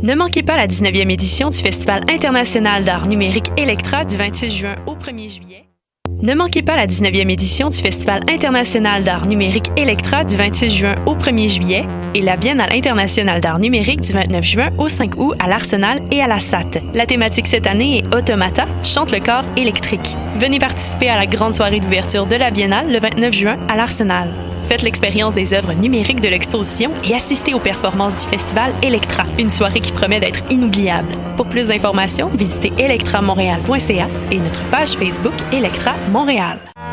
Ne 0.00 0.14
manquez 0.14 0.44
pas 0.44 0.56
la 0.56 0.68
19e 0.68 1.10
édition 1.10 1.50
du 1.50 1.58
Festival 1.58 2.04
international 2.08 2.84
d'art 2.84 3.08
numérique 3.08 3.48
Electra 3.56 4.04
du 4.04 4.16
26 4.16 4.50
juin 4.50 4.76
au 4.86 4.94
1er 4.94 5.28
juillet. 5.28 5.64
Ne 6.22 6.34
manquez 6.34 6.62
pas 6.62 6.76
la 6.76 6.86
19e 6.86 7.30
édition 7.30 7.68
du 7.68 7.78
Festival 7.78 8.22
international 8.30 9.02
d'art 9.02 9.26
numérique 9.26 9.72
Electra 9.76 10.24
du 10.24 10.36
26 10.36 10.70
juin 10.70 10.94
au 11.06 11.16
1er 11.16 11.48
juillet 11.48 11.84
et 12.18 12.20
la 12.20 12.36
Biennale 12.36 12.72
internationale 12.72 13.40
d'art 13.40 13.60
numérique 13.60 14.00
du 14.00 14.12
29 14.12 14.44
juin 14.44 14.70
au 14.76 14.88
5 14.88 15.14
août 15.18 15.34
à 15.38 15.46
l'Arsenal 15.46 16.02
et 16.10 16.20
à 16.20 16.26
la 16.26 16.40
SAT. 16.40 16.82
La 16.92 17.06
thématique 17.06 17.46
cette 17.46 17.66
année 17.66 17.98
est 17.98 18.14
Automata, 18.14 18.66
chante 18.82 19.12
le 19.12 19.20
corps 19.20 19.44
électrique. 19.56 20.16
Venez 20.36 20.58
participer 20.58 21.08
à 21.08 21.16
la 21.16 21.26
grande 21.26 21.54
soirée 21.54 21.78
d'ouverture 21.78 22.26
de 22.26 22.34
la 22.34 22.50
Biennale 22.50 22.90
le 22.90 22.98
29 22.98 23.32
juin 23.32 23.58
à 23.68 23.76
l'Arsenal. 23.76 24.30
Faites 24.68 24.82
l'expérience 24.82 25.34
des 25.34 25.54
œuvres 25.54 25.72
numériques 25.74 26.20
de 26.20 26.28
l'exposition 26.28 26.90
et 27.08 27.14
assistez 27.14 27.54
aux 27.54 27.60
performances 27.60 28.22
du 28.24 28.28
festival 28.28 28.72
Electra, 28.82 29.22
une 29.38 29.48
soirée 29.48 29.80
qui 29.80 29.92
promet 29.92 30.20
d'être 30.20 30.42
inoubliable. 30.50 31.08
Pour 31.36 31.46
plus 31.46 31.68
d'informations, 31.68 32.28
visitez 32.34 32.72
electramontréal.ca 32.78 34.08
et 34.32 34.38
notre 34.38 34.62
page 34.70 34.90
Facebook 34.90 35.34
Electra 35.52 35.94
Montréal. 36.10 36.58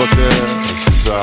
Oh, 0.00 0.06
fuck 0.06 0.16
it. 0.16 0.32
Ça. 1.04 1.22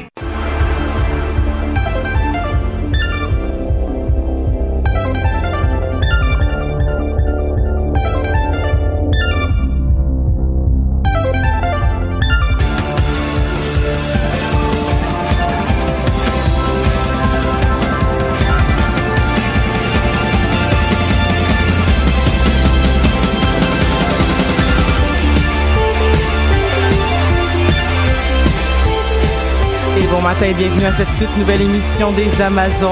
Matin 30.33 30.45
et 30.45 30.53
bienvenue 30.53 30.85
à 30.85 30.91
cette 30.93 31.07
toute 31.19 31.35
nouvelle 31.37 31.61
émission 31.61 32.11
des 32.11 32.41
Amazones. 32.41 32.89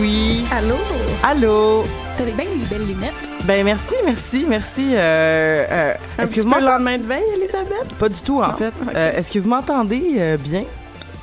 Oui. 0.00 0.44
Allô? 0.52 0.74
Allô? 1.22 1.84
T'as 2.18 2.24
bien 2.24 2.34
des 2.44 2.66
belles 2.68 2.86
lunettes? 2.86 3.12
Ben 3.44 3.64
merci, 3.64 3.94
merci, 4.04 4.44
merci. 4.48 4.88
Euh, 4.92 5.66
euh, 5.70 5.94
Un 6.18 6.22
est-ce 6.24 6.32
petit 6.32 6.40
que 6.40 6.46
vous 6.46 6.52
peu 6.52 6.60
le 6.60 6.66
m'entendez? 6.66 6.84
lendemain 6.84 6.98
de 6.98 7.06
veille, 7.06 7.24
Elisabeth? 7.40 7.94
Pas 7.98 8.08
du 8.10 8.20
tout 8.20 8.42
en 8.42 8.48
Non? 8.48 8.52
fait. 8.54 8.74
Euh, 8.94 9.12
est-ce 9.16 9.32
que 9.32 9.38
vous 9.38 9.48
m'entendez 9.48 10.14
euh, 10.18 10.36
bien? 10.36 10.64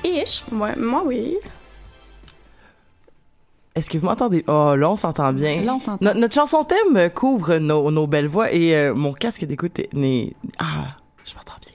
Ish. 0.04 0.44
Ouais, 0.52 0.76
moi, 0.78 1.04
oui. 1.06 1.36
Est-ce 3.76 3.90
que 3.90 3.98
vous 4.00 4.06
m'entendez? 4.08 4.44
Oh, 4.48 4.76
là, 4.76 4.90
on 4.90 4.96
s'entend 4.96 5.34
bien. 5.34 5.62
Là, 5.62 5.76
on 5.76 5.80
s'entend. 5.80 6.04
No- 6.04 6.20
notre 6.20 6.34
chanson 6.34 6.64
thème 6.64 7.10
couvre 7.12 7.58
nos, 7.58 7.92
nos 7.92 8.08
belles 8.08 8.28
voix 8.28 8.52
et 8.52 8.76
euh, 8.76 8.94
mon 8.96 9.14
casque 9.14 9.46
d'écoute 9.46 9.78
est- 9.80 9.94
n'est... 9.94 10.32
Ah. 10.60 10.96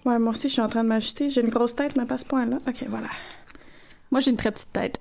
Ouais, 0.08 0.18
moi 0.18 0.30
aussi, 0.30 0.48
je 0.48 0.54
suis 0.54 0.62
en 0.62 0.70
train 0.70 0.84
de 0.84 0.88
m'ajuster. 0.88 1.28
J'ai 1.28 1.42
une 1.42 1.50
grosse 1.50 1.76
tête, 1.76 1.94
mais 1.94 2.06
pas 2.06 2.16
ce 2.16 2.24
point-là. 2.24 2.56
OK, 2.66 2.82
voilà. 2.88 3.08
Moi, 4.10 4.20
j'ai 4.20 4.30
une 4.30 4.38
très 4.38 4.50
petite 4.50 4.72
tête. 4.72 4.98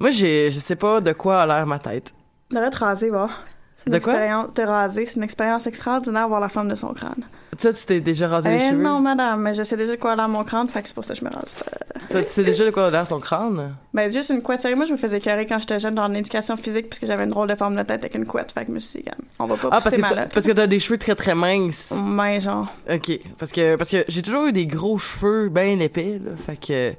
Moi, 0.00 0.10
j'ai, 0.10 0.50
je 0.50 0.58
sais 0.60 0.76
pas 0.76 1.02
de 1.02 1.12
quoi 1.12 1.42
a 1.42 1.46
l'air 1.46 1.66
ma 1.66 1.78
tête. 1.78 2.14
Devrait 2.50 2.70
te 2.70 2.78
raser, 2.78 3.10
va. 3.10 3.28
C'est 3.74 3.86
une 3.88 3.94
De 3.94 3.98
quoi? 3.98 4.12
expérience. 4.12 4.46
Te 4.54 4.60
raser, 4.62 5.06
c'est 5.06 5.16
une 5.16 5.22
expérience 5.24 5.66
extraordinaire 5.66 6.28
voir 6.28 6.40
la 6.40 6.48
forme 6.48 6.68
de 6.68 6.74
son 6.74 6.92
crâne. 6.92 7.24
Toi, 7.60 7.72
tu 7.72 7.84
t'es 7.86 8.00
déjà 8.00 8.28
rasé 8.28 8.48
les 8.50 8.56
Eh 8.56 8.70
cheveux? 8.70 8.82
non, 8.82 9.00
madame, 9.00 9.40
mais 9.42 9.54
je 9.54 9.62
sais 9.62 9.76
déjà 9.76 9.92
de 9.92 10.00
quoi 10.00 10.12
a 10.12 10.16
l'air 10.16 10.28
mon 10.28 10.44
crâne, 10.44 10.68
fait 10.68 10.82
que 10.82 10.88
c'est 10.88 10.94
pour 10.94 11.04
ça 11.04 11.14
que 11.14 11.20
je 11.20 11.24
me 11.24 11.30
rase 11.30 11.54
pas. 11.54 11.66
Toi, 12.10 12.22
tu 12.22 12.28
sais 12.30 12.44
déjà 12.44 12.64
de 12.64 12.70
quoi 12.70 12.86
a 12.86 12.90
l'air 12.90 13.06
ton 13.06 13.18
crâne? 13.18 13.74
Ben, 13.92 14.10
juste 14.12 14.30
une 14.30 14.42
couette. 14.42 14.60
Sérieux, 14.60 14.76
moi, 14.76 14.84
je 14.86 14.92
me 14.92 14.96
faisais 14.98 15.20
carrer 15.20 15.46
quand 15.46 15.58
j'étais 15.58 15.78
jeune 15.78 15.94
dans 15.94 16.06
l'éducation 16.08 16.56
physique 16.56 16.88
parce 16.88 16.98
que 17.00 17.06
j'avais 17.06 17.24
une 17.24 17.30
drôle 17.30 17.48
de 17.48 17.54
forme 17.54 17.74
de 17.76 17.82
tête 17.82 18.02
avec 18.04 18.14
une 18.14 18.26
couette. 18.26 18.52
Fait 18.52 18.62
que 18.62 18.68
je 18.68 18.72
me 18.72 18.78
suis 18.78 19.00
dit, 19.02 19.08
on 19.38 19.46
va 19.46 19.56
pas 19.56 19.68
Ah, 19.68 19.70
parce 19.70 19.84
pousser 19.86 19.96
que, 19.96 20.02
t'as, 20.02 20.08
malade. 20.10 20.30
parce 20.32 20.46
que 20.46 20.52
t'as 20.52 20.66
des 20.66 20.78
cheveux 20.78 20.98
très 20.98 21.14
très 21.14 21.34
minces. 21.34 21.92
Mais 22.04 22.40
genre. 22.40 22.66
Ok, 22.90 23.18
parce 23.38 23.52
que 23.52 23.76
parce 23.76 23.90
que 23.90 24.04
j'ai 24.08 24.22
toujours 24.22 24.46
eu 24.46 24.52
des 24.52 24.66
gros 24.66 24.98
cheveux 24.98 25.48
bien 25.48 25.78
épais 25.80 26.20
là, 26.24 26.36
fait 26.36 26.56
que 26.56 26.92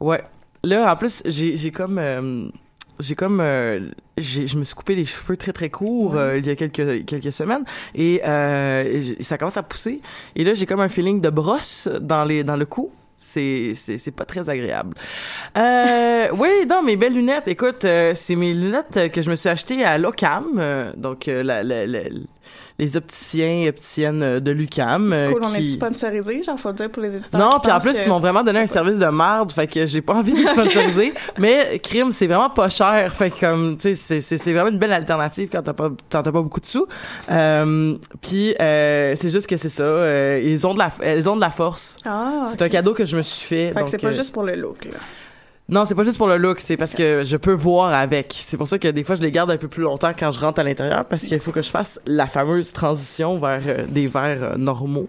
ouais. 0.00 0.22
Là 0.64 0.92
en 0.92 0.96
plus 0.96 1.22
j'ai 1.26 1.56
j'ai 1.56 1.70
comme 1.70 1.98
euh, 1.98 2.48
j'ai 3.00 3.14
comme 3.14 3.40
euh, 3.40 3.80
je 4.18 4.56
me 4.56 4.64
suis 4.64 4.74
coupé 4.74 4.94
les 4.94 5.04
cheveux 5.04 5.36
très 5.36 5.52
très 5.52 5.70
courts 5.70 6.16
euh, 6.16 6.38
il 6.38 6.46
y 6.46 6.50
a 6.50 6.56
quelques 6.56 7.04
quelques 7.04 7.32
semaines 7.32 7.64
et 7.94 8.22
euh, 8.24 9.14
ça 9.20 9.38
commence 9.38 9.56
à 9.56 9.62
pousser 9.62 10.00
et 10.34 10.44
là 10.44 10.54
j'ai 10.54 10.66
comme 10.66 10.80
un 10.80 10.88
feeling 10.88 11.20
de 11.20 11.30
brosse 11.30 11.88
dans 12.00 12.24
les 12.24 12.44
dans 12.44 12.56
le 12.56 12.66
cou. 12.66 12.90
C'est 13.18 13.72
c'est 13.74 13.96
c'est 13.96 14.10
pas 14.10 14.26
très 14.26 14.50
agréable. 14.50 14.94
Euh, 15.56 16.28
oui, 16.38 16.48
non, 16.68 16.82
mes 16.82 16.96
belles 16.96 17.14
lunettes. 17.14 17.48
Écoute, 17.48 17.86
euh, 17.86 18.12
c'est 18.14 18.36
mes 18.36 18.52
lunettes 18.52 19.10
que 19.10 19.22
je 19.22 19.30
me 19.30 19.36
suis 19.36 19.48
achetées 19.48 19.84
à 19.84 19.96
Locam, 19.96 20.44
euh, 20.58 20.92
donc 20.98 21.26
euh, 21.28 21.42
la, 21.42 21.62
la, 21.62 21.86
la- 21.86 22.00
les 22.78 22.96
opticiens 22.96 23.62
et 23.62 23.68
opticiennes 23.68 24.22
euh, 24.22 24.40
de 24.40 24.50
l'UCAM. 24.50 25.12
euh, 25.12 25.30
Cool, 25.30 25.40
on 25.44 25.54
est 25.54 25.66
sponsorisé, 25.66 26.42
genre, 26.42 26.58
faut 26.58 26.68
le 26.68 26.74
dire 26.74 26.90
pour 26.90 27.02
les 27.02 27.16
éditeurs. 27.16 27.40
Non, 27.40 27.58
puis 27.62 27.72
en 27.72 27.78
plus, 27.78 27.92
que- 27.92 28.04
ils 28.04 28.08
m'ont 28.08 28.20
vraiment 28.20 28.42
donné 28.42 28.58
un 28.60 28.66
service 28.66 28.98
de 28.98 29.06
merde, 29.06 29.50
fait 29.52 29.66
que 29.66 29.86
j'ai 29.86 30.02
pas 30.02 30.14
envie 30.14 30.32
de 30.32 30.38
les 30.40 30.46
sponsoriser. 30.46 31.14
mais 31.38 31.78
crime, 31.82 32.12
c'est 32.12 32.26
vraiment 32.26 32.50
pas 32.50 32.68
cher, 32.68 33.14
fait 33.14 33.30
que 33.30 33.40
comme, 33.40 33.78
tu 33.78 33.94
sais, 33.96 34.20
c'est- 34.20 34.52
vraiment 34.52 34.68
une 34.70 34.78
belle 34.78 34.92
alternative 34.92 35.48
quand 35.50 35.62
t'as 35.62 35.72
pas 35.72 35.88
quand 36.10 36.22
t'as 36.22 36.32
pas 36.32 36.42
beaucoup 36.42 36.60
de 36.60 36.66
sous. 36.66 36.86
Euh, 37.30 37.94
puis 38.20 38.54
euh, 38.60 39.14
c'est 39.16 39.30
juste 39.30 39.46
que 39.46 39.56
c'est 39.56 39.68
ça, 39.68 39.82
euh, 39.82 40.40
ils 40.44 40.66
ont 40.66 40.74
de 40.74 40.78
la 40.78 41.14
ils 41.16 41.28
ont 41.28 41.36
de 41.36 41.40
la 41.40 41.50
force. 41.50 41.96
Ah, 42.04 42.44
C'est 42.46 42.62
un 42.62 42.68
cadeau 42.68 42.92
que 42.94 43.04
je 43.04 43.16
me 43.16 43.22
suis 43.22 43.46
fait. 43.46 43.68
Fait 43.68 43.74
que 43.74 43.78
donc, 43.80 43.88
c'est 43.88 43.98
pas 43.98 44.08
euh, 44.08 44.12
juste 44.12 44.32
pour 44.32 44.42
le 44.42 44.54
look, 44.54 44.84
là. 44.84 44.98
Non, 45.68 45.84
c'est 45.84 45.96
pas 45.96 46.04
juste 46.04 46.16
pour 46.16 46.28
le 46.28 46.36
look, 46.36 46.60
c'est 46.60 46.76
parce 46.76 46.94
que 46.94 47.24
je 47.24 47.36
peux 47.36 47.52
voir 47.52 47.92
avec. 47.92 48.32
C'est 48.38 48.56
pour 48.56 48.68
ça 48.68 48.78
que 48.78 48.86
des 48.86 49.02
fois 49.02 49.16
je 49.16 49.22
les 49.22 49.32
garde 49.32 49.50
un 49.50 49.56
peu 49.56 49.66
plus 49.66 49.82
longtemps 49.82 50.12
quand 50.16 50.30
je 50.30 50.38
rentre 50.38 50.60
à 50.60 50.62
l'intérieur 50.62 51.04
parce 51.04 51.24
qu'il 51.24 51.40
faut 51.40 51.50
que 51.50 51.62
je 51.62 51.70
fasse 51.70 52.00
la 52.06 52.28
fameuse 52.28 52.72
transition 52.72 53.36
vers 53.36 53.62
euh, 53.66 53.84
des 53.88 54.06
verres 54.06 54.42
euh, 54.42 54.56
normaux. 54.56 55.08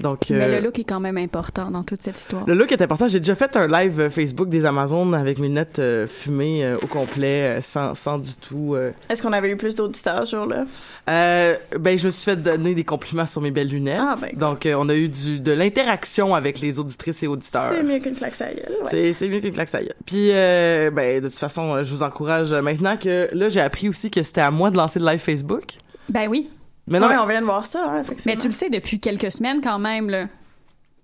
Donc 0.00 0.30
Mais 0.30 0.36
euh, 0.40 0.60
le 0.60 0.64
look 0.66 0.78
est 0.78 0.84
quand 0.84 1.00
même 1.00 1.16
important 1.16 1.70
dans 1.70 1.82
toute 1.82 2.02
cette 2.02 2.18
histoire. 2.18 2.44
le 2.46 2.54
look 2.54 2.72
est 2.72 2.82
important. 2.82 3.06
J'ai 3.08 3.20
déjà 3.20 3.34
fait 3.34 3.56
un 3.56 3.66
live 3.68 4.00
euh, 4.00 4.10
Facebook 4.10 4.48
des 4.48 4.64
Amazones 4.64 5.14
avec 5.14 5.38
mes 5.38 5.48
lunettes 5.48 5.78
euh, 5.78 6.06
fumées 6.06 6.64
euh, 6.64 6.76
au 6.82 6.86
complet, 6.86 7.58
euh, 7.58 7.60
sans, 7.60 7.94
sans 7.94 8.18
du 8.18 8.34
tout. 8.34 8.74
euh. 8.74 8.90
Est-ce 9.08 9.22
qu'on 9.22 9.32
avait 9.32 9.50
eu 9.50 9.56
plus 9.56 9.74
d'auditeurs 9.74 10.26
ce 10.26 10.36
jour-là? 10.36 10.64
Euh, 11.08 11.54
ben, 11.78 11.96
je 11.96 12.06
me 12.06 12.10
suis 12.10 12.24
fait 12.24 12.36
donner 12.36 12.74
des 12.74 12.84
compliments 12.84 13.26
sur 13.26 13.40
mes 13.40 13.50
belles 13.50 13.68
lunettes. 13.68 14.00
Ah, 14.00 14.16
ben. 14.20 14.30
Donc, 14.36 14.66
euh, 14.66 14.74
on 14.76 14.88
a 14.88 14.94
eu 14.94 15.08
du, 15.08 15.38
de 15.40 15.52
l'interaction 15.52 16.34
avec 16.34 16.60
les 16.60 16.78
auditrices 16.80 17.22
et 17.22 17.26
auditeurs. 17.26 17.72
C'est 17.74 17.82
mieux 17.82 17.98
qu'une 18.00 18.14
claque 18.14 18.40
à 18.40 18.46
la 18.48 18.54
gueule, 18.54 18.64
ouais. 18.70 18.86
C'est, 18.86 19.12
c'est 19.12 19.28
mieux 19.28 19.40
qu'une 19.40 19.52
claque 19.54 19.68
ça 19.68 19.80
gueule. 19.80 19.94
Puis, 20.06 20.30
euh, 20.32 20.90
ben, 20.90 21.22
de 21.22 21.28
toute 21.28 21.38
façon, 21.38 21.72
euh, 21.74 21.82
je 21.84 21.94
vous 21.94 22.02
encourage 22.02 22.52
euh, 22.52 22.62
maintenant 22.62 22.96
que 22.96 23.28
là, 23.32 23.48
j'ai 23.48 23.60
appris 23.60 23.88
aussi 23.88 24.10
que 24.10 24.22
c'était 24.22 24.40
à 24.40 24.50
moi 24.50 24.70
de 24.70 24.76
lancer 24.76 24.98
le 24.98 25.06
live 25.06 25.20
Facebook. 25.20 25.64
Ben 26.08 26.28
oui. 26.28 26.50
Mais 26.86 27.00
non, 27.00 27.06
Ouais, 27.08 27.14
mais- 27.14 27.20
on 27.20 27.26
vient 27.26 27.40
de 27.40 27.46
voir 27.46 27.64
ça, 27.66 27.84
hein, 27.88 28.00
effectivement. 28.02 28.34
Mais 28.34 28.40
tu 28.40 28.46
le 28.48 28.52
sais 28.52 28.68
depuis 28.70 29.00
quelques 29.00 29.32
semaines 29.32 29.60
quand 29.62 29.78
même, 29.78 30.10
là. 30.10 30.26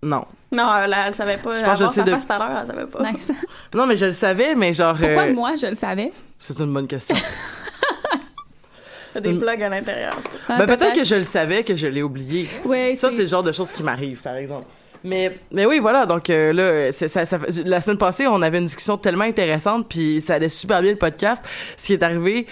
non. 0.02 0.24
Non, 0.52 0.68
elle, 0.82 0.92
elle 1.06 1.14
savait 1.14 1.36
pas. 1.38 1.54
Je 1.54 1.60
pense 1.60 1.72
que 1.74 1.78
je 1.78 1.84
pense 1.84 1.94
sais 1.94 2.02
tout 2.02 2.32
à 2.32 2.38
l'heure, 2.38 2.58
elle 2.60 2.66
savait 2.66 2.86
pas. 2.86 3.02
Nice. 3.12 3.30
Non, 3.74 3.86
mais 3.86 3.96
je 3.96 4.06
le 4.06 4.12
savais, 4.12 4.56
mais 4.56 4.72
genre. 4.74 4.96
Pourquoi 4.96 5.22
euh, 5.22 5.32
moi, 5.32 5.52
je 5.56 5.66
le 5.68 5.76
savais? 5.76 6.10
C'est 6.40 6.58
une 6.58 6.72
bonne 6.74 6.88
question. 6.88 7.14
Il 9.12 9.14
y 9.14 9.18
a 9.18 9.20
des 9.32 9.38
plugs 9.38 9.62
à 9.62 9.68
l'intérieur. 9.68 10.12
c'est 10.20 10.28
pour 10.28 10.40
ça. 10.40 10.54
Ah, 10.54 10.64
ben, 10.64 10.76
peut-être 10.76 10.94
que 10.94 11.04
je 11.04 11.16
le 11.16 11.22
savais, 11.22 11.64
que 11.64 11.74
je 11.74 11.86
l'ai 11.88 12.02
oublié. 12.02 12.48
Ouais, 12.64 12.94
Ça, 12.94 13.10
c'est- 13.10 13.16
c'est 13.16 13.22
le 13.22 13.28
genre 13.28 13.42
de 13.42 13.50
choses 13.52 13.72
qui 13.72 13.82
m'arrivent, 13.82 14.20
par 14.22 14.36
exemple. 14.36 14.66
Mais, 15.02 15.38
mais 15.50 15.66
oui, 15.66 15.78
voilà. 15.80 16.04
Donc 16.06 16.28
euh, 16.30 16.52
là, 16.52 16.92
c'est- 16.92 17.08
ça, 17.08 17.24
ça, 17.24 17.38
la 17.64 17.80
semaine 17.80 17.98
passée, 17.98 18.26
on 18.26 18.40
avait 18.42 18.58
une 18.58 18.66
discussion 18.66 18.98
tellement 18.98 19.24
intéressante, 19.24 19.88
puis 19.88 20.20
ça 20.20 20.34
allait 20.34 20.48
super 20.48 20.80
bien 20.82 20.92
le 20.92 20.98
podcast. 20.98 21.42
Ce 21.76 21.86
qui 21.86 21.94
est 21.94 22.02
arrivé, 22.02 22.46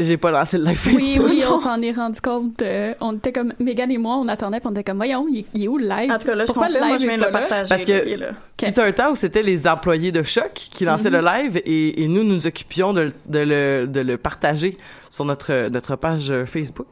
j'ai 0.00 0.16
pas 0.16 0.30
lancé 0.30 0.58
le 0.58 0.64
live 0.64 0.76
Facebook. 0.76 1.00
Oui, 1.02 1.18
oui, 1.24 1.42
on 1.48 1.58
s'en 1.60 1.80
est 1.82 1.92
rendu 1.92 2.20
compte. 2.20 2.62
euh, 2.62 2.94
on 3.00 3.16
était 3.16 3.32
comme, 3.32 3.52
Megan 3.58 3.90
et 3.90 3.98
moi, 3.98 4.16
on 4.16 4.28
attendait, 4.28 4.58
puis 4.60 4.66
on 4.68 4.72
était 4.72 4.84
comme, 4.84 4.96
voyons, 4.96 5.26
il, 5.30 5.38
est- 5.40 5.46
il 5.54 5.64
est 5.64 5.68
où 5.68 5.78
le 5.78 5.86
live? 5.86 6.10
En 6.10 6.18
tout 6.18 6.26
cas, 6.26 6.34
là, 6.34 6.44
je 6.44 6.52
Pourquoi 6.52 6.68
le 6.68 6.72
confirme, 6.74 6.88
moi, 6.88 6.98
je 6.98 7.06
viens 7.06 7.18
de 7.18 7.24
le 7.24 7.30
partager. 7.30 7.68
Parce 7.68 7.84
que- 7.84 7.92
là, 7.92 8.02
il 8.06 8.12
est 8.12 8.16
là. 8.16 8.28
Il 8.62 8.76
y 8.76 8.80
a 8.80 8.84
un 8.84 8.92
temps 8.92 9.12
où 9.12 9.14
c'était 9.14 9.42
les 9.42 9.66
employés 9.66 10.12
de 10.12 10.22
Choc 10.22 10.52
qui 10.52 10.84
lançaient 10.84 11.08
le 11.08 11.20
live 11.22 11.62
et, 11.64 12.02
et 12.02 12.08
nous 12.08 12.24
nous 12.24 12.46
occupions 12.46 12.92
de, 12.92 13.00
le- 13.02 13.12
de, 13.26 13.38
le, 13.38 13.86
de 13.86 14.00
le 14.00 14.18
partager 14.18 14.76
sur 15.08 15.24
notre, 15.24 15.68
notre 15.70 15.96
page 15.96 16.30
euh, 16.30 16.44
Facebook. 16.44 16.86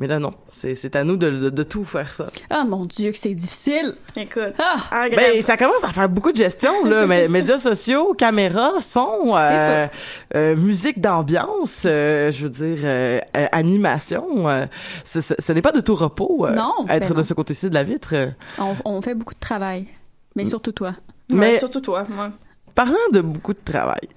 Mais 0.00 0.06
là, 0.06 0.18
non. 0.18 0.32
C'est 0.48 0.74
c'est 0.74 0.96
à 0.96 1.04
nous 1.04 1.16
de, 1.18 1.28
de, 1.28 1.50
de 1.50 1.62
tout 1.62 1.84
faire 1.84 2.12
ça. 2.14 2.26
Ah, 2.48 2.64
mon 2.64 2.86
Dieu, 2.86 3.12
que 3.12 3.18
c'est 3.18 3.34
difficile. 3.34 3.94
Écoute, 4.16 4.54
Ah! 4.58 5.04
en 5.06 5.14
Ben, 5.14 5.40
ça 5.42 5.58
commence 5.58 5.84
à 5.84 5.88
faire 5.92 6.08
beaucoup 6.08 6.32
de 6.32 6.36
gestion, 6.38 6.72
là. 6.86 7.06
Mé- 7.06 7.28
médias 7.28 7.58
sociaux, 7.58 8.14
caméra, 8.14 8.80
son, 8.80 9.36
euh, 9.36 9.86
euh, 10.34 10.56
musique 10.56 11.02
d'ambiance, 11.02 11.82
euh, 11.86 12.30
je 12.30 12.44
veux 12.44 12.48
dire, 12.48 12.78
euh, 12.84 13.20
euh, 13.36 13.46
animation. 13.52 14.48
euh, 14.48 14.64
ce 15.04 15.52
n'est 15.52 15.60
pas 15.62 15.72
de 15.72 15.80
tout 15.82 15.94
repos, 15.94 16.46
euh, 16.46 16.54
Non, 16.54 16.72
être 16.88 17.02
ben 17.08 17.10
de 17.10 17.14
non. 17.18 17.22
ce 17.22 17.34
côté-ci 17.34 17.68
de 17.68 17.74
la 17.74 17.82
vitre. 17.84 18.14
On, 18.58 18.74
on 18.86 19.02
fait 19.02 19.14
beaucoup 19.14 19.34
de 19.34 19.38
travail. 19.40 19.86
Mais 20.34 20.46
surtout 20.46 20.72
toi. 20.72 20.94
Ouais, 21.30 21.36
Mais 21.36 21.58
surtout 21.58 21.80
toi, 21.80 22.06
moi. 22.08 22.30
parlant 22.74 22.94
de 23.12 23.20
beaucoup 23.20 23.52
de 23.52 23.58
travail, 23.62 24.08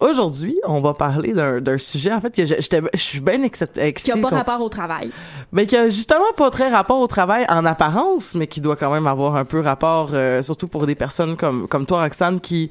aujourd'hui, 0.00 0.58
on 0.66 0.80
va 0.80 0.94
parler 0.94 1.32
d'un 1.32 1.78
sujet, 1.78 2.12
en 2.12 2.20
fait, 2.20 2.34
que 2.34 2.44
je- 2.46 2.60
suis 2.96 3.20
bien 3.20 3.42
excit- 3.42 3.72
Qui 3.74 3.80
excitée. 3.80 4.18
n'a 4.20 4.28
pas 4.30 4.36
rapport 4.36 4.60
au 4.60 4.68
travail. 4.68 5.10
Mais 5.52 5.66
qui 5.66 5.76
a 5.76 5.88
justement 5.88 6.32
pas 6.36 6.50
très 6.50 6.68
rapport 6.68 7.00
au 7.00 7.06
travail 7.06 7.44
en 7.48 7.64
apparence, 7.64 8.34
mais 8.34 8.46
qui 8.46 8.60
doit 8.60 8.76
quand 8.76 8.90
même 8.92 9.06
avoir 9.06 9.36
un 9.36 9.44
peu 9.44 9.60
rapport, 9.60 10.10
euh, 10.12 10.42
surtout 10.42 10.68
pour 10.68 10.86
des 10.86 10.94
personnes 10.94 11.36
comme 11.36 11.66
comme 11.68 11.86
toi, 11.86 12.02
Roxane, 12.02 12.40
qui 12.40 12.70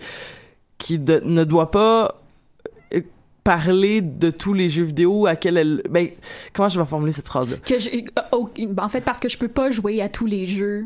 qui 0.77 0.99
de- 0.99 1.21
ne 1.25 1.43
doit 1.43 1.71
pas 1.71 2.15
euh, 2.93 3.01
parler 3.43 4.01
de 4.01 4.29
tous 4.29 4.53
les 4.53 4.69
jeux 4.69 4.83
vidéo 4.83 5.25
à 5.25 5.35
quel 5.35 5.57
elle 5.57 5.81
ben 5.89 6.09
comment 6.53 6.69
je 6.69 6.79
vais 6.79 6.85
formuler 6.85 7.11
cette 7.13 7.27
phrase 7.27 7.49
là 7.49 7.57
Que 7.65 7.79
je, 7.79 7.89
euh, 7.89 8.37
au- 8.37 8.49
en 8.79 8.89
fait, 8.89 9.01
parce 9.01 9.19
que 9.19 9.27
je 9.29 9.37
peux 9.37 9.47
pas 9.47 9.71
jouer 9.71 10.01
à 10.01 10.09
tous 10.09 10.25
les 10.27 10.45
jeux. 10.45 10.85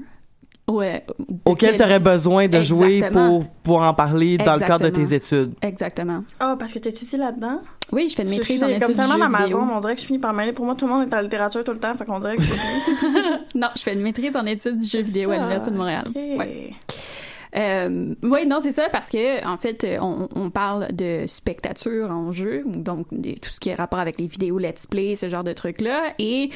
Ouais, 0.71 1.06
auquel 1.45 1.69
quel- 1.71 1.77
tu 1.79 1.83
aurais 1.83 2.00
besoin 2.00 2.47
de 2.47 2.62
jouer 2.62 2.95
Exactement. 2.97 3.39
pour 3.39 3.50
pouvoir 3.63 3.89
en 3.89 3.94
parler 3.94 4.38
dans 4.38 4.53
le 4.56 4.59
cadre 4.62 4.85
de 4.85 4.89
tes 4.89 5.13
études. 5.13 5.53
Exactement. 5.62 6.23
Ah, 6.39 6.56
parce 6.59 6.71
que 6.73 6.79
t'étudies 6.79 7.18
là-dedans? 7.18 7.59
Oui, 7.91 8.07
je 8.09 8.15
fais 8.15 8.23
une 8.23 8.29
Je 8.29 8.33
maîtrise 8.35 8.56
suis 8.57 8.63
en 8.63 8.68
comme 8.68 8.75
études 8.77 8.88
du 8.89 8.95
tellement 8.95 9.13
jeu 9.13 9.19
d'Amazon, 9.19 9.45
vidéo. 9.45 9.59
on 9.75 9.79
dirait 9.79 9.95
que 9.95 10.01
je 10.01 10.06
finis 10.06 10.19
par 10.19 10.33
mêler. 10.33 10.53
Pour 10.53 10.65
moi, 10.65 10.75
tout 10.75 10.85
le 10.88 10.94
monde 10.94 11.07
est 11.12 11.15
en 11.15 11.19
littérature 11.21 11.63
tout 11.63 11.71
le 11.73 11.77
temps, 11.79 11.94
fait 11.95 12.06
qu'on 12.06 12.19
dirait 12.19 12.38
que 12.38 12.41
c'est 12.41 12.59
Non, 13.56 13.68
je 13.75 13.81
fais 13.81 13.94
une 13.94 14.01
maîtrise 14.01 14.35
en 14.35 14.45
études 14.45 14.77
du 14.77 14.88
jeu 14.88 15.01
vidéo 15.01 15.31
à 15.31 15.35
l'Université 15.38 15.71
de 15.71 15.77
Montréal. 15.77 16.03
Ok. 16.07 16.15
Ouais. 16.15 16.69
Euh, 17.53 18.15
oui, 18.23 18.45
non, 18.47 18.59
c'est 18.62 18.71
ça, 18.71 18.83
parce 18.91 19.09
que 19.09 19.45
en 19.45 19.57
fait, 19.57 19.85
on, 20.01 20.29
on 20.35 20.50
parle 20.50 20.88
de 20.94 21.25
spectature 21.27 22.09
en 22.09 22.31
jeu, 22.31 22.63
donc 22.65 23.07
de 23.12 23.33
tout 23.33 23.50
ce 23.50 23.59
qui 23.59 23.69
est 23.69 23.75
rapport 23.75 24.00
avec 24.00 24.19
les 24.21 24.27
vidéos 24.27 24.57
let's 24.57 24.88
play, 24.88 25.18
ce 25.18 25.27
genre 25.27 25.44
de 25.44 25.51
trucs-là. 25.51 26.13
Et 26.18 26.50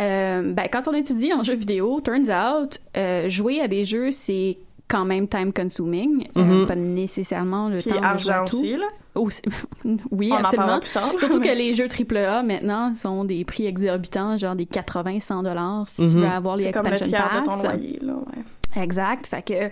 euh, 0.00 0.52
ben, 0.52 0.68
quand 0.72 0.88
on 0.88 0.92
étudie 0.94 1.32
en 1.32 1.42
jeu 1.42 1.54
vidéo, 1.54 2.00
turns 2.00 2.30
out, 2.30 2.78
euh, 2.96 3.28
jouer 3.28 3.60
à 3.60 3.68
des 3.68 3.84
jeux, 3.84 4.10
c'est 4.12 4.58
quand 4.88 5.04
même 5.04 5.28
time 5.28 5.52
consuming, 5.52 6.28
euh, 6.36 6.42
Mhm. 6.42 6.66
pas 6.66 6.74
nécessairement 6.76 7.68
le 7.68 7.78
Puis 7.80 7.90
temps 7.90 7.96
de 7.96 8.00
jouer 8.00 8.06
à 8.06 8.10
argent 8.10 8.44
tout. 8.48 8.56
aussi, 8.56 8.76
là. 8.76 8.86
Oui, 10.10 10.30
on 10.32 10.36
absolument. 10.36 10.46
parlera 10.66 10.80
plus 10.80 10.90
tard. 10.92 11.12
Surtout 11.18 11.40
que 11.40 11.48
les 11.48 11.74
jeux 11.74 11.88
AAA 11.88 12.42
maintenant 12.42 12.94
sont 12.94 13.24
des 13.24 13.44
prix 13.44 13.66
exorbitants, 13.66 14.36
genre 14.36 14.54
des 14.54 14.64
80-100 14.66 15.42
dollars 15.42 15.88
si 15.88 16.06
tu 16.06 16.16
Mhm. 16.16 16.20
veux 16.22 16.28
avoir 16.28 16.56
les 16.56 16.64
C'est 16.64 16.72
comme 16.72 16.86
le 16.86 16.92
expansion 16.92 17.16
tiers 17.18 17.42
de 17.42 17.46
ton 17.46 17.62
loyer, 17.62 17.98
là, 18.00 18.12
ouais. 18.14 18.82
Exact. 18.82 19.26
Fait 19.26 19.42
que, 19.42 19.68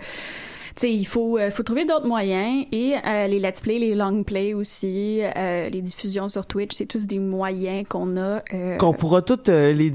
sais, 0.81 0.91
il 0.93 1.05
faut, 1.05 1.37
euh, 1.37 1.49
faut 1.51 1.63
trouver 1.63 1.85
d'autres 1.85 2.07
moyens 2.07 2.65
et 2.71 2.95
euh, 3.05 3.27
les 3.27 3.39
let's 3.39 3.61
play, 3.61 3.79
les 3.79 3.95
long 3.95 4.23
play 4.23 4.53
aussi, 4.53 5.21
euh, 5.23 5.69
les 5.69 5.81
diffusions 5.81 6.29
sur 6.29 6.45
Twitch, 6.45 6.75
c'est 6.75 6.85
tous 6.85 7.07
des 7.07 7.19
moyens 7.19 7.87
qu'on 7.87 8.17
a. 8.17 8.43
euh, 8.53 8.77
Qu'on 8.77 8.93
pourra 8.93 9.21
toutes 9.21 9.49
euh, 9.49 9.71
les, 9.73 9.89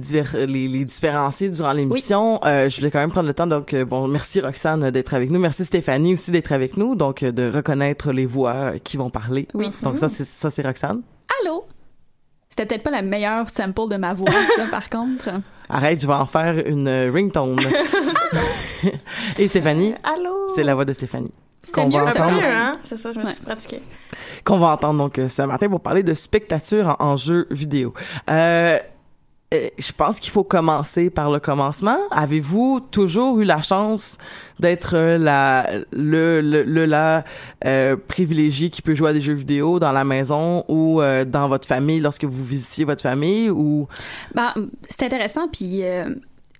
les, 0.46 0.68
les 0.68 0.84
différencier 0.84 1.50
durant 1.50 1.72
l'émission. 1.72 2.40
Euh, 2.44 2.68
je 2.68 2.76
voulais 2.78 2.90
quand 2.90 3.00
même 3.00 3.10
prendre 3.10 3.28
le 3.28 3.34
temps. 3.34 3.46
Donc, 3.46 3.74
bon, 3.74 4.08
merci 4.08 4.40
Roxane 4.40 4.90
d'être 4.90 5.14
avec 5.14 5.30
nous. 5.30 5.38
Merci 5.38 5.64
Stéphanie 5.64 6.14
aussi 6.14 6.30
d'être 6.30 6.52
avec 6.52 6.76
nous. 6.76 6.94
Donc, 6.94 7.22
euh, 7.22 7.32
de 7.32 7.50
reconnaître 7.50 8.12
les 8.12 8.26
voix 8.26 8.72
qui 8.82 8.96
vont 8.96 9.10
parler. 9.10 9.46
Oui. 9.54 9.68
Donc, 9.82 9.98
ça, 9.98 10.08
c'est 10.08 10.24
ça, 10.24 10.50
c'est 10.50 10.62
Roxane. 10.66 11.02
Allô? 11.42 11.64
C'était 12.52 12.66
peut-être 12.66 12.82
pas 12.82 12.90
la 12.90 13.00
meilleure 13.00 13.48
sample 13.48 13.88
de 13.88 13.96
ma 13.96 14.12
voix, 14.12 14.28
ça, 14.56 14.66
par 14.70 14.90
contre. 14.90 15.30
Arrête, 15.70 16.02
je 16.02 16.06
vais 16.06 16.12
en 16.12 16.26
faire 16.26 16.66
une 16.66 16.86
euh, 16.86 17.10
ringtone. 17.10 17.58
Et 19.38 19.48
Stéphanie, 19.48 19.94
Allô? 20.04 20.48
c'est 20.54 20.62
la 20.62 20.74
voix 20.74 20.84
de 20.84 20.92
Stéphanie. 20.92 21.32
Qu'on 21.72 21.88
va 21.88 22.02
entendre. 22.02 22.32
mieux, 22.32 22.44
hein? 22.44 22.76
C'est 22.84 22.96
ça, 22.98 23.10
je 23.12 23.20
me 23.20 23.24
Ouais. 23.24 23.32
suis 23.32 23.42
pratiquée. 23.44 23.80
qu'on 24.44 24.58
va 24.58 24.72
entendre 24.72 24.98
donc 24.98 25.18
euh, 25.18 25.28
ce 25.28 25.42
matin 25.42 25.68
pour 25.68 25.80
parler 25.80 26.02
de 26.02 26.12
spectature 26.12 26.96
en, 26.98 27.04
en 27.12 27.16
jeu 27.16 27.46
vidéo. 27.50 27.94
Euh, 28.28 28.78
je 29.78 29.92
pense 29.92 30.18
qu'il 30.18 30.30
faut 30.30 30.44
commencer 30.44 31.10
par 31.10 31.30
le 31.30 31.38
commencement. 31.38 31.98
Avez-vous 32.10 32.80
toujours 32.90 33.40
eu 33.40 33.44
la 33.44 33.60
chance 33.60 34.16
d'être 34.60 34.96
euh, 34.96 35.18
la 35.18 35.68
le 35.92 36.40
le, 36.40 36.62
le 36.62 36.86
la 36.86 37.24
euh, 37.64 37.96
privilégié 38.08 38.70
qui 38.70 38.80
peut 38.80 38.94
jouer 38.94 39.10
à 39.10 39.12
des 39.12 39.20
jeux 39.20 39.34
vidéo 39.34 39.78
dans 39.78 39.92
la 39.92 40.04
maison 40.04 40.64
ou 40.68 41.00
euh, 41.00 41.24
dans 41.24 41.48
votre 41.48 41.68
famille 41.68 42.00
lorsque 42.00 42.24
vous 42.24 42.44
visitiez 42.44 42.84
votre 42.84 43.02
famille 43.02 43.50
ou? 43.50 43.88
Ben, 44.34 44.52
c'est 44.88 45.04
intéressant, 45.04 45.48
puis 45.48 45.84
euh, 45.84 46.14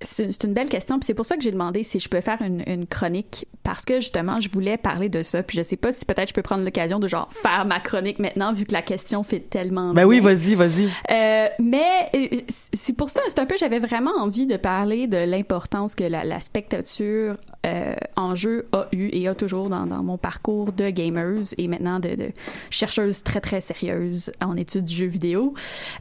c'est 0.05 0.45
une 0.45 0.55
belle 0.55 0.69
question, 0.69 0.99
puis 0.99 1.07
c'est 1.07 1.15
pour 1.15 1.27
ça 1.27 1.37
que 1.37 1.43
j'ai 1.43 1.53
demandé 1.53 1.85
si 1.85 1.99
je 2.01 2.09
peux 2.09 2.21
faire 2.21 2.41
une, 2.43 2.63
une 2.67 2.87
chronique, 2.87 3.47
parce 3.63 3.85
que 3.85 4.01
justement, 4.01 4.41
je 4.41 4.49
voulais 4.49 4.77
parler 4.77 5.09
de 5.09 5.23
ça, 5.23 5.43
puis 5.43 5.57
je 5.57 5.63
sais 5.63 5.77
pas 5.77 5.93
si 5.93 6.05
peut-être 6.05 6.29
je 6.29 6.35
peux 6.35 6.43
prendre 6.43 6.65
l'occasion 6.65 6.99
de 6.99 7.09
genre 7.09 7.29
faire 7.33 7.65
ma 7.65 7.81
chronique 7.81 8.19
maintenant, 8.19 8.53
vu 8.53 8.65
que 8.65 8.73
la 8.73 8.83
question 8.83 9.23
fait 9.23 9.41
tellement 9.41 9.93
ben 9.95 10.05
oui 10.05 10.21
vas-y 10.21 10.55
vas-y 10.55 10.89
Euh, 11.11 11.49
mais 11.59 12.11
euh, 12.15 12.29
c'est 12.49 12.95
pour 12.97 13.11
ça, 13.11 13.21
c'est 13.29 13.39
un 13.39 13.47
peu, 13.47 13.57
j'avais 13.59 13.79
vraiment 13.81 14.13
envie 14.19 14.47
de 14.47 14.57
parler 14.57 15.07
de 15.07 15.17
l'importance 15.19 15.95
que 15.95 16.05
la, 16.05 16.25
la 16.25 16.41
spectature 16.41 17.37
euh, 17.65 17.95
en 18.17 18.35
jeu 18.35 18.67
a 18.73 18.87
eu 18.93 19.09
et 19.13 19.29
a 19.29 19.35
toujours 19.35 19.69
dans, 19.69 19.87
dans 19.87 20.03
mon 20.03 20.19
parcours 20.19 20.73
de 20.73 20.91
gamers 20.91 21.55
et 21.59 21.69
maintenant 21.69 22.01
de, 22.01 22.15
de 22.15 22.29
chercheuse 22.71 23.23
très 23.23 23.41
très 23.41 23.61
sérieuse 23.61 24.33
en 24.41 24.57
études 24.57 24.85
du 24.85 24.95
jeu 24.95 25.07
vidéo. 25.07 25.55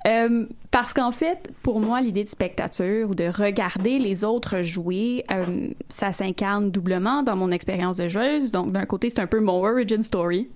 Euh, 0.07 0.45
parce 0.71 0.93
qu'en 0.93 1.11
fait, 1.11 1.51
pour 1.63 1.79
moi, 1.79 2.01
l'idée 2.01 2.23
de 2.23 2.29
spectature 2.29 3.09
ou 3.09 3.15
de 3.15 3.25
regarder 3.25 3.90
les 3.99 4.23
autres 4.23 4.61
jouer, 4.61 5.25
euh, 5.31 5.69
ça 5.89 6.11
s'incarne 6.13 6.71
doublement 6.71 7.23
dans 7.23 7.35
mon 7.35 7.51
expérience 7.51 7.97
de 7.97 8.07
joueuse. 8.07 8.51
Donc, 8.51 8.71
d'un 8.71 8.85
côté, 8.85 9.09
c'est 9.09 9.19
un 9.19 9.27
peu 9.27 9.39
mon 9.39 9.63
origin 9.63 10.01
story. 10.01 10.47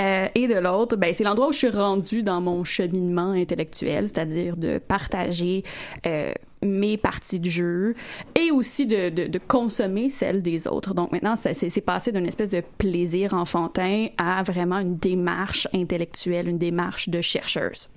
Euh, 0.00 0.26
et 0.34 0.46
de 0.46 0.54
l'autre, 0.54 0.96
ben, 0.96 1.12
c'est 1.14 1.24
l'endroit 1.24 1.48
où 1.48 1.52
je 1.52 1.58
suis 1.58 1.68
rendue 1.68 2.22
dans 2.22 2.40
mon 2.40 2.64
cheminement 2.64 3.32
intellectuel, 3.32 4.08
c'est-à-dire 4.08 4.56
de 4.56 4.78
partager 4.78 5.62
euh, 6.06 6.32
mes 6.62 6.96
parties 6.96 7.40
de 7.40 7.48
jeu 7.48 7.94
et 8.34 8.50
aussi 8.50 8.86
de, 8.86 9.10
de, 9.10 9.38
consommer 9.38 10.08
celles 10.08 10.42
des 10.42 10.66
autres. 10.66 10.94
Donc 10.94 11.12
maintenant, 11.12 11.36
c'est 11.36 11.80
passé 11.80 12.12
d'une 12.12 12.26
espèce 12.26 12.48
de 12.48 12.62
plaisir 12.78 13.34
enfantin 13.34 14.08
à 14.18 14.42
vraiment 14.42 14.78
une 14.78 14.96
démarche 14.96 15.68
intellectuelle, 15.72 16.48
une 16.48 16.58
démarche 16.58 17.08
de 17.08 17.20
chercheuse. 17.20 17.88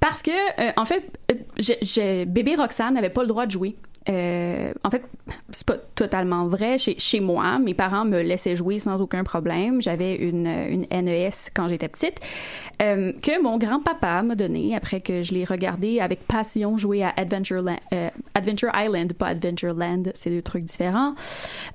Parce 0.00 0.22
que, 0.22 0.30
euh, 0.30 0.72
en 0.76 0.84
fait, 0.84 1.18
euh, 1.30 2.24
bébé 2.24 2.54
Roxane 2.54 2.94
n'avait 2.94 3.10
pas 3.10 3.22
le 3.22 3.28
droit 3.28 3.46
de 3.46 3.50
jouer. 3.50 3.76
Euh, 4.08 4.72
en 4.84 4.90
fait, 4.90 5.02
c'est 5.50 5.66
pas 5.66 5.76
totalement 5.94 6.46
vrai. 6.46 6.78
Chez, 6.78 6.96
chez 6.98 7.20
moi, 7.20 7.58
mes 7.58 7.74
parents 7.74 8.04
me 8.04 8.20
laissaient 8.20 8.56
jouer 8.56 8.78
sans 8.78 9.00
aucun 9.00 9.24
problème. 9.24 9.82
J'avais 9.82 10.16
une, 10.16 10.46
une 10.46 10.86
NES 10.90 11.30
quand 11.54 11.68
j'étais 11.68 11.88
petite 11.88 12.20
euh, 12.82 13.12
que 13.12 13.42
mon 13.42 13.58
grand-papa 13.58 14.22
m'a 14.22 14.34
donné 14.34 14.74
après 14.74 15.00
que 15.00 15.22
je 15.22 15.34
l'ai 15.34 15.44
regardé 15.44 16.00
avec 16.00 16.26
passion 16.26 16.78
jouer 16.78 17.02
à 17.02 17.12
Adventure, 17.16 17.64
Adventure 18.34 18.70
Island, 18.74 19.12
pas 19.12 19.28
Adventureland, 19.28 20.04
c'est 20.14 20.30
deux 20.30 20.42
trucs 20.42 20.64
différents. 20.64 21.14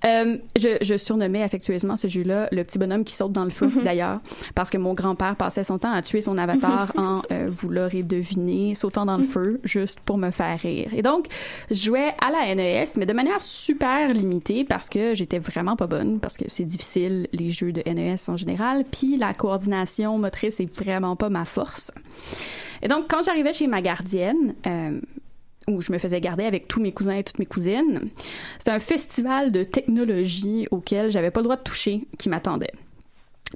Euh, 0.05 0.37
je, 0.57 0.77
je 0.81 0.95
surnommais 0.97 1.43
affectueusement 1.43 1.95
ce 1.95 2.07
jeu-là 2.07 2.47
le 2.51 2.63
petit 2.63 2.79
bonhomme 2.79 3.03
qui 3.03 3.13
saute 3.13 3.31
dans 3.31 3.43
le 3.43 3.49
feu, 3.49 3.69
d'ailleurs, 3.83 4.19
parce 4.55 4.69
que 4.69 4.77
mon 4.77 4.93
grand-père 4.93 5.35
passait 5.35 5.63
son 5.63 5.77
temps 5.77 5.93
à 5.93 6.01
tuer 6.01 6.21
son 6.21 6.37
avatar 6.37 6.91
en, 6.97 7.21
euh, 7.31 7.49
vous 7.49 7.69
l'aurez 7.69 8.03
deviné, 8.03 8.73
sautant 8.73 9.05
dans 9.05 9.17
le 9.17 9.23
feu, 9.23 9.59
juste 9.63 9.99
pour 10.01 10.17
me 10.17 10.31
faire 10.31 10.59
rire. 10.59 10.89
Et 10.95 11.01
donc, 11.01 11.27
je 11.69 11.75
jouais 11.75 12.13
à 12.23 12.31
la 12.31 12.55
NES, 12.55 12.85
mais 12.95 13.05
de 13.05 13.11
manière 13.11 13.41
super 13.41 14.13
limitée 14.13 14.63
parce 14.63 14.87
que 14.87 15.13
j'étais 15.13 15.39
vraiment 15.39 15.75
pas 15.75 15.87
bonne, 15.87 16.21
parce 16.21 16.37
que 16.37 16.45
c'est 16.47 16.63
difficile, 16.63 17.27
les 17.33 17.49
jeux 17.49 17.73
de 17.73 17.83
NES 17.85 18.15
en 18.29 18.37
général, 18.37 18.85
puis 18.89 19.17
la 19.17 19.33
coordination 19.33 20.17
motrice 20.17 20.61
est 20.61 20.73
vraiment 20.73 21.17
pas 21.17 21.27
ma 21.27 21.43
force. 21.43 21.91
Et 22.81 22.87
donc, 22.87 23.09
quand 23.09 23.23
j'arrivais 23.23 23.51
chez 23.51 23.67
ma 23.67 23.81
gardienne, 23.81 24.55
euh, 24.65 25.01
où 25.67 25.81
je 25.81 25.91
me 25.91 25.97
faisais 25.97 26.21
garder 26.21 26.45
avec 26.45 26.69
tous 26.69 26.79
mes 26.79 26.93
cousins 26.93 27.15
et 27.15 27.23
toutes 27.25 27.39
mes 27.39 27.45
cousines, 27.45 28.09
c'était 28.57 28.71
un 28.71 28.79
festival 28.79 29.51
de 29.51 29.65
technologie 29.65 30.65
auquel 30.71 31.11
j'avais 31.11 31.31
pas 31.31 31.41
le 31.41 31.45
droit 31.45 31.57
de 31.57 31.63
toucher 31.63 32.07
qui 32.17 32.29
m'attendait. 32.29 32.71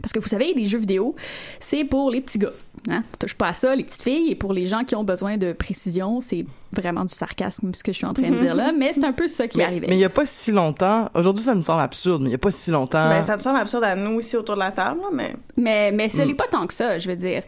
Parce 0.01 0.11
que 0.13 0.19
vous 0.19 0.27
savez, 0.27 0.53
les 0.53 0.65
jeux 0.65 0.77
vidéo, 0.79 1.15
c'est 1.59 1.83
pour 1.83 2.11
les 2.11 2.21
petits 2.21 2.37
gars. 2.39 2.51
Hein? 2.89 3.03
Touche 3.19 3.33
pas 3.33 3.47
à 3.49 3.53
ça, 3.53 3.75
les 3.75 3.83
petites 3.83 4.03
filles. 4.03 4.31
Et 4.31 4.35
pour 4.35 4.53
les 4.53 4.65
gens 4.65 4.83
qui 4.83 4.95
ont 4.95 5.03
besoin 5.03 5.37
de 5.37 5.51
précision, 5.51 6.21
c'est 6.21 6.45
vraiment 6.71 7.03
du 7.03 7.13
sarcasme 7.13 7.73
ce 7.73 7.83
que 7.83 7.91
je 7.91 7.97
suis 7.97 8.05
en 8.05 8.13
train 8.13 8.29
de 8.29 8.39
dire 8.39 8.53
là. 8.55 8.71
Mais 8.71 8.93
c'est 8.93 9.03
un 9.03 9.11
peu 9.13 9.27
ça 9.27 9.47
qui 9.47 9.57
Mais 9.57 9.63
arrivait. 9.65 9.87
mais 9.89 9.95
il 9.97 9.99
y 9.99 10.05
a 10.05 10.09
pas 10.09 10.25
si 10.25 10.51
longtemps, 10.51 11.09
aujourd'hui 11.15 11.43
ça 11.43 11.55
me 11.55 11.61
semble 11.61 11.81
absurde, 11.81 12.21
mais 12.21 12.29
il 12.29 12.33
y 12.33 12.35
a 12.35 12.39
pas 12.39 12.51
si 12.51 12.71
longtemps. 12.71 13.09
Ben, 13.09 13.21
ça 13.23 13.35
me 13.35 13.41
semble 13.41 13.59
absurde 13.59 13.83
à 13.83 13.95
nous 13.95 14.17
aussi 14.17 14.37
autour 14.37 14.55
de 14.55 14.59
la 14.61 14.71
table, 14.71 14.99
là, 15.01 15.07
mais. 15.11 15.33
Mais, 15.57 15.91
mais 15.91 16.07
ce 16.09 16.21
Mm. 16.21 16.25
n'est 16.27 16.35
pas 16.35 16.47
tant 16.51 16.67
que 16.67 16.73
ça, 16.73 16.97
je 16.97 17.09
veux 17.09 17.15
dire. 17.17 17.41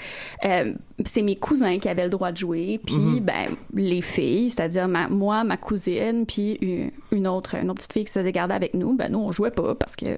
Euh, 0.46 0.74
c'est 1.06 1.22
mes 1.22 1.36
cousins 1.38 1.78
qui 1.80 1.88
avaient 1.88 2.04
le 2.04 2.10
droit 2.10 2.32
de 2.32 2.38
jouer, 2.38 2.80
puis 2.86 2.96
Mhm. 2.96 3.20
ben, 3.22 3.46
les 3.76 4.02
filles, 4.02 4.50
c'est-à-dire 4.52 4.88
ma, 4.88 5.08
moi, 5.08 5.44
ma 5.44 5.58
cousine, 5.58 6.26
puis 6.26 6.58
une, 6.62 6.92
une 7.12 7.28
autre, 7.28 7.56
une 7.56 7.70
autre 7.70 7.78
petite 7.80 7.94
fille 7.94 8.06
qui 8.06 8.12
se 8.12 8.20
faisait 8.20 8.32
garder 8.32 8.56
avec 8.56 8.74
nous, 8.74 8.94
ben 8.94 9.12
nous, 9.12 9.20
on 9.20 9.32
jouait 9.32 9.52
pas 9.52 9.76
parce 9.76 9.96
que 9.96 10.18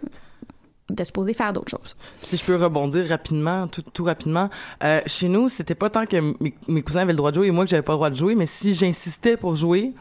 on 0.92 0.94
était 0.94 1.06
supposé 1.06 1.34
faire 1.34 1.54
d'autres 1.54 1.72
choses. 1.72 1.96
Si 2.22 2.36
je 2.38 2.44
peux 2.44 2.56
rebondir 2.56 3.08
rapidement, 3.08 3.68
tout, 3.68 3.82
tout 3.94 4.04
rapidement, 4.04 4.50
euh, 4.84 5.00
chez 5.06 5.30
nous, 5.30 5.48
c'était 5.50 5.74
pas 5.76 5.90
tant 5.90 6.06
que 6.06 6.18
mes, 6.42 6.54
mes 6.68 6.82
cousins 6.82 7.02
avaient 7.02 7.14
le 7.14 7.18
droit 7.18 7.32
de 7.32 7.36
jouer 7.38 7.48
et 7.48 7.52
moi 7.52 7.64
que 7.64 7.70
j'avais 7.70 7.82
pas 7.82 7.94
le 7.94 7.98
droit 7.98 8.10
de 8.10 8.16
jouer, 8.16 8.36
mais 8.36 8.46
si 8.46 8.74
j'insistais 8.74 9.38
pour 9.38 9.56
jouer, 9.56 9.94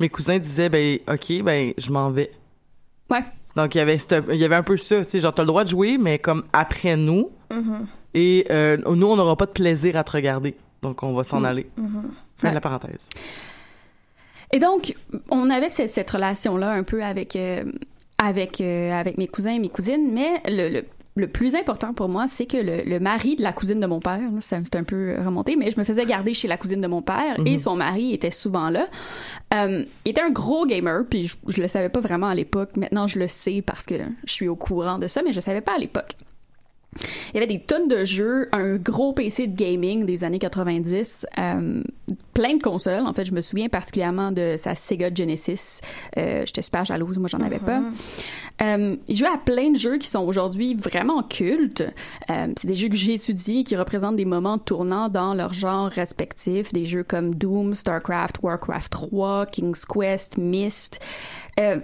mes 0.00 0.08
cousins 0.08 0.38
disaient 0.38 0.68
ben 0.70 0.98
ok, 1.08 1.42
ben 1.42 1.72
je 1.76 1.92
m'en 1.92 2.10
vais. 2.10 2.30
Ouais. 3.10 3.22
Donc 3.56 3.74
il 3.74 3.78
y 3.78 3.80
avait 3.80 3.96
il 4.30 4.36
y 4.36 4.44
avait 4.44 4.54
un 4.56 4.62
peu 4.62 4.76
ça, 4.76 5.04
tu 5.04 5.10
sais, 5.10 5.20
genre 5.20 5.34
t'as 5.34 5.42
le 5.42 5.48
droit 5.48 5.64
de 5.64 5.68
jouer, 5.70 5.98
mais 5.98 6.18
comme 6.18 6.44
après 6.52 6.96
nous, 6.96 7.30
Mhm. 7.52 7.86
et 8.14 8.46
euh, 8.50 8.76
nous 8.86 9.06
on 9.06 9.16
n'aura 9.16 9.36
pas 9.36 9.46
de 9.46 9.50
plaisir 9.52 9.96
à 9.96 10.04
te 10.04 10.12
regarder, 10.12 10.54
donc 10.82 11.02
on 11.02 11.12
va 11.14 11.24
s'en 11.24 11.40
Mm. 11.40 11.44
aller. 11.44 11.66
Mhm. 11.76 12.02
Fin 12.36 12.46
Ouais. 12.46 12.50
de 12.50 12.54
la 12.54 12.60
parenthèse. 12.60 13.08
Et 14.52 14.60
donc, 14.60 14.94
on 15.30 15.50
avait 15.50 15.68
cette, 15.68 15.90
cette 15.90 16.10
relation-là 16.10 16.70
un 16.70 16.82
peu 16.82 17.02
avec, 17.02 17.36
euh, 17.36 17.64
avec, 18.18 18.60
euh, 18.60 18.92
avec 18.92 19.16
mes 19.18 19.28
cousins 19.28 19.52
et 19.54 19.58
mes 19.58 19.68
cousines, 19.68 20.10
mais 20.12 20.42
le, 20.46 20.68
le, 20.68 20.84
le 21.16 21.26
plus 21.28 21.54
important 21.54 21.94
pour 21.94 22.08
moi, 22.08 22.26
c'est 22.28 22.46
que 22.46 22.56
le, 22.56 22.82
le 22.84 23.00
mari 23.00 23.36
de 23.36 23.42
la 23.42 23.52
cousine 23.52 23.80
de 23.80 23.86
mon 23.86 24.00
père, 24.00 24.20
ça 24.40 24.58
c'est 24.64 24.76
un 24.76 24.84
peu 24.84 25.16
remonté, 25.24 25.56
mais 25.56 25.70
je 25.70 25.78
me 25.78 25.84
faisais 25.84 26.04
garder 26.04 26.34
chez 26.34 26.48
la 26.48 26.56
cousine 26.56 26.80
de 26.80 26.86
mon 26.86 27.02
père 27.02 27.36
et 27.44 27.52
Mhm. 27.52 27.58
son 27.58 27.76
mari 27.76 28.12
était 28.14 28.30
souvent 28.30 28.70
là. 28.70 28.86
Euh, 29.54 29.84
il 30.04 30.10
était 30.10 30.20
un 30.20 30.30
gros 30.30 30.66
gamer, 30.66 31.04
puis 31.08 31.26
je, 31.28 31.36
je 31.48 31.60
le 31.60 31.68
savais 31.68 31.88
pas 31.88 32.00
vraiment 32.00 32.28
à 32.28 32.34
l'époque. 32.34 32.70
Maintenant, 32.76 33.06
je 33.06 33.18
le 33.18 33.28
sais 33.28 33.62
parce 33.62 33.84
que 33.86 33.94
je 34.24 34.32
suis 34.32 34.48
au 34.48 34.56
courant 34.56 34.98
de 34.98 35.06
ça, 35.06 35.22
mais 35.22 35.32
je 35.32 35.40
savais 35.40 35.60
pas 35.60 35.74
à 35.74 35.78
l'époque. 35.78 36.12
Il 37.28 37.34
y 37.34 37.36
avait 37.36 37.46
des 37.46 37.60
tonnes 37.60 37.88
de 37.88 38.04
jeux, 38.04 38.48
un 38.52 38.76
gros 38.76 39.12
PC 39.12 39.46
de 39.46 39.56
gaming 39.56 40.04
des 40.06 40.24
années 40.24 40.38
90, 40.38 41.26
euh, 41.38 41.82
plein 42.34 42.56
de 42.56 42.62
consoles. 42.62 43.06
En 43.06 43.12
fait, 43.12 43.24
je 43.24 43.32
me 43.32 43.40
souviens 43.40 43.68
particulièrement 43.68 44.32
de 44.32 44.54
sa 44.56 44.74
Sega 44.74 45.10
Genesis. 45.14 45.80
Euh, 46.16 46.42
J'étais 46.46 46.62
super 46.62 46.84
jalouse, 46.84 47.18
moi 47.18 47.28
j'en 47.28 47.40
avais 47.40 47.58
pas. 47.58 47.82
Euh, 48.62 48.96
il 49.08 49.16
jouait 49.16 49.28
à 49.28 49.38
plein 49.38 49.70
de 49.70 49.76
jeux 49.76 49.98
qui 49.98 50.08
sont 50.08 50.20
aujourd'hui 50.20 50.74
vraiment 50.74 51.22
cultes. 51.22 51.84
Euh, 52.30 52.48
c'est 52.60 52.66
des 52.66 52.74
jeux 52.74 52.88
que 52.88 52.96
j'ai 52.96 53.14
étudiés 53.14 53.64
qui 53.64 53.76
représentent 53.76 54.16
des 54.16 54.24
moments 54.24 54.58
tournants 54.58 55.08
dans 55.08 55.34
leur 55.34 55.52
genre 55.52 55.88
respectif. 55.88 56.72
Des 56.72 56.84
jeux 56.84 57.04
comme 57.04 57.34
Doom, 57.34 57.74
StarCraft, 57.74 58.38
Warcraft 58.42 58.90
3, 58.90 59.46
King's 59.46 59.84
Quest, 59.84 60.38
Myst. 60.38 61.00
Euh, 61.60 61.78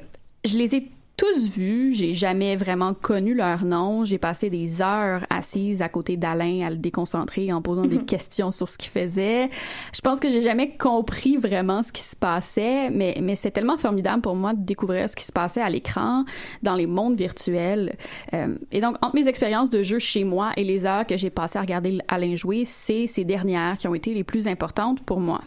je 0.44 0.56
les 0.56 0.74
ai 0.76 0.90
tous 1.16 1.50
vus, 1.50 1.92
j'ai 1.94 2.12
jamais 2.12 2.56
vraiment 2.56 2.92
connu 2.92 3.34
leur 3.34 3.64
nom. 3.64 4.04
J'ai 4.04 4.18
passé 4.18 4.50
des 4.50 4.82
heures 4.82 5.24
assise 5.30 5.80
à 5.80 5.88
côté 5.88 6.16
d'Alain 6.16 6.66
à 6.66 6.70
le 6.70 6.76
déconcentrer 6.76 7.52
en 7.52 7.62
posant 7.62 7.86
des 7.86 7.98
questions 8.04 8.50
sur 8.50 8.68
ce 8.68 8.76
qu'il 8.76 8.90
faisait. 8.90 9.48
Je 9.92 10.00
pense 10.00 10.18
que 10.18 10.28
j'ai 10.28 10.42
jamais 10.42 10.76
compris 10.76 11.36
vraiment 11.36 11.82
ce 11.82 11.92
qui 11.92 12.02
se 12.02 12.16
passait, 12.16 12.90
mais, 12.90 13.16
mais 13.22 13.36
c'est 13.36 13.52
tellement 13.52 13.78
formidable 13.78 14.22
pour 14.22 14.34
moi 14.34 14.54
de 14.54 14.64
découvrir 14.64 15.08
ce 15.08 15.14
qui 15.14 15.24
se 15.24 15.32
passait 15.32 15.60
à 15.60 15.70
l'écran, 15.70 16.24
dans 16.62 16.74
les 16.74 16.86
mondes 16.86 17.16
virtuels. 17.16 17.96
Euh, 18.32 18.56
et 18.72 18.80
donc, 18.80 18.96
entre 19.00 19.14
mes 19.14 19.28
expériences 19.28 19.70
de 19.70 19.82
jeu 19.82 19.98
chez 19.98 20.24
moi 20.24 20.52
et 20.56 20.64
les 20.64 20.84
heures 20.84 21.06
que 21.06 21.16
j'ai 21.16 21.30
passées 21.30 21.58
à 21.58 21.62
regarder 21.62 21.98
Alain 22.08 22.34
jouer, 22.34 22.64
c'est 22.64 23.06
ces 23.06 23.24
dernières 23.24 23.78
qui 23.78 23.86
ont 23.86 23.94
été 23.94 24.14
les 24.14 24.24
plus 24.24 24.48
importantes 24.48 25.00
pour 25.02 25.20
moi. 25.20 25.40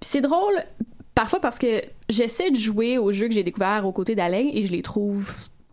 C'est 0.00 0.20
drôle, 0.20 0.54
parfois 1.18 1.40
parce 1.40 1.58
que 1.58 1.82
j'essaie 2.08 2.52
de 2.52 2.56
jouer 2.56 2.96
aux 2.96 3.10
jeux 3.10 3.26
que 3.26 3.34
j'ai 3.34 3.42
découverts 3.42 3.84
aux 3.84 3.90
côtés 3.90 4.14
d'Alain 4.14 4.48
et 4.52 4.62
je 4.64 4.70
les 4.70 4.82
trouve 4.82 5.28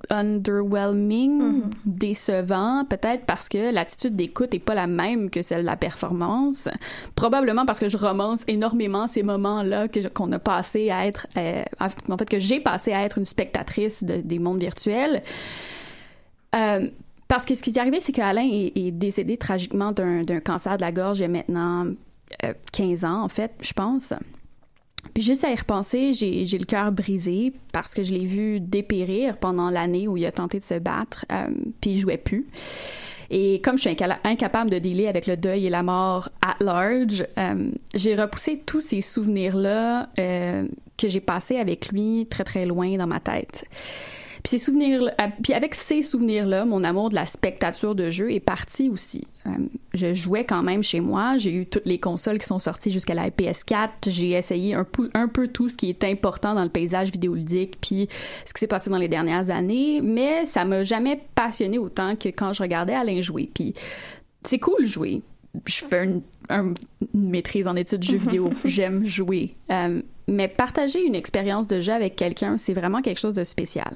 underwhelming, 0.10 1.64
décevants, 1.86 2.84
peut-être 2.86 3.26
parce 3.28 3.48
que 3.48 3.72
l'attitude 3.72 4.16
d'écoute 4.16 4.56
est 4.56 4.60
pas 4.60 4.74
la 4.74 4.88
même 4.88 5.30
que 5.30 5.44
celle 5.44 5.62
de 5.62 5.66
la 5.68 5.76
performance. 5.76 6.68
Probablement 7.14 7.66
parce 7.68 7.80
que 7.80 7.88
je 7.88 7.98
romance 7.98 8.44
énormément 8.48 9.08
ces 9.08 9.22
moments-là 9.22 9.88
qu'on 10.16 10.32
a 10.32 10.40
passé 10.40 10.90
à 10.90 11.06
être, 11.06 11.28
euh, 11.38 11.64
en 12.10 12.18
fait 12.18 12.28
que 12.30 12.40
j'ai 12.40 12.60
passé 12.60 12.92
à 12.92 13.04
être 13.04 13.20
une 13.20 13.26
spectatrice 13.26 14.04
de- 14.04 14.22
des 14.22 14.40
mondes 14.40 14.60
virtuels. 14.62 15.22
Euh, 16.56 16.90
parce 17.28 17.46
que 17.46 17.54
ce 17.54 17.62
qui 17.62 17.70
est 17.72 17.78
arrivé, 17.80 18.00
c'est 18.00 18.12
qu'Alain 18.14 18.48
est, 18.52 18.72
est 18.76 18.92
décédé 18.92 19.38
tragiquement 19.38 19.92
d'un 19.92 20.24
d'un 20.24 20.40
cancer 20.40 20.78
de 20.78 20.82
la 20.82 20.92
gorge 20.92 21.20
il 21.20 21.24
y 21.24 21.26
a 21.26 21.28
maintenant 21.30 21.86
euh, 22.44 22.54
15 22.72 23.06
ans, 23.06 23.24
en 23.24 23.30
fait, 23.30 23.52
je 23.62 23.74
pense. 23.74 24.14
Puis 25.14 25.24
juste 25.24 25.44
à 25.44 25.52
y 25.52 25.56
repenser, 25.56 26.14
j'ai 26.14 26.58
le 26.58 26.66
cœur 26.66 26.92
brisé 26.92 27.54
parce 27.72 27.94
que 27.94 28.04
je 28.04 28.14
l'ai 28.14 28.26
vu 28.26 28.60
dépérir 28.60 29.38
pendant 29.38 29.70
l'année 29.70 30.08
où 30.08 30.18
il 30.18 30.26
a 30.26 30.32
tenté 30.32 30.60
de 30.60 30.64
se 30.64 30.80
battre, 30.80 31.26
euh, 31.32 31.48
puis 31.80 31.92
il 31.92 32.00
jouait 32.00 32.18
plus. 32.18 32.48
Et 33.30 33.60
comme 33.62 33.78
je 33.78 33.82
suis 33.82 33.90
inca- 33.90 34.20
incapable 34.24 34.70
de 34.70 34.78
dealer 34.78 35.08
avec 35.08 35.26
le 35.26 35.36
deuil 35.38 35.66
et 35.66 35.70
la 35.70 35.84
mort 35.84 36.30
at 36.46 36.58
large, 36.64 37.26
euh, 37.38 37.72
j'ai 37.94 38.16
repoussé 38.16 38.62
tous 38.66 38.82
ces 38.82 39.02
souvenirs-là 39.02 40.10
euh, 40.20 40.68
que 40.98 41.08
j'ai 41.08 41.22
passés 41.22 41.58
avec 41.58 41.90
lui 41.92 42.28
très 42.30 42.44
très 42.44 42.66
loin 42.66 42.98
dans 42.98 43.08
ma 43.08 43.20
tête. 43.20 43.66
Puis 44.46 44.60
ces 44.60 44.64
souvenirs, 44.64 45.02
euh, 45.20 45.28
puis 45.42 45.54
avec 45.54 45.74
ces 45.74 46.04
souvenirs-là, 46.04 46.66
mon 46.66 46.84
amour 46.84 47.10
de 47.10 47.16
la 47.16 47.26
spectature 47.26 47.96
de 47.96 48.12
jeu 48.12 48.32
est 48.32 48.40
parti 48.40 48.90
aussi. 48.90 49.26
Euh, 49.48 49.50
je 49.96 50.14
jouais 50.14 50.46
quand 50.46 50.62
même 50.62 50.84
chez 50.84 51.00
moi. 51.00 51.38
J'ai 51.38 51.52
eu 51.52 51.66
toutes 51.66 51.88
les 51.88 51.98
consoles 52.00 52.38
qui 52.38 52.46
sont 52.46 52.60
sorties 52.60 52.92
jusqu'à 52.92 53.16
la 53.16 53.32
PS4. 53.32 53.90
J'ai 54.08 54.34
essayé 54.34 54.76
un 54.76 54.84
peu, 54.84 55.10
un 55.16 55.28
peu 55.28 55.48
tout 55.48 55.68
ce 55.68 55.76
qui 55.76 55.90
est 55.90 56.04
important 56.04 56.54
dans 56.54 56.62
le 56.62 56.70
paysage 56.70 57.12
vidéoludique, 57.12 57.78
puis 57.82 58.08
ce 58.46 58.54
qui 58.54 58.60
s'est 58.60 58.68
passé 58.68 58.92
dans 58.92 59.00
les 59.00 59.08
dernières 59.08 59.50
années. 59.50 60.00
Mais 60.04 60.46
ça 60.46 60.64
m'a 60.64 60.84
jamais 60.84 61.20
passionné 61.34 61.80
autant 61.80 62.16
que 62.16 62.30
quand 62.30 62.54
je 62.54 62.62
regardais 62.62 62.94
Alain 62.94 63.22
jouer. 63.22 63.50
Puis 63.52 63.74
c'est 64.44 64.60
cool 64.60 64.86
jouer. 64.86 65.24
Je 65.66 65.86
fais 65.86 66.04
une, 66.04 66.22
un- 66.50 66.76
une 67.16 67.30
maîtrise 67.32 67.68
en 67.68 67.76
études 67.76 68.02
de 68.02 68.06
jeux 68.06 68.18
vidéo. 68.18 68.52
J'aime 68.64 69.06
jouer. 69.08 69.56
Euh, 69.72 70.04
mais 70.28 70.48
partager 70.50 71.04
une 71.04 71.16
expérience 71.16 71.66
de 71.66 71.82
jeu 71.82 71.94
avec 71.94 72.16
quelqu'un, 72.16 72.58
c'est 72.58 72.74
vraiment 72.74 73.02
quelque 73.02 73.20
chose 73.20 73.34
de 73.36 73.44
spécial. 73.44 73.96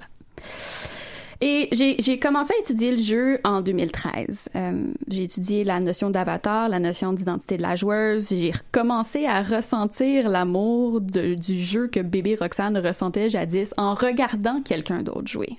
Et 1.41 1.69
j'ai 1.72 2.19
commencé 2.19 2.53
à 2.53 2.60
étudier 2.62 2.91
le 2.91 2.98
jeu 2.98 3.39
en 3.46 3.62
2013. 3.62 4.50
Euh, 4.58 4.84
j'ai 5.10 5.24
étudié 5.24 5.63
la 5.63 5.79
notion 5.79 6.10
d'avatar, 6.10 6.67
la 6.67 6.79
notion 6.79 7.13
d'identité 7.13 7.55
de 7.55 7.62
la 7.62 7.77
joueuse. 7.77 8.27
J'ai 8.29 8.51
recommencé 8.51 9.25
à 9.25 9.41
ressentir 9.41 10.27
l'amour 10.27 11.00
du 11.00 11.62
jeu 11.62 11.88
que 11.88 12.01
bébé 12.01 12.36
Roxane 12.38 12.77
ressentait 12.77 13.29
jadis 13.29 13.74
en 13.77 13.93
regardant 13.93 14.62
quelqu'un 14.62 15.01
d'autre 15.01 15.27
jouer. 15.29 15.51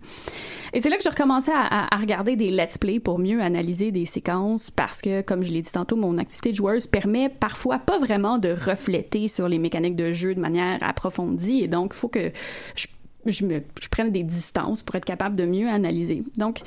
Et 0.74 0.82
c'est 0.82 0.90
là 0.90 0.98
que 0.98 1.02
j'ai 1.02 1.08
recommencé 1.08 1.50
à, 1.50 1.62
à- 1.62 1.94
à 1.94 1.98
regarder 1.98 2.36
des 2.36 2.50
let's 2.50 2.76
play 2.76 3.00
pour 3.00 3.18
mieux 3.18 3.40
analyser 3.40 3.90
des 3.90 4.04
séquences 4.04 4.70
parce 4.70 5.00
que, 5.00 5.22
comme 5.22 5.42
je 5.42 5.50
l'ai 5.50 5.62
dit 5.62 5.72
tantôt, 5.72 5.96
mon 5.96 6.18
activité 6.18 6.50
de 6.50 6.56
joueuse 6.56 6.86
permet 6.88 7.30
parfois 7.30 7.78
pas 7.78 7.98
vraiment 7.98 8.36
de 8.36 8.50
refléter 8.50 9.28
sur 9.28 9.48
les 9.48 9.58
mécaniques 9.58 9.96
de 9.96 10.12
jeu 10.12 10.34
de 10.34 10.40
manière 10.40 10.78
approfondie 10.82 11.62
et 11.62 11.68
donc 11.68 11.92
il 11.94 11.98
faut 11.98 12.08
que 12.08 12.30
je, 12.76 12.86
je 13.26 13.44
me 13.44 13.62
je 13.80 13.88
prenne 13.88 14.10
des 14.10 14.22
distances 14.22 14.82
pour 14.82 14.94
être 14.96 15.04
capable 15.04 15.36
de 15.36 15.44
mieux 15.44 15.68
analyser. 15.68 16.22
Donc 16.36 16.62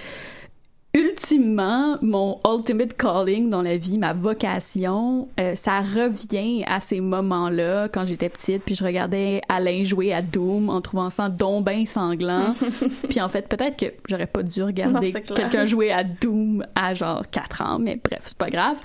ultimement, 0.96 1.98
mon 2.02 2.40
ultimate 2.48 2.96
calling 2.96 3.50
dans 3.50 3.64
la 3.64 3.78
vie, 3.78 3.98
ma 3.98 4.14
vocation, 4.14 5.28
euh, 5.40 5.56
ça 5.56 5.82
revient 5.82 6.64
à 6.68 6.80
ces 6.80 7.02
moments-là 7.02 7.90
quand 7.90 8.06
j'étais 8.06 8.30
petite, 8.30 8.64
puis 8.64 8.76
je 8.76 8.84
regardais 8.84 9.42
Alain 9.50 9.84
jouer 9.84 10.14
à 10.14 10.22
Doom 10.22 10.70
en 10.70 10.82
trouvant 10.82 11.10
ça 11.10 11.30
donc 11.30 11.66
ben 11.66 11.86
sanglant. 11.88 12.54
puis 13.10 13.20
en 13.22 13.30
fait, 13.30 13.48
peut-être 13.48 13.76
que 13.76 13.92
j'aurais 14.08 14.28
pas 14.28 14.44
dû 14.44 14.62
regarder 14.62 15.12
quelqu'un 15.12 15.66
jouer 15.66 15.92
à 15.92 16.04
Doom 16.04 16.64
à 16.76 16.94
genre 16.94 17.24
4 17.30 17.62
ans, 17.62 17.80
mais 17.80 18.00
bref, 18.04 18.22
c'est 18.26 18.38
pas 18.38 18.52
grave. 18.52 18.78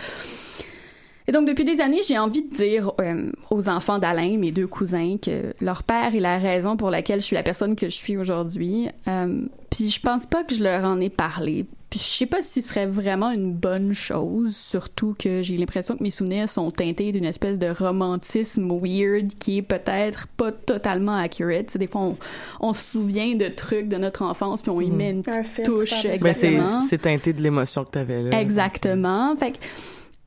Et 1.29 1.33
donc, 1.33 1.47
depuis 1.47 1.65
des 1.67 1.83
années, 1.83 2.01
j'ai 2.09 2.17
envie 2.19 2.43
de 2.43 2.55
dire 2.55 2.93
euh, 3.03 3.31
aux 3.51 3.69
enfants 3.69 3.99
d'Alain, 3.99 4.39
mes 4.39 4.51
deux 4.51 4.67
cousins, 4.67 5.17
que 5.21 5.53
leur 5.61 5.83
père 5.83 6.15
est 6.15 6.21
la 6.21 6.39
raison 6.39 6.79
pour 6.79 6.91
laquelle 6.91 7.21
je 7.21 7.27
suis 7.27 7.37
la 7.37 7.43
personne 7.43 7.77
que 7.77 7.87
je 7.91 7.95
suis 7.95 8.17
aujourd'hui. 8.17 8.89
Euh, 9.07 9.43
puis 9.69 9.91
je 9.91 10.01
pense 10.01 10.25
pas 10.25 10.43
que 10.43 10.55
je 10.55 10.63
leur 10.65 10.85
en 10.85 10.99
ai 11.01 11.11
parlé. 11.11 11.67
Puis 11.91 12.01
je 12.01 12.05
sais 12.05 12.27
pas 12.27 12.41
si 12.43 12.61
ce 12.63 12.69
serait 12.69 12.87
vraiment 12.87 13.31
une 13.31 13.53
bonne 13.53 13.93
chose, 13.93 14.57
surtout 14.57 15.15
que 15.19 15.43
j'ai 15.43 15.57
l'impression 15.59 15.97
que 15.97 16.03
mes 16.03 16.11
souvenirs 16.11 16.49
sont 16.49 16.71
teintés 16.71 17.13
d'une 17.13 17.25
espèce 17.25 17.59
de 17.59 17.69
romantisme 17.69 18.69
weird 18.83 19.29
qui 19.39 19.59
est 19.59 19.63
peut-être 19.63 20.29
pas 20.37 20.53
totalement 20.53 21.17
accurate. 21.17 21.71
Sais, 21.71 21.79
des 21.79 21.87
fois, 21.87 22.03
on, 22.03 22.17
on 22.61 22.73
se 22.75 22.93
souvient 22.93 23.35
de 23.37 23.49
trucs 23.49 23.89
de 23.89 23.97
notre 23.97 24.23
enfance 24.23 24.61
puis 24.63 24.71
on 24.71 24.81
y 24.83 24.91
met 24.91 25.11
une 25.11 25.19
Un 25.21 25.43
petite 25.43 25.65
touche. 25.65 25.91
par-dessus. 25.91 26.19
Ben, 26.23 26.35
c'est, 26.35 26.53
Exactement. 26.53 26.81
c'est 26.83 26.99
teinté 26.99 27.33
de 27.35 27.43
l'émotion 27.43 27.85
que 27.85 27.91
t'avais 27.91 28.23
là. 28.23 28.39
Exactement. 28.41 29.35
Fait 29.37 29.53
que 29.53 29.59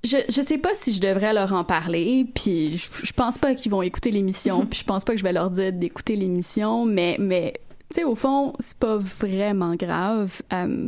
je, 0.03 0.17
je 0.29 0.41
sais 0.41 0.57
pas 0.57 0.73
si 0.73 0.93
je 0.93 1.01
devrais 1.01 1.33
leur 1.33 1.53
en 1.53 1.63
parler, 1.63 2.25
puis 2.33 2.77
je, 2.77 2.89
je 3.03 3.13
pense 3.13 3.37
pas 3.37 3.53
qu'ils 3.55 3.71
vont 3.71 3.81
écouter 3.81 4.11
l'émission, 4.11 4.65
puis 4.65 4.79
je 4.79 4.85
pense 4.85 5.03
pas 5.05 5.13
que 5.13 5.19
je 5.19 5.23
vais 5.23 5.33
leur 5.33 5.49
dire 5.49 5.71
d'écouter 5.73 6.15
l'émission, 6.15 6.85
mais 6.85 7.17
mais 7.19 7.53
tu 7.89 7.95
sais 7.97 8.03
au 8.05 8.15
fond 8.15 8.53
c'est 8.59 8.77
pas 8.77 8.97
vraiment 8.97 9.75
grave, 9.75 10.41
Euh, 10.53 10.87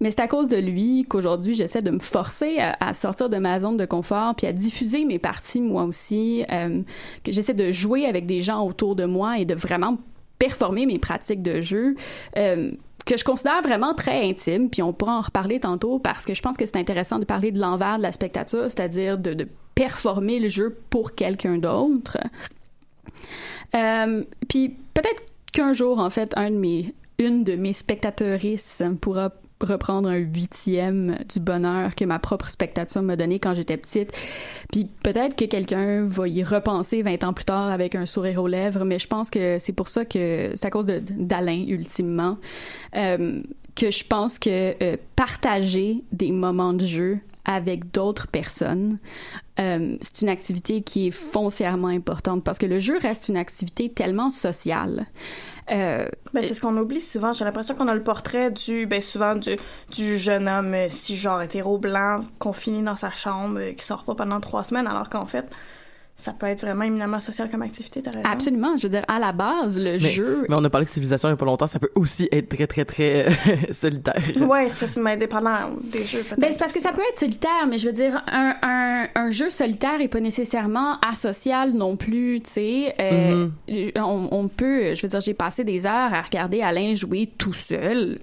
mais 0.00 0.10
c'est 0.10 0.20
à 0.20 0.28
cause 0.28 0.48
de 0.48 0.56
lui 0.56 1.06
qu'aujourd'hui 1.08 1.54
j'essaie 1.54 1.80
de 1.82 1.90
me 1.90 2.00
forcer 2.00 2.58
à, 2.58 2.76
à 2.80 2.92
sortir 2.92 3.28
de 3.30 3.38
ma 3.38 3.60
zone 3.60 3.76
de 3.76 3.86
confort 3.86 4.34
puis 4.34 4.46
à 4.46 4.52
diffuser 4.52 5.04
mes 5.04 5.18
parties 5.20 5.60
moi 5.60 5.84
aussi, 5.84 6.44
euh, 6.50 6.82
que 7.24 7.32
j'essaie 7.32 7.54
de 7.54 7.70
jouer 7.70 8.04
avec 8.04 8.26
des 8.26 8.40
gens 8.40 8.66
autour 8.66 8.96
de 8.96 9.04
moi 9.04 9.38
et 9.38 9.44
de 9.44 9.54
vraiment 9.54 9.96
performer 10.38 10.86
mes 10.86 10.98
pratiques 10.98 11.42
de 11.42 11.60
jeu. 11.60 11.94
Euh, 12.36 12.72
que 13.04 13.16
je 13.16 13.24
considère 13.24 13.62
vraiment 13.62 13.94
très 13.94 14.28
intime, 14.28 14.70
puis 14.70 14.82
on 14.82 14.92
pourra 14.92 15.16
en 15.18 15.20
reparler 15.20 15.60
tantôt 15.60 15.98
parce 15.98 16.24
que 16.24 16.34
je 16.34 16.42
pense 16.42 16.56
que 16.56 16.66
c'est 16.66 16.76
intéressant 16.76 17.18
de 17.18 17.24
parler 17.24 17.52
de 17.52 17.58
l'envers 17.58 17.98
de 17.98 18.02
la 18.02 18.12
spectature, 18.12 18.64
c'est-à-dire 18.64 19.18
de, 19.18 19.48
performer 19.74 20.40
le 20.40 20.48
jeu 20.48 20.76
pour 20.90 21.14
quelqu'un 21.14 21.56
d'autre. 21.56 22.18
Euh, 23.74 24.24
puis 24.46 24.76
peut-être 24.92 25.22
qu'un 25.52 25.72
jour, 25.72 26.00
en 26.00 26.10
fait, 26.10 26.34
une 26.36 27.44
de 27.44 27.54
mes 27.54 27.72
spectatrices 27.72 28.82
pourra 29.00 29.32
reprendre 29.60 30.08
un 30.08 30.16
huitième 30.16 31.18
du 31.28 31.40
bonheur 31.40 31.94
que 31.94 32.04
ma 32.04 32.18
propre 32.18 32.48
spectature 32.50 33.02
m'a 33.02 33.16
donné 33.16 33.38
quand 33.38 33.54
j'étais 33.54 33.76
petite. 33.76 34.12
Puis 34.72 34.88
peut-être 35.02 35.36
que 35.36 35.44
quelqu'un 35.44 36.06
va 36.06 36.28
y 36.28 36.42
repenser 36.42 37.02
20 37.02 37.24
ans 37.24 37.32
plus 37.32 37.44
tard 37.44 37.70
avec 37.70 37.94
un 37.94 38.06
sourire 38.06 38.42
aux 38.42 38.48
lèvres, 38.48 38.84
mais 38.84 38.98
je 38.98 39.06
pense 39.06 39.30
que 39.30 39.58
c'est 39.58 39.72
pour 39.72 39.88
ça 39.88 40.04
que 40.04 40.52
c'est 40.54 40.66
à 40.66 40.70
cause 40.70 40.86
d'Alain, 40.86 41.64
ultimement, 41.66 42.38
euh, 42.96 43.42
que 43.76 43.90
je 43.90 44.04
pense 44.04 44.38
que 44.38 44.74
euh, 44.82 44.96
partager 45.16 46.04
des 46.12 46.32
moments 46.32 46.72
de 46.72 46.86
jeu 46.86 47.20
avec 47.54 47.90
d'autres 47.90 48.26
personnes, 48.26 48.98
euh, 49.58 49.96
c'est 50.00 50.22
une 50.22 50.28
activité 50.28 50.82
qui 50.82 51.08
est 51.08 51.10
foncièrement 51.10 51.88
importante 51.88 52.42
parce 52.44 52.58
que 52.58 52.66
le 52.66 52.78
jeu 52.78 52.98
reste 52.98 53.28
une 53.28 53.36
activité 53.36 53.90
tellement 53.90 54.30
sociale. 54.30 55.06
Euh, 55.70 56.08
Ben, 56.32 56.42
c'est 56.42 56.54
ce 56.54 56.60
qu'on 56.60 56.76
oublie 56.76 57.00
souvent. 57.00 57.32
J'ai 57.32 57.44
l'impression 57.44 57.74
qu'on 57.74 57.88
a 57.88 57.94
le 57.94 58.02
portrait 58.02 58.50
du, 58.50 58.86
ben, 58.86 59.00
souvent 59.00 59.36
du, 59.36 59.56
du 59.92 60.18
jeune 60.18 60.48
homme 60.48 60.74
euh, 60.74 60.86
si 60.88 61.16
genre 61.16 61.42
hétéro 61.42 61.78
blanc, 61.78 62.20
confiné 62.38 62.82
dans 62.82 62.96
sa 62.96 63.10
chambre, 63.10 63.58
euh, 63.60 63.72
qui 63.72 63.84
sort 63.84 64.04
pas 64.04 64.14
pendant 64.14 64.40
trois 64.40 64.64
semaines, 64.64 64.86
alors 64.86 65.10
qu'en 65.10 65.26
fait, 65.26 65.46
ça 66.16 66.32
peut 66.32 66.46
être 66.46 66.60
vraiment 66.60 66.84
éminemment 66.84 67.18
social 67.18 67.50
comme 67.50 67.62
activité, 67.62 68.02
t'as 68.02 68.10
raison. 68.10 68.24
absolument, 68.30 68.76
je 68.76 68.82
veux 68.82 68.88
dire, 68.90 69.04
à 69.08 69.18
la 69.18 69.32
base, 69.32 69.78
le 69.78 69.92
Mais, 69.92 69.98
jeu... 69.98 70.44
mais 70.48 70.54
on 70.54 70.62
a 70.64 70.68
parlé 70.68 70.84
de 70.86 70.90
civilisation 70.90 71.28
il 71.28 71.32
y 71.32 71.34
a 71.34 71.36
pas 71.36 71.46
longtemps, 71.46 71.66
ça 71.66 71.78
peut 71.78 71.90
aussi 71.94 72.28
être 72.30 72.48
très, 72.50 72.66
très, 72.66 72.84
très 72.84 73.28
euh, 73.28 73.32
solitaire. 73.72 74.20
Ouais, 74.46 74.68
ça, 74.68 74.86
c'est 74.86 75.00
mais 75.00 75.16
dépendant 75.16 75.70
des 75.82 76.04
jeux, 76.04 76.18
peut-être. 76.22 76.38
Ben, 76.38 76.48
c'est 76.52 76.58
parce 76.58 76.74
que 76.74 76.80
ça 76.80 76.92
peut 76.92 77.02
être 77.10 77.18
solitaire, 77.18 77.66
mais 77.68 77.78
je 77.78 77.86
veux 77.86 77.94
dire, 77.94 78.22
un, 78.30 78.54
un, 78.62 79.08
un 79.14 79.30
jeu 79.30 79.48
solitaire 79.50 80.00
est 80.00 80.08
pas 80.08 80.20
nécessairement 80.20 80.98
asocial 81.00 81.72
non 81.72 81.96
plus, 81.96 82.40
tu 82.44 82.50
sais. 82.50 82.94
Euh, 83.00 83.48
on, 83.96 84.28
on 84.30 84.48
peut, 84.48 84.94
je 84.94 85.02
veux 85.02 85.08
dire, 85.08 85.20
j'ai 85.20 85.34
passé 85.34 85.64
des 85.64 85.86
heures 85.86 86.12
à 86.12 86.20
regarder 86.20 86.60
Alain 86.60 86.94
jouer 86.94 87.30
tout 87.38 87.54
seul, 87.54 88.18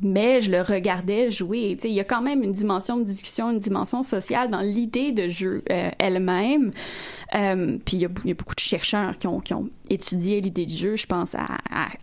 mais 0.00 0.40
je 0.40 0.50
le 0.50 0.62
regardais 0.62 1.30
jouer. 1.30 1.76
Il 1.82 1.90
y 1.90 2.00
a 2.00 2.04
quand 2.04 2.22
même 2.22 2.42
une 2.42 2.52
dimension 2.52 2.98
de 2.98 3.02
discussion, 3.02 3.50
une 3.50 3.58
dimension 3.58 4.02
sociale 4.02 4.48
dans 4.48 4.60
l'idée 4.60 5.10
de 5.10 5.26
jeu 5.26 5.64
euh, 5.70 5.90
elle-même. 5.98 6.72
Euh, 7.34 7.78
puis 7.84 7.96
il 7.96 8.00
y, 8.00 8.04
a, 8.04 8.34
beaucoup 8.34 8.54
de 8.54 8.60
chercheurs 8.60 9.18
qui 9.18 9.26
ont, 9.26 9.42
étudié 9.90 10.40
l'idée 10.40 10.66
du 10.66 10.74
jeu. 10.74 10.96
Je 10.96 11.06
pense 11.06 11.34
à, 11.34 11.46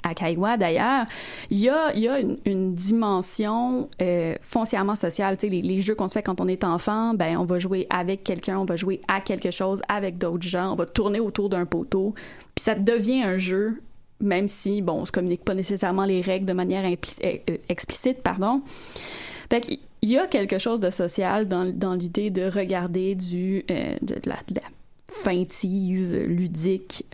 à, 0.04 0.14
Kaiwa 0.14 0.58
d'ailleurs. 0.58 1.06
Il 1.50 1.60
y 1.60 1.70
a, 1.70 2.20
une, 2.46 2.76
dimension 2.76 3.90
euh, 4.02 4.36
foncièrement 4.42 4.96
sociale. 4.96 5.38
Les, 5.42 5.62
les 5.62 5.80
jeux 5.80 5.96
qu'on 5.96 6.08
se 6.08 6.14
fait 6.14 6.22
quand 6.22 6.42
on 6.42 6.48
est 6.48 6.64
enfant, 6.64 7.14
ben 7.14 7.38
on 7.38 7.46
va 7.46 7.60
jouer 7.60 7.88
avec 7.90 8.24
quelqu'un, 8.24 8.60
on 8.60 8.66
va 8.66 8.76
jouer 8.76 9.02
à 9.08 9.22
quelque 9.22 9.52
chose 9.52 9.82
avec 9.88 10.18
d'autres 10.18 10.48
gens, 10.48 10.74
on 10.74 10.76
va 10.76 10.86
tourner 10.86 11.20
autour 11.20 11.50
d'un 11.50 11.66
poteau, 11.66 12.14
puis 12.56 12.64
ça 12.64 12.76
devient 12.76 13.24
un 13.24 13.38
jeu 13.38 13.82
même 14.22 14.48
si, 14.48 14.82
bon, 14.82 14.94
on 14.94 15.06
se 15.06 15.12
communique 15.12 15.44
pas 15.44 15.54
nécessairement 15.54 16.06
les 16.06 16.22
règles 16.22 16.46
de 16.46 16.54
manière 16.54 16.86
euh, 16.86 16.96
euh, 17.50 17.58
explicite, 17.70 18.22
pardon. 18.22 18.62
Fait 19.50 19.62
qu'il 19.62 19.80
y 20.04 20.18
a 20.18 20.28
quelque 20.28 20.58
chose 20.58 20.80
de 20.80 20.90
social 20.90 21.48
dans, 21.48 21.94
l'idée 21.94 22.30
de 22.30 22.50
regarder 22.50 23.16
du, 23.16 23.66
euh, 23.72 23.96
de, 24.02 24.16
la, 24.26 24.36
feintise 25.12 26.16
ludique, 26.16 27.06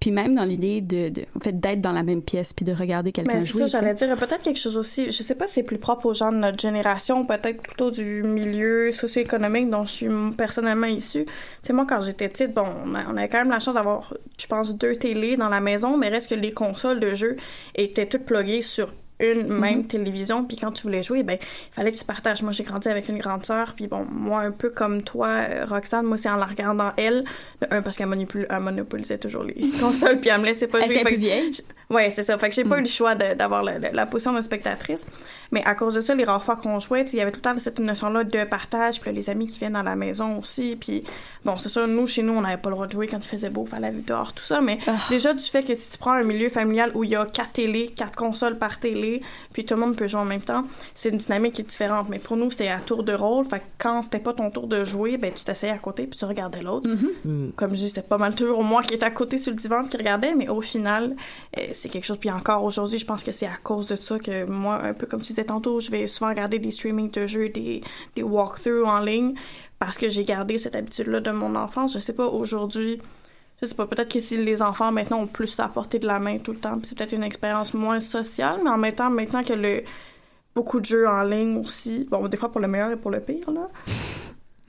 puis 0.00 0.10
même 0.12 0.34
dans 0.36 0.44
l'idée 0.44 0.80
de, 0.80 1.08
de, 1.08 1.22
en 1.34 1.40
fait, 1.40 1.58
d'être 1.58 1.80
dans 1.80 1.92
la 1.92 2.02
même 2.04 2.22
pièce 2.22 2.52
puis 2.52 2.64
de 2.64 2.72
regarder 2.72 3.10
quelqu'un 3.12 3.34
Mais 3.34 3.40
c'est 3.40 3.48
jouer. 3.48 3.66
ça, 3.66 3.80
j'allais 3.80 3.94
dire 3.94 4.14
peut-être 4.16 4.42
quelque 4.42 4.58
chose 4.58 4.76
aussi. 4.76 5.06
Je 5.10 5.22
sais 5.22 5.34
pas 5.34 5.46
si 5.48 5.54
c'est 5.54 5.62
plus 5.64 5.78
propre 5.78 6.06
aux 6.06 6.12
gens 6.12 6.30
de 6.30 6.36
notre 6.36 6.58
génération, 6.60 7.24
peut-être 7.24 7.60
plutôt 7.62 7.90
du 7.90 8.22
milieu 8.22 8.92
socio-économique 8.92 9.68
dont 9.70 9.84
je 9.84 9.90
suis 9.92 10.08
personnellement 10.36 10.86
issue. 10.86 11.24
Tu 11.24 11.32
sais, 11.62 11.72
moi, 11.72 11.84
quand 11.88 12.00
j'étais 12.00 12.28
petite, 12.28 12.54
bon, 12.54 12.64
on, 12.86 12.94
a- 12.94 13.06
on 13.12 13.16
avait 13.16 13.28
quand 13.28 13.38
même 13.38 13.50
la 13.50 13.58
chance 13.58 13.74
d'avoir, 13.74 14.14
je 14.40 14.46
pense, 14.46 14.76
deux 14.76 14.94
télés 14.96 15.36
dans 15.36 15.48
la 15.48 15.60
maison, 15.60 15.96
mais 15.96 16.08
reste 16.08 16.30
que 16.30 16.34
les 16.36 16.52
consoles 16.52 17.00
de 17.00 17.14
jeux 17.14 17.36
étaient 17.74 18.06
toutes 18.06 18.24
pluguées 18.24 18.62
sur 18.62 18.92
une 19.20 19.48
même 19.48 19.86
télévision, 19.86 20.44
puis 20.44 20.56
quand 20.56 20.70
tu 20.70 20.82
voulais 20.84 21.02
jouer, 21.02 21.22
ben, 21.22 21.38
il 21.40 21.74
fallait 21.74 21.90
que 21.92 21.96
tu 21.96 22.04
partages. 22.04 22.42
Moi, 22.42 22.52
j'ai 22.52 22.62
grandi 22.62 22.88
avec 22.88 23.08
une 23.08 23.18
grande 23.18 23.44
sœur, 23.44 23.74
puis 23.74 23.86
bon, 23.88 24.04
moi, 24.10 24.40
un 24.42 24.50
peu 24.52 24.70
comme 24.70 25.02
toi, 25.02 25.28
euh, 25.48 25.64
Roxane, 25.66 26.06
moi, 26.06 26.16
c'est 26.16 26.30
en 26.30 26.36
la 26.36 26.46
regardant 26.46 26.92
elle, 26.96 27.24
de 27.60 27.66
un, 27.70 27.82
parce 27.82 27.96
qu'elle 27.96 28.08
monopol- 28.08 28.46
elle 28.48 28.60
monopolisait 28.60 29.18
toujours 29.18 29.42
les 29.42 29.54
consoles, 29.80 30.20
puis 30.20 30.30
elle 30.30 30.40
me 30.40 30.46
laissait 30.46 30.68
pas 30.68 30.78
jouer. 30.80 30.88
qu'elle 30.88 30.96
est 30.98 31.00
Fait 31.04 31.08
plus 31.14 31.16
vieille? 31.16 31.50
Ouais, 31.90 32.10
c'est 32.10 32.22
ça. 32.22 32.36
Fait 32.36 32.50
que 32.50 32.54
j'ai 32.54 32.64
pas 32.64 32.76
Mm. 32.76 32.80
eu 32.80 32.82
le 32.82 32.88
choix 32.88 33.14
de- 33.14 33.32
d'avoir 33.34 33.62
la, 33.62 33.78
la- 33.78 33.90
la 33.92 34.04
position 34.06 34.32
de 34.34 34.40
spectatrice. 34.42 35.06
Mais 35.52 35.64
à 35.64 35.74
cause 35.74 35.94
de 35.94 36.02
ça, 36.02 36.14
les 36.14 36.24
rares 36.24 36.44
fois 36.44 36.56
qu'on 36.56 36.78
jouait, 36.80 37.02
il 37.04 37.18
y 37.18 37.22
avait 37.22 37.30
tout 37.30 37.38
le 37.38 37.42
temps 37.42 37.58
cette 37.58 37.78
notion-là 37.78 38.24
de 38.24 38.44
partage, 38.44 39.00
puis 39.00 39.08
là, 39.10 39.14
les 39.16 39.30
amis 39.30 39.46
qui 39.46 39.58
viennent 39.58 39.72
dans 39.72 39.82
la 39.82 39.96
maison 39.96 40.38
aussi. 40.38 40.76
Puis 40.78 41.04
bon, 41.46 41.56
c'est 41.56 41.70
ça, 41.70 41.86
nous, 41.86 42.06
chez 42.06 42.22
nous, 42.22 42.34
on 42.34 42.42
n'avait 42.42 42.58
pas 42.58 42.68
le 42.68 42.74
droit 42.74 42.86
de 42.86 42.92
jouer 42.92 43.06
quand 43.06 43.16
il 43.24 43.26
faisait 43.28 43.48
beau, 43.48 43.64
fallait 43.64 43.86
aller 43.86 44.02
dehors, 44.06 44.34
tout 44.34 44.42
ça. 44.44 44.60
Mais 44.60 44.76
Ah. 44.86 44.96
déjà, 45.08 45.32
du 45.32 45.42
fait 45.42 45.62
que 45.62 45.72
si 45.74 45.88
tu 45.90 45.96
prends 45.96 46.12
un 46.12 46.24
milieu 46.24 46.50
familial 46.50 46.90
où 46.94 47.04
il 47.04 47.10
y 47.10 47.16
a 47.16 47.24
quatre 47.24 47.52
télés, 47.52 47.88
quatre 47.96 48.16
consoles 48.16 48.58
par 48.58 48.78
télé, 48.80 49.22
puis 49.54 49.64
tout 49.64 49.72
le 49.74 49.80
monde 49.80 49.96
peut 49.96 50.06
jouer 50.08 50.20
en 50.20 50.24
même 50.26 50.42
temps, 50.42 50.64
c'est 50.92 51.08
une 51.08 51.16
dynamique 51.16 51.54
qui 51.54 51.62
est 51.62 51.64
différente. 51.70 52.10
Mais 52.10 52.18
pour 52.18 52.36
nous, 52.36 52.50
c'était 52.50 52.68
à 52.68 52.80
tour 52.80 53.02
de 53.02 53.14
rôle. 53.14 53.46
Fait 53.46 53.60
que 53.60 53.64
quand 53.78 54.02
c'était 54.02 54.18
pas 54.20 54.34
ton 54.34 54.50
tour 54.50 54.66
de 54.66 54.84
jouer, 54.84 55.16
ben 55.16 55.32
tu 55.32 55.42
t'essayais 55.42 55.72
à 55.72 55.78
côté, 55.78 56.06
puis 56.06 56.18
tu 56.18 56.24
regardais 56.26 56.60
l'autre 56.60 56.86
Mm. 57.24 57.52
comme 57.56 57.70
je 57.70 57.76
dis, 57.76 57.88
c'était 57.88 58.02
pas 58.02 58.18
mal 58.18 58.34
toujours 58.34 58.62
moi 58.62 58.82
qui 58.82 58.92
étais 58.94 59.06
à 59.06 59.10
côté 59.10 59.38
sur 59.38 59.52
le 59.52 59.56
divan 59.56 59.84
qui 59.84 59.96
regardait, 59.96 60.34
mais 60.34 60.48
au 60.50 60.60
final, 60.60 61.16
euh, 61.56 61.62
c'est 61.78 61.88
quelque 61.88 62.04
chose. 62.04 62.18
Puis 62.18 62.30
encore 62.30 62.64
aujourd'hui, 62.64 62.98
je 62.98 63.06
pense 63.06 63.24
que 63.24 63.32
c'est 63.32 63.46
à 63.46 63.56
cause 63.62 63.86
de 63.86 63.96
ça 63.96 64.18
que 64.18 64.44
moi, 64.44 64.82
un 64.82 64.94
peu 64.94 65.06
comme 65.06 65.20
tu 65.20 65.28
disais 65.28 65.44
tantôt, 65.44 65.80
je 65.80 65.90
vais 65.90 66.06
souvent 66.06 66.30
regarder 66.30 66.58
des 66.58 66.70
streamings 66.70 67.10
de 67.10 67.26
jeux, 67.26 67.48
des, 67.48 67.82
des 68.16 68.22
walkthroughs 68.22 68.86
en 68.86 69.00
ligne, 69.00 69.34
parce 69.78 69.96
que 69.98 70.08
j'ai 70.08 70.24
gardé 70.24 70.58
cette 70.58 70.76
habitude-là 70.76 71.20
de 71.20 71.30
mon 71.30 71.54
enfance. 71.54 71.94
Je 71.94 71.98
sais 71.98 72.12
pas, 72.12 72.26
aujourd'hui, 72.26 73.00
je 73.60 73.66
sais 73.66 73.74
pas, 73.74 73.86
peut-être 73.86 74.12
que 74.12 74.20
si 74.20 74.36
les 74.36 74.62
enfants 74.62 74.92
maintenant 74.92 75.20
ont 75.20 75.26
plus 75.26 75.58
à 75.60 75.68
portée 75.68 75.98
de 75.98 76.06
la 76.06 76.18
main 76.18 76.38
tout 76.38 76.52
le 76.52 76.58
temps, 76.58 76.78
c'est 76.82 76.96
peut-être 76.96 77.12
une 77.12 77.24
expérience 77.24 77.74
moins 77.74 78.00
sociale, 78.00 78.60
mais 78.62 78.70
en 78.70 78.78
même 78.78 78.94
temps, 78.94 79.10
maintenant 79.10 79.42
que 79.42 79.54
le 79.54 79.82
beaucoup 80.54 80.80
de 80.80 80.86
jeux 80.86 81.08
en 81.08 81.22
ligne 81.22 81.56
aussi, 81.58 82.08
bon, 82.10 82.26
des 82.26 82.36
fois 82.36 82.50
pour 82.50 82.60
le 82.60 82.66
meilleur 82.68 82.90
et 82.90 82.96
pour 82.96 83.10
le 83.10 83.20
pire, 83.20 83.50
là. 83.50 83.68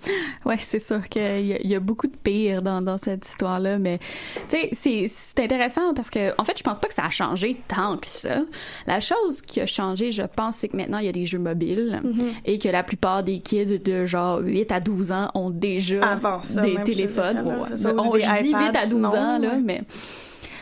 Ouais, 0.46 0.58
c'est 0.60 0.80
sûr 0.80 1.08
qu'il 1.10 1.22
y, 1.22 1.54
a- 1.54 1.60
il 1.62 1.68
y 1.70 1.76
a 1.76 1.80
beaucoup 1.80 2.08
de 2.08 2.16
pire 2.16 2.62
dans, 2.62 2.82
dans 2.82 2.98
cette 2.98 3.28
histoire-là, 3.28 3.78
mais 3.78 4.00
tu 4.48 4.58
sais, 4.58 4.70
c'est- 4.72 5.06
c'est 5.08 5.40
intéressant 5.44 5.94
parce 5.94 6.10
que, 6.10 6.34
en 6.40 6.44
fait, 6.44 6.58
je 6.58 6.64
pense 6.64 6.80
pas 6.80 6.88
que 6.88 6.94
ça 6.94 7.06
a 7.06 7.10
changé 7.10 7.62
tant 7.68 7.98
que 7.98 8.08
ça. 8.08 8.40
La 8.88 9.00
chose 9.00 9.42
qui 9.42 9.60
a 9.62 9.66
changé, 9.66 10.12
je 10.12 10.24
pense, 10.24 10.56
c'est 10.58 10.70
que 10.70 10.78
maintenant, 10.78 11.00
il 11.00 11.06
y 11.06 11.10
a 11.10 11.14
des 11.14 11.26
jeux 11.26 11.40
mobiles 11.40 12.02
et 12.46 12.58
que 12.60 12.70
la 12.70 12.84
plupart 12.84 13.24
des 13.24 13.40
kids 13.40 13.80
de 13.80 14.06
genre 14.06 14.40
8 14.40 14.72
à 14.72 14.80
12 14.80 15.12
ans 15.12 15.30
ont 15.36 15.50
déjà 15.50 16.02
Avant 16.04 16.42
ça, 16.42 16.62
des 16.62 16.76
je 16.78 16.84
téléphones. 16.84 17.40
Ouais, 17.46 17.54
c'est 17.70 17.78
ça, 17.78 17.94
on, 17.98 18.12
des 18.14 18.22
je 18.22 18.42
dis 18.44 18.50
8 18.50 18.56
à 18.56 18.70
iPads, 18.70 18.88
12 18.90 19.06
ans, 19.06 19.38
là, 19.40 19.50
ouais. 19.50 19.62
mais... 19.64 19.82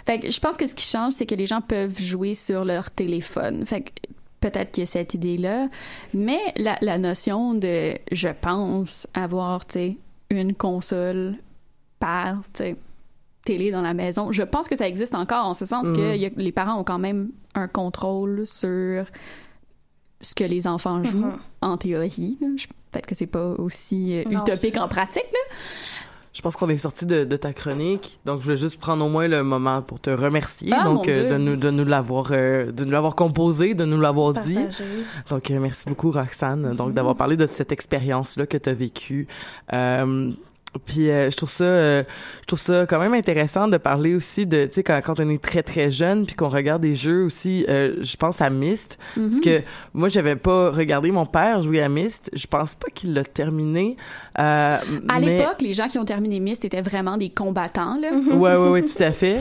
Fait 0.06 0.20
que 0.20 0.32
je 0.32 0.40
pense 0.40 0.56
que 0.56 0.66
ce 0.66 0.74
qui 0.74 0.86
change, 0.86 1.14
c'est 1.14 1.26
que 1.26 1.36
les 1.36 1.46
gens 1.46 1.60
peuvent 1.60 2.00
jouer 2.00 2.34
sur 2.34 2.64
leur 2.64 2.92
téléphone. 2.92 3.66
Fait 3.66 3.82
que 3.82 3.90
peut-être 4.40 4.72
qu'il 4.72 4.82
y 4.82 4.84
a 4.84 4.88
cette 4.88 5.14
idée-là, 5.14 5.68
mais 6.14 6.40
la, 6.58 6.78
la 6.82 6.98
notion 6.98 7.54
de 7.54 7.94
je 8.12 8.30
pense 8.30 9.08
avoir, 9.14 9.62
une 10.30 10.54
console 10.54 11.36
par, 12.00 12.42
télé 13.46 13.72
dans 13.72 13.82
la 13.82 13.94
maison, 13.94 14.32
je 14.32 14.44
pense 14.44 14.68
que 14.68 14.76
ça 14.76 14.88
existe 14.88 15.16
encore 15.16 15.46
en 15.46 15.54
ce 15.54 15.66
sens 15.66 15.90
que 15.92 16.12
a- 16.26 16.30
les 16.36 16.52
parents 16.52 16.80
ont 16.80 16.84
quand 16.84 17.00
même 17.00 17.32
un 17.56 17.68
contrôle 17.70 18.46
sur 18.46 19.06
ce 20.20 20.36
que 20.36 20.44
les 20.44 20.68
enfants 20.68 21.04
jouent 21.04 21.26
Mhm. 21.28 21.40
en 21.62 21.78
théorie. 21.78 22.38
Peut-être 22.92 23.06
que 23.06 23.16
c'est 23.16 23.28
pas 23.28 23.52
aussi 23.58 24.18
euh, 24.18 24.24
Non, 24.30 24.42
utopique 24.42 24.78
en 24.78 24.88
pratique, 24.88 25.24
là. 25.32 25.56
Je 26.38 26.44
pense 26.44 26.56
qu'on 26.56 26.70
est 26.70 26.78
sorti 26.78 27.08
de, 27.08 27.24
de 27.24 27.36
ta 27.36 27.52
chronique, 27.52 28.20
donc 28.24 28.42
je 28.42 28.44
voulais 28.46 28.58
juste 28.58 28.80
prendre 28.80 29.04
au 29.04 29.10
moins 29.10 29.28
le 29.28 29.42
moment 29.42 29.82
pour 29.82 30.00
te 30.00 30.12
remercier, 30.12 30.72
Ah, 30.72 30.84
donc 30.84 31.08
euh, 31.08 31.32
de 31.32 31.38
nous 31.40 31.56
de 31.56 31.72
nous 31.72 31.84
l'avoir 31.84 32.28
euh, 32.30 32.72
de 32.72 32.86
nous 32.86 32.92
l'avoir 32.92 33.16
composé, 33.16 33.74
de 33.74 33.86
nous 33.86 34.00
l'avoir 34.00 34.36
dit. 34.36 34.60
Donc 35.32 35.50
euh, 35.50 35.60
merci 35.60 35.86
beaucoup 35.90 36.12
Roxane, 36.12 36.76
donc 36.76 36.94
d'avoir 36.94 37.16
parlé 37.16 37.38
de 37.38 37.48
cette 37.48 37.72
expérience 37.72 38.38
là 38.38 38.46
que 38.46 38.56
tu 38.58 38.70
as 38.70 38.76
vécue. 38.76 39.28
Puis 40.86 41.10
euh, 41.10 41.30
je 41.30 41.38
trouve 41.38 41.50
ça 41.50 41.64
euh, 41.64 42.04
je 42.42 42.46
trouve 42.48 42.60
ça 42.60 42.86
quand 42.88 43.00
même 43.00 43.14
intéressant 43.14 43.68
de 43.68 43.78
parler 43.78 44.16
aussi 44.16 44.46
de 44.46 44.66
tu 44.66 44.74
sais 44.74 44.84
quand, 44.84 45.00
quand 45.04 45.20
on 45.20 45.30
est 45.30 45.42
très 45.42 45.64
très 45.64 45.92
jeune 45.92 46.26
puis 46.26 46.36
qu'on 46.36 46.50
regarde 46.50 46.82
des 46.82 46.96
jeux 46.96 47.24
aussi 47.24 47.66
euh, 47.70 47.96
je 48.02 48.16
pense 48.18 48.42
à 48.42 48.50
Myst 48.50 48.98
parce 49.16 49.40
que 49.40 49.62
moi 49.94 50.10
j'avais 50.10 50.36
pas 50.36 50.72
regardé 50.72 51.12
mon 51.12 51.26
père 51.26 51.62
jouer 51.62 51.82
à 51.82 51.90
Myst, 51.90 52.30
je 52.34 52.48
pense 52.48 52.76
pas 52.76 52.88
qu'il 52.94 53.14
l'a 53.14 53.24
terminé 53.24 53.98
À 54.36 54.80
mais- 55.20 55.40
l'époque, 55.40 55.62
les 55.62 55.74
gens 55.74 55.88
qui 55.88 55.98
ont 55.98 56.06
terminé 56.06 56.40
Myst 56.40 56.66
étaient 56.66 56.82
vraiment 56.82 57.18
des 57.18 57.30
combattants, 57.30 57.98
là. 58.00 58.10
Ouais, 58.36 58.56
ouais, 58.56 58.70
ouais, 58.70 58.84
tout 58.84 59.02
à 59.04 59.12
fait. 59.12 59.40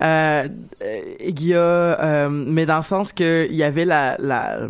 Il 0.00 1.42
y 1.46 1.54
a, 1.54 2.28
mais 2.28 2.66
dans 2.66 2.76
le 2.76 2.82
sens 2.82 3.12
que 3.12 3.46
il 3.48 3.56
y 3.56 3.62
avait 3.62 3.84
la, 3.84 4.16
la, 4.18 4.60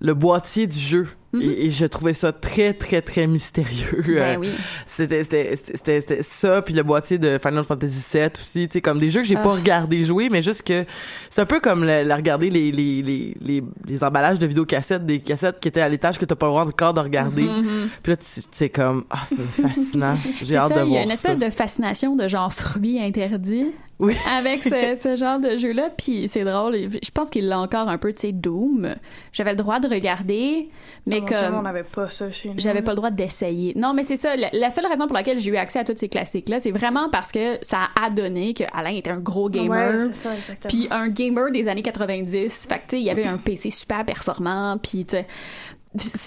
le 0.00 0.14
boîtier 0.14 0.66
du 0.66 0.78
jeu. 0.78 1.08
Et, 1.38 1.66
et 1.66 1.70
je 1.70 1.86
trouvais 1.86 2.14
ça 2.14 2.32
très, 2.32 2.72
très, 2.74 3.02
très 3.02 3.26
mystérieux. 3.26 4.02
Ben 4.06 4.16
Euh, 4.16 4.36
oui. 4.38 4.50
C'était, 4.86 6.22
ça, 6.22 6.62
puis 6.62 6.74
le 6.74 6.82
boîtier 6.82 7.18
de 7.18 7.38
Final 7.38 7.64
Fantasy 7.64 8.02
VII 8.12 8.28
aussi, 8.40 8.68
tu 8.68 8.74
sais, 8.74 8.80
comme 8.80 8.98
des 8.98 9.10
jeux 9.10 9.20
que 9.20 9.26
j'ai 9.26 9.34
pas 9.36 9.42
Ah. 9.52 9.54
regardé 9.56 10.02
jouer, 10.04 10.28
mais 10.28 10.42
juste 10.42 10.66
que 10.66 10.84
c'est 11.28 11.40
un 11.40 11.46
peu 11.46 11.60
comme 11.60 11.84
la 11.84 12.16
regarder 12.16 12.50
les, 12.50 12.72
les, 12.72 13.02
les, 13.02 13.36
les, 13.40 13.62
les 13.86 14.04
emballages 14.04 14.38
de 14.38 14.46
vidéocassettes, 14.46 15.06
des 15.06 15.20
cassettes 15.20 15.60
qui 15.60 15.68
étaient 15.68 15.80
à 15.80 15.88
l'étage 15.88 16.18
que 16.18 16.24
t'as 16.24 16.34
pas 16.34 16.46
le 16.46 16.50
droit 16.52 16.64
encore 16.66 16.94
de 16.94 17.00
regarder. 17.00 17.46
Puis 18.02 18.10
là, 18.12 18.16
tu 18.16 18.24
sais, 18.50 18.68
comme, 18.68 19.04
ah, 19.10 19.22
c'est 19.24 19.40
fascinant. 19.62 20.16
J'ai 20.42 20.56
hâte 20.56 20.72
ça, 20.74 20.80
de 20.80 20.86
il 20.86 20.92
y 20.92 20.96
a 20.96 21.00
voir 21.00 21.02
une 21.02 21.08
ça. 21.16 21.32
espèce 21.32 21.38
de 21.38 21.54
fascination 21.54 22.16
de 22.16 22.26
genre 22.28 22.52
fruits 22.52 23.00
interdits 23.00 23.66
Oui. 23.98 24.14
avec 24.38 24.62
ce, 24.62 24.96
ce 25.02 25.16
genre 25.16 25.38
de 25.38 25.56
jeu-là. 25.56 25.90
Puis 25.96 26.28
c'est 26.28 26.44
drôle. 26.44 26.76
Je 27.02 27.10
pense 27.12 27.30
qu'il 27.30 27.46
l'a 27.48 27.58
encore 27.60 27.88
un 27.88 27.98
peu, 27.98 28.12
tu 28.12 28.20
sais, 28.20 28.32
Doom. 28.32 28.94
J'avais 29.32 29.50
le 29.52 29.56
droit 29.56 29.80
de 29.80 29.88
regarder, 29.88 30.68
mais 31.06 31.19
Dieu, 31.26 31.36
comme 31.36 31.54
on 31.54 31.62
n'avait 31.62 31.84
pas 31.84 32.10
ça 32.10 32.30
chez 32.30 32.48
nous. 32.48 32.54
j'avais 32.58 32.82
pas 32.82 32.92
le 32.92 32.96
droit 32.96 33.10
d'essayer. 33.10 33.72
Non, 33.76 33.94
mais 33.94 34.04
c'est 34.04 34.16
ça. 34.16 34.36
La, 34.36 34.48
la 34.52 34.70
seule 34.70 34.86
raison 34.86 35.06
pour 35.06 35.14
laquelle 35.14 35.38
j'ai 35.38 35.50
eu 35.50 35.56
accès 35.56 35.78
à 35.78 35.84
tous 35.84 35.96
ces 35.96 36.08
classiques-là, 36.08 36.60
c'est 36.60 36.70
vraiment 36.70 37.10
parce 37.10 37.32
que 37.32 37.58
ça 37.62 37.88
a 38.00 38.10
donné 38.10 38.54
que 38.54 38.64
Alain 38.72 38.90
était 38.90 39.10
un 39.10 39.20
gros 39.20 39.48
gamer. 39.48 39.94
Ouais, 39.94 40.08
c'est 40.12 40.28
ça, 40.28 40.34
exactement. 40.34 40.68
Puis 40.68 40.88
un 40.90 41.08
gamer 41.08 41.50
des 41.50 41.68
années 41.68 41.82
90. 41.82 42.66
Fait 42.68 42.74
que, 42.76 42.80
tu 42.80 42.80
sais, 42.90 43.00
il 43.00 43.04
y 43.04 43.10
avait 43.10 43.24
un 43.24 43.38
PC 43.38 43.70
super 43.70 44.04
performant. 44.04 44.78
Puis, 44.78 45.06
tu 45.06 45.16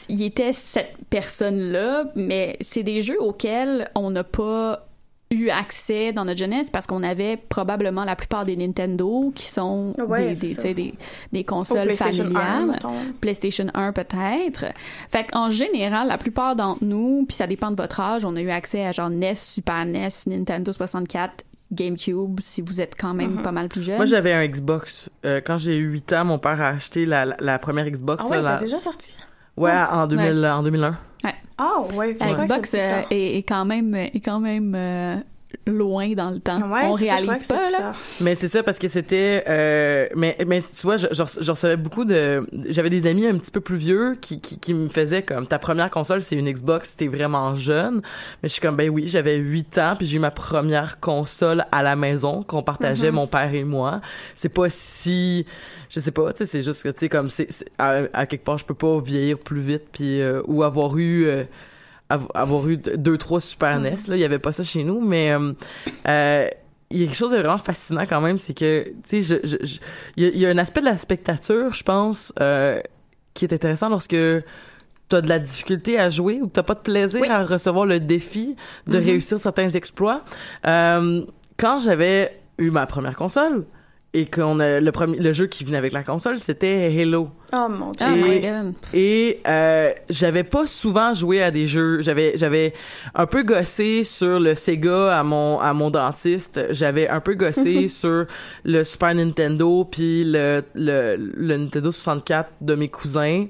il 0.10 0.24
était 0.24 0.54
cette 0.54 0.96
personne-là, 1.10 2.12
mais 2.16 2.58
c'est 2.60 2.84
des 2.84 3.02
jeux 3.02 3.22
auxquels 3.22 3.90
on 3.96 4.12
n'a 4.12 4.24
pas 4.24 4.88
eu 5.34 5.50
accès 5.50 6.14
dans 6.14 6.26
notre 6.26 6.40
jeunesse 6.40 6.70
parce 6.72 6.88
qu'on 6.88 7.04
avait 7.04 7.38
probablement 7.38 8.04
la 8.06 8.16
plupart 8.16 8.46
des 8.46 8.56
Nintendo 8.56 9.32
qui 9.36 9.46
sont 9.46 9.94
Ouais, 10.08 10.34
des, 10.36 10.94
des, 11.32 11.44
consoles 11.44 11.84
PlayStation 11.86 12.24
1, 12.26 12.34
familiales. 12.34 12.68
mettons. 12.72 12.94
PlayStation 13.22 13.68
1 13.74 13.92
peut-être. 13.94 14.66
Fait 15.10 15.26
qu'en 15.32 15.50
général, 15.50 16.08
la 16.08 16.18
plupart 16.18 16.56
d'entre 16.56 16.84
nous, 16.84 17.26
puis 17.28 17.36
ça 17.36 17.48
dépend 17.48 17.72
de 17.72 17.76
votre 17.76 18.00
âge, 18.00 18.26
on 18.26 18.36
a 18.36 18.42
eu 18.42 18.50
accès 18.50 18.86
à 18.86 18.92
genre 18.92 19.10
NES, 19.10 19.36
Super 19.36 19.86
NES, 19.86 20.10
Nintendo 20.28 20.72
64, 20.72 21.44
GameCube, 21.72 22.40
si 22.40 22.62
vous 22.62 22.82
êtes 22.82 22.94
quand 23.00 23.14
même 23.14 23.42
pas 23.42 23.52
mal 23.52 23.68
plus 23.68 23.82
jeune. 23.82 23.98
Moi, 23.98 24.06
j'avais 24.06 24.32
un 24.34 24.46
Xbox. 24.46 25.10
Euh, 25.26 25.42
quand 25.44 25.58
j'ai 25.58 25.78
eu 25.78 25.88
8 25.92 26.14
ans, 26.14 26.26
mon 26.26 26.38
père 26.40 26.62
a 26.62 26.68
acheté 26.68 27.06
la, 27.06 27.26
la, 27.26 27.36
la 27.40 27.58
première 27.60 27.90
Xbox. 27.90 28.24
Ah 28.26 28.30
ouais, 28.30 28.38
là, 28.38 28.54
la- 28.54 28.58
déjà 28.58 28.78
sorti? 28.80 29.16
Ouais, 29.58 29.72
en, 29.72 30.08
2000, 30.08 30.46
en 30.46 30.64
2001. 30.64 30.98
Ah 31.58 31.82
ouais, 31.96 32.16
La 32.20 32.34
Xbox 32.34 32.74
euh, 32.74 33.04
est, 33.12 33.38
est 33.38 33.44
quand 33.44 33.66
même 33.66 33.96
est 33.96 34.20
quand 34.24 34.40
même 34.40 34.74
euh, 34.76 35.16
loin 35.66 36.14
dans 36.14 36.30
le 36.32 36.40
temps. 36.40 36.60
Ouais, 36.70 36.82
on 36.86 36.98
ça, 36.98 37.04
réalise 37.04 37.32
c'est 37.40 37.48
pas 37.48 37.70
là. 37.70 37.94
Mais 38.22 38.36
c'est 38.36 38.48
ça 38.48 38.64
parce 38.64 38.80
que 38.80 38.88
c'était... 38.88 39.44
Euh, 39.48 40.08
mais, 40.16 40.38
mais 40.48 40.60
tu 40.62 40.82
vois, 40.84 40.98
je, 40.98 41.08
je, 41.12 41.24
je 41.40 41.52
recevais 41.52 41.78
beaucoup 41.78 42.06
de... 42.06 42.46
J'avais 42.70 42.90
des 42.90 43.08
amis 43.08 43.26
un 43.28 43.38
petit 43.38 43.52
peu 43.52 43.62
plus 43.62 43.78
vieux 43.78 44.18
qui, 44.20 44.40
qui, 44.42 44.60
qui 44.60 44.74
me 44.74 44.90
faisaient 44.90 45.24
comme, 45.24 45.48
ta 45.48 45.60
première 45.60 45.90
console, 45.90 46.22
c'est 46.22 46.36
une 46.36 46.52
Xbox, 46.52 46.96
t'es 46.98 47.08
vraiment 47.08 47.56
jeune. 47.56 48.02
Mais 48.42 48.50
je 48.50 48.54
suis 48.54 48.62
comme, 48.62 48.76
ben 48.76 48.90
oui, 48.90 49.08
j'avais 49.08 49.38
8 49.38 49.78
ans, 49.78 49.96
puis 49.98 50.06
j'ai 50.08 50.18
eu 50.18 50.20
ma 50.20 50.32
première 50.32 51.00
console 51.00 51.66
à 51.72 51.82
la 51.84 51.96
maison 51.96 52.44
qu'on 52.44 52.64
partageait, 52.64 53.12
mon 53.12 53.28
père 53.28 53.54
et 53.54 53.64
moi. 53.64 54.02
C'est 54.36 54.50
pas 54.50 54.70
si... 54.70 55.46
Je 55.90 56.00
sais 56.00 56.12
pas, 56.12 56.34
tu 56.34 56.40
sais, 56.40 56.46
c'est 56.46 56.64
juste 56.64 56.84
que, 56.84 56.90
tu 56.90 57.00
sais, 57.00 57.10
comme, 57.10 57.30
c'est... 57.30 57.48
À, 57.78 58.02
à 58.14 58.26
quelque 58.26 58.44
part, 58.44 58.58
je 58.58 58.66
peux 58.66 58.74
pas 58.74 59.00
vieillir 59.00 59.38
plus 59.38 59.62
vite, 59.62 59.84
puis... 59.92 60.22
euh, 60.22 60.42
ou 60.48 60.64
avoir 60.64 60.98
eu... 60.98 61.26
euh, 61.26 61.44
avoir 62.34 62.68
eu 62.68 62.78
deux 62.78 63.18
trois 63.18 63.40
Super 63.42 63.80
NES 63.80 63.96
là 64.08 64.16
il 64.16 64.20
y 64.20 64.24
avait 64.24 64.40
pas 64.40 64.52
ça 64.52 64.64
chez 64.64 64.84
nous 64.84 65.00
mais 65.02 65.32
euh, 65.32 65.54
euh, 66.08 66.48
il 66.92 67.00
y 67.00 67.04
a 67.04 67.08
quelque 67.08 67.16
chose 67.16 67.32
de 67.32 67.38
vraiment 67.38 67.58
fascinant 67.58 68.06
quand 68.08 68.22
même 68.22 68.38
c'est 68.38 68.54
que 68.54 68.84
tu 68.90 68.94
sais 69.04 69.22
je, 69.22 69.36
je, 69.44 69.58
je- 69.62 69.80
il 70.18 70.24
y, 70.24 70.28
a, 70.28 70.30
il 70.30 70.38
y 70.40 70.46
a 70.46 70.50
un 70.50 70.58
aspect 70.58 70.82
de 70.82 70.86
la 70.86 70.98
spectature 70.98 71.74
je 71.74 71.84
pense 71.84 72.32
euh, 72.40 72.80
qui 73.34 73.46
est 73.46 73.54
intéressant 73.54 73.90
lorsque 73.90 74.16
t'as 75.10 75.22
de 75.22 75.28
la 75.30 75.40
difficulté 75.40 76.00
à 76.00 76.10
jouer 76.10 76.40
ou 76.42 76.48
que 76.48 76.54
t'as 76.54 76.64
pas 76.64 76.76
de 76.76 76.80
plaisir 76.82 77.22
Oui. 77.22 77.28
à 77.30 77.44
recevoir 77.44 77.86
le 77.86 78.00
défi 78.00 78.56
de 78.88 78.98
Mhm. 79.00 79.06
réussir 79.06 79.40
certains 79.40 79.70
exploits 79.70 80.24
euh, 80.68 81.24
quand 81.58 81.80
j'avais 81.80 82.40
eu 82.58 82.70
ma 82.70 82.86
première 82.86 83.16
console 83.16 83.66
et 84.16 84.26
qu'on 84.28 84.60
a 84.60 84.80
le 84.80 84.92
premier 84.92 85.18
le 85.18 85.34
jeu 85.34 85.48
qui 85.48 85.64
venait 85.64 85.78
avec 85.78 85.92
la 85.94 86.04
console 86.04 86.38
c'était 86.38 86.96
Halo 87.02 87.30
Oh 87.56 87.68
mon 87.70 87.92
dieu. 87.92 88.08
Oh 88.10 88.16
my 88.16 88.32
Et- 88.38 88.42
god. 88.42 88.74
et 88.96 89.40
euh, 89.48 89.92
j'avais 90.10 90.44
pas 90.44 90.66
souvent 90.66 91.14
joué 91.14 91.44
à 91.44 91.52
des 91.52 91.68
jeux. 91.68 92.02
J'avais 92.02 92.34
j'avais 92.36 92.74
un 93.14 93.28
peu 93.28 93.44
gossé 93.44 94.04
sur 94.04 94.40
le 94.40 94.56
Sega 94.56 95.20
à 95.20 95.24
mon 95.24 95.60
à 95.60 95.72
mon 95.74 95.92
dentiste. 95.92 96.62
J'avais 96.72 97.08
un 97.10 97.20
peu 97.20 97.36
gossé 97.36 97.88
sur 98.00 98.26
le 98.64 98.84
Super 98.84 99.14
Nintendo 99.14 99.86
puis 99.86 100.24
le, 100.26 100.64
le 100.74 101.16
le 101.18 101.58
Nintendo 101.58 101.92
64 101.92 102.50
de 102.62 102.74
mes 102.76 102.88
cousins. 102.90 103.46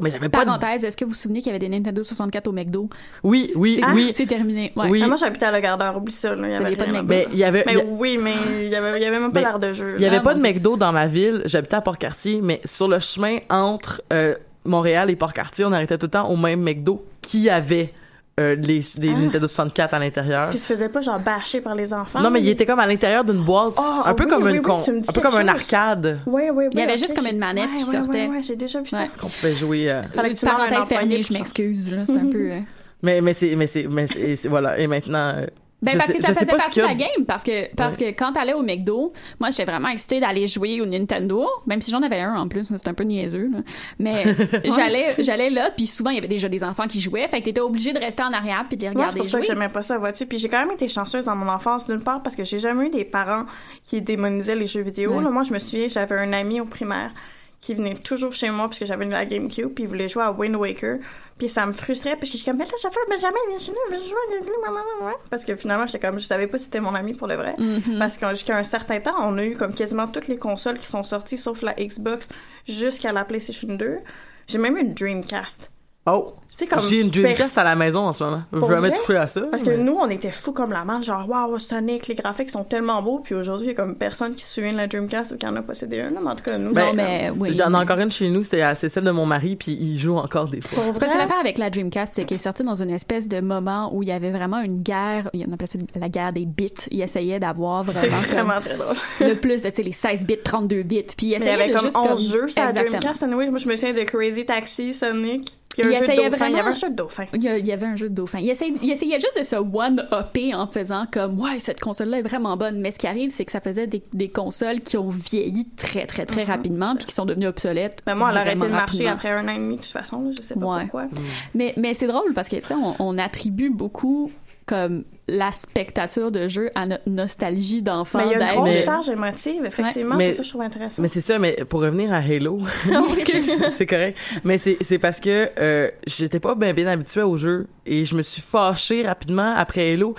Mais 0.00 0.10
j'avais 0.10 0.28
pas 0.28 0.40
de... 0.40 0.44
Parenthèse, 0.46 0.84
est-ce 0.84 0.96
que 0.96 1.04
vous 1.04 1.10
vous 1.10 1.16
souvenez 1.16 1.40
qu'il 1.40 1.48
y 1.48 1.50
avait 1.50 1.58
des 1.58 1.68
Nintendo 1.68 2.02
64 2.02 2.46
au 2.48 2.52
McDo? 2.52 2.88
Oui, 3.22 3.50
oui, 3.56 3.76
C'est- 3.82 3.92
oui. 3.92 4.12
C'est 4.14 4.26
terminé. 4.26 4.72
Ouais. 4.76 4.86
Oui. 4.88 5.00
Ah, 5.04 5.08
moi, 5.08 5.16
j'habitais 5.16 5.46
à 5.46 5.52
Le 5.52 5.60
Gardeur, 5.60 5.96
oublie 5.96 6.12
ça. 6.12 6.34
Là. 6.34 6.48
Il 6.48 6.52
y 6.54 6.56
avait 6.56 6.76
pas 6.76 6.86
de 6.86 6.92
McDo? 6.92 7.06
Mais 7.08 7.26
il 7.32 7.38
y 7.38 7.44
avait 7.44 7.64
Mais 7.66 7.72
il 7.72 7.78
y 7.78 7.80
a- 7.80 7.84
oui, 7.84 8.18
mais 8.22 8.32
il 8.60 8.68
y 8.68 8.74
avait, 8.74 8.98
il 8.98 9.02
y 9.02 9.06
avait 9.06 9.20
même 9.20 9.32
pas 9.32 9.40
l'air 9.40 9.58
de 9.58 9.72
jeu. 9.72 9.94
il 9.98 10.02
y 10.02 10.06
avait 10.06 10.16
Ah, 10.16 10.20
pas 10.20 10.34
de 10.34 10.40
Dieu. 10.40 10.48
McDo 10.52 10.76
dans 10.76 10.92
ma 10.92 11.06
ville. 11.06 11.42
J'habitais 11.46 11.76
à 11.76 11.80
Port-Cartier, 11.80 12.40
mais 12.42 12.60
sur 12.64 12.86
le 12.88 12.98
chemin 13.00 13.38
entre 13.50 14.02
euh, 14.12 14.34
Montréal 14.64 15.10
et 15.10 15.16
Port-Cartier, 15.16 15.64
on 15.64 15.72
arrêtait 15.72 15.98
tout 15.98 16.06
le 16.06 16.10
temps 16.10 16.28
au 16.28 16.36
même 16.36 16.62
McDo 16.62 17.04
qui 17.22 17.48
avait 17.50 17.90
euh, 18.38 18.54
les, 18.54 18.80
les 18.98 19.10
Ah. 19.10 19.18
Nintendo 19.18 19.46
64 19.48 19.94
à 19.94 19.98
l'intérieur. 19.98 20.48
Puis 20.50 20.58
il 20.58 20.60
se 20.60 20.66
faisait 20.66 20.88
pas 20.88 21.00
genre 21.00 21.18
bâcher 21.18 21.60
par 21.60 21.74
les 21.74 21.92
enfants. 21.92 22.20
Non, 22.20 22.30
mais 22.30 22.40
il 22.40 22.48
était 22.48 22.64
comme 22.64 22.78
à 22.78 22.86
l'intérieur 22.86 23.24
d'une 23.24 23.42
boîte, 23.44 23.74
Ah, 23.76 24.02
un 24.06 24.14
peu 24.14 24.24
oui, 24.24 24.30
comme 24.30 24.44
oui, 24.44 24.50
une 24.50 24.56
oui, 24.58 24.62
con- 24.62 24.78
un 24.78 25.12
peu 25.12 25.20
comme 25.20 25.34
un 25.36 25.48
arcade 25.48 26.20
Oui, 26.26 26.42
oui, 26.52 26.64
oui. 26.66 26.68
Il 26.72 26.78
y 26.78 26.82
avait 26.82 26.98
juste 26.98 27.14
comme 27.14 27.26
une 27.26 27.38
manette 27.38 27.68
ouais, 27.70 27.76
qui 27.78 27.84
ouais, 27.84 27.96
sortait. 27.98 28.26
Ouais, 28.28 28.42
j'ai 28.42 28.56
déjà 28.56 28.80
vu 28.80 28.88
ça. 28.88 28.98
Ouais. 29.00 29.10
qu'on 29.20 29.28
pouvait 29.28 29.54
jouer. 29.54 29.90
euh, 29.90 30.02
Fallait 30.14 30.32
que 30.34 30.38
tu 30.38 30.46
Parenthèse 30.46 30.88
fermée, 30.88 31.22
je 31.22 31.32
m'excuse, 31.32 31.92
là. 31.92 32.02
C'est 32.06 32.16
un 32.16 32.26
peu. 32.30 32.50
euh, 32.52 32.60
Mais 33.02 33.20
mais 33.20 33.32
c'est 33.34 33.54
mais 33.56 33.66
c'est 33.66 33.86
mais 33.88 34.06
voilà 34.48 34.78
et 34.78 34.86
maintenant 34.86 35.32
euh, 35.36 35.46
Ben, 35.80 35.92
Je 35.92 35.96
parce 35.98 36.10
sais- 36.10 36.18
que 36.18 36.26
ça 36.26 36.34
faisait 36.34 36.46
partie 36.46 36.80
de 36.80 36.84
la 36.86 36.94
game. 36.94 37.24
Parce 37.26 37.44
que, 37.44 37.72
parce 37.74 37.96
que 37.96 38.06
quand 38.06 38.32
t'allais 38.32 38.54
au 38.54 38.62
McDo, 38.62 39.12
moi, 39.38 39.50
j'étais 39.50 39.64
vraiment 39.64 39.88
excitée 39.88 40.18
d'aller 40.18 40.46
jouer 40.48 40.80
au 40.80 40.86
Nintendo, 40.86 41.46
même 41.66 41.80
si 41.80 41.90
j'en 41.92 42.02
avais 42.02 42.20
un 42.20 42.34
en 42.34 42.48
plus, 42.48 42.64
c'était 42.64 42.88
un 42.88 42.94
peu 42.94 43.04
niaiseux, 43.04 43.48
là. 43.52 43.58
Mais 44.00 44.24
j'allais, 44.76 45.04
j'allais 45.20 45.50
là, 45.50 45.70
puis 45.70 45.86
souvent, 45.86 46.10
il 46.10 46.16
y 46.16 46.18
avait 46.18 46.26
déjà 46.26 46.48
des 46.48 46.64
enfants 46.64 46.88
qui 46.88 47.00
jouaient, 47.00 47.28
fait 47.28 47.38
que 47.40 47.44
t'étais 47.44 47.60
obligé 47.60 47.92
de 47.92 47.98
rester 48.00 48.24
en 48.24 48.32
arrière 48.32 48.64
puis 48.68 48.76
de 48.76 48.82
les 48.82 48.90
Moi, 48.90 49.04
c'est 49.08 49.12
regarder 49.14 49.20
pour 49.20 49.28
ça 49.28 49.40
que 49.40 49.46
j'aimais 49.46 49.68
pas 49.68 49.82
ça, 49.82 49.98
vois-tu. 49.98 50.26
Puis 50.26 50.38
j'ai 50.38 50.48
quand 50.48 50.58
même 50.58 50.72
été 50.72 50.88
chanceuse 50.88 51.24
dans 51.24 51.36
mon 51.36 51.48
enfance, 51.48 51.86
d'une 51.86 52.00
part, 52.02 52.22
parce 52.22 52.34
que 52.34 52.42
j'ai 52.42 52.58
jamais 52.58 52.86
eu 52.86 52.90
des 52.90 53.04
parents 53.04 53.44
qui 53.84 54.02
démonisaient 54.02 54.56
les 54.56 54.66
jeux 54.66 54.82
vidéo. 54.82 55.12
Ouais. 55.14 55.22
Là, 55.22 55.30
moi, 55.30 55.44
je 55.44 55.52
me 55.52 55.58
souviens, 55.60 55.86
j'avais 55.88 56.16
un 56.18 56.32
ami 56.32 56.60
au 56.60 56.64
primaire 56.64 57.12
qui 57.60 57.74
venait 57.74 57.94
toujours 57.94 58.32
chez 58.32 58.50
moi 58.50 58.66
parce 58.66 58.78
que 58.78 58.86
j'avais 58.86 59.04
la 59.04 59.24
GameCube, 59.24 59.74
puis 59.74 59.84
il 59.84 59.88
voulait 59.88 60.08
jouer 60.08 60.22
à 60.22 60.30
Wind 60.30 60.56
Waker. 60.56 60.98
Puis 61.38 61.48
ça 61.48 61.66
me 61.66 61.72
frustrait, 61.72 62.16
puis 62.16 62.26
je 62.26 62.36
suis 62.36 62.44
comme, 62.44 62.56
mais 62.56 62.64
là, 62.64 62.70
ça 62.76 62.90
fait 62.90 63.00
Benjamin, 63.08 63.36
nous, 63.50 63.58
viens 63.90 64.00
jouer 64.00 64.18
à 64.28 64.34
GameCube. 64.34 65.18
Parce 65.30 65.44
que 65.44 65.56
finalement, 65.56 65.86
j'étais 65.86 65.98
comme, 65.98 66.18
je 66.18 66.24
savais 66.24 66.46
pas 66.46 66.58
si 66.58 66.64
c'était 66.64 66.80
mon 66.80 66.94
ami 66.94 67.14
pour 67.14 67.26
le 67.26 67.34
vrai. 67.34 67.54
Mhm. 67.58 67.98
Parce 67.98 68.16
que 68.16 68.28
jusqu'à 68.30 68.56
un 68.56 68.62
certain 68.62 69.00
temps, 69.00 69.14
on 69.18 69.38
a 69.38 69.44
eu 69.44 69.56
comme 69.56 69.74
quasiment 69.74 70.06
toutes 70.06 70.28
les 70.28 70.38
consoles 70.38 70.78
qui 70.78 70.86
sont 70.86 71.02
sorties, 71.02 71.38
sauf 71.38 71.62
la 71.62 71.74
Xbox, 71.74 72.28
jusqu'à 72.66 73.12
la 73.12 73.24
PlayStation 73.24 73.68
2. 73.68 73.98
J'ai 74.46 74.58
même 74.58 74.76
eu 74.76 74.80
une 74.80 74.94
Dreamcast. 74.94 75.70
Oh, 76.14 76.34
comme 76.68 76.80
j'ai 76.80 77.00
une 77.00 77.10
Dreamcast 77.10 77.56
à 77.58 77.64
la 77.64 77.76
maison 77.76 78.00
en 78.06 78.12
ce 78.12 78.24
moment. 78.24 78.42
Je 78.52 78.58
Pour 78.58 78.68
vais 78.68 78.74
jamais 78.76 78.90
toucher 78.92 79.16
à 79.16 79.26
ça. 79.26 79.42
Parce 79.42 79.62
que 79.62 79.70
mais- 79.70 79.76
nous, 79.76 79.96
on 80.00 80.08
était 80.08 80.30
fous 80.32 80.52
comme 80.52 80.72
la 80.72 80.84
main, 80.84 81.00
genre, 81.02 81.28
waouh, 81.28 81.58
Sonic, 81.58 82.08
les 82.08 82.14
graphiques 82.14 82.50
sont 82.50 82.64
tellement 82.64 83.02
beaux, 83.02 83.20
puis 83.20 83.34
aujourd'hui, 83.34 83.66
il 83.66 83.70
y 83.70 83.72
a 83.72 83.76
comme 83.76 83.94
personne 83.94 84.34
qui 84.34 84.44
se 84.44 84.54
souvient 84.54 84.72
de 84.72 84.78
la 84.78 84.86
Dreamcast 84.86 85.32
ou 85.32 85.36
qui 85.36 85.46
en 85.46 85.54
a 85.56 85.62
possédé 85.62 86.00
un, 86.00 86.10
là, 86.10 86.20
mais 86.22 86.30
en 86.30 86.34
tout 86.36 86.44
cas, 86.44 86.58
nous, 86.58 86.72
Ben, 86.72 86.86
Non, 86.86 86.92
mais 86.94 87.30
oui. 87.36 87.56
J'en 87.56 87.72
ai 87.72 87.76
encore 87.76 87.98
une 87.98 88.10
chez 88.10 88.28
nous, 88.30 88.42
c'est 88.42 88.62
c'est 88.74 88.88
celle 88.88 89.04
de 89.04 89.10
mon 89.10 89.26
mari, 89.26 89.56
puis 89.56 89.72
il 89.80 89.98
joue 89.98 90.16
encore 90.16 90.48
des 90.48 90.60
fois. 90.60 90.82
parce 90.84 90.98
que 91.12 91.18
l'affaire 91.18 91.38
avec 91.40 91.58
la 91.58 91.70
Dreamcast, 91.70 92.14
c'est 92.14 92.24
qu'elle 92.24 92.36
est 92.38 92.42
sortie 92.42 92.62
dans 92.62 92.82
une 92.82 92.90
espèce 92.90 93.28
de 93.28 93.40
moment 93.40 93.94
où 93.94 94.02
il 94.02 94.08
y 94.08 94.12
avait 94.12 94.30
vraiment 94.30 94.60
une 94.60 94.82
guerre, 94.82 95.30
on 95.34 95.52
appelait 95.52 95.66
ça 95.68 95.78
la 95.94 96.08
guerre 96.08 96.32
des 96.32 96.46
bits. 96.46 96.72
Il 96.90 97.00
essayait 97.02 97.38
d'avoir 97.38 97.88
c'est 97.90 98.08
vraiment, 98.08 98.26
vraiment 98.52 98.60
très 98.60 98.76
drôle. 98.76 98.96
le 99.20 99.34
plus 99.34 99.62
de, 99.62 99.68
tu 99.68 99.76
sais, 99.76 99.82
les 99.82 99.92
16 99.92 100.24
bits, 100.26 100.38
32 100.42 100.82
bits. 100.82 101.02
Puis 101.16 101.28
il 101.28 101.38
Mais 101.38 101.44
il 101.44 101.46
y 101.46 101.50
avait 101.50 101.68
de 101.68 101.72
comme 101.74 101.84
juste 101.84 101.96
11 101.96 102.32
jeux 102.32 102.48
sur 102.48 102.62
la. 102.62 102.72
Dreamcast, 102.72 103.22
anyway. 103.22 103.50
Moi, 103.50 103.58
je 103.58 103.68
me 103.68 103.76
souviens 103.76 103.94
de 103.94 104.02
Crazy 104.02 104.46
Taxi, 104.46 104.94
Sonic, 104.94 105.57
puis 105.78 105.88
un 105.88 105.90
Il 105.90 105.94
jeu 105.94 105.98
de 106.00 106.04
essayait 106.12 106.30
dauphin. 106.30 106.48
Il 106.48 106.52
y 106.56 106.58
avait 106.58 106.68
un 106.70 106.74
jeu 106.74 106.88
de 106.90 106.94
dauphin. 106.94 107.24
Il 107.34 107.42
y, 107.42 107.48
a- 107.48 107.58
il 107.58 107.66
y 107.66 107.72
avait 107.72 107.86
un 107.86 107.96
jeu 107.96 108.08
de 108.08 108.14
dauphin. 108.14 108.38
Il 108.40 108.48
essayait, 108.50 108.72
il 108.82 108.90
essayait 108.90 109.20
juste 109.20 109.36
de 109.38 109.42
se 109.42 109.56
one-upper 109.56 110.54
en 110.54 110.66
faisant 110.66 111.06
comme 111.10 111.38
ouais 111.40 111.58
cette 111.60 111.80
console 111.80 112.08
là 112.08 112.18
est 112.18 112.22
vraiment 112.22 112.56
bonne. 112.56 112.80
Mais 112.80 112.90
ce 112.90 112.98
qui 112.98 113.06
arrive 113.06 113.30
c'est 113.30 113.44
que 113.44 113.52
ça 113.52 113.60
faisait 113.60 113.86
des, 113.86 114.02
des 114.12 114.28
consoles 114.28 114.80
qui 114.80 114.96
ont 114.96 115.10
vieilli 115.10 115.66
très 115.76 116.06
très 116.06 116.26
très 116.26 116.44
rapidement 116.44 116.94
puis 116.96 117.06
qui 117.06 117.14
sont 117.14 117.24
devenues 117.24 117.46
obsolètes. 117.46 118.02
Mais 118.06 118.14
moi, 118.14 118.28
elle 118.30 118.38
a 118.38 118.40
arrêté 118.40 118.56
de 118.60 118.66
marcher 118.66 119.06
rapidement. 119.08 119.12
après 119.12 119.30
un 119.30 119.48
an 119.48 119.52
et 119.52 119.58
demi, 119.58 119.76
de 119.76 119.82
toute 119.82 119.90
façon, 119.92 120.22
là, 120.22 120.30
je 120.36 120.42
sais 120.42 120.54
pas 120.54 120.66
Ouais. 120.66 120.82
pourquoi. 120.82 121.06
Mais 121.54 121.74
mais 121.76 121.94
c'est 121.94 122.06
drôle 122.06 122.34
parce 122.34 122.48
que 122.48 122.56
tu 122.56 122.64
sais 122.66 122.74
on, 122.74 122.94
on 122.98 123.18
attribue 123.18 123.70
beaucoup 123.70 124.30
comme 124.68 125.04
la 125.26 125.50
spectature 125.50 126.30
de 126.30 126.46
jeu 126.46 126.70
à 126.74 126.86
notre 126.86 127.08
nostalgie 127.08 127.82
d'enfant. 127.82 128.18
Mais 128.18 128.26
il 128.34 128.38
y 128.38 128.42
a 128.42 128.52
une 128.52 128.56
grosse 128.60 128.68
Mais- 128.68 128.82
charge 128.82 129.08
émotive, 129.08 129.64
effectivement, 129.64 130.16
c'est 130.18 130.32
ça 130.32 130.38
que 130.38 130.44
je 130.44 130.48
trouve 130.50 130.62
intéressant. 130.62 131.02
Mais 131.02 131.08
c'est 131.08 131.20
ça, 131.20 131.38
mais 131.38 131.56
pour 131.68 131.80
revenir 131.80 132.12
à 132.12 132.18
Halo, 132.18 132.60
c'est 133.70 133.86
correct. 133.86 134.16
Mais 134.44 134.58
c'est 134.58 134.76
c'est 134.82 134.98
parce 134.98 135.20
que 135.20 135.50
euh, 135.58 135.90
j'étais 136.06 136.40
pas 136.40 136.54
bien 136.54 136.72
bien 136.72 136.86
habituée 136.86 137.22
au 137.22 137.36
jeu 137.36 137.66
et 137.86 138.04
je 138.04 138.14
me 138.14 138.22
suis 138.22 138.42
fâchée 138.42 139.02
rapidement 139.02 139.54
après 139.56 139.92
Halo. 139.94 140.14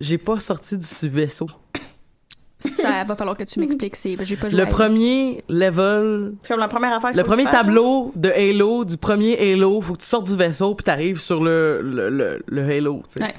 J'ai 0.00 0.16
pas 0.18 0.38
sorti 0.38 0.78
du 0.78 1.08
vaisseau. 1.08 1.46
Ça 2.60 3.04
va 3.04 3.16
falloir 3.16 3.36
que 3.38 3.44
tu 3.44 3.58
m'expliques. 3.58 3.96
C'est 3.96 4.16
j'ai 4.22 4.36
pas 4.36 4.48
joué. 4.50 4.58
Le 4.58 4.64
à- 4.66 4.68
premier 4.68 5.42
level, 5.48 6.34
C'est 6.42 6.48
comme 6.52 6.60
la 6.60 6.68
première 6.68 6.92
affaire 6.92 7.10
le 7.10 7.16
faut 7.16 7.22
que 7.22 7.26
tu 7.28 7.28
premier 7.30 7.44
fasses, 7.44 7.64
tableau 7.64 8.12
de 8.16 8.28
Halo, 8.30 8.84
du 8.84 8.98
premier 8.98 9.38
Halo, 9.52 9.80
faut 9.80 9.94
que 9.94 9.98
tu 10.00 10.06
sortes 10.06 10.26
du 10.26 10.36
vaisseau 10.36 10.74
puis 10.74 10.84
t'arrives 10.84 11.20
sur 11.20 11.42
le, 11.42 11.80
le, 11.82 12.10
le, 12.10 12.42
le 12.46 12.62
Halo, 12.70 13.02
tu 13.10 13.18
sais. 13.18 13.22
Ouais. 13.24 13.34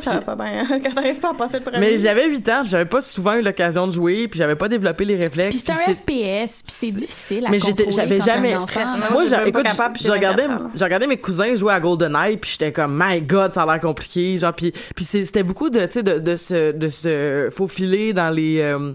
Ça, 0.00 0.12
ça 0.12 0.12
va 0.18 0.20
pas 0.20 0.36
bien. 0.36 0.66
hein, 0.70 0.78
Quand 0.82 0.90
t'arrives 0.94 1.18
pas 1.18 1.30
à 1.30 1.34
passer 1.34 1.58
le 1.58 1.64
premier. 1.64 1.78
Mais 1.78 1.96
j'avais 1.98 2.28
8 2.28 2.48
ans, 2.48 2.62
j'avais 2.66 2.84
pas 2.84 3.00
souvent 3.00 3.34
eu 3.34 3.42
l'occasion 3.42 3.86
de 3.86 3.92
jouer, 3.92 4.28
puis 4.28 4.38
j'avais 4.38 4.56
pas 4.56 4.68
développé 4.68 5.04
les 5.04 5.16
réflexes. 5.16 5.62
Puis 5.62 5.74
c'est 5.74 5.90
un 5.90 5.94
FPS, 5.94 6.62
puis 6.62 6.72
c'est 6.72 6.90
difficile 6.90 7.46
à 7.46 7.50
Mais 7.50 7.58
j'avais 7.88 8.20
jamais 8.20 8.54
enfant. 8.56 8.80
Moi, 9.10 9.24
je 9.26 9.48
écoute, 9.48 9.62
capable, 9.64 9.96
j'ai 9.98 10.06
j'ai 10.06 10.12
regardé, 10.12 10.42
24 10.42 10.60
ans, 10.60 10.64
là. 10.64 10.70
j'ai 10.74 10.84
regardé 10.84 11.06
mes 11.06 11.16
cousins 11.16 11.54
jouer 11.54 11.72
à 11.72 11.80
GoldenEye, 11.80 12.36
puis 12.36 12.50
j'étais 12.52 12.72
comme, 12.72 13.00
my 13.02 13.20
God, 13.22 13.54
ça 13.54 13.62
a 13.62 13.66
l'air 13.66 13.80
compliqué, 13.80 14.38
genre, 14.38 14.52
puis, 14.52 14.72
puis 14.94 15.04
c'était 15.04 15.42
beaucoup 15.42 15.70
de, 15.70 15.80
tu 15.86 15.92
sais, 15.92 16.02
de, 16.02 16.18
de 16.18 16.36
se, 16.36 16.72
de 16.72 16.88
se 16.88 17.48
faufiler 17.50 18.12
dans 18.12 18.30
les, 18.30 18.60
euh, 18.60 18.92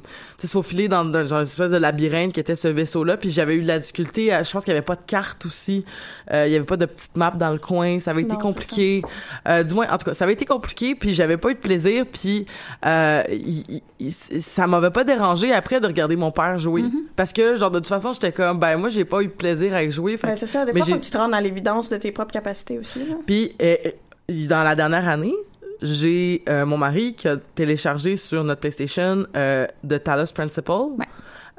se 0.48 0.52
faufiler 0.54 0.88
dans, 0.88 1.04
dans 1.06 1.34
une 1.34 1.42
espèce 1.42 1.72
de 1.72 1.78
labyrinthe 1.78 2.34
qui 2.34 2.40
était 2.40 2.56
ce 2.56 2.68
vaisseau-là, 2.68 3.18
puis 3.18 3.30
j'avais 3.32 3.56
eu 3.56 3.62
de 3.62 3.68
la 3.68 3.80
difficulté, 3.80 4.32
à- 4.34 4.44
je 4.44 4.52
pense 4.52 4.64
qu'il 4.64 4.74
y 4.74 4.78
avait 4.78 4.86
pas 4.86 4.96
de 4.96 5.04
carte 5.04 5.46
aussi, 5.46 5.86
euh, 6.34 6.46
il 6.48 6.54
y 6.54 6.56
avait 6.56 6.66
pas 6.66 6.78
de 6.78 6.86
petite 6.86 7.16
map 7.16 7.32
dans 7.32 7.52
le 7.52 7.58
coin, 7.60 8.00
ça 8.00 8.12
avait 8.12 8.22
été 8.22 8.34
Non, 8.34 8.40
compliqué, 8.40 9.02
euh, 9.48 9.64
du 9.64 9.74
moins, 9.74 9.88
en 9.90 9.98
tout 9.98 10.06
cas, 10.06 10.14
ça 10.14 10.24
avait 10.26 10.34
été 10.34 10.46
compliqué, 10.46 10.96
puis 10.96 11.14
j'avais 11.14 11.38
pas 11.38 11.50
eu 11.52 11.54
de 11.56 11.60
plaisir, 11.60 12.06
puis 12.12 12.46
euh, 12.86 13.24
il- 13.30 13.82
ça 14.12 14.68
m'avait 14.68 14.90
pas 14.92 15.04
dérangé 15.04 15.54
après 15.54 15.80
de 15.80 15.88
regarder 15.88 16.16
mon 16.16 16.32
père 16.32 16.58
jouer, 16.58 16.82
Mm-hmm. 16.82 17.04
parce 17.16 17.34
que, 17.34 17.56
genre, 17.56 17.72
de 17.72 17.80
toute 17.80 17.88
façon, 17.88 18.14
j'étais 18.14 18.32
comme, 18.32 18.60
ben, 18.60 18.78
moi, 18.78 18.90
j'ai 18.90 19.06
pas 19.06 19.22
eu 19.22 19.28
de 19.28 19.32
plaisir 19.32 19.74
à 19.76 19.84
y 19.84 19.92
jouer, 19.92 20.18
Ben, 20.22 20.36
c'est 20.36 20.48
ça, 20.48 20.66
des 20.66 20.72
fois, 20.72 20.86
faut 20.86 20.96
que 20.96 21.00
tu 21.06 21.12
te 21.12 21.18
rendes 21.18 21.32
dans 21.32 21.40
l'évidence 21.40 21.90
de 21.90 21.98
tes 21.98 22.12
propres 22.12 22.32
capacités 22.34 22.80
aussi. 22.80 23.02
Puis 23.26 23.54
euh, 23.62 23.76
euh, 23.86 24.48
dans 24.48 24.64
la 24.64 24.76
dernière 24.76 25.08
année, 25.08 25.34
j'ai 25.82 26.44
euh, 26.50 26.66
mon 26.66 26.78
mari 26.78 27.14
qui 27.16 27.28
a 27.28 27.38
téléchargé 27.38 28.18
sur 28.18 28.44
notre 28.44 28.62
PlayStation 28.62 29.26
euh, 29.36 29.66
The 29.88 30.04
Talos 30.04 30.32
Principle. 30.34 30.72
Ouais. 30.98 31.06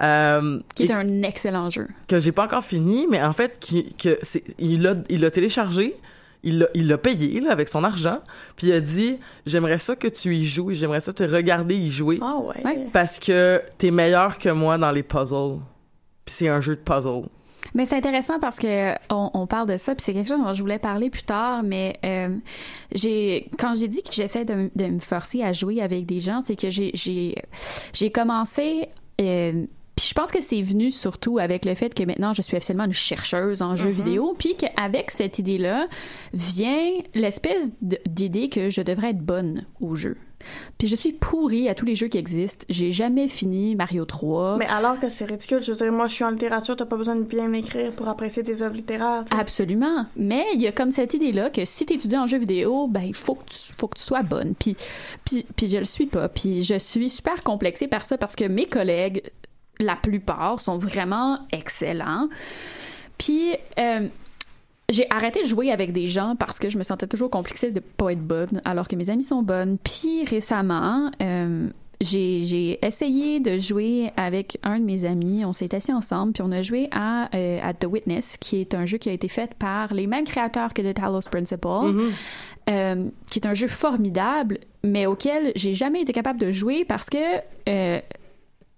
euh, 0.02 0.60
Qui 0.76 0.84
est 0.84 0.92
un 0.92 1.22
excellent 1.22 1.70
jeu. 1.70 1.88
que 2.08 2.18
j'ai 2.20 2.32
pas 2.32 2.44
encore 2.44 2.64
fini, 2.64 3.06
mais 3.10 3.22
en 3.22 3.32
fait, 3.32 3.58
qui, 3.58 3.94
que 3.94 4.18
c'est, 4.22 4.42
il 4.58 4.82
l'a, 4.82 4.94
il 5.08 5.20
l'a 5.20 5.30
téléchargé, 5.30 5.96
il 6.44 6.58
l'a, 6.60 6.66
il 6.74 6.88
l'a 6.88 6.98
payé 6.98 7.40
là, 7.40 7.52
avec 7.52 7.68
son 7.68 7.84
argent, 7.84 8.20
puis 8.56 8.68
il 8.68 8.72
a 8.72 8.80
dit 8.80 9.18
j'aimerais 9.46 9.78
ça 9.78 9.94
que 9.96 10.08
tu 10.08 10.34
y 10.34 10.44
joues 10.44 10.72
j'aimerais 10.74 10.98
ça 11.00 11.12
te 11.12 11.22
regarder 11.22 11.76
y 11.76 11.88
jouer 11.90 12.18
Ah 12.20 12.36
ouais. 12.38 12.64
Ouais. 12.64 12.86
parce 12.92 13.18
que 13.20 13.62
t'es 13.78 13.90
meilleur 13.92 14.38
que 14.38 14.48
moi 14.48 14.76
dans 14.78 14.90
les 14.90 15.02
puzzles. 15.04 15.58
Puis 16.24 16.34
c'est 16.36 16.48
un 16.48 16.60
jeu 16.60 16.76
de 16.76 16.80
puzzle. 16.80 17.22
Mais 17.74 17.86
c'est 17.86 17.96
intéressant 17.96 18.38
parce 18.38 18.56
que 18.56 18.92
on, 19.10 19.30
on 19.34 19.46
parle 19.46 19.68
de 19.68 19.76
ça, 19.76 19.94
puis 19.94 20.04
c'est 20.04 20.12
quelque 20.12 20.28
chose 20.28 20.40
dont 20.40 20.52
je 20.52 20.60
voulais 20.60 20.78
parler 20.78 21.10
plus 21.10 21.22
tard, 21.22 21.62
mais 21.62 21.96
euh, 22.04 22.36
j'ai 22.94 23.50
quand 23.58 23.74
j'ai 23.74 23.88
dit 23.88 24.02
que 24.02 24.12
j'essaie 24.12 24.44
de, 24.44 24.70
de 24.74 24.86
me 24.86 24.98
forcer 24.98 25.42
à 25.42 25.52
jouer 25.52 25.80
avec 25.80 26.06
des 26.06 26.20
gens, 26.20 26.40
c'est 26.42 26.56
que 26.56 26.70
j'ai 26.70 26.92
j'ai 26.94 28.10
commencé 28.10 28.88
euh, 29.20 29.66
puis 29.96 30.06
je 30.08 30.14
pense 30.14 30.32
que 30.32 30.40
c'est 30.40 30.62
venu 30.62 30.90
surtout 30.90 31.38
avec 31.38 31.64
le 31.64 31.74
fait 31.74 31.92
que 31.92 32.02
maintenant 32.02 32.32
je 32.32 32.40
suis 32.40 32.56
officiellement 32.56 32.84
une 32.84 32.94
chercheuse 32.94 33.60
en 33.60 33.76
jeux 33.76 33.90
vidéo, 33.90 34.34
puis 34.38 34.56
qu'avec 34.56 35.10
cette 35.10 35.38
idée-là 35.38 35.86
vient 36.32 36.88
l'espèce 37.14 37.70
d'idée 37.80 38.48
que 38.48 38.70
je 38.70 38.80
devrais 38.80 39.10
être 39.10 39.20
bonne 39.20 39.66
au 39.80 39.94
jeu. 39.94 40.16
Puis 40.78 40.88
je 40.88 40.96
suis 40.96 41.12
pourrie 41.12 41.68
à 41.68 41.74
tous 41.74 41.84
les 41.84 41.94
jeux 41.94 42.08
qui 42.08 42.18
existent. 42.18 42.64
J'ai 42.68 42.92
jamais 42.92 43.28
fini 43.28 43.74
Mario 43.76 44.04
3. 44.04 44.58
Mais 44.58 44.66
alors 44.66 44.98
que 44.98 45.08
c'est 45.08 45.24
ridicule, 45.24 45.62
je 45.62 45.72
veux 45.72 45.78
dire, 45.78 45.92
moi 45.92 46.06
je 46.06 46.14
suis 46.14 46.24
en 46.24 46.30
littérature, 46.30 46.76
t'as 46.76 46.86
pas 46.86 46.96
besoin 46.96 47.16
de 47.16 47.22
bien 47.22 47.52
écrire 47.52 47.92
pour 47.92 48.08
apprécier 48.08 48.42
tes 48.42 48.62
œuvres 48.62 48.76
littéraires. 48.76 49.24
Absolument. 49.30 50.06
Mais 50.16 50.44
il 50.54 50.62
y 50.62 50.66
a 50.66 50.72
comme 50.72 50.90
cette 50.90 51.14
idée-là 51.14 51.50
que 51.50 51.64
si 51.64 51.86
tu 51.86 51.94
étudies 51.94 52.16
en 52.18 52.26
jeu 52.26 52.38
vidéo, 52.38 52.88
ben 52.88 53.02
il 53.02 53.14
faut 53.14 53.34
que 53.34 53.44
tu, 53.46 53.72
faut 53.78 53.88
que 53.88 53.98
tu 53.98 54.04
sois 54.04 54.22
bonne. 54.22 54.54
Puis, 54.54 54.76
puis, 55.24 55.46
puis 55.56 55.68
je 55.68 55.78
le 55.78 55.84
suis 55.84 56.06
pas. 56.06 56.28
Puis 56.28 56.64
je 56.64 56.78
suis 56.78 57.08
super 57.08 57.42
complexée 57.42 57.88
par 57.88 58.04
ça 58.04 58.18
parce 58.18 58.36
que 58.36 58.44
mes 58.44 58.66
collègues, 58.66 59.22
la 59.78 59.96
plupart, 59.96 60.60
sont 60.60 60.78
vraiment 60.78 61.40
excellents. 61.52 62.28
Puis 63.18 63.54
euh, 63.78 64.08
j'ai 64.88 65.06
arrêté 65.10 65.42
de 65.42 65.46
jouer 65.46 65.70
avec 65.70 65.92
des 65.92 66.06
gens 66.06 66.36
parce 66.36 66.58
que 66.58 66.68
je 66.68 66.78
me 66.78 66.82
sentais 66.82 67.06
toujours 67.06 67.30
complexée 67.30 67.70
de 67.70 67.80
pas 67.80 68.12
être 68.12 68.22
bonne 68.22 68.60
alors 68.64 68.88
que 68.88 68.96
mes 68.96 69.10
amis 69.10 69.22
sont 69.22 69.42
bonnes. 69.42 69.78
Puis 69.78 70.24
récemment, 70.24 71.10
euh, 71.22 71.68
j'ai, 72.02 72.44
j'ai 72.44 72.84
essayé 72.84 73.40
de 73.40 73.58
jouer 73.58 74.10
avec 74.16 74.58
un 74.62 74.78
de 74.78 74.84
mes 74.84 75.04
amis. 75.04 75.44
On 75.44 75.52
s'est 75.52 75.74
assis 75.74 75.92
ensemble, 75.92 76.32
puis 76.32 76.42
on 76.42 76.52
a 76.52 76.60
joué 76.60 76.88
à, 76.90 77.34
euh, 77.34 77.60
à 77.62 77.72
The 77.74 77.86
Witness, 77.86 78.36
qui 78.38 78.60
est 78.60 78.74
un 78.74 78.86
jeu 78.86 78.98
qui 78.98 79.08
a 79.08 79.12
été 79.12 79.28
fait 79.28 79.54
par 79.54 79.94
les 79.94 80.06
mêmes 80.06 80.24
créateurs 80.24 80.74
que 80.74 80.82
The 80.82 80.94
Talos 80.94 81.28
Principle, 81.30 82.10
euh, 82.68 83.08
qui 83.30 83.38
est 83.38 83.46
un 83.46 83.54
jeu 83.54 83.68
formidable, 83.68 84.58
mais 84.82 85.06
auquel 85.06 85.52
j'ai 85.54 85.74
jamais 85.74 86.02
été 86.02 86.12
capable 86.12 86.40
de 86.40 86.50
jouer 86.50 86.84
parce 86.84 87.08
que 87.08 87.18
euh, 87.68 88.00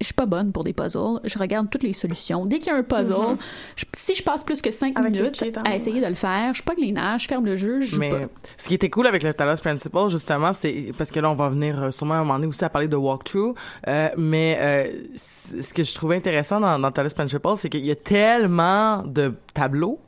je 0.05 0.09
suis 0.09 0.15
pas 0.15 0.27
bonne 0.27 0.53
pour 0.53 0.63
des 0.65 0.73
puzzles. 0.73 1.21
Je 1.25 1.39
regarde 1.39 1.69
toutes 1.71 1.83
les 1.83 1.93
solutions. 1.93 2.47
Dès 2.47 2.59
qu'il 2.59 2.73
y 2.73 2.77
a 2.77 2.79
un 2.79 2.83
puzzle, 2.83 3.37
je- 3.77 3.85
si 3.97 4.15
je 4.15 4.23
passe 4.23 4.45
plus 4.45 4.63
que 4.63 4.71
5 4.71 4.99
Avec 4.99 5.17
minutes 5.17 5.37
cheats, 5.39 5.61
à 5.65 5.75
essayer 5.75 6.01
de 6.01 6.07
le 6.07 6.15
faire, 6.15 6.55
je 6.55 6.63
pogne 6.63 6.79
les 6.81 6.93
nerfs, 6.93 7.19
je 7.21 7.27
ferme 7.29 7.47
le 7.47 7.57
jeu, 7.57 7.81
je 7.81 7.99
Mais 7.99 8.11
pas. 8.11 8.19
ce 8.57 8.69
qui 8.69 8.75
était 8.75 8.91
cool 8.91 9.07
avec 9.07 9.23
le 9.23 9.33
Talos 9.35 9.57
Principle, 9.63 10.09
justement, 10.09 10.53
c'est 10.53 10.93
parce 10.97 11.11
que 11.11 11.21
là, 11.21 11.31
on 11.31 11.35
va 11.35 11.49
venir 11.49 11.83
euh, 11.83 11.91
sûrement 11.91 12.15
à 12.15 12.17
un 12.19 12.21
moment 12.21 12.35
donné 12.35 12.47
aussi 12.47 12.65
à 12.65 12.69
parler 12.69 12.89
de 12.89 12.97
walkthrough. 12.97 13.55
Euh, 13.89 14.09
mais 14.17 14.59
euh, 14.61 14.93
ce 15.17 15.73
que 15.75 15.83
je 15.83 15.95
trouvais 15.95 16.17
intéressant 16.17 16.61
dans, 16.61 16.79
dans 16.79 16.91
Talos 16.93 17.11
Principle, 17.15 17.49
c'est 17.57 17.69
qu'il 17.71 17.85
y 17.85 17.91
a 17.91 17.97
tellement 17.97 19.03
de 19.05 19.33
tableaux 19.55 19.99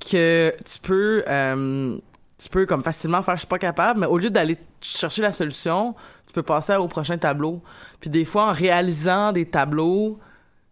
que 0.00 0.50
tu 0.64 0.78
peux 0.82 1.22
euh, 1.28 1.96
tu 2.38 2.48
peux 2.48 2.66
comme 2.66 2.82
facilement 2.82 3.22
faire 3.22 3.36
je 3.36 3.40
suis 3.40 3.48
pas 3.48 3.58
capable, 3.58 4.00
mais 4.00 4.06
au 4.06 4.18
lieu 4.18 4.30
d'aller 4.30 4.56
chercher 4.80 5.22
la 5.22 5.32
solution, 5.32 5.94
peux 6.34 6.42
passer 6.42 6.76
au 6.76 6.88
prochain 6.88 7.16
tableau. 7.16 7.62
Puis 8.00 8.10
des 8.10 8.24
fois, 8.24 8.50
en 8.50 8.52
réalisant 8.52 9.32
des 9.32 9.46
tableaux, 9.46 10.18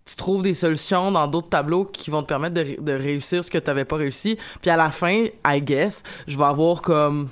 tu 0.05 0.17
trouves 0.17 0.43
des 0.43 0.55
solutions 0.55 1.13
dans 1.13 1.29
d'autres 1.29 1.49
tableaux 1.49 1.85
qui 1.85 2.11
vont 2.11 2.23
te 2.23 2.27
permettre 2.29 2.55
de, 2.55 2.61
ré- 2.61 2.79
de 2.81 2.93
réussir 2.93 3.45
ce 3.45 3.51
que 3.51 3.59
tu 3.59 3.67
n'avais 3.69 3.85
pas 3.85 3.97
réussi. 3.97 4.37
Puis 4.61 4.71
à 4.71 4.77
la 4.77 4.91
fin, 4.91 5.27
I 5.47 5.63
guess, 5.63 6.03
je 6.27 6.37
vais 6.37 6.45
avoir 6.45 6.83
comme, 6.83 7.29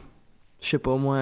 je 0.61 0.69
sais 0.69 0.79
pas 0.79 0.95
moi, 0.97 1.19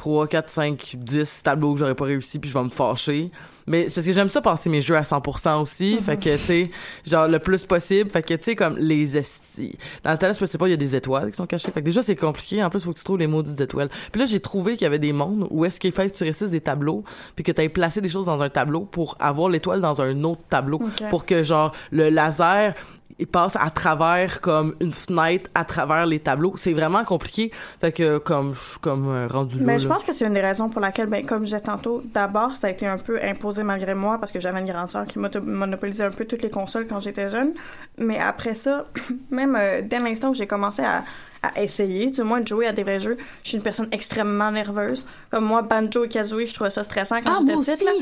3, 0.00 0.28
4, 0.28 0.48
5, 0.48 0.96
10 0.96 1.42
tableaux 1.42 1.74
que 1.74 1.80
j'aurais 1.80 1.94
pas 1.94 2.06
réussi 2.06 2.38
puis 2.38 2.48
je 2.48 2.56
vais 2.56 2.64
me 2.64 2.70
fâcher. 2.70 3.30
Mais 3.66 3.86
c'est 3.86 3.96
parce 3.96 4.06
que 4.06 4.12
j'aime 4.14 4.30
ça 4.30 4.40
passer 4.40 4.70
mes 4.70 4.80
jeux 4.80 4.96
à 4.96 5.02
100% 5.02 5.60
aussi. 5.60 5.98
Fait 5.98 6.16
que, 6.16 6.34
tu 6.36 6.42
sais, 6.42 6.70
genre 7.06 7.28
le 7.28 7.38
plus 7.38 7.66
possible. 7.66 8.08
Fait 8.10 8.22
que, 8.22 8.32
tu 8.32 8.44
sais, 8.44 8.56
comme 8.56 8.78
les 8.78 9.18
esti... 9.18 9.76
Dans 10.02 10.10
le 10.10 10.16
talent, 10.16 10.32
je 10.32 10.46
sais 10.46 10.56
pas, 10.56 10.68
il 10.68 10.70
y 10.70 10.74
a 10.74 10.78
des 10.78 10.96
étoiles 10.96 11.30
qui 11.30 11.36
sont 11.36 11.46
cachées. 11.46 11.70
Fait 11.70 11.80
que 11.80 11.84
déjà, 11.84 12.00
c'est 12.00 12.16
compliqué. 12.16 12.64
En 12.64 12.70
plus, 12.70 12.80
faut 12.80 12.94
que 12.94 12.98
tu 12.98 13.04
trouves 13.04 13.18
les 13.18 13.26
maudites 13.26 13.60
étoiles. 13.60 13.90
Puis 14.10 14.20
là, 14.20 14.26
j'ai 14.26 14.40
trouvé 14.40 14.72
qu'il 14.72 14.82
y 14.82 14.86
avait 14.86 14.98
des 14.98 15.12
mondes 15.12 15.46
où 15.50 15.66
est-ce 15.66 15.78
qu'il 15.78 15.92
fallait 15.92 16.08
que 16.08 16.16
tu 16.16 16.24
réussisses 16.24 16.50
des 16.50 16.62
tableaux 16.62 17.04
puis 17.36 17.44
que 17.44 17.52
tu 17.52 17.68
placé 17.68 18.00
des 18.00 18.08
choses 18.08 18.24
dans 18.24 18.42
un 18.42 18.48
tableau 18.48 18.86
pour 18.86 19.18
avoir 19.20 19.50
l'étoile 19.50 19.82
dans 19.82 20.00
un 20.00 20.24
autre 20.24 20.40
tableau. 20.48 20.80
Pour 21.10 21.26
que, 21.26 21.42
genre, 21.42 21.72
le 21.90 22.08
laser 22.08 22.74
il 23.20 23.26
passe 23.26 23.54
à 23.56 23.70
travers 23.70 24.40
comme 24.40 24.74
une 24.80 24.92
fenêtre 24.92 25.48
à 25.54 25.64
travers 25.64 26.06
les 26.06 26.18
tableaux 26.18 26.54
c'est 26.56 26.72
vraiment 26.72 27.04
compliqué 27.04 27.52
fait 27.80 27.92
que 27.92 28.18
comme 28.18 28.54
je 28.54 28.60
suis 28.60 28.78
comme 28.80 29.08
euh, 29.08 29.26
rendu 29.28 29.58
là, 29.58 29.64
Mais 29.64 29.78
je 29.78 29.86
là. 29.86 29.94
pense 29.94 30.02
que 30.04 30.12
c'est 30.12 30.24
une 30.26 30.34
des 30.34 30.40
raisons 30.40 30.68
pour 30.68 30.80
laquelle, 30.80 31.06
ben, 31.06 31.24
comme 31.24 31.40
je 31.40 31.44
disais 31.50 31.60
tantôt, 31.60 32.02
d'abord, 32.12 32.56
ça 32.56 32.66
a 32.66 32.70
été 32.70 32.86
un 32.86 32.98
peu 32.98 33.18
imposé 33.22 33.62
malgré 33.62 33.94
moi 33.94 34.18
parce 34.18 34.32
que 34.32 34.40
j'avais 34.40 34.60
une 34.60 34.66
grande 34.66 34.90
sœur 34.90 35.04
qui 35.06 35.18
monopolisait 35.18 36.04
un 36.04 36.10
peu 36.10 36.24
toutes 36.24 36.42
les 36.42 36.50
consoles 36.50 36.86
quand 36.86 37.00
j'étais 37.00 37.28
jeune. 37.30 37.52
Mais 37.98 38.18
après 38.18 38.54
ça, 38.54 38.86
même 39.30 39.56
euh, 39.56 39.82
dès 39.84 39.98
l'instant 40.00 40.30
où 40.30 40.34
j'ai 40.34 40.46
commencé 40.46 40.82
à, 40.82 41.04
à 41.42 41.60
essayer, 41.62 42.10
du 42.10 42.22
moins, 42.22 42.40
de 42.40 42.48
jouer 42.48 42.66
à 42.66 42.72
des 42.72 42.82
vrais 42.82 43.00
jeux, 43.00 43.16
je 43.42 43.48
suis 43.50 43.56
une 43.58 43.62
personne 43.62 43.88
extrêmement 43.92 44.50
nerveuse. 44.50 45.06
Comme 45.30 45.44
moi, 45.44 45.62
Banjo 45.62 46.04
et 46.04 46.08
Kazooie, 46.08 46.46
je 46.46 46.54
trouvais 46.54 46.70
ça 46.70 46.84
stressant 46.84 47.16
quand 47.24 47.32
Ah, 47.34 47.38
j'étais 47.40 47.54
petite. 47.54 47.74
aussi. 47.74 47.84
là. 47.84 47.92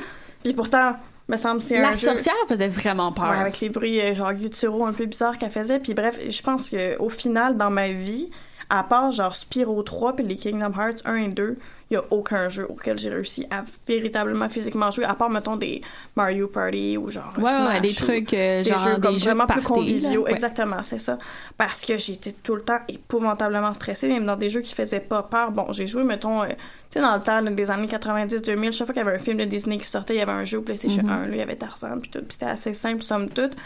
Puis 0.44 0.52
pourtant, 0.54 0.96
me 1.28 1.36
semble 1.36 1.60
c'est 1.60 1.80
La 1.80 1.92
jeu... 1.92 2.06
sorcière 2.08 2.34
faisait 2.48 2.68
vraiment 2.68 3.12
peur. 3.12 3.30
Ouais, 3.30 3.36
avec 3.36 3.60
les 3.60 3.68
bruits 3.68 4.00
euh, 4.00 4.14
genre 4.14 4.32
gutturaux 4.32 4.86
un 4.86 4.92
peu 4.92 5.06
bizarres 5.06 5.38
qu'elle 5.38 5.50
faisait. 5.50 5.78
Puis 5.78 5.94
bref, 5.94 6.18
je 6.28 6.42
pense 6.42 6.70
que 6.70 6.98
au 6.98 7.10
final, 7.10 7.56
dans 7.56 7.70
ma 7.70 7.88
vie, 7.88 8.30
à 8.70 8.82
part 8.82 9.10
genre 9.10 9.34
Spyro 9.34 9.82
3 9.82 10.16
puis 10.16 10.24
les 10.26 10.36
Kingdom 10.36 10.72
Hearts 10.78 11.02
1 11.04 11.14
et 11.16 11.28
2, 11.28 11.56
il 11.90 11.94
y 11.94 11.96
a 11.96 12.04
aucun 12.10 12.50
jeu 12.50 12.66
auquel 12.68 12.98
j'ai 12.98 13.08
réussi 13.08 13.46
à 13.50 13.62
véritablement 13.86 14.50
physiquement 14.50 14.90
jouer, 14.90 15.04
à 15.06 15.14
part, 15.14 15.30
mettons, 15.30 15.56
des 15.56 15.80
Mario 16.16 16.46
Party 16.46 16.98
ou 16.98 17.10
genre 17.10 17.32
Ouais, 17.38 17.80
des 17.80 17.94
trucs, 17.94 18.34
euh, 18.34 18.62
des 18.62 18.68
genre 18.68 18.78
jeux 18.78 18.94
des 18.96 19.00
comme 19.00 19.16
jeux 19.16 19.24
vraiment 19.30 19.46
plus 19.46 19.62
conviviaux. 19.62 20.24
Ouais. 20.24 20.32
Exactement, 20.32 20.82
c'est 20.82 20.98
ça. 20.98 21.16
Parce 21.56 21.86
que 21.86 21.96
j'étais 21.96 22.32
tout 22.32 22.56
le 22.56 22.60
temps 22.60 22.80
épouvantablement 22.88 23.72
stressée, 23.72 24.06
même 24.08 24.26
dans 24.26 24.36
des 24.36 24.50
jeux 24.50 24.60
qui 24.60 24.74
faisaient 24.74 25.00
pas 25.00 25.22
peur. 25.22 25.50
Bon, 25.50 25.72
j'ai 25.72 25.86
joué, 25.86 26.04
mettons, 26.04 26.42
euh, 26.42 26.48
tu 26.48 26.54
sais, 26.90 27.00
dans 27.00 27.14
le 27.16 27.22
temps 27.22 27.40
des 27.40 27.70
années 27.70 27.86
90-2000, 27.86 28.70
chaque 28.72 28.86
fois 28.86 28.92
qu'il 28.92 29.02
y 29.02 29.06
avait 29.06 29.16
un 29.16 29.20
film 29.20 29.38
de 29.38 29.44
Disney 29.44 29.78
qui 29.78 29.86
sortait, 29.88 30.14
il 30.16 30.18
y 30.18 30.22
avait 30.22 30.32
un 30.32 30.44
jeu 30.44 30.58
au 30.58 30.62
PlayStation 30.62 31.02
Mhm. 31.04 31.10
1, 31.10 31.20
là, 31.22 31.28
il 31.30 31.36
y 31.38 31.40
avait 31.42 31.56
Tarzan, 31.56 32.00
puis 32.00 32.10
tout, 32.10 32.18
puis 32.18 32.32
c'était 32.32 32.46
assez 32.46 32.74
simple, 32.74 33.02
somme 33.02 33.30
toute. 33.30 33.56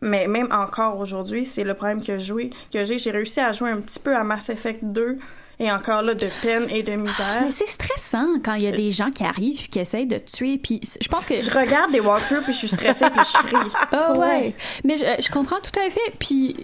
Mais 0.00 0.28
même 0.28 0.48
encore 0.52 0.98
aujourd'hui, 0.98 1.44
c'est 1.44 1.64
le 1.64 1.74
problème 1.74 2.02
que, 2.02 2.18
joué, 2.18 2.50
que 2.72 2.84
j'ai. 2.84 2.98
J'ai 2.98 3.10
réussi 3.10 3.40
à 3.40 3.52
jouer 3.52 3.70
un 3.70 3.80
petit 3.80 3.98
peu 3.98 4.16
à 4.16 4.22
Mass 4.22 4.48
Effect 4.48 4.80
2, 4.82 5.18
et 5.60 5.70
encore 5.72 6.02
là, 6.02 6.14
de 6.14 6.28
peine 6.42 6.66
et 6.70 6.82
de 6.82 6.92
misère. 6.92 7.42
Mais 7.44 7.50
c'est 7.50 7.68
stressant 7.68 8.26
quand 8.44 8.54
il 8.54 8.62
y 8.62 8.66
a 8.66 8.72
des 8.72 8.92
gens 8.92 9.10
qui 9.10 9.24
arrivent 9.24 9.68
qui 9.68 9.78
essayent 9.78 10.06
de 10.06 10.18
tuer. 10.18 10.58
Puis 10.58 10.80
je 11.00 11.08
pense 11.08 11.24
que 11.26 11.40
Je 11.42 11.50
regarde 11.50 11.90
des 11.92 12.00
walkthroughs, 12.00 12.42
puis 12.42 12.52
je 12.52 12.58
suis 12.58 12.68
stressée, 12.68 13.06
puis 13.10 13.20
je 13.24 13.46
crie. 13.46 13.70
Ah 13.92 14.16
ouais. 14.18 14.54
Mais 14.84 14.96
je, 14.96 15.04
je 15.22 15.30
comprends 15.30 15.60
tout 15.60 15.78
à 15.78 15.88
fait. 15.90 16.00
Puis 16.18 16.56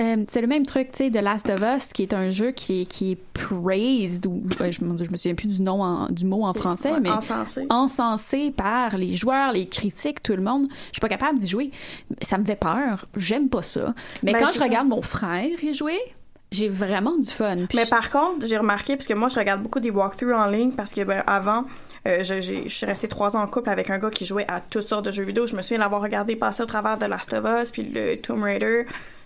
euh, 0.00 0.24
c'est 0.30 0.40
le 0.40 0.46
même 0.46 0.66
truc, 0.66 0.90
tu 0.92 0.98
sais, 0.98 1.10
de 1.10 1.18
Last 1.18 1.48
of 1.50 1.60
Us, 1.62 1.92
qui 1.92 2.02
est 2.02 2.12
un 2.12 2.30
jeu 2.30 2.50
qui 2.50 2.82
est, 2.82 2.84
qui 2.86 3.12
est 3.12 3.18
praised, 3.34 4.26
ou 4.26 4.42
euh, 4.60 4.70
je, 4.70 4.78
je 4.80 4.84
me 5.10 5.16
souviens 5.16 5.34
plus 5.34 5.48
du 5.48 5.62
nom 5.62 5.82
en- 5.82 6.08
du 6.08 6.26
mot 6.26 6.44
en 6.44 6.52
français, 6.52 6.92
Ouais, 6.92 7.00
mais 7.00 7.10
encensé. 7.10 7.66
encensé 7.70 8.50
par 8.50 8.96
les 8.96 9.14
joueurs, 9.14 9.52
les 9.52 9.68
critiques, 9.68 10.22
tout 10.22 10.34
le 10.36 10.42
monde. 10.42 10.66
Je 10.86 10.92
suis 10.94 11.00
pas 11.00 11.08
capable 11.08 11.38
d'y 11.38 11.48
jouer. 11.48 11.70
Ça 12.20 12.38
me 12.38 12.44
fait 12.44 12.56
peur. 12.56 13.06
J'aime 13.16 13.48
pas 13.48 13.62
ça. 13.62 13.94
Mais 14.22 14.32
Ben, 14.32 14.40
quand 14.40 14.52
je 14.52 14.58
ça. 14.58 14.64
regarde 14.64 14.88
mon 14.88 15.02
frère 15.02 15.46
y 15.62 15.74
jouer, 15.74 15.98
j'ai 16.52 16.68
vraiment 16.68 17.16
du 17.16 17.28
fun. 17.28 17.56
Puis 17.68 17.78
Mais 17.78 17.86
par 17.86 18.10
contre, 18.10 18.46
j'ai 18.46 18.58
remarqué, 18.58 18.96
parce 18.96 19.06
que 19.06 19.14
moi, 19.14 19.28
je 19.28 19.38
regarde 19.38 19.62
beaucoup 19.62 19.80
des 19.80 19.90
walkthroughs 19.90 20.34
en 20.34 20.46
ligne, 20.46 20.72
parce 20.72 20.92
que 20.92 21.02
ben, 21.02 21.22
avant, 21.26 21.64
euh, 22.06 22.22
je, 22.22 22.68
suis 22.68 22.86
restée 22.86 23.08
trois 23.08 23.36
ans 23.36 23.42
en 23.42 23.46
couple 23.46 23.70
avec 23.70 23.90
un 23.90 23.98
gars 23.98 24.10
qui 24.10 24.26
jouait 24.26 24.46
à 24.48 24.60
toutes 24.60 24.86
sortes 24.86 25.06
de 25.06 25.10
jeux 25.10 25.24
vidéo. 25.24 25.46
Je 25.46 25.56
me 25.56 25.62
souviens 25.62 25.78
l'avoir 25.78 26.02
regardé 26.02 26.36
passer 26.36 26.62
au 26.62 26.66
travers 26.66 26.98
de 26.98 27.06
Last 27.06 27.32
of 27.32 27.44
Us, 27.44 27.70
puis 27.70 27.82
le 27.82 28.16
Tomb 28.16 28.42
Raider. 28.42 28.84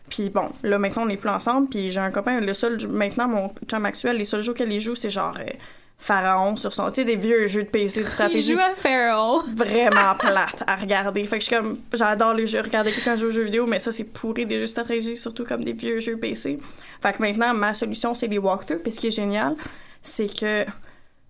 Puis 0.08 0.30
bon, 0.30 0.50
là, 0.62 0.78
maintenant, 0.78 1.02
on 1.02 1.06
n'est 1.06 1.16
plus 1.16 1.30
ensemble, 1.30 1.68
puis 1.68 1.90
j'ai 1.90 2.00
un 2.00 2.12
copain, 2.12 2.40
le 2.40 2.52
seul, 2.52 2.78
maintenant, 2.88 3.26
mon 3.26 3.52
chum 3.68 3.84
actuel, 3.84 4.16
les 4.16 4.24
seuls 4.24 4.42
jeux 4.42 4.54
qu'elle 4.54 4.78
joue, 4.78 4.94
c'est 4.94 5.10
genre 5.10 5.36
euh, 5.40 5.50
Pharaon 5.98 6.56
sur 6.56 6.72
son, 6.72 6.90
tu 6.90 7.00
sais, 7.00 7.04
des 7.04 7.16
vieux 7.16 7.46
jeux 7.46 7.64
de 7.64 7.68
PC 7.68 8.00
de 8.00 8.04
il 8.06 8.11
stratégie 8.11 8.52
joue 8.52 8.61
à 8.61 8.74
Pharaoh. 8.74 9.42
vraiment 9.54 10.14
plate 10.18 10.62
à 10.66 10.76
regarder. 10.76 11.24
Fait 11.24 11.38
que 11.38 11.44
je 11.44 11.48
suis 11.48 11.56
comme, 11.56 11.78
j'adore 11.92 12.35
les 12.35 12.46
jeux, 12.46 12.61
regarder 12.61 12.92
quelqu'un 12.92 13.16
jouer 13.16 13.28
aux 13.28 13.32
jeux 13.32 13.44
vidéo, 13.44 13.66
mais 13.66 13.78
ça, 13.78 13.90
c'est 13.90 14.04
pourri 14.04 14.46
des 14.46 14.56
jeux 14.56 14.61
de 14.62 14.66
stratégie, 14.66 15.16
surtout 15.16 15.44
comme 15.44 15.64
des 15.64 15.72
vieux 15.72 15.98
jeux 15.98 16.18
PC. 16.18 16.59
Fait 17.00 17.12
que 17.14 17.22
maintenant, 17.22 17.54
ma 17.54 17.74
solution, 17.74 18.14
c'est 18.14 18.26
les 18.28 18.38
walkthroughs. 18.38 18.78
Puis 18.82 18.92
ce 18.92 19.00
qui 19.00 19.06
est 19.09 19.11
génial, 19.11 19.56
c'est 20.02 20.28
que 20.28 20.64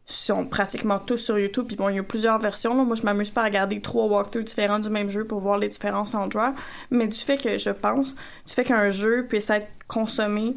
ils 0.09 0.14
sont 0.14 0.46
pratiquement 0.46 0.98
tous 0.98 1.16
sur 1.16 1.38
YouTube. 1.38 1.66
Puis 1.66 1.76
bon, 1.76 1.88
il 1.88 1.96
y 1.96 1.98
a 1.98 2.02
plusieurs 2.02 2.38
versions. 2.38 2.76
là. 2.76 2.85
Moi, 2.85 2.94
je 2.94 3.02
m'amuse 3.02 3.31
pas 3.31 3.42
à 3.42 3.44
regarder 3.44 3.81
trois 3.81 4.07
walkthroughs 4.07 4.44
différents 4.44 4.79
du 4.79 4.88
même 4.88 5.11
jeu 5.11 5.24
pour 5.24 5.40
voir 5.40 5.59
les 5.59 5.68
différences 5.68 6.14
en 6.14 6.31
joueurs. 6.31 6.52
Mais 6.90 7.09
du 7.09 7.18
fait 7.18 7.37
que, 7.37 7.59
je 7.59 7.70
pense, 7.70 8.14
du 8.46 8.52
fait 8.52 8.64
qu'un 8.64 8.90
jeu 8.90 9.26
puisse 9.29 9.50
être 9.50 9.66
consommé 9.88 10.57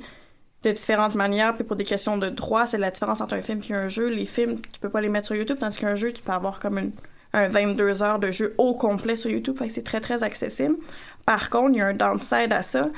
de 0.63 0.71
différentes 0.71 1.15
manières, 1.15 1.55
puis 1.55 1.63
pour 1.63 1.75
des 1.75 1.85
questions 1.85 2.17
de 2.17 2.29
droit, 2.29 2.65
c'est 2.65 2.77
la 2.77 2.91
différence 2.91 3.21
entre 3.21 3.35
un 3.35 3.41
film 3.41 3.61
et 3.69 3.73
un 3.73 3.87
jeu. 3.87 4.07
Les 4.09 4.25
films, 4.25 4.59
tu 4.73 4.79
peux 4.81 4.89
pas 4.89 4.99
les 5.01 5.09
mettre 5.09 5.27
sur 5.27 5.35
YouTube, 5.35 5.57
tandis 5.59 5.77
qu'un 5.77 5.95
jeu, 5.95 6.11
tu 6.11 6.21
peux 6.21 6.33
avoir 6.33 6.59
comme 6.59 6.77
une, 6.77 6.91
un 7.33 7.47
22 7.47 8.03
heures 8.03 8.19
de 8.19 8.29
jeu 8.31 8.55
au 8.57 8.73
complet 8.73 9.15
sur 9.15 9.29
YouTube, 9.31 9.57
fait 9.57 9.67
que 9.67 9.73
c'est 9.73 9.83
très, 9.83 10.01
très 10.01 10.23
accessible. 10.23 10.75
Par 11.25 11.49
contre, 11.49 11.71
il 11.73 11.77
y 11.77 11.81
a 11.81 11.87
un 11.87 11.93
downside 11.93 12.51
à 12.51 12.61
ça. 12.63 12.89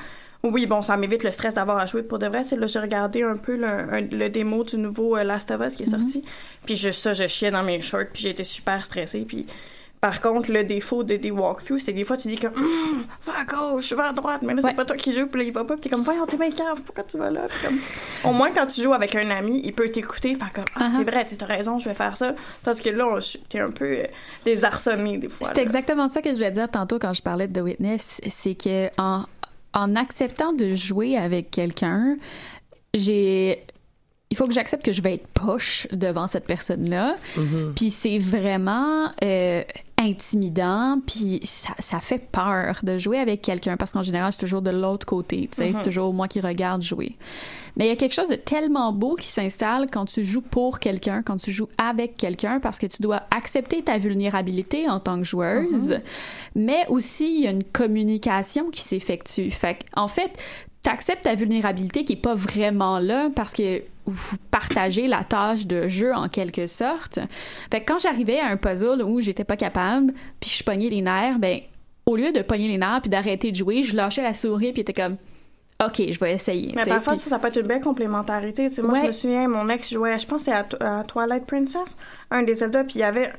Oui, 0.43 0.65
bon, 0.65 0.81
ça 0.81 0.97
m'évite 0.97 1.23
le 1.23 1.29
stress 1.29 1.53
d'avoir 1.53 1.77
à 1.77 1.85
jouer 1.85 2.01
pour 2.01 2.17
de 2.17 2.25
vrai. 2.25 2.43
C'est 2.43 2.55
là, 2.55 2.65
j'ai 2.65 2.79
regardé 2.79 3.21
un 3.21 3.37
peu 3.37 3.55
le, 3.55 3.67
un- 3.67 4.01
le 4.01 4.27
démo 4.29 4.63
du 4.63 4.77
nouveau 4.77 5.15
euh, 5.15 5.23
Last 5.23 5.51
of 5.51 5.61
Us 5.63 5.75
qui 5.75 5.83
est 5.83 5.91
sorti. 5.91 6.23
Puis 6.65 6.75
je, 6.75 6.89
ça, 6.89 7.13
je 7.13 7.27
chiais 7.27 7.51
dans 7.51 7.61
mes 7.61 7.79
shorts, 7.81 8.05
puis 8.11 8.23
j'étais 8.23 8.43
super 8.43 8.83
stressée. 8.83 9.23
Puis 9.27 9.45
par 10.01 10.19
contre, 10.19 10.51
le 10.51 10.63
défaut 10.63 11.03
de 11.03 11.15
des 11.15 11.29
walkthroughs, 11.31 11.77
c'est 11.79 11.91
que 11.93 11.97
des 11.97 12.03
fois, 12.03 12.17
tu 12.17 12.27
dis 12.27 12.35
que 12.35 12.47
Hum, 12.47 13.05
va 13.23 13.33
à 13.39 13.45
gauche, 13.45 13.93
va 13.93 14.09
à 14.09 14.13
droite, 14.13 14.41
mais 14.41 14.53
là, 14.55 14.61
Ouais. 14.63 14.69
c'est 14.69 14.75
pas 14.75 14.83
toi 14.85 14.97
qui 14.97 15.13
joues, 15.13 15.27
puis 15.27 15.41
là, 15.41 15.47
il 15.47 15.53
va 15.53 15.63
pas, 15.63 15.75
puis 15.75 15.81
t'es 15.83 15.89
comme, 15.89 16.01
voyons, 16.03 16.25
t'es 16.25 16.37
bien 16.37 16.49
cave, 16.49 16.81
pourquoi 16.83 17.03
tu 17.03 17.17
vas 17.19 17.29
là? 17.29 17.41
Puis 17.47 17.67
comme, 17.67 17.77
au 18.31 18.33
moins, 18.33 18.49
quand 18.51 18.65
tu 18.65 18.81
joues 18.81 18.93
avec 18.93 19.13
un 19.15 19.29
ami, 19.29 19.61
il 19.63 19.73
peut 19.73 19.89
t'écouter, 19.89 20.33
faire 20.35 20.51
comme, 20.51 20.65
ah, 20.75 20.87
Uh-huh. 20.87 20.97
c'est 20.97 21.03
vrai, 21.03 21.23
tu 21.25 21.35
as 21.39 21.45
raison, 21.45 21.77
je 21.79 21.87
vais 21.87 21.93
faire 21.95 22.17
ça. 22.17 22.33
Tandis 22.63 22.81
que 22.81 22.89
là, 22.89 23.07
on- 23.07 23.19
t'es 23.47 23.59
un 23.59 23.69
peu 23.71 23.85
euh, 23.85 24.03
désarçonné, 24.43 25.17
des 25.19 25.29
fois. 25.29 25.51
C'est 25.53 25.61
exactement 25.61 26.09
ça 26.09 26.21
que 26.21 26.29
je 26.29 26.35
voulais 26.35 26.51
dire 26.51 26.69
tantôt 26.69 26.97
quand 26.99 27.13
je 27.13 27.21
parlais 27.21 27.47
de 27.47 27.59
The 27.59 27.63
Witness, 27.63 28.21
c'est 28.29 28.55
que 28.55 28.89
en, 28.99 29.25
en 29.73 29.95
acceptant 29.95 30.51
de 30.53 30.73
jouer 30.73 31.15
avec 31.17 31.51
quelqu'un, 31.51 32.17
j'ai 32.93 33.63
il 34.31 34.37
faut 34.37 34.47
que 34.47 34.53
j'accepte 34.53 34.83
que 34.83 34.93
je 34.93 35.01
vais 35.01 35.15
être 35.15 35.27
poche 35.27 35.87
devant 35.91 36.27
cette 36.27 36.45
personne-là. 36.45 37.15
Puis 37.75 37.91
c'est 37.91 38.17
vraiment 38.17 39.11
euh, 39.23 39.61
intimidant, 39.97 40.99
puis 41.05 41.41
ça, 41.43 41.73
ça 41.79 41.99
fait 41.99 42.17
peur 42.31 42.79
de 42.83 42.97
jouer 42.97 43.19
avec 43.19 43.41
quelqu'un 43.41 43.75
parce 43.77 43.91
qu'en 43.91 44.01
général, 44.01 44.31
c'est 44.31 44.39
toujours 44.39 44.61
de 44.61 44.71
l'autre 44.71 45.05
côté, 45.05 45.49
tu 45.51 45.57
sais, 45.57 45.73
c'est 45.73 45.83
toujours 45.83 46.13
moi 46.13 46.27
qui 46.27 46.39
regarde 46.39 46.81
jouer. 46.81 47.17
Mais 47.75 47.85
il 47.85 47.89
y 47.89 47.91
a 47.91 47.95
quelque 47.95 48.13
chose 48.13 48.29
de 48.29 48.35
tellement 48.35 48.91
beau 48.91 49.15
qui 49.15 49.27
s'installe 49.27 49.87
quand 49.91 50.05
tu 50.05 50.25
joues 50.25 50.41
pour 50.41 50.79
quelqu'un, 50.79 51.23
quand 51.23 51.37
tu 51.37 51.51
joues 51.51 51.69
avec 51.77 52.17
quelqu'un, 52.17 52.59
parce 52.59 52.79
que 52.79 52.87
tu 52.87 53.01
dois 53.01 53.23
accepter 53.35 53.83
ta 53.83 53.97
vulnérabilité 53.97 54.89
en 54.89 54.99
tant 54.99 55.17
que 55.17 55.23
joueuse, 55.25 55.99
mais 56.55 56.85
aussi 56.87 57.35
il 57.35 57.41
y 57.41 57.47
a 57.47 57.51
une 57.51 57.63
communication 57.63 58.71
qui 58.71 58.81
s'effectue. 58.81 59.51
Fait 59.51 59.79
en 59.95 60.07
fait, 60.07 60.31
t'acceptes 60.83 61.23
ta 61.23 61.35
vulnérabilité 61.35 62.03
qui 62.03 62.13
est 62.13 62.21
pas 62.21 62.35
vraiment 62.35 62.99
là 62.99 63.29
parce 63.35 63.53
que 63.53 63.83
vous 64.05 64.37
partagez 64.49 65.07
la 65.07 65.23
tâche 65.23 65.67
de 65.67 65.87
jeu 65.87 66.13
en 66.13 66.27
quelque 66.27 66.65
sorte. 66.67 67.19
Fait 67.71 67.81
que 67.81 67.85
quand 67.85 67.99
j'arrivais 67.99 68.39
à 68.39 68.47
un 68.47 68.57
puzzle 68.57 69.03
où 69.03 69.19
j'étais 69.21 69.43
pas 69.43 69.57
capable, 69.57 70.13
puis 70.39 70.49
je 70.49 70.63
pognais 70.63 70.89
les 70.89 71.01
nerfs, 71.01 71.37
ben 71.39 71.59
au 72.07 72.15
lieu 72.15 72.31
de 72.31 72.41
pogner 72.41 72.67
les 72.67 72.77
nerfs 72.79 73.01
puis 73.01 73.09
d'arrêter 73.11 73.51
de 73.51 73.55
jouer, 73.55 73.83
je 73.83 73.95
lâchais 73.95 74.23
la 74.23 74.33
souris 74.33 74.71
puis 74.73 74.81
était 74.81 74.93
comme 74.93 75.17
OK, 75.85 76.01
je 76.11 76.19
vais 76.19 76.33
essayer. 76.33 76.73
Mais 76.75 76.85
parfois, 76.85 77.13
puis- 77.13 77.21
ça, 77.21 77.29
ça 77.31 77.39
peut 77.39 77.47
être 77.47 77.59
une 77.59 77.65
belle 77.67 77.81
complémentarité. 77.81 78.67
Moi, 78.83 78.91
Ouais. 78.93 78.99
je 79.01 79.05
me 79.07 79.11
souviens, 79.11 79.47
mon 79.47 79.67
ex 79.69 79.91
jouait, 79.91 80.19
je 80.19 80.27
pense, 80.27 80.47
à, 80.47 80.63
à 80.79 81.03
Twilight 81.03 81.45
Princess, 81.47 81.97
un 82.29 82.43
des 82.43 82.53
Zelda, 82.55 82.83
puis 82.83 82.95
il 82.95 83.01
y 83.01 83.03
avait. 83.03 83.31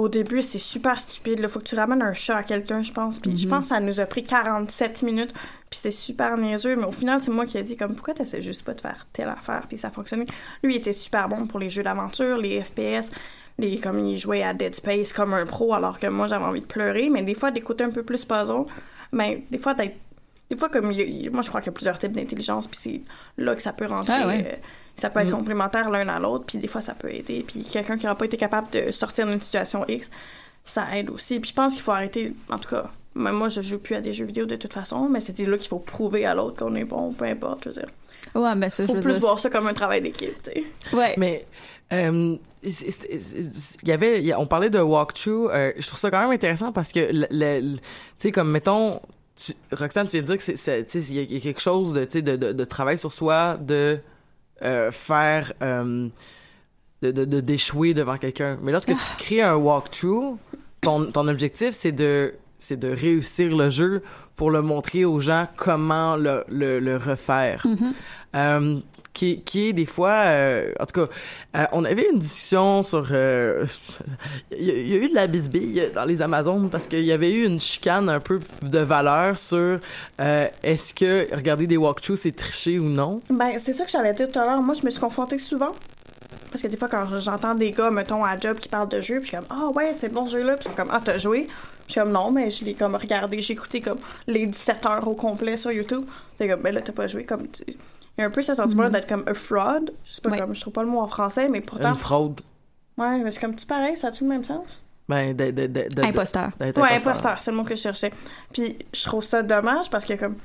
Au 0.00 0.08
début, 0.08 0.40
c'est 0.42 0.58
super 0.58 0.98
stupide. 0.98 1.40
Il 1.40 1.48
faut 1.48 1.58
que 1.58 1.64
tu 1.64 1.74
ramènes 1.74 2.00
un 2.02 2.12
chat 2.12 2.36
à 2.36 2.42
quelqu'un, 2.42 2.80
je 2.82 2.92
pense. 2.92 3.20
Puis 3.20 3.36
je 3.36 3.46
pense 3.48 3.66
que 3.66 3.74
ça 3.74 3.80
nous 3.80 4.00
a 4.00 4.06
pris 4.06 4.24
47 4.24 5.02
minutes. 5.02 5.32
Puis 5.32 5.76
c'était 5.78 5.90
super 5.90 6.36
niaiseux. 6.38 6.74
Mais 6.76 6.84
au 6.86 6.92
final, 6.92 7.20
c'est 7.20 7.30
moi 7.30 7.44
qui 7.46 7.58
ai 7.58 7.62
dit, 7.62 7.76
comme, 7.76 7.94
pourquoi 7.94 8.14
t'essaies 8.14 8.40
juste 8.42 8.62
pas 8.64 8.74
de 8.74 8.80
faire 8.80 9.06
telle 9.12 9.28
affaire? 9.28 9.64
Puis 9.68 9.78
ça 9.78 9.90
fonctionnait. 9.90 10.26
Lui, 10.62 10.74
il 10.74 10.76
était 10.78 10.92
super 10.92 11.28
bon 11.28 11.46
pour 11.46 11.58
les 11.60 11.68
jeux 11.70 11.82
d'aventure, 11.82 12.38
les 12.38 12.62
FPS. 12.62 13.10
Les, 13.58 13.78
comme 13.78 13.98
il 14.06 14.16
jouait 14.16 14.42
à 14.42 14.54
Dead 14.54 14.74
Space 14.74 15.12
comme 15.12 15.34
un 15.34 15.44
pro, 15.44 15.74
alors 15.74 15.98
que 15.98 16.06
moi, 16.06 16.26
j'avais 16.28 16.44
envie 16.46 16.62
de 16.62 16.66
pleurer. 16.66 17.10
Mais 17.10 17.22
des 17.22 17.34
fois, 17.34 17.50
d'écouter 17.50 17.84
un 17.84 17.90
peu 17.90 18.02
plus 18.02 18.24
puzzle, 18.24 18.64
mais 19.12 19.44
des 19.50 19.58
fois, 19.58 19.74
d'être 19.74 19.96
des 20.50 20.56
fois, 20.56 20.68
comme 20.68 20.90
il 20.90 20.98
y 20.98 21.02
a- 21.02 21.04
il- 21.04 21.30
moi, 21.30 21.42
je 21.42 21.48
crois 21.48 21.60
qu'il 21.60 21.68
y 21.68 21.70
a 21.70 21.74
plusieurs 21.74 21.96
types 21.96 22.10
d'intelligence, 22.10 22.66
puis 22.66 22.76
c'est 22.80 23.00
là 23.36 23.54
que 23.54 23.62
ça 23.62 23.72
peut 23.72 23.86
rentrer. 23.86 24.14
Ah 24.22 24.26
ouais. 24.26 24.60
Ça 25.00 25.10
peut 25.10 25.20
être 25.20 25.30
complémentaire 25.30 25.90
l'un 25.90 26.08
à 26.08 26.18
l'autre, 26.20 26.44
puis 26.46 26.58
des 26.58 26.68
fois, 26.68 26.80
ça 26.80 26.94
peut 26.94 27.12
aider. 27.12 27.44
Puis 27.46 27.64
quelqu'un 27.64 27.96
qui 27.96 28.04
n'aura 28.06 28.16
pas 28.16 28.24
été 28.26 28.36
capable 28.36 28.70
de 28.72 28.90
sortir 28.90 29.26
d'une 29.26 29.40
situation 29.40 29.84
X, 29.88 30.10
ça 30.64 30.86
aide 30.96 31.10
aussi. 31.10 31.40
Puis 31.40 31.50
je 31.50 31.54
pense 31.54 31.72
qu'il 31.74 31.82
faut 31.82 31.92
arrêter, 31.92 32.32
en 32.50 32.58
tout 32.58 32.68
cas, 32.68 32.90
même 33.14 33.34
moi, 33.34 33.48
je 33.48 33.60
joue 33.62 33.78
plus 33.78 33.94
à 33.96 34.00
des 34.00 34.12
jeux 34.12 34.24
vidéo 34.26 34.46
de 34.46 34.56
toute 34.56 34.72
façon, 34.72 35.08
mais 35.08 35.20
c'était 35.20 35.44
là 35.46 35.58
qu'il 35.58 35.68
faut 35.68 35.78
prouver 35.80 36.26
à 36.26 36.34
l'autre 36.34 36.56
qu'on 36.64 36.74
est 36.76 36.84
bon, 36.84 37.12
peu 37.12 37.24
importe. 37.24 37.64
Je 37.64 37.68
veux 37.70 37.74
dire, 37.74 37.88
Ouais, 38.34 38.54
mais 38.54 38.70
ça 38.70 38.84
faut 38.86 38.92
je 38.92 38.96
veux 38.98 39.02
plus 39.02 39.12
dire, 39.14 39.20
voir 39.22 39.40
ça 39.40 39.50
comme 39.50 39.66
un 39.66 39.72
travail 39.74 40.02
d'équipe, 40.02 40.36
tu 40.44 40.50
sais. 40.52 40.96
Ouais. 40.96 41.14
Mais 41.16 41.46
euh, 41.92 42.36
il 42.62 43.88
y 43.88 43.92
avait 43.92 44.20
il 44.20 44.26
y 44.26 44.32
a- 44.32 44.38
on 44.38 44.46
parlait 44.46 44.70
de 44.70 44.78
walkthrough 44.78 45.50
euh, 45.50 45.72
je 45.76 45.86
trouve 45.86 45.98
ça 45.98 46.10
quand 46.10 46.20
même 46.20 46.30
intéressant 46.30 46.70
parce 46.72 46.92
que 46.92 47.00
le, 47.00 47.26
le- 47.30 47.60
le- 47.60 47.76
tu 47.78 47.82
sais 48.18 48.32
comme 48.32 48.50
mettons 48.50 49.00
tu, 49.34 49.54
Roxane 49.72 50.06
tu 50.06 50.12
viens 50.12 50.20
de 50.22 50.26
dire 50.26 50.36
que 50.36 50.42
c'est 50.42 50.56
c'est- 50.56 50.84
tu 50.84 51.00
sais 51.00 51.12
il 51.12 51.16
y, 51.16 51.18
a- 51.20 51.22
il 51.22 51.32
y 51.34 51.36
a 51.38 51.40
quelque 51.40 51.60
chose 51.60 51.92
de 51.94 52.04
tu 52.04 52.12
sais 52.18 52.22
de, 52.22 52.36
de, 52.36 52.52
de 52.52 52.64
travail 52.64 52.98
sur 52.98 53.10
soi 53.10 53.56
de 53.60 53.98
euh, 54.62 54.90
faire 54.90 55.52
euh, 55.62 56.08
de 57.02 57.10
de- 57.12 57.24
de- 57.24 57.40
d'échouer 57.40 57.94
devant 57.94 58.16
quelqu'un. 58.16 58.58
Mais 58.62 58.72
lorsque 58.72 58.88
tu 58.90 59.10
crées 59.18 59.42
un 59.42 59.54
walkthrough 59.56 60.36
ton 60.82 61.10
ton 61.12 61.28
objectif 61.28 61.70
c'est 61.72 61.92
de 61.92 62.34
c'est 62.58 62.78
de 62.78 62.88
réussir 62.88 63.56
le 63.56 63.70
jeu 63.70 64.02
pour 64.36 64.50
le 64.50 64.60
montrer 64.62 65.04
aux 65.04 65.18
gens 65.20 65.46
comment 65.56 66.16
le 66.16 66.44
le, 66.48 66.78
le 66.80 66.96
refaire. 66.96 67.66
Euh, 68.36 68.78
qui, 69.12 69.40
qui 69.42 69.68
est 69.68 69.72
des 69.72 69.86
fois, 69.86 70.12
euh, 70.26 70.72
en 70.78 70.86
tout 70.86 71.04
cas, 71.04 71.12
euh, 71.56 71.64
on 71.72 71.84
avait 71.84 72.08
une 72.12 72.18
discussion 72.20 72.82
sur, 72.82 73.08
euh, 73.10 73.66
il 74.56 74.64
y, 74.64 74.70
a- 74.94 74.96
eu 75.04 75.08
de 75.08 75.14
la 75.14 75.26
bisbille 75.26 75.90
dans 75.94 76.04
les 76.04 76.22
Amazones 76.22 76.70
parce 76.70 76.86
qu'il 76.86 77.04
y 77.04 77.12
avait 77.12 77.30
eu 77.32 77.44
une 77.44 77.58
chicane 77.60 78.08
un 78.08 78.20
peu 78.20 78.38
de 78.62 78.78
valeur 78.78 79.36
sur 79.38 79.78
euh, 80.20 80.48
est-ce 80.62 80.94
que 80.94 81.34
regarder 81.34 81.66
des 81.66 81.76
walkthroughs 81.76 82.16
c'est 82.16 82.34
tricher 82.36 82.78
ou 82.78 82.84
non? 82.84 83.20
Ben, 83.30 83.58
c'est 83.58 83.72
ça 83.72 83.84
que 83.84 83.90
j'allais 83.90 84.12
dire 84.14 84.30
tout 84.30 84.38
à 84.38 84.44
l'heure. 84.44 84.62
Moi, 84.62 84.74
je 84.78 84.84
me 84.84 84.90
suis 84.90 85.00
confrontée 85.00 85.38
souvent. 85.38 85.72
Parce 86.52 86.62
que 86.62 86.68
des 86.68 86.76
fois, 86.76 86.88
quand 86.88 87.04
j'entends 87.18 87.54
des 87.54 87.70
gars, 87.72 87.90
mettons, 87.90 88.24
à 88.24 88.36
job 88.36 88.58
qui 88.58 88.68
parlent 88.68 88.88
de 88.88 89.00
jeu, 89.00 89.20
puis 89.20 89.30
je 89.30 89.36
suis 89.36 89.36
comme, 89.36 89.46
ah 89.50 89.68
ouais, 89.74 89.92
c'est 89.92 90.08
bon 90.12 90.26
ce 90.26 90.38
jeu-là. 90.38 90.56
Puis 90.56 90.68
comme, 90.76 90.88
ah, 90.92 91.00
t'as 91.04 91.16
joué? 91.18 91.42
Puis 91.42 91.50
je 91.86 91.92
suis 91.92 92.00
comme, 92.00 92.10
non, 92.12 92.30
mais 92.32 92.50
je 92.50 92.64
l'ai 92.64 92.74
comme 92.74 92.94
regardé, 92.96 93.40
j'ai 93.40 93.52
écouté 93.54 93.80
comme 93.80 93.98
les 94.26 94.46
17 94.46 94.86
heures 94.86 95.06
au 95.08 95.14
complet 95.14 95.56
sur 95.56 95.70
YouTube. 95.72 96.04
C'est 96.36 96.48
comme, 96.48 96.60
ben 96.60 96.74
là, 96.74 96.80
t'as 96.82 96.92
pas 96.92 97.06
joué. 97.06 97.24
Comme, 97.24 97.46
tu- 97.48 97.64
il 98.20 98.22
y 98.22 98.24
a 98.24 98.26
un 98.26 98.30
peu 98.30 98.42
ce 98.42 98.52
sentiment 98.54 98.88
d'être 98.90 99.08
comme 99.08 99.24
a 99.26 99.34
fraud. 99.34 99.86
Je 100.04 100.12
sais 100.12 100.20
pas, 100.20 100.30
Ouais. 100.30 100.38
comme, 100.38 100.54
je 100.54 100.60
trouve 100.60 100.72
pas 100.74 100.82
le 100.82 100.88
mot 100.88 101.00
en 101.00 101.08
français, 101.08 101.48
mais 101.48 101.60
pourtant. 101.60 101.88
Une 101.90 101.94
fraude. 101.94 102.40
Ouais, 102.98 103.18
mais 103.18 103.30
c'est 103.30 103.40
comme, 103.40 103.56
tu 103.56 103.66
pareil, 103.66 103.96
ça 103.96 104.08
a-tu 104.08 104.24
le 104.24 104.30
même 104.30 104.44
sens? 104.44 104.82
Ben, 105.08 105.34
de, 105.34 105.50
de, 105.50 105.66
de, 105.66 105.88
de- 105.88 106.02
Imposteur. 106.02 106.50
Ouais, 106.60 106.72
imposteur, 106.94 107.40
c'est 107.40 107.50
le 107.50 107.56
mot 107.56 107.64
que 107.64 107.74
je 107.74 107.80
cherchais. 107.80 108.12
Puis 108.52 108.78
je 108.92 109.04
trouve 109.04 109.24
ça 109.24 109.42
dommage 109.42 109.90
parce 109.90 110.04
que 110.04 110.12
comme 110.14 110.36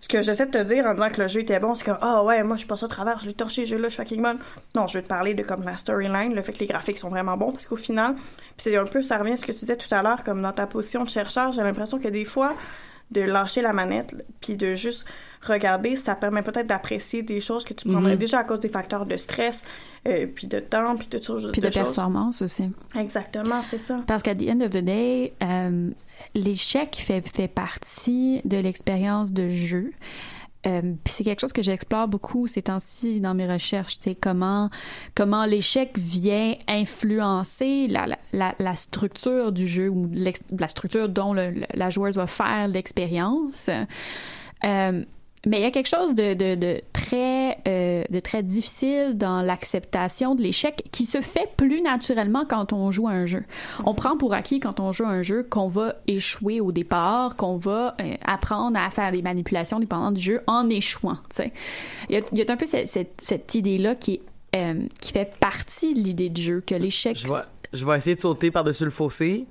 ce 0.00 0.08
que 0.08 0.20
j'essaie 0.22 0.46
de 0.46 0.50
te 0.50 0.62
dire 0.62 0.84
en 0.86 0.92
disant 0.94 1.08
que 1.08 1.22
le 1.22 1.28
jeu 1.28 1.40
était 1.40 1.58
bon, 1.58 1.74
c'est 1.74 1.84
comme 1.84 1.98
ah 2.02 2.22
ouais, 2.24 2.42
moi 2.42 2.56
je 2.56 2.66
passe 2.66 2.82
au 2.82 2.86
travers, 2.86 3.18
je 3.18 3.26
l'ai 3.28 3.32
torché, 3.32 3.64
ce 3.64 3.70
jeu-là, 3.70 3.84
je 3.88 3.94
suis 3.94 4.02
fucking 4.02 4.20
bonne. 4.22 4.38
Non, 4.74 4.86
je 4.86 4.98
veux 4.98 5.02
te 5.02 5.08
parler 5.08 5.34
de 5.34 5.42
comme 5.42 5.62
la 5.62 5.76
storyline, 5.76 6.34
le 6.34 6.42
fait 6.42 6.52
que 6.52 6.58
les 6.58 6.66
graphiques 6.66 6.98
sont 6.98 7.08
vraiment 7.08 7.36
bons 7.36 7.52
parce 7.52 7.64
qu'au 7.66 7.76
final, 7.76 8.14
puis 8.14 8.24
c'est 8.58 8.76
un 8.76 8.84
peu 8.84 9.02
ça 9.02 9.16
revient 9.18 9.32
à 9.32 9.36
ce 9.36 9.46
que 9.46 9.52
tu 9.52 9.58
disais 9.60 9.76
tout 9.76 9.92
à 9.94 10.02
l'heure 10.02 10.22
comme 10.22 10.42
dans 10.42 10.52
ta 10.52 10.66
position 10.66 11.02
de 11.04 11.08
chercheur, 11.08 11.50
j'ai 11.52 11.62
l'impression 11.62 11.98
que 11.98 12.08
des 12.08 12.24
fois 12.26 12.54
de 13.10 13.22
lâcher 13.22 13.62
la 13.62 13.72
manette 13.72 14.14
puis 14.40 14.56
de 14.56 14.74
juste 14.74 15.06
regarder, 15.42 15.96
ça 15.96 16.14
permet 16.14 16.42
peut-être 16.42 16.66
d'apprécier 16.66 17.22
des 17.22 17.40
choses 17.40 17.64
que 17.64 17.72
tu 17.72 17.88
prendrais 17.88 18.16
déjà 18.16 18.40
à 18.40 18.44
cause 18.44 18.60
des 18.60 18.68
facteurs 18.68 19.06
de 19.06 19.16
stress, 19.16 19.64
euh, 20.06 20.26
puis 20.26 20.46
de 20.46 20.60
temps, 20.60 20.96
puis 20.96 21.08
toutes 21.08 21.24
choses 21.24 21.48
Puis 21.52 21.62
de, 21.62 21.68
performance 21.68 22.42
aussi. 22.42 22.70
Exactement, 22.94 23.62
c'est 23.62 23.78
ça. 23.78 24.00
Parce 24.06 24.22
qu'à 24.22 24.34
the 24.34 24.48
end 24.48 24.60
of 24.60 24.70
the 24.70 24.84
day, 24.84 25.32
euh, 25.42 25.90
l'échec 26.34 26.96
fait, 26.96 27.26
fait 27.26 27.48
partie 27.48 28.42
de 28.44 28.58
l'expérience 28.58 29.32
de 29.32 29.48
jeu. 29.48 29.92
Euh, 30.66 30.80
puis 31.02 31.14
c'est 31.14 31.24
quelque 31.24 31.40
chose 31.40 31.54
que 31.54 31.62
j'explore 31.62 32.06
beaucoup 32.06 32.46
ces 32.46 32.60
temps-ci 32.60 33.20
dans 33.20 33.32
mes 33.32 33.50
recherches, 33.50 33.98
sais, 33.98 34.14
comment 34.14 34.68
comment 35.14 35.46
l'échec 35.46 35.96
vient 35.96 36.54
influencer 36.68 37.86
la, 37.88 38.06
la, 38.34 38.54
la, 38.58 38.74
structure 38.76 39.52
du 39.52 39.66
jeu 39.66 39.88
ou 39.88 40.10
la 40.12 40.68
structure 40.68 41.08
dont 41.08 41.32
le- 41.32 41.64
la 41.72 41.88
joueuse 41.88 42.16
va 42.16 42.26
faire 42.26 42.68
l'expérience. 42.68 43.70
Euh, 44.64 45.04
mais 45.46 45.58
il 45.58 45.62
y 45.62 45.66
a 45.66 45.70
quelque 45.70 45.88
chose 45.88 46.14
de, 46.14 46.34
de, 46.34 46.54
de 46.54 46.80
très 46.92 47.58
euh, 47.66 48.04
de 48.10 48.20
très 48.20 48.42
difficile 48.42 49.12
dans 49.16 49.42
l'acceptation 49.42 50.34
de 50.34 50.42
l'échec 50.42 50.84
qui 50.92 51.06
se 51.06 51.20
fait 51.20 51.48
plus 51.56 51.80
naturellement 51.80 52.44
quand 52.48 52.72
on 52.72 52.90
joue 52.90 53.08
à 53.08 53.12
un 53.12 53.26
jeu. 53.26 53.44
On 53.84 53.94
prend 53.94 54.16
pour 54.16 54.34
acquis 54.34 54.60
quand 54.60 54.80
on 54.80 54.92
joue 54.92 55.04
à 55.04 55.08
un 55.08 55.22
jeu 55.22 55.42
qu'on 55.42 55.68
va 55.68 55.94
échouer 56.06 56.60
au 56.60 56.72
départ, 56.72 57.36
qu'on 57.36 57.56
va 57.56 57.96
euh, 58.00 58.14
apprendre 58.24 58.78
à 58.78 58.90
faire 58.90 59.12
des 59.12 59.22
manipulations 59.22 59.78
dépendant 59.78 60.12
du 60.12 60.20
jeu 60.20 60.40
en 60.46 60.68
échouant. 60.68 61.16
Il 61.38 62.14
y 62.14 62.16
a, 62.18 62.20
il 62.32 62.38
y 62.38 62.42
a 62.42 62.52
un 62.52 62.56
peu 62.56 62.66
cette, 62.66 62.88
cette, 62.88 63.20
cette 63.20 63.54
idée-là 63.54 63.94
qui 63.94 64.20
euh, 64.54 64.82
qui 65.00 65.12
fait 65.12 65.32
partie 65.38 65.94
de 65.94 66.00
l'idée 66.00 66.28
du 66.28 66.42
jeu, 66.42 66.60
que 66.60 66.74
l'échec... 66.74 67.16
Je 67.16 67.28
vais, 67.28 67.34
je 67.72 67.86
vais 67.86 67.96
essayer 67.96 68.16
de 68.16 68.20
sauter 68.20 68.50
par-dessus 68.50 68.84
le 68.84 68.90
fossé. 68.90 69.46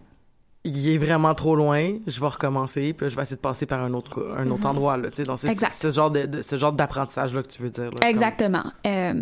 Il 0.71 0.89
est 0.89 0.97
vraiment 0.97 1.33
trop 1.33 1.55
loin. 1.55 1.93
Je 2.05 2.19
vais 2.19 2.27
recommencer. 2.27 2.93
Puis 2.93 3.05
là, 3.05 3.09
je 3.09 3.15
vais 3.15 3.21
essayer 3.23 3.37
de 3.37 3.41
passer 3.41 3.65
par 3.65 3.81
un 3.81 3.93
autre, 3.93 4.35
un 4.37 4.49
autre 4.51 4.65
endroit. 4.67 4.97
Là, 4.97 5.09
tu 5.09 5.17
sais. 5.17 5.23
donc, 5.23 5.37
c'est 5.39 5.49
ce 5.69 5.89
genre 5.89 6.11
de, 6.11 6.25
de- 6.25 6.41
ce 6.41 6.57
genre 6.57 6.73
d'apprentissage-là 6.73 7.41
que 7.41 7.47
tu 7.47 7.61
veux 7.63 7.69
dire. 7.69 7.85
là, 7.85 7.91
comme- 7.99 8.07
Exactement. 8.09 8.63
Euh, 8.85 9.13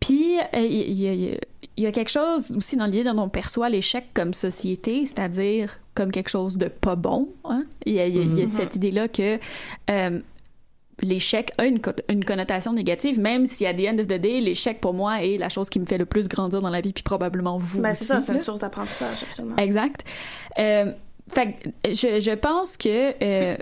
Puis, 0.00 0.38
euh, 0.54 0.60
il 0.60 0.92
y, 0.92 1.08
a- 1.08 1.12
y 1.14 1.38
y 1.88 1.92
quelque 1.92 2.10
chose 2.10 2.54
aussi 2.56 2.76
dans 2.76 2.86
l'idée 2.86 3.04
dont 3.04 3.18
on 3.18 3.28
perçoit 3.28 3.68
l'échec 3.68 4.04
comme 4.14 4.32
société, 4.34 5.04
c'est-à-dire 5.06 5.78
comme 5.94 6.10
quelque 6.12 6.28
chose 6.30 6.58
de 6.58 6.68
pas 6.68 6.96
bon. 6.96 7.28
hein. 7.44 7.64
Il 7.84 7.94
y 7.94 8.00
a, 8.00 8.06
y 8.06 8.16
y 8.18 8.42
a 8.42 8.46
cette 8.46 8.76
idée-là 8.76 9.08
que 9.08 9.38
euh, 9.90 10.20
l'échec 11.02 11.52
a 11.58 11.66
une, 11.66 11.80
co- 11.80 11.90
une 12.08 12.24
connotation 12.24 12.72
négative, 12.72 13.20
même 13.20 13.44
si 13.46 13.66
à 13.66 13.74
the 13.74 13.80
end 13.88 13.98
of 13.98 14.06
the 14.06 14.14
day, 14.18 14.40
l'échec 14.40 14.80
pour 14.80 14.94
moi 14.94 15.22
est 15.22 15.36
la 15.36 15.48
chose 15.48 15.68
qui 15.68 15.78
me 15.78 15.84
fait 15.84 15.98
le 15.98 16.06
plus 16.06 16.26
grandir 16.28 16.60
dans 16.62 16.70
la 16.70 16.80
vie, 16.80 16.92
puis 16.92 17.02
probablement 17.02 17.58
vous 17.58 17.82
Ben, 17.82 17.90
aussi. 17.90 18.04
c'est 18.04 18.12
ça, 18.14 18.20
c'est 18.20 18.32
une 18.34 18.40
source 18.40 18.60
d'apprentissage, 18.60 19.22
absolument. 19.28 19.56
Exact. 19.56 20.04
Euh, 20.58 20.92
fait 21.28 21.56
je, 21.84 22.20
je 22.20 22.34
pense 22.34 22.76
que 22.76 23.12
euh, 23.22 23.56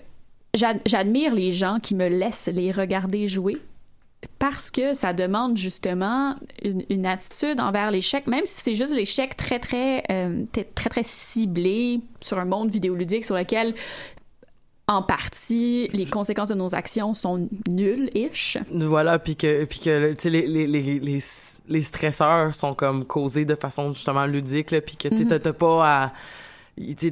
j'ad- 0.54 0.80
j'admire 0.86 1.34
les 1.34 1.50
gens 1.50 1.78
qui 1.82 1.94
me 1.94 2.08
laissent 2.08 2.48
les 2.52 2.70
regarder 2.70 3.26
jouer 3.26 3.56
parce 4.38 4.70
que 4.70 4.94
ça 4.94 5.12
demande 5.12 5.56
justement 5.58 6.34
une, 6.62 6.82
une 6.88 7.04
attitude 7.04 7.60
envers 7.60 7.90
l'échec, 7.90 8.26
même 8.26 8.46
si 8.46 8.62
c'est 8.62 8.74
juste 8.74 8.94
l'échec 8.94 9.36
très 9.36 9.58
très, 9.58 10.02
euh, 10.10 10.44
très 10.52 10.64
très 10.64 10.88
très 10.90 11.02
ciblé 11.04 12.00
sur 12.20 12.38
un 12.38 12.46
monde 12.46 12.70
vidéoludique 12.70 13.24
sur 13.24 13.34
lequel 13.36 13.74
en 14.86 15.02
partie 15.02 15.88
les 15.92 16.04
conséquences 16.06 16.50
de 16.50 16.54
nos 16.54 16.74
actions 16.74 17.14
sont 17.14 17.48
nulles-ish. 17.68 18.58
Voilà, 18.70 19.18
puis 19.18 19.34
que, 19.36 19.64
puis 19.64 19.78
que 19.80 20.14
les, 20.28 20.46
les, 20.46 20.66
les, 20.66 21.00
les, 21.00 21.18
les 21.68 21.80
stresseurs 21.80 22.54
sont 22.54 22.74
comme 22.74 23.04
causés 23.06 23.44
de 23.46 23.54
façon 23.54 23.94
justement 23.94 24.26
ludique, 24.26 24.68
puis 24.84 24.96
que 24.96 25.08
tu 25.08 25.16
sais, 25.16 25.40
t'as- 25.40 25.52
pas 25.52 26.04
à... 26.04 26.12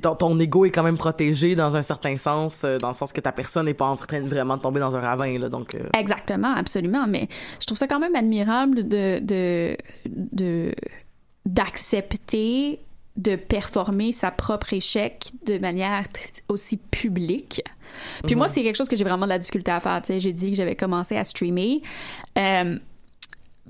Ton, 0.02 0.16
ton 0.16 0.38
ego 0.40 0.64
est 0.64 0.72
quand 0.72 0.82
même 0.82 0.98
protégé 0.98 1.54
dans 1.54 1.76
un 1.76 1.82
certain 1.82 2.16
sens, 2.16 2.64
euh, 2.64 2.78
dans 2.78 2.88
le 2.88 2.94
sens 2.94 3.12
que 3.12 3.20
ta 3.20 3.30
personne 3.30 3.66
n'est 3.66 3.74
pas 3.74 3.86
en 3.86 3.96
train 3.96 4.20
de 4.20 4.28
vraiment 4.28 4.58
tomber 4.58 4.80
dans 4.80 4.96
un 4.96 5.00
ravin, 5.00 5.38
là, 5.38 5.48
donc... 5.48 5.76
euh, 5.76 5.84
Exactement, 5.96 6.52
absolument. 6.56 7.06
Mais 7.06 7.28
je 7.60 7.66
trouve 7.66 7.78
ça 7.78 7.86
quand 7.86 8.00
même 8.00 8.16
admirable 8.16 8.88
de, 8.88 9.20
de, 9.20 9.76
de, 10.08 10.74
d'accepter 11.46 12.80
de 13.16 13.36
performer 13.36 14.10
sa 14.12 14.30
propre 14.30 14.72
échec 14.72 15.32
de 15.44 15.58
manière 15.58 16.04
aussi 16.48 16.78
publique. 16.78 17.62
Puis 18.24 18.34
moi, 18.34 18.48
c'est 18.48 18.62
quelque 18.62 18.76
chose 18.76 18.88
que 18.88 18.96
j'ai 18.96 19.04
vraiment 19.04 19.26
de 19.26 19.30
la 19.30 19.38
difficulté 19.38 19.70
à 19.70 19.80
faire. 19.80 20.00
Tu 20.00 20.08
sais, 20.08 20.20
j'ai 20.20 20.32
dit 20.32 20.50
que 20.50 20.56
j'avais 20.56 20.76
commencé 20.76 21.16
à 21.16 21.24
streamer. 21.24 21.82
Euh, 22.38 22.78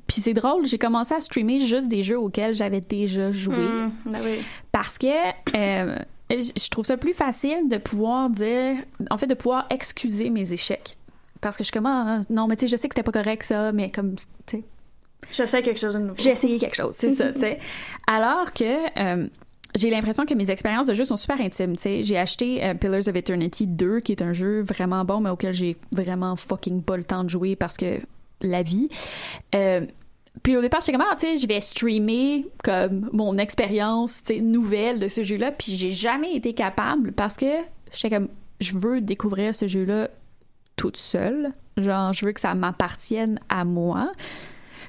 puis 0.07 0.21
c'est 0.21 0.35
drôle, 0.35 0.65
j'ai 0.67 0.79
commencé 0.79 1.15
à 1.15 1.21
streamer 1.21 1.61
juste 1.61 1.89
des 1.89 2.03
jeux 2.03 2.19
auxquels 2.19 2.55
j'avais 2.55 2.81
déjà 2.81 3.31
joué 3.33 3.57
Mm, 3.57 3.93
ben 4.07 4.19
oui. 4.25 4.39
parce 4.71 4.97
que 4.97 5.07
euh, 5.57 5.97
je 6.31 6.51
je 6.57 6.69
trouve 6.71 6.85
ça 6.85 6.97
plus 6.97 7.13
facile 7.15 7.69
de 7.69 7.77
pouvoir 7.79 8.31
dire, 8.31 8.77
en 9.11 9.19
fait, 9.19 9.27
de 9.27 9.35
pouvoir 9.35 9.67
excuser 9.71 10.31
mes 10.31 10.53
échecs. 10.53 10.97
Parce 11.41 11.57
que 11.57 11.65
je 11.65 11.67
suis 11.67 11.73
comme, 11.73 11.87
ah, 11.87 12.21
non, 12.31 12.47
mais 12.47 12.57
tu 12.57 12.63
sais, 12.63 12.69
je 12.69 12.77
sais 12.77 12.89
que 12.89 12.95
c'était 12.95 13.03
pas 13.03 13.13
correct 13.13 13.43
ça, 13.43 13.73
mais 13.73 13.91
comme, 13.91 14.15
tu 14.15 14.25
sais, 14.47 14.63
J'essaie 15.31 15.63
quelque 15.63 15.79
chose 15.79 15.95
de 15.95 16.01
nouveau. 16.01 16.15
j'ai 16.19 16.31
essayé 16.31 16.59
quelque 16.59 16.77
chose, 16.77 16.95
c'est 16.95 17.11
ça, 17.11 17.33
tu 17.33 17.41
sais. 17.41 17.59
Alors 18.07 18.53
que 18.53 18.65
euh, 18.99 19.29
j'ai 19.75 19.91
l'impression 19.91 20.27
que 20.27 20.35
mes 20.35 20.51
expériences 20.51 20.87
de 20.87 20.95
jeu 20.95 21.05
sont 21.05 21.17
super 21.17 21.41
intimes, 21.41 21.77
tu 21.77 21.83
sais. 21.83 22.03
J'ai 22.03 22.19
acheté 22.19 22.65
euh, 22.65 22.75
Pillars 22.75 23.09
of 23.09 23.17
Eternity 23.17 23.67
2, 23.67 24.01
qui 24.01 24.13
est 24.13 24.23
un 24.23 24.33
jeu 24.33 24.63
vraiment 24.63 25.05
bon, 25.05 25.21
mais 25.21 25.31
auquel 25.31 25.53
j'ai 25.53 25.77
vraiment 25.93 26.37
fucking 26.37 26.83
pas 26.83 26.97
le 26.97 27.05
temps 27.05 27.25
de 27.25 27.31
jouer 27.31 27.57
parce 27.57 27.77
que 27.77 28.01
la 28.41 28.63
vie. 28.63 28.89
Euh, 29.55 29.87
puis 30.43 30.57
au 30.57 30.63
départ, 30.63 30.81
j'étais 30.81 30.93
comme, 30.93 31.07
ah, 31.09 31.15
tu 31.15 31.27
sais, 31.27 31.37
je 31.37 31.47
vais 31.47 31.61
streamer 31.61 32.47
comme 32.65 33.09
mon 33.13 33.37
expérience, 33.39 34.23
tu 34.23 34.35
sais, 34.35 34.41
nouvelle 34.41 34.99
de 34.99 35.09
ce 35.09 35.23
jeu-là. 35.23 35.53
Puis 35.53 35.77
j'ai 35.77 35.91
jamais 35.91 36.35
été 36.35 36.55
capable 36.55 37.13
parce 37.13 37.37
que 37.37 37.47
j'étais 37.93 38.15
comme, 38.15 38.29
je 38.61 38.79
veux 38.79 39.01
découvrir 39.01 39.55
ce 39.55 39.67
jeu-là 39.67 40.09
toute 40.77 40.97
seule. 40.97 41.53
Genre, 41.77 42.13
je 42.13 42.27
veux 42.27 42.33
que 42.33 42.41
ça 42.41 42.55
m'appartienne 42.55 43.41
à 43.49 43.65
moi. 43.65 44.13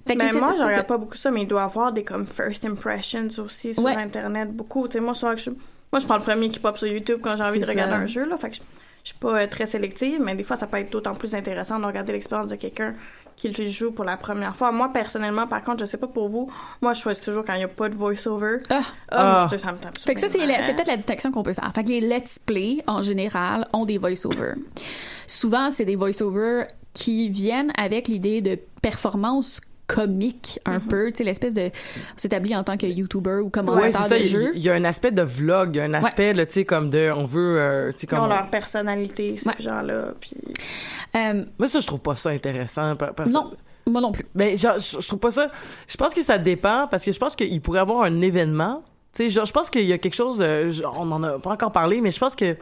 Fait 0.06 0.16
que 0.16 0.20
Mais 0.24 0.30
cette 0.30 0.40
moi, 0.40 0.52
je 0.58 0.62
regarde 0.62 0.86
pas 0.88 0.98
beaucoup 0.98 1.16
ça, 1.16 1.32
mais 1.32 1.44
il 1.44 1.48
doit 1.48 1.62
y 1.62 1.64
avoir 1.64 1.92
des 1.94 2.04
comme 2.04 2.26
first 2.26 2.66
impressions 2.66 3.28
aussi 3.38 3.74
sur 3.74 3.84
Ouais. 3.84 3.96
Internet, 3.96 4.52
beaucoup. 4.52 4.88
Tu 4.88 4.94
sais, 4.94 5.00
moi, 5.00 5.14
je... 5.14 5.50
moi, 5.50 6.00
je 6.00 6.06
prends 6.06 6.18
le 6.18 6.22
premier 6.24 6.50
qui 6.50 6.60
pop 6.60 6.78
sur 6.78 6.88
YouTube 6.88 7.20
quand 7.24 7.38
j'ai 7.38 7.44
envie 7.44 7.60
de 7.60 7.66
regarder 7.66 7.94
ça. 7.94 8.00
un 8.00 8.06
jeu, 8.08 8.26
là. 8.28 8.36
Fait 8.36 8.50
que 8.50 8.56
je, 8.58 8.62
je 9.04 9.10
suis 9.10 9.18
pas 9.18 9.42
euh, 9.44 9.48
très 9.48 9.66
sélective, 9.66 10.20
mais 10.22 10.36
des 10.36 10.44
fois, 10.44 10.58
ça 10.58 10.68
peut 10.68 10.78
être 10.78 10.92
d'autant 10.92 11.16
plus 11.16 11.36
intéressant 11.36 11.80
de 11.80 11.86
regarder 11.86 12.12
l'expérience 12.12 12.48
de 12.48 12.56
quelqu'un 12.56 12.96
qui 13.36 13.50
le 13.50 13.66
joue 13.66 13.92
pour 13.92 14.06
la 14.06 14.16
première 14.16 14.56
fois. 14.56 14.72
Moi, 14.72 14.90
personnellement, 14.94 15.48
par 15.48 15.64
contre, 15.64 15.80
je 15.80 15.86
sais 15.86 15.98
pas 15.98 16.06
pour 16.08 16.28
vous, 16.30 16.52
moi, 16.82 16.94
je 16.94 17.02
choisis 17.02 17.24
toujours 17.26 17.44
quand 17.44 17.54
il 17.56 17.62
y 17.62 17.64
a 17.64 17.68
pas 17.68 17.90
de 17.90 17.96
voice-over. 17.96 18.58
Ah. 18.70 18.82
Ah, 19.10 19.48
Ah. 19.52 19.58
ça 19.58 19.72
me 19.72 19.78
tape 19.78 19.98
sur 19.98 20.06
Fait 20.06 20.14
que 20.14 20.20
ça, 20.20 20.28
c'est 20.28 20.38
peut-être 20.38 20.88
la 20.88 20.98
distinction 20.98 21.32
qu'on 21.32 21.42
peut 21.44 21.54
faire. 21.54 21.72
Fait 21.74 21.84
que 21.84 21.90
les 21.90 22.02
let's 22.02 22.38
play, 22.40 22.84
en 22.88 23.02
général, 23.02 23.68
ont 23.74 23.86
des 23.86 23.98
voice-overs. 23.98 24.56
Souvent, 25.28 25.72
c'est 25.72 25.86
des 25.86 25.96
voice-overs 25.96 26.68
qui 26.94 27.30
viennent 27.30 27.72
avec 27.76 28.08
l'idée 28.08 28.42
de 28.42 28.60
performance 28.84 29.62
comique 29.88 30.60
un 30.66 30.80
Mhm. 30.80 30.88
peu, 30.88 31.12
tu 31.12 31.18
sais 31.18 31.24
l'espèce 31.24 31.54
de 31.54 31.64
on 31.64 32.18
s'établit 32.18 32.56
en 32.56 32.64
tant 32.64 32.78
que 32.78 32.86
YouTuber 32.88 33.36
ou 33.42 33.46
Ouais, 33.46 33.52
commentateur 33.52 34.04
ça. 34.04 34.18
de 34.18 34.24
Il 34.24 34.28
jeu. 34.28 34.52
il 34.56 34.62
y, 34.62 34.70
a 34.70 34.74
un 34.74 34.84
aspect 34.86 35.12
de 35.12 35.22
vlog, 35.22 35.72
il 35.76 35.78
y 35.78 35.82
a 35.82 35.84
un 35.84 35.94
aspect, 35.94 36.34
là, 36.34 36.46
tu 36.46 36.54
sais, 36.54 36.66
comme 36.66 36.90
de, 36.90 37.12
on 37.16 37.26
veut, 37.26 37.60
euh, 37.60 37.92
tu 37.92 38.00
sais, 38.00 38.08
Ils 38.12 38.16
ont 38.16 38.20
comme. 38.22 38.30
leur 38.30 38.50
personnalité, 38.50 39.36
ces 39.38 39.50
gens-là. 39.60 40.14
Puis... 40.22 40.32
Euh, 41.16 41.44
Moi, 41.60 41.68
ça, 41.68 41.80
je 41.80 41.88
trouve 41.88 42.00
pas 42.00 42.16
ça 42.16 42.30
intéressant. 42.30 42.96
parce- 42.96 43.30
non, 43.32 43.52
moi 43.86 44.02
non 44.02 44.12
plus. 44.12 44.26
Mais 44.36 44.56
genre, 44.56 44.78
je, 44.80 45.00
je 45.02 45.08
trouve 45.08 45.20
pas 45.20 45.32
ça. 45.32 45.50
Je 45.88 45.98
pense 45.98 46.14
que 46.14 46.22
ça 46.22 46.38
dépend 46.38 46.88
parce 46.90 47.04
que 47.06 47.12
je 47.12 47.20
pense 47.20 47.36
qu'il 47.36 47.62
pourrait 47.62 47.80
y 47.80 47.82
avoir 47.82 48.04
un 48.04 48.22
événement. 48.22 48.84
Tu 49.14 49.24
sais, 49.24 49.30
genre, 49.30 49.46
je 49.46 49.52
pense 49.54 49.70
qu'il 49.70 49.86
y 49.86 49.94
a 49.94 49.98
quelque 49.98 50.16
chose. 50.16 50.40
euh, 50.42 50.72
on 50.98 51.12
en 51.12 51.22
a 51.24 51.38
pas 51.40 51.52
encore 51.52 51.72
parlé, 51.72 52.02
mais 52.02 52.12
je 52.12 52.20
pense 52.20 52.36
que. 52.36 52.56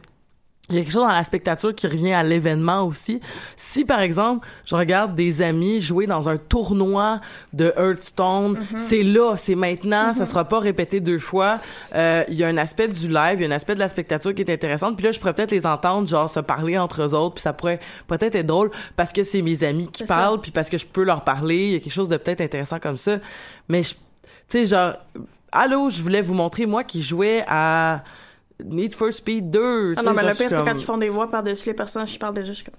Il 0.70 0.76
y 0.76 0.80
a 0.80 0.84
quelque 0.84 0.94
chose 0.94 1.02
dans 1.02 1.10
la 1.10 1.24
spectature 1.26 1.76
qui 1.76 1.86
revient 1.86 2.14
à 2.14 2.24
l'événement 2.24 2.84
aussi. 2.84 3.20
Si, 3.58 3.84
par 3.84 4.00
exemple, 4.00 4.48
je 4.64 4.74
regarde 4.74 5.16
des 5.16 5.42
amis 5.42 5.82
jouer 5.82 6.06
dans 6.08 6.30
un 6.30 6.38
tournoi 6.38 7.20
de 7.52 7.74
Hearthstone, 7.76 8.58
c'est 8.78 9.04
là, 9.04 9.36
c'est 9.36 9.56
maintenant, 9.56 10.14
ça 10.14 10.26
sera 10.26 10.46
pas 10.46 10.60
répété 10.60 11.02
deux 11.02 11.20
fois. 11.20 11.60
Euh, 11.94 12.24
Il 12.30 12.36
y 12.36 12.46
a 12.46 12.48
un 12.48 12.56
aspect 12.58 12.88
du 12.88 13.10
live, 13.10 13.40
il 13.40 13.42
y 13.42 13.46
a 13.46 13.50
un 13.50 13.56
aspect 13.56 13.74
de 13.74 13.80
la 13.80 13.90
spectature 13.90 14.34
qui 14.34 14.44
est 14.44 14.54
intéressante. 14.54 14.96
Puis 14.96 15.04
là, 15.06 15.12
je 15.12 15.20
pourrais 15.20 15.34
peut-être 15.34 15.52
les 15.52 15.66
entendre, 15.66 16.08
genre, 16.08 16.30
se 16.30 16.40
parler 16.40 16.78
entre 16.78 17.02
eux 17.02 17.16
autres, 17.16 17.36
puis 17.36 17.42
ça 17.42 17.52
pourrait 17.52 17.80
peut-être 18.08 18.36
être 18.36 18.48
drôle 18.48 18.72
parce 18.96 19.12
que 19.12 19.24
c'est 19.24 19.42
mes 19.42 19.66
amis 19.66 19.90
qui 19.92 20.06
parlent, 20.06 20.40
puis 20.40 20.52
parce 20.52 20.70
que 20.70 20.78
je 20.78 20.86
peux 20.86 21.04
leur 21.04 21.26
parler. 21.26 21.58
Il 21.58 21.72
y 21.74 21.76
a 21.76 21.80
quelque 21.80 21.92
chose 21.92 22.08
de 22.08 22.16
peut-être 22.16 22.40
intéressant 22.40 22.80
comme 22.80 22.98
ça. 22.98 23.18
Mais, 23.68 23.82
tu 23.82 23.96
sais, 24.48 24.66
genre, 24.66 24.94
allô, 25.52 25.90
je 25.90 26.02
voulais 26.02 26.22
vous 26.22 26.34
montrer, 26.36 26.66
moi, 26.66 26.86
qui 26.86 27.02
jouais 27.02 27.44
à 27.48 28.04
Need 28.66 28.96
for 28.96 29.12
Speed 29.14 29.50
2. 29.52 29.94
Ah 29.98 30.04
non, 30.04 30.14
mais 30.14 30.24
le 30.24 30.30
je 30.32 30.38
pire, 30.38 30.50
c'est 30.50 30.56
comme- 30.58 30.66
quand 30.66 30.76
ils 30.80 30.84
font 30.86 30.98
des 30.98 31.08
voix 31.08 31.30
par-dessus 31.30 31.68
les 31.70 31.74
personnages 31.74 32.12
qui 32.12 32.20
parlent 32.20 32.34
déjà, 32.36 32.48
je 32.52 32.58
suis 32.58 32.66
comme... 32.66 32.76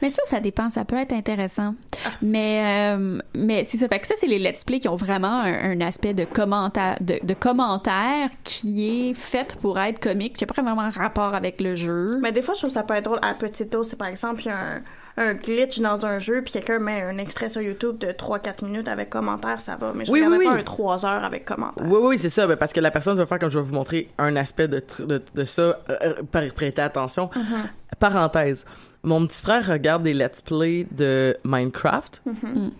Mais 0.00 0.08
ça, 0.08 0.22
ça 0.26 0.40
dépend. 0.40 0.70
Ça 0.70 0.84
peut 0.84 0.96
être 0.96 1.12
intéressant. 1.12 1.74
Mais, 2.22 2.94
euh, 2.94 3.18
mais 3.34 3.64
c'est 3.64 3.76
ça. 3.78 3.88
Fait 3.88 3.98
que 4.00 4.06
ça, 4.06 4.14
c'est 4.16 4.26
les 4.26 4.38
let's 4.38 4.64
play 4.64 4.78
qui 4.80 4.88
ont 4.88 4.96
vraiment 4.96 5.40
un, 5.42 5.72
un 5.72 5.80
aspect 5.80 6.14
de 6.14 6.24
commentaire, 6.24 6.96
de, 7.00 7.18
de 7.22 7.34
commentaire 7.34 8.30
qui 8.44 9.10
est 9.10 9.14
fait 9.14 9.56
pour 9.60 9.78
être 9.78 9.98
comique, 10.00 10.36
qui 10.36 10.44
n'a 10.46 10.52
pas 10.52 10.62
vraiment 10.62 10.88
rapport 10.90 11.34
avec 11.34 11.60
le 11.60 11.74
jeu. 11.74 12.18
Mais 12.22 12.32
des 12.32 12.42
fois, 12.42 12.54
je 12.54 12.60
trouve 12.60 12.70
que 12.70 12.74
ça 12.74 12.82
peut 12.82 12.94
être 12.94 13.04
drôle 13.04 13.18
à 13.22 13.34
petite 13.34 13.70
dose. 13.72 13.88
C'est 13.88 13.96
par 13.98 14.08
exemple, 14.08 14.42
il 14.42 14.48
y 14.48 14.50
a 14.50 14.58
un, 14.58 14.82
un 15.16 15.34
glitch 15.34 15.80
dans 15.80 16.06
un 16.06 16.18
jeu, 16.18 16.42
puis 16.42 16.52
quelqu'un 16.52 16.78
met 16.78 17.02
un 17.02 17.18
extrait 17.18 17.48
sur 17.48 17.60
YouTube 17.60 17.98
de 17.98 18.08
3-4 18.08 18.64
minutes 18.64 18.88
avec 18.88 19.10
commentaire, 19.10 19.60
ça 19.60 19.76
va. 19.76 19.92
Mais 19.94 20.04
je 20.04 20.12
Oui, 20.12 20.20
regarde 20.24 20.38
oui, 20.38 20.44
pas 20.46 20.52
un 20.52 20.62
3 20.62 21.04
heures 21.06 21.24
avec 21.24 21.44
commentaire. 21.44 21.84
Oui, 21.86 21.98
oui, 22.02 22.18
c'est 22.18 22.30
ça. 22.30 22.46
ben, 22.46 22.56
parce 22.56 22.72
que 22.72 22.80
la 22.80 22.90
personne 22.90 23.16
va 23.16 23.26
faire 23.26 23.38
comme 23.38 23.50
je 23.50 23.58
vais 23.58 23.64
vous 23.66 23.74
montrer 23.74 24.08
un 24.18 24.36
aspect 24.36 24.68
de, 24.68 24.82
de, 25.00 25.22
de 25.34 25.44
ça. 25.44 25.62
euh, 25.62 25.76
euh, 26.34 26.50
prêtez 26.54 26.80
attention. 26.80 27.26
Mm-hmm. 27.34 27.96
Parenthèse. 27.98 28.64
Mon 29.02 29.26
petit 29.26 29.42
frère 29.42 29.66
regarde 29.66 30.02
des 30.02 30.14
let's 30.14 30.40
play 30.40 30.86
de 30.90 31.36
Minecraft. 31.44 32.22
Mm-hmm. 32.26 32.70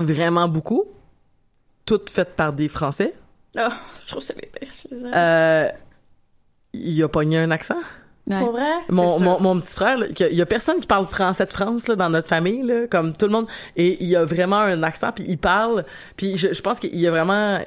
Vraiment 0.00 0.48
beaucoup. 0.48 0.84
Toutes 1.84 2.10
faites 2.10 2.34
par 2.34 2.52
des 2.52 2.68
Français. 2.68 3.14
Ah, 3.56 3.72
je 4.02 4.08
trouve 4.08 4.18
que 4.20 4.24
c'est 4.26 4.36
les 4.36 4.48
pires. 4.48 4.72
Euh, 5.14 5.68
il 6.72 7.02
a 7.02 7.08
pogné 7.08 7.38
un 7.38 7.50
accent? 7.52 7.78
Ouais. 8.28 8.38
Pour 8.40 8.50
vrai? 8.52 8.72
Mon, 8.90 9.20
mon, 9.20 9.40
mon 9.40 9.60
petit 9.60 9.74
frère, 9.74 9.98
qu'il 10.14 10.26
y 10.26 10.30
il 10.30 10.36
y 10.38 10.42
a 10.42 10.46
personne 10.46 10.80
qui 10.80 10.86
parle 10.86 11.06
français 11.06 11.46
de 11.46 11.52
France 11.52 11.86
là, 11.88 11.94
dans 11.96 12.10
notre 12.10 12.28
famille, 12.28 12.62
là, 12.62 12.86
comme 12.90 13.12
tout 13.12 13.26
le 13.26 13.32
monde. 13.32 13.46
Et 13.76 14.02
il 14.04 14.16
a 14.16 14.24
vraiment 14.24 14.58
un 14.58 14.82
accent, 14.82 15.10
puis 15.14 15.24
il 15.28 15.38
parle. 15.38 15.84
Puis 16.16 16.36
je, 16.36 16.52
je 16.52 16.60
pense 16.62 16.80
qu'il 16.80 16.98
y 16.98 17.06
a 17.06 17.10
vraiment... 17.10 17.58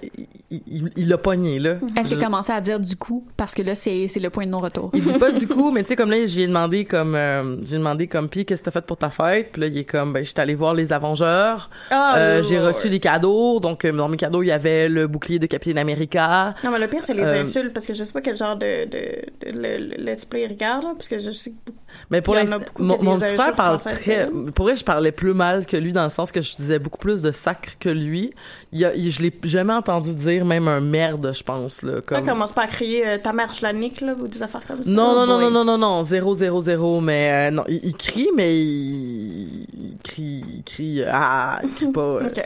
Il- 0.52 1.08
l'a 1.08 1.18
pogné, 1.18 1.60
là. 1.60 1.76
Est-ce 1.96 2.10
qu'il 2.10 2.18
Je- 2.18 2.22
a 2.22 2.26
commencé 2.26 2.52
à 2.52 2.60
dire 2.60 2.80
du 2.80 2.96
coup? 2.96 3.24
Parce 3.38 3.54
que 3.54 3.62
là, 3.62 3.76
c'est 3.76 4.08
c'est 4.08 4.20
le 4.20 4.30
point 4.32 4.46
de 4.46 4.52
non-retour. 4.52 4.90
Il 4.94 5.04
dit 5.04 5.18
pas 5.20 5.32
du 5.32 5.48
coup, 5.48 5.72
mais 5.72 5.84
tu 5.84 5.90
sais, 5.90 5.96
comme 5.96 6.10
là, 6.10 6.26
j'ai 6.26 6.48
demandé 6.48 6.86
comme, 6.86 7.14
euh, 7.16 7.58
j'ai 7.64 7.78
demandé 7.78 8.08
comme, 8.08 8.28
puis 8.30 8.46
qu'est-ce 8.46 8.62
que 8.62 8.66
t'as 8.66 8.72
fait 8.72 8.86
pour 8.86 8.98
ta 8.98 9.10
fête? 9.10 9.52
Puis 9.54 9.62
là, 9.62 9.68
il 9.68 9.78
est 9.78 9.84
comme, 9.86 10.14
ben, 10.14 10.26
j'étais 10.26 10.42
allé 10.42 10.56
voir 10.56 10.74
les 10.74 10.92
Avengeurs. 10.92 11.70
Ah, 11.92 12.16
Euh, 12.18 12.34
Lord. 12.36 12.44
j'ai 12.50 12.60
reçu 12.60 12.90
des 12.90 13.00
cadeaux. 13.00 13.60
Donc, 13.60 13.86
euh, 13.86 13.92
dans 13.92 14.10
mes 14.10 14.18
cadeaux, 14.18 14.42
il 14.44 14.48
y 14.48 14.52
avait 14.52 14.90
le 14.90 15.08
bouclier 15.08 15.38
de 15.40 15.46
Captain 15.46 15.78
America. 15.78 16.56
Non, 16.64 16.72
mais 16.72 16.80
le 16.80 16.88
pire, 16.88 17.04
c'est 17.04 17.14
les 17.14 17.24
Euh, 17.24 17.42
insultes, 17.42 17.72
parce 17.74 17.86
que 17.86 17.94
je 17.94 18.04
sais 18.04 18.14
pas 18.14 18.22
quel 18.22 18.36
genre 18.36 18.56
de, 18.58 18.86
de, 18.86 19.52
de- 19.52 19.58
le, 19.58 19.78
le 19.98 20.04
let's 20.04 20.26
play 20.26 20.49
regarde, 20.50 20.84
là, 20.84 20.94
parce 20.96 21.08
que 21.08 21.20
je 21.20 21.32
sais 21.32 21.52
que 21.52 21.72
Mais 22.10 22.22
pour 22.22 22.36
l'instant, 22.36 22.60
mon, 22.78 22.98
petit 23.18 23.36
frère 23.36 23.54
parle 23.56 23.78
très, 23.80 23.96
c'est 23.96 24.30
pour 24.54 24.66
vrai, 24.66 24.76
je 24.76 24.84
parlais 24.84 25.12
plus 25.12 25.34
mal 25.34 25.66
que 25.66 25.78
lui 25.78 25.94
dans 25.94 26.04
le 26.04 26.10
sens 26.10 26.32
que 26.32 26.42
je 26.42 26.56
disais 26.56 26.80
beaucoup 26.80 26.98
plus 27.00 27.22
de 27.22 27.32
sacre 27.32 27.72
que 27.80 27.90
lui. 27.90 28.32
Il 28.72 28.80
y 28.80 28.86
a, 28.86 28.94
il- 28.94 29.12
je 29.12 29.22
l'ai 29.22 29.34
jamais 29.44 29.74
entendu 29.74 30.14
dire 30.14 30.46
même 30.46 30.68
un 30.68 30.80
merde, 30.82 31.32
je 31.34 31.44
pense, 31.44 31.82
là, 31.84 31.94
Là, 31.96 32.02
comme. 32.02 32.26
commence 32.26 32.52
pas 32.52 32.64
à 32.64 32.68
crier 32.68 33.08
euh, 33.08 33.18
ta 33.18 33.32
mère, 33.34 33.52
je 33.54 33.62
la 33.62 33.74
nique, 33.74 34.02
là, 34.02 34.14
ou 34.20 34.28
des 34.28 34.44
affaires 34.44 34.66
comme 34.68 34.84
ça. 34.84 34.90
Non, 34.90 35.16
non, 35.16 35.26
non, 35.26 35.36
boy. 35.40 35.44
non, 35.46 35.52
non, 35.52 35.66
non, 35.66 35.78
non, 35.78 36.04
zéro, 36.04 36.34
zéro, 36.34 36.62
zéro, 36.62 37.00
mais 37.02 37.50
euh, 37.50 37.52
non, 37.52 37.64
il, 37.68 37.80
il 37.84 37.96
crie, 37.96 38.30
mais 38.36 38.60
il, 38.60 39.66
il 39.74 39.98
crie, 40.04 40.44
il 40.58 40.64
crie, 40.64 41.04
ah, 41.08 41.60
il 41.64 41.70
crie 41.74 41.92
pas. 41.92 42.02
euh. 42.02 42.28
Ok. 42.28 42.44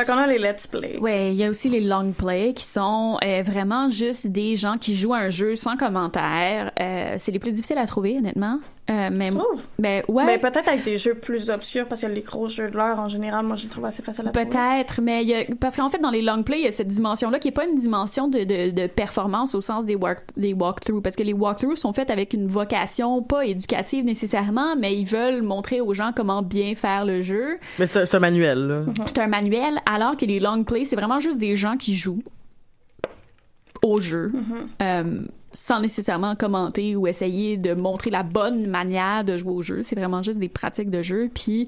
Fait 0.00 0.06
qu'on 0.06 0.16
a 0.16 0.26
les 0.26 0.38
let's 0.38 0.66
play. 0.66 0.96
Ouais, 0.98 1.32
il 1.32 1.36
y 1.36 1.44
a 1.44 1.50
aussi 1.50 1.68
les 1.68 1.80
long 1.80 2.12
play 2.12 2.54
qui 2.54 2.64
sont 2.64 3.18
euh, 3.22 3.42
vraiment 3.44 3.90
juste 3.90 4.28
des 4.28 4.56
gens 4.56 4.78
qui 4.78 4.94
jouent 4.94 5.12
un 5.12 5.28
jeu 5.28 5.56
sans 5.56 5.76
commentaire. 5.76 6.72
Euh, 6.80 7.16
c'est 7.18 7.32
les 7.32 7.38
plus 7.38 7.52
difficiles 7.52 7.76
à 7.76 7.86
trouver, 7.86 8.16
honnêtement. 8.16 8.60
Euh, 8.90 9.08
mais, 9.12 9.28
Tu 9.28 9.36
ben, 9.78 10.02
ouais. 10.08 10.24
Mais 10.26 10.38
peut-être 10.38 10.68
avec 10.68 10.82
des 10.82 10.96
jeux 10.96 11.14
plus 11.14 11.50
obscurs, 11.50 11.86
parce 11.86 12.00
que 12.00 12.08
les 12.08 12.22
gros 12.22 12.48
jeux 12.48 12.70
de 12.70 12.76
l'heure, 12.76 12.98
en 12.98 13.08
général, 13.08 13.46
moi, 13.46 13.54
je 13.54 13.64
les 13.64 13.68
trouve 13.68 13.84
assez 13.84 14.02
faciles 14.02 14.26
à 14.26 14.32
trouver. 14.32 14.46
Peut-être, 14.46 15.00
mais 15.00 15.22
il 15.22 15.28
y 15.28 15.34
a, 15.34 15.44
parce 15.60 15.76
qu'en 15.76 15.88
fait, 15.90 15.98
dans 15.98 16.10
les 16.10 16.22
long 16.22 16.42
play, 16.42 16.58
il 16.58 16.64
y 16.64 16.66
a 16.66 16.72
cette 16.72 16.88
dimension-là 16.88 17.38
qui 17.38 17.48
est 17.48 17.52
pas 17.52 17.66
une 17.66 17.76
dimension 17.76 18.26
de, 18.26 18.40
de, 18.40 18.70
de 18.70 18.86
performance 18.88 19.54
au 19.54 19.60
sens 19.60 19.84
des, 19.84 19.94
walk, 19.94 20.18
des 20.36 20.54
walkthroughs, 20.54 21.02
parce 21.02 21.14
que 21.14 21.22
les 21.22 21.32
walkthroughs 21.32 21.76
sont 21.76 21.92
faits 21.92 22.10
avec 22.10 22.34
une 22.34 22.48
vocation 22.48 23.22
pas 23.22 23.44
éducative 23.44 24.04
nécessairement, 24.04 24.74
mais 24.76 24.96
ils 24.96 25.06
veulent 25.06 25.42
montrer 25.42 25.80
aux 25.80 25.94
gens 25.94 26.10
comment 26.14 26.42
bien 26.42 26.74
faire 26.74 27.04
le 27.04 27.22
jeu. 27.22 27.58
Mais 27.78 27.86
c'est 27.86 28.14
un, 28.14 28.18
manuel. 28.18 28.86
C'est 29.06 29.18
un 29.18 29.28
manuel, 29.28 29.80
alors 29.92 30.16
que 30.16 30.24
les 30.24 30.40
long 30.40 30.64
play, 30.64 30.84
c'est 30.84 30.96
vraiment 30.96 31.20
juste 31.20 31.38
des 31.38 31.56
gens 31.56 31.76
qui 31.76 31.94
jouent 31.94 32.22
au 33.82 34.00
jeu. 34.00 34.32
euh, 34.82 35.22
sans 35.52 35.80
nécessairement 35.80 36.36
commenter 36.36 36.94
ou 36.94 37.08
essayer 37.08 37.56
de 37.56 37.74
montrer 37.74 38.10
la 38.10 38.22
bonne 38.22 38.68
manière 38.68 39.24
de 39.24 39.36
jouer 39.36 39.52
au 39.52 39.62
jeu. 39.62 39.82
C'est 39.82 39.96
vraiment 39.96 40.22
juste 40.22 40.38
des 40.38 40.48
pratiques 40.48 40.90
de 40.90 41.02
jeu. 41.02 41.28
Puis, 41.34 41.66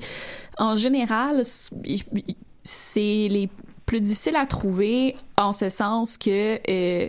en 0.56 0.76
général, 0.76 1.42
c'est 2.64 3.28
les 3.28 3.48
plus 3.86 4.00
difficiles 4.00 4.36
à 4.36 4.46
trouver 4.46 5.16
en 5.36 5.52
ce 5.52 5.68
sens 5.68 6.16
que 6.16 6.60
euh, 6.70 7.08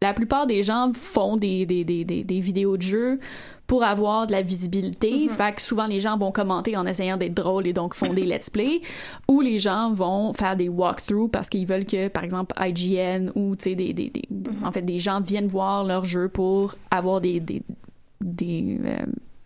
la 0.00 0.14
plupart 0.14 0.46
des 0.46 0.62
gens 0.62 0.92
font 0.94 1.36
des, 1.36 1.66
des, 1.66 1.82
des, 1.82 2.04
des, 2.04 2.22
des 2.22 2.40
vidéos 2.40 2.76
de 2.76 2.82
jeu 2.82 3.18
pour 3.68 3.84
avoir 3.84 4.26
de 4.26 4.32
la 4.32 4.42
visibilité. 4.42 5.28
Fait 5.28 5.54
que 5.54 5.62
souvent, 5.62 5.86
les 5.86 6.00
gens 6.00 6.16
vont 6.18 6.32
commenter 6.32 6.74
en 6.76 6.86
essayant 6.86 7.16
d'être 7.18 7.34
drôles 7.34 7.66
et 7.68 7.72
donc 7.74 7.94
font 7.94 8.12
des 8.14 8.24
let's 8.24 8.48
play. 8.50 8.80
Ou 9.28 9.40
les 9.42 9.58
gens 9.60 9.92
vont 9.92 10.32
faire 10.32 10.56
des 10.56 10.68
walkthroughs 10.70 11.28
parce 11.28 11.48
qu'ils 11.50 11.66
veulent 11.66 11.84
que, 11.84 12.08
par 12.08 12.24
exemple, 12.24 12.54
IGN 12.58 13.30
ou, 13.36 13.54
tu 13.54 13.64
sais, 13.64 13.74
des, 13.76 13.92
des, 13.92 14.08
des- 14.10 14.24
en 14.64 14.72
fait, 14.72 14.82
des 14.82 14.98
gens 14.98 15.20
viennent 15.20 15.48
voir 15.48 15.84
leur 15.84 16.04
jeu 16.06 16.28
pour 16.28 16.74
avoir 16.90 17.20
des, 17.20 17.40
des, 17.40 17.62
des, 18.22 18.80
euh, 18.84 18.96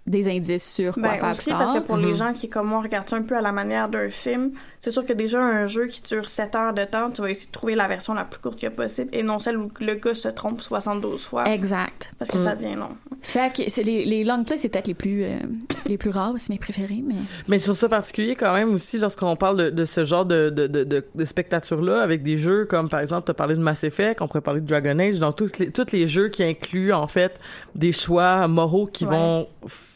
des 0.07 0.28
indices 0.28 0.68
sur 0.68 0.94
quoi 0.94 1.03
Ben, 1.03 1.14
faire 1.14 1.30
aussi 1.30 1.44
plus 1.44 1.53
parce 1.53 1.72
que 1.72 1.78
pour 1.78 1.96
les 1.96 2.14
gens 2.16 2.32
qui, 2.32 2.48
comme 2.48 2.66
moi, 2.66 2.80
regardent 2.82 3.09
ça 3.09 3.16
un 3.16 3.22
peu 3.22 3.36
à 3.36 3.40
la 3.40 3.53
manière 3.53 3.88
d'un 3.88 4.11
film, 4.11 4.50
c'est 4.80 4.90
sûr 4.90 5.07
que 5.07 5.12
déjà 5.12 5.40
un 5.40 5.66
jeu 5.66 5.86
qui 5.86 6.03
dure 6.03 6.26
7 6.26 6.57
heures 6.57 6.74
de 6.74 6.84
temps, 6.84 7.11
tu 7.12 7.22
vas 7.22 7.30
essayer 7.30 7.46
de 7.46 7.53
trouver 7.53 7.76
la 7.76 7.86
version 7.86 8.12
la 8.14 8.24
plus 8.24 8.40
courte 8.40 8.61
que 8.61 8.66
possible 8.66 9.11
et 9.12 9.22
non 9.22 9.38
celle 9.38 9.57
où 9.59 9.68
le 9.80 9.94
gars 9.94 10.14
se 10.14 10.26
trompe 10.28 10.61
72 10.61 11.24
fois 11.24 11.44
Exact. 11.48 12.11
parce 12.18 12.30
que 12.30 12.38
ça 12.38 12.57
devient 12.57 12.74
long. 12.74 12.88
Fait 13.22 13.53
que 13.55 13.80
les, 13.82 14.05
les 14.05 14.24
long 14.24 14.42
plays, 14.42 14.57
c'est 14.59 14.68
peut-être 14.68 14.88
les 14.88 14.94
plus, 14.94 15.22
euh, 15.22 15.38
les 15.86 15.96
plus 15.98 16.11
rares, 16.11 16.34
c'est 16.38 16.50
mes 16.50 16.59
préférés, 16.59 17.03
mais... 17.07 17.14
Mais 17.46 17.61
sur 17.61 17.76
ce 17.76 17.86
particulier, 17.86 18.34
quand 18.34 18.53
même, 18.53 18.74
aussi, 18.74 18.98
lorsqu'on 18.98 19.36
parle 19.36 19.57
de, 19.57 19.70
de 19.70 19.84
ce 19.84 20.05
genre 20.05 20.24
de, 20.26 20.50
de, 20.50 20.66
de, 20.66 20.82
de, 20.82 21.07
de 21.14 21.24
spectature-là, 21.24 22.03
avec 22.03 22.24
des 22.24 22.36
jeux 22.36 22.64
comme, 22.64 22.88
par 22.88 22.98
exemple, 22.98 23.22
t'as 23.28 23.34
parlé 23.34 23.55
de 23.55 23.61
Mass 23.61 23.84
Effect, 23.84 24.20
on 24.20 24.26
pourrait 24.26 24.40
parler 24.40 24.61
de 24.61 24.66
Dragon 24.66 24.98
Age, 24.98 25.20
dans 25.20 25.30
tous 25.30 25.61
les, 25.61 25.70
tous 25.70 25.92
les 25.92 26.09
jeux 26.09 26.28
qui 26.28 26.42
incluent, 26.42 26.92
en 26.92 27.07
fait, 27.07 27.38
des 27.76 27.92
choix 27.92 28.48
moraux 28.48 28.86
qui 28.86 29.05
Ouais. 29.05 29.11
vont 29.11 29.46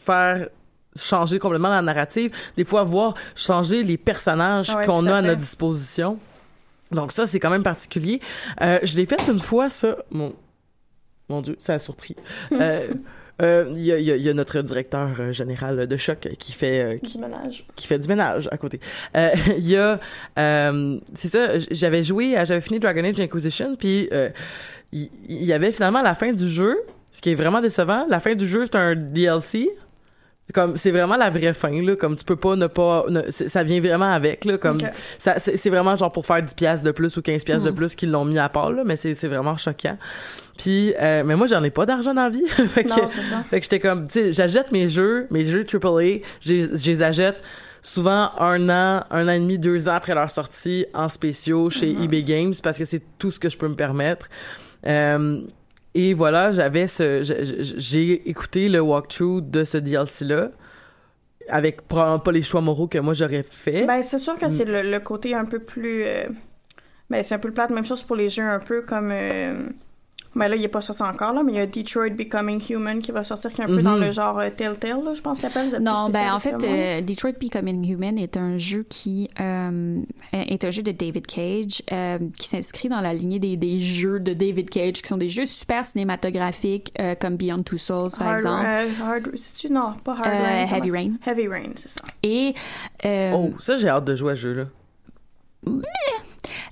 faire 0.07 0.47
changer 0.95 1.37
complètement 1.37 1.69
la 1.69 1.81
narrative, 1.83 2.31
des 2.55 2.65
fois 2.65 2.83
voir 2.83 3.13
changer 3.35 3.83
les 3.83 3.97
personnages 3.97 4.69
ouais, 4.73 4.85
qu'on 4.85 5.05
à 5.05 5.13
a 5.13 5.17
à 5.17 5.21
notre 5.21 5.39
disposition. 5.39 6.17
Donc 6.91 7.11
ça, 7.11 7.27
c'est 7.27 7.39
quand 7.39 7.49
même 7.51 7.63
particulier. 7.63 8.19
Euh, 8.61 8.79
je 8.81 8.95
l'ai 8.97 9.05
fait 9.05 9.21
une 9.27 9.39
fois, 9.39 9.69
ça. 9.69 9.97
Mon, 10.09 10.33
mon 11.29 11.41
Dieu, 11.41 11.55
ça 11.59 11.73
a 11.73 11.79
surpris. 11.79 12.15
Euh, 12.53 12.87
euh, 13.41 13.71
Il 13.75 13.83
y, 13.83 13.91
a, 13.91 13.99
il 13.99 14.05
y 14.05 14.11
a- 14.11 14.15
il 14.15 14.23
y 14.23 14.29
a 14.29 14.33
notre 14.33 14.59
directeur 14.61 15.09
euh, 15.19 15.31
général 15.33 15.85
de 15.85 15.97
choc 15.97 16.27
qui 16.39 16.53
fait 16.53 16.79
euh, 16.81 16.97
qui, 16.97 17.17
Du 17.17 17.23
ménage. 17.23 17.65
qui 17.75 17.85
fait 17.85 17.99
du 17.99 18.07
ménage 18.07 18.47
à 18.51 18.57
côté. 18.57 18.79
Il 19.57 19.67
y 19.67 19.75
a, 19.75 19.99
c'est 21.13 21.27
ça, 21.27 21.59
j'avais 21.69 22.01
joué, 22.03 22.33
j'avais 22.45 22.61
fini 22.61 22.79
Dragon 22.79 23.03
Age 23.03 23.19
Inquisition, 23.19 23.75
puis 23.75 24.09
il 24.93 25.09
il 25.27 25.43
y, 25.43 25.51
avait 25.53 25.73
finalement 25.73 26.01
la 26.01 26.15
fin 26.15 26.31
du 26.31 26.47
jeu, 26.49 26.77
ce 27.11 27.19
qui 27.21 27.31
est 27.31 27.35
vraiment 27.35 27.59
décevant. 27.59 28.05
La 28.09 28.21
fin 28.21 28.33
du 28.35 28.47
jeu, 28.47 28.63
c'est 28.65 28.77
un 28.77 28.95
DLC. 28.95 29.69
Comme 30.53 30.77
c'est 30.77 30.91
vraiment 30.91 31.17
la 31.17 31.29
vraie 31.29 31.53
fin 31.53 31.71
là, 31.81 31.95
comme 31.97 32.15
tu 32.15 32.23
peux 32.23 32.37
pas 32.37 32.55
ne 32.55 32.67
pas, 32.67 33.03
ne- 33.09 33.29
ça 33.29 33.63
vient 33.63 33.81
vraiment 33.81 34.11
avec 34.11 34.45
là, 34.45 34.57
comme 34.57 34.77
ça, 35.19 35.39
c'est 35.39 35.69
vraiment 35.69 35.95
genre 35.97 36.11
pour 36.11 36.25
faire 36.25 36.41
10 36.41 36.53
pièces 36.55 36.83
de 36.83 36.91
plus 36.91 37.17
ou 37.17 37.21
15 37.21 37.43
pièces 37.43 37.63
de 37.63 37.71
plus 37.71 37.95
qu'ils 37.95 38.11
l'ont 38.11 38.23
mis 38.23 38.39
à 38.39 38.47
part 38.47 38.71
là, 38.71 38.83
mais 38.85 38.95
c'est 38.95 39.13
c'est 39.13 39.27
vraiment 39.27 39.57
choquant. 39.57 39.97
Puis, 40.57 40.93
euh, 40.99 41.23
mais 41.25 41.35
moi 41.35 41.47
j'en 41.47 41.61
ai 41.63 41.69
pas 41.69 41.85
d'argent 41.85 42.13
dans 42.13 42.23
la 42.23 42.29
vie, 42.29 42.45
fait 42.47 42.85
que, 42.85 42.89
Non, 42.89 43.07
c'est 43.09 43.23
ça. 43.23 43.43
fait 43.49 43.59
que 43.59 43.63
j'étais 43.63 43.79
comme, 43.81 44.07
tu 44.07 44.13
sais, 44.13 44.33
j'achète 44.33 44.71
mes 44.71 44.87
jeux, 44.87 45.27
mes 45.31 45.43
jeux 45.43 45.65
AAA, 45.65 46.21
je 46.39 46.53
les- 46.53 47.03
achète 47.03 47.41
souvent 47.81 48.31
un 48.39 48.69
an, 48.69 49.03
un 49.11 49.27
an 49.27 49.31
et 49.31 49.39
demi, 49.39 49.59
deux 49.59 49.89
ans 49.89 49.93
après 49.95 50.13
leur 50.15 50.29
sortie 50.31 50.85
en 50.93 51.09
spéciaux 51.09 51.69
chez 51.69 51.91
eBay 51.91 52.23
Games 52.23 52.53
parce 52.63 52.77
que 52.77 52.85
c'est 52.85 53.01
tout 53.19 53.31
ce 53.31 53.39
que 53.39 53.49
je 53.49 53.57
peux 53.57 53.67
me 53.67 53.75
permettre. 53.75 54.27
Euh, 54.85 55.41
et 55.99 56.13
voilà, 56.13 56.51
j'avais 56.51 56.87
ce, 56.87 57.21
j'ai 57.77 58.29
écouté 58.29 58.69
le 58.69 58.79
walkthrough 58.81 59.41
de 59.49 59.63
ce 59.63 59.77
DLC-là 59.77 60.51
avec 61.49 61.87
probablement 61.87 62.19
pas 62.19 62.31
les 62.31 62.41
choix 62.41 62.61
moraux 62.61 62.87
que 62.87 62.97
moi 62.99 63.13
j'aurais 63.13 63.43
fait. 63.43 63.85
Ben, 63.85 64.01
c'est 64.01 64.19
sûr 64.19 64.37
que 64.37 64.45
Mm. 64.45 64.49
c'est 64.49 64.65
le, 64.65 64.81
le 64.91 64.99
côté 64.99 65.33
un 65.33 65.45
peu 65.45 65.59
plus. 65.59 66.03
euh, 66.05 66.27
Ben, 67.09 67.23
c'est 67.23 67.35
un 67.35 67.39
peu 67.39 67.47
le 67.47 67.53
plat. 67.53 67.67
Même 67.69 67.85
chose 67.85 68.03
pour 68.03 68.15
les 68.17 68.27
jeux 68.29 68.43
un 68.43 68.59
peu 68.59 68.81
comme. 68.81 69.11
euh, 69.11 69.69
Ben 70.37 70.47
là, 70.47 70.55
il 70.55 70.63
est 70.63 70.67
pas 70.67 70.81
sorti 70.81 71.01
encore, 71.03 71.33
là, 71.33 71.41
mais 71.43 71.53
il 71.53 71.55
y 71.55 71.59
a 71.59 71.65
Detroit 71.65 72.11
Becoming 72.11 72.61
Human 72.69 73.01
qui 73.01 73.11
va 73.11 73.23
sortir, 73.23 73.51
qui 73.51 73.59
est 73.61 73.63
un 73.63 73.67
peu 73.67 73.77
Mhm. 73.77 73.81
dans 73.83 73.95
le 73.95 74.11
genre 74.11 74.39
euh, 74.39 74.49
Telltale, 74.49 75.03
là, 75.03 75.13
je 75.15 75.21
pense 75.21 75.37
qu'il 75.39 75.47
appelle. 75.47 75.69
Vous 75.69 75.75
êtes 75.75 75.81
Non, 75.81 76.09
ben 76.09 76.31
en 76.33 76.39
fait, 76.39 76.55
euh, 76.63 77.01
Detroit 77.01 77.33
Becoming 77.33 77.83
Human 77.91 78.17
est 78.17 78.37
un 78.37 78.57
jeu 78.57 78.85
qui 78.87 79.29
euh, 79.39 79.99
est 80.33 80.63
un 80.63 80.71
jeu 80.71 80.83
de 80.83 80.91
David 80.91 81.25
Cage 81.27 81.81
euh, 81.91 82.19
qui 82.39 82.47
s'inscrit 82.47 82.87
dans 82.87 83.01
la 83.01 83.13
lignée 83.13 83.39
des, 83.39 83.57
des 83.57 83.79
jeux 83.81 84.19
de 84.19 84.33
David 84.33 84.69
Cage 84.69 84.93
qui 85.01 85.07
sont 85.07 85.17
des 85.17 85.29
jeux 85.29 85.45
super 85.45 85.85
cinématographiques 85.85 86.93
euh, 86.99 87.15
comme 87.15 87.35
Beyond 87.35 87.63
Two 87.63 87.77
Souls 87.77 88.11
par 88.17 88.27
Hard, 88.27 88.37
exemple 88.37 88.65
euh, 88.65 89.03
hard, 89.03 89.29
c'est-tu? 89.35 89.73
Non, 89.73 89.93
pas 90.03 90.13
Hard 90.13 90.27
Euh, 90.27 90.43
Rain. 90.43 90.75
Heavy 90.77 90.91
Rain. 90.91 91.11
Heavy 91.25 91.47
Rain, 91.47 91.71
c'est 91.75 91.89
ça. 91.89 92.03
et 92.23 92.53
euh, 93.05 93.31
Oh, 93.35 93.53
ça 93.59 93.75
j'ai 93.75 93.89
hâte 93.89 94.05
de 94.05 94.13
jouer 94.15 94.33
à 94.33 94.35
ce 94.35 94.41
jeu-là. 94.41 94.65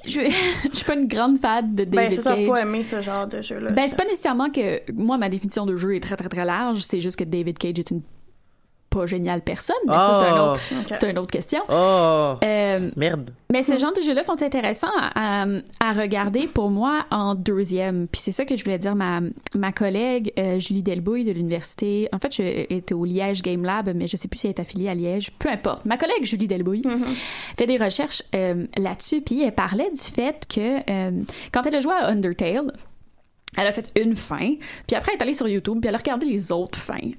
Je, 0.05 0.21
je 0.71 0.75
suis 0.75 0.85
pas 0.85 0.95
une 0.95 1.07
grande 1.07 1.39
fan 1.39 1.71
de 1.71 1.83
David 1.83 1.91
Ben, 1.91 2.11
c'est 2.11 2.21
ça, 2.21 2.35
Cage. 2.35 2.45
faut 2.45 2.55
aimer 2.55 2.83
ce 2.83 3.01
genre 3.01 3.27
de 3.27 3.41
jeu-là. 3.41 3.71
Ben, 3.71 3.85
c'est 3.89 3.97
pas 3.97 4.05
nécessairement 4.05 4.49
que 4.49 4.81
moi 4.93 5.17
ma 5.17 5.29
définition 5.29 5.65
de 5.65 5.75
jeu 5.75 5.95
est 5.95 5.99
très 5.99 6.15
très 6.15 6.29
très 6.29 6.45
large, 6.45 6.81
c'est 6.81 7.01
juste 7.01 7.17
que 7.17 7.23
David 7.23 7.57
Cage 7.57 7.79
est 7.79 7.91
une 7.91 8.01
pas 8.97 9.05
géniale 9.05 9.41
personne, 9.41 9.75
mais 9.85 9.93
ça 9.93 10.17
c'est 10.19 10.25
un 10.27 10.35
Oh. 10.47 10.51
autre, 10.51 10.59
c'est 10.99 11.09
une 11.11 11.17
autre 11.19 11.31
question. 11.31 11.61
Oh, 11.69 12.33
Euh, 12.43 12.91
merde. 12.95 13.31
Mais 13.51 13.63
ce 13.63 13.77
genre 13.77 13.93
de 13.93 14.01
jeux-là 14.01 14.23
sont 14.23 14.41
intéressants 14.41 14.87
à, 14.99 15.43
à- 15.43 15.47
à 15.79 15.93
regarder 15.93 16.47
pour 16.47 16.69
moi 16.69 17.05
en 17.11 17.35
deuxième. 17.35 18.07
Puis 18.07 18.21
c'est 18.21 18.31
ça 18.31 18.45
que 18.45 18.55
je 18.55 18.63
voulais 18.63 18.79
dire. 18.79 18.95
Ma, 18.95 19.21
ma 19.55 19.71
collègue 19.71 20.31
euh, 20.39 20.59
Julie 20.59 20.83
Delbouille 20.83 21.23
de 21.23 21.31
l'université, 21.31 22.09
en 22.13 22.19
fait, 22.19 22.33
je 22.35 22.43
était 22.73 22.93
au 22.93 23.05
Liège 23.05 23.41
Game 23.41 23.63
Lab, 23.63 23.91
mais 23.95 24.07
je 24.07 24.17
sais 24.17 24.27
plus 24.27 24.39
si 24.39 24.47
elle 24.47 24.53
est 24.53 24.59
affiliée 24.59 24.89
à 24.89 24.93
Liège. 24.95 25.31
Peu 25.39 25.49
importe. 25.49 25.85
Ma 25.85 25.97
collègue 25.97 26.23
Julie 26.23 26.47
Delbouille 26.47 26.83
fait 27.57 27.65
des 27.67 27.77
recherches 27.77 28.23
euh, 28.33 28.65
là-dessus. 28.77 29.21
Puis 29.21 29.43
elle 29.43 29.53
parlait 29.53 29.89
du 29.91 30.01
fait 30.01 30.45
que 30.47 30.79
euh, 30.89 31.11
quand 31.51 31.63
elle 31.65 31.75
a 31.75 31.79
joué 31.79 31.93
à 31.93 32.07
Undertale, 32.07 32.71
elle 33.57 33.67
a 33.67 33.71
fait 33.71 33.89
une 33.95 34.15
fin, 34.17 34.55
puis 34.85 34.97
après 34.97 35.13
elle 35.13 35.19
est 35.19 35.23
allée 35.23 35.33
sur 35.33 35.47
YouTube, 35.47 35.77
puis 35.79 35.87
elle 35.87 35.95
a 35.95 35.99
regardé 35.99 36.25
les 36.25 36.51
autres 36.51 36.77
fins. 36.77 37.11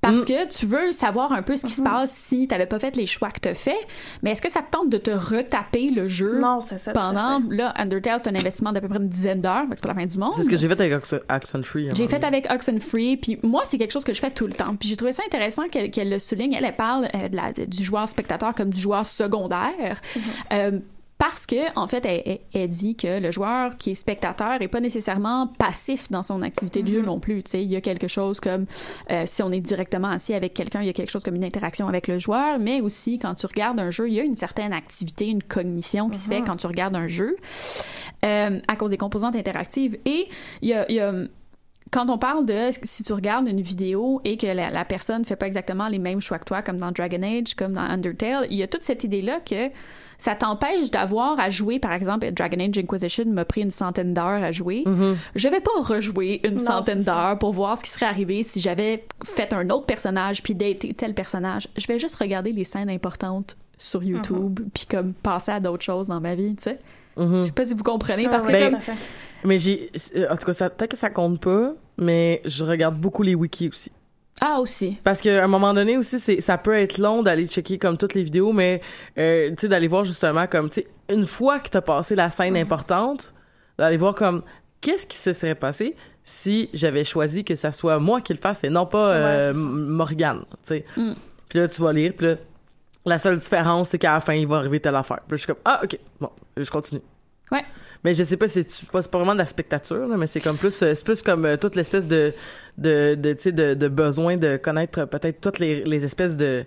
Parce 0.00 0.24
que 0.24 0.46
tu 0.48 0.64
veux 0.64 0.92
savoir 0.92 1.32
un 1.32 1.42
peu 1.42 1.56
ce 1.56 1.66
qui 1.66 1.72
se 1.72 1.82
passe 1.82 2.12
si 2.12 2.46
t'avais 2.46 2.66
pas 2.66 2.78
fait 2.78 2.94
les 2.96 3.04
choix 3.04 3.30
que 3.30 3.40
t'as 3.40 3.54
fait, 3.54 3.76
mais 4.22 4.30
est-ce 4.30 4.40
que 4.40 4.50
ça 4.50 4.60
te 4.62 4.70
tente 4.70 4.88
de 4.88 4.96
te 4.96 5.10
retaper 5.10 5.90
le 5.90 6.06
jeu 6.06 6.38
Non, 6.38 6.60
c'est 6.60 6.78
ça. 6.78 6.92
tout 6.92 6.98
à 7.00 7.02
pendant 7.12 7.42
là 7.50 7.72
Undertale 7.76 8.20
c'est 8.22 8.28
un 8.30 8.34
investissement 8.36 8.72
d'à 8.72 8.80
peu 8.80 8.88
près 8.88 8.98
une 8.98 9.08
dizaine 9.08 9.40
d'heures, 9.40 9.64
c'est 9.70 9.82
pas 9.82 9.88
la 9.88 9.94
fin 9.96 10.06
du 10.06 10.16
monde. 10.16 10.32
C'est 10.36 10.44
ce 10.44 10.48
que 10.50 10.56
j'ai 10.56 10.68
fait 10.68 10.80
avec 10.80 10.92
Ox- 10.94 11.14
Oxenfree. 11.28 11.88
J'ai 11.94 12.06
fait 12.06 12.22
avec 12.24 12.50
Oxenfree, 12.50 13.16
puis 13.16 13.38
moi, 13.42 13.62
c'est 13.66 13.76
quelque 13.76 13.92
chose 13.92 14.04
que 14.04 14.12
je 14.12 14.20
fais 14.20 14.30
tout 14.30 14.46
le 14.46 14.52
temps. 14.52 14.76
Puis 14.76 14.88
j'ai 14.88 14.96
trouvé 14.96 15.12
ça 15.12 15.22
intéressant 15.26 15.68
qu'elle 15.68 16.08
le 16.10 16.18
souligne. 16.20 16.52
Elle, 16.52 16.64
elle 16.64 16.76
parle 16.76 17.08
euh, 17.14 17.28
de 17.28 17.36
la- 17.36 17.52
de- 17.52 17.64
du 17.64 17.82
joueur 17.82 18.08
spectateur 18.08 18.54
comme 18.54 18.70
du 18.70 18.80
joueur 18.80 19.04
secondaire. 19.04 20.00
Euh, 20.52 20.78
parce 21.18 21.46
que, 21.46 21.56
en 21.76 21.88
fait, 21.88 22.06
elle, 22.06 22.22
elle- 22.24 22.38
elle 22.54 22.68
dit 22.68 22.94
que 22.94 23.18
le 23.20 23.30
joueur 23.32 23.76
qui 23.76 23.90
est 23.90 23.94
spectateur 23.94 24.62
est 24.62 24.68
pas 24.68 24.78
nécessairement 24.80 25.48
passif 25.48 26.08
dans 26.10 26.22
son 26.22 26.42
activité 26.42 26.82
de 26.84 26.92
jeu 26.92 27.02
non 27.02 27.18
plus. 27.18 27.42
Tu 27.42 27.50
sais, 27.50 27.62
il 27.64 27.68
y 27.68 27.74
a 27.76 27.80
quelque 27.80 28.06
chose 28.06 28.38
comme 28.38 28.66
euh, 29.10 29.24
si 29.26 29.42
on 29.42 29.50
est 29.50 29.60
directement 29.60 30.08
assis 30.08 30.32
avec 30.34 30.54
quelqu'un, 30.54 30.80
il 30.80 30.86
y 30.86 30.90
a 30.90 30.92
quelque 30.92 31.10
chose 31.10 31.24
comme 31.24 31.34
une 31.34 31.44
interaction 31.44 31.88
avec 31.88 32.06
le 32.06 32.18
joueur, 32.20 32.60
mais 32.60 32.80
aussi 32.80 33.18
quand 33.18 33.34
tu 33.34 33.46
regardes 33.46 33.80
un 33.80 33.90
jeu, 33.90 34.08
il 34.08 34.14
y 34.14 34.20
a 34.20 34.22
une 34.22 34.36
certaine 34.36 34.72
activité, 34.72 35.26
une 35.26 35.42
cognition 35.42 36.08
qui 36.08 36.18
se 36.18 36.28
fait 36.30 36.42
quand 36.42 36.56
tu 36.56 36.66
regardes 36.68 36.94
un 36.94 37.08
jeu 37.08 37.36
euh, 38.24 38.60
à 38.68 38.76
cause 38.76 38.90
des 38.90 38.96
composantes 38.96 39.36
interactives. 39.36 39.98
Et 40.04 40.28
il 40.62 40.68
y 40.68 40.74
a- 40.74 40.88
il 40.88 40.94
y 40.96 41.00
a 41.00 41.12
quand 41.90 42.10
on 42.10 42.18
parle 42.18 42.44
de 42.44 42.68
si 42.82 43.02
tu 43.02 43.12
regardes 43.14 43.48
une 43.48 43.62
vidéo 43.62 44.20
et 44.24 44.36
que 44.36 44.46
la, 44.46 44.70
la 44.70 44.84
personne 44.84 45.24
fait 45.24 45.36
pas 45.36 45.46
exactement 45.46 45.88
les 45.88 45.98
mêmes 45.98 46.20
choix 46.20 46.38
que 46.38 46.44
toi, 46.44 46.60
comme 46.62 46.78
dans 46.78 46.92
Dragon 46.92 47.22
Age, 47.22 47.54
comme 47.56 47.72
dans 47.72 47.80
Undertale, 47.80 48.46
il 48.50 48.58
y 48.58 48.62
a 48.62 48.66
toute 48.68 48.82
cette 48.82 49.04
idée-là 49.04 49.40
que 49.40 49.70
ça 50.18 50.34
t'empêche 50.34 50.90
d'avoir 50.90 51.38
à 51.38 51.48
jouer, 51.48 51.78
par 51.78 51.92
exemple, 51.92 52.30
Dragon 52.32 52.58
Age 52.60 52.76
Inquisition 52.78 53.24
m'a 53.28 53.44
pris 53.44 53.60
une 53.62 53.70
centaine 53.70 54.12
d'heures 54.14 54.42
à 54.42 54.50
jouer. 54.52 54.84
Je 55.36 55.48
vais 55.48 55.60
pas 55.60 55.70
rejouer 55.80 56.40
une 56.44 56.54
Non, 56.54 56.60
centaine 56.64 57.02
d'heures 57.02 57.38
pour 57.38 57.52
voir 57.52 57.78
ce 57.78 57.84
qui 57.84 57.90
serait 57.90 58.06
arrivé 58.06 58.42
si 58.42 58.60
j'avais 58.60 59.04
fait 59.24 59.52
un 59.52 59.70
autre 59.70 59.86
personnage 59.86 60.42
puis 60.42 60.54
daté 60.54 60.92
tel 60.94 61.14
personnage. 61.14 61.68
Je 61.76 61.86
vais 61.86 61.98
juste 61.98 62.16
regarder 62.16 62.52
les 62.52 62.64
scènes 62.64 62.90
importantes 62.90 63.56
sur 63.76 64.02
YouTube 64.02 64.60
puis 64.74 64.86
comme 64.90 65.12
passer 65.12 65.52
à 65.52 65.60
d'autres 65.60 65.84
choses 65.84 66.08
dans 66.08 66.20
ma 66.20 66.34
vie, 66.34 66.56
tu 66.56 66.64
sais. 66.64 66.78
Je 67.16 67.44
sais 67.46 67.52
pas 67.52 67.64
si 67.64 67.74
vous 67.74 67.82
comprenez 67.84 68.28
parce 68.28 68.44
que 68.46 68.52
Ah, 68.52 68.56
oui, 68.56 68.60
Ben, 68.64 68.70
tout 68.70 68.76
à 68.76 68.80
fait. 68.80 68.92
Mais 69.44 69.58
j'ai. 69.58 69.90
euh, 70.16 70.26
En 70.32 70.36
tout 70.36 70.46
cas, 70.46 70.52
ça- 70.52 70.70
peut-être 70.70 70.90
que 70.92 70.96
ça 70.96 71.10
compte 71.10 71.40
pas, 71.40 71.72
mais 71.96 72.40
je 72.44 72.64
regarde 72.64 72.96
beaucoup 72.96 73.22
les 73.22 73.34
wikis 73.36 73.68
aussi. 73.68 73.92
Ah 74.40 74.60
aussi. 74.60 75.00
Parce 75.02 75.20
qu'à 75.20 75.42
un 75.42 75.48
moment 75.48 75.74
donné 75.74 75.96
aussi, 75.96 76.18
c'est 76.18 76.40
ça 76.40 76.58
peut 76.58 76.76
être 76.76 76.98
long 76.98 77.22
d'aller 77.22 77.46
checker 77.46 77.78
comme 77.78 77.96
toutes 77.96 78.14
les 78.14 78.22
vidéos, 78.22 78.52
mais 78.52 78.80
euh, 79.18 79.50
tu 79.50 79.56
sais 79.62 79.68
d'aller 79.68 79.88
voir 79.88 80.04
justement 80.04 80.46
comme 80.46 80.70
tu 80.70 80.82
sais 80.82 80.88
une 81.08 81.26
fois 81.26 81.58
que 81.58 81.68
t'as 81.68 81.80
passé 81.80 82.14
la 82.14 82.30
scène 82.30 82.56
importante, 82.56 83.34
d'aller 83.78 83.96
voir 83.96 84.14
comme 84.14 84.42
qu'est-ce 84.80 85.06
qui 85.06 85.16
se 85.16 85.32
serait 85.32 85.54
passé 85.54 85.96
si 86.22 86.68
j'avais 86.74 87.04
choisi 87.04 87.44
que 87.44 87.54
ça 87.54 87.72
soit 87.72 87.98
moi 87.98 88.20
qui 88.20 88.32
le 88.32 88.38
fasse 88.38 88.62
et 88.62 88.70
non 88.70 88.86
pas 88.86 89.14
euh, 89.14 89.52
Ouais, 89.52 89.58
Morgane, 89.58 90.44
tu 90.50 90.56
sais. 90.62 90.84
Mm. 90.96 91.12
Puis 91.48 91.58
là 91.58 91.68
tu 91.68 91.82
vas 91.82 91.92
lire, 91.92 92.12
puis 92.16 92.26
là 92.28 92.34
la 93.06 93.18
seule 93.18 93.38
différence 93.38 93.88
c'est 93.88 93.98
qu'à 93.98 94.12
la 94.12 94.20
fin 94.20 94.34
il 94.34 94.46
va 94.46 94.56
arriver 94.56 94.78
telle 94.78 94.96
affaire. 94.96 95.20
Puis 95.26 95.38
je 95.38 95.44
suis 95.44 95.46
comme 95.46 95.62
ah 95.64 95.80
ok 95.82 95.98
bon 96.20 96.30
je 96.56 96.70
continue. 96.70 97.00
Ouais. 97.52 97.64
Mais 98.04 98.14
je 98.14 98.22
sais 98.22 98.36
pas, 98.36 98.46
c'est 98.48 98.66
pas, 98.92 99.02
pas 99.02 99.18
vraiment 99.18 99.32
de 99.34 99.38
la 99.38 99.46
spectature, 99.46 100.06
là, 100.06 100.16
mais 100.16 100.26
c'est 100.26 100.40
comme 100.40 100.56
plus, 100.56 100.82
euh, 100.82 100.94
c'est 100.94 101.04
plus 101.04 101.22
comme 101.22 101.44
euh, 101.44 101.56
toute 101.56 101.74
l'espèce 101.74 102.06
de, 102.06 102.32
de, 102.76 103.14
de, 103.16 103.32
tu 103.32 103.40
sais, 103.42 103.52
de, 103.52 103.74
de 103.74 103.88
besoin 103.88 104.36
de 104.36 104.56
connaître 104.56 105.04
peut-être 105.06 105.40
toutes 105.40 105.58
les, 105.58 105.82
les 105.84 106.04
espèces 106.04 106.36
de, 106.36 106.64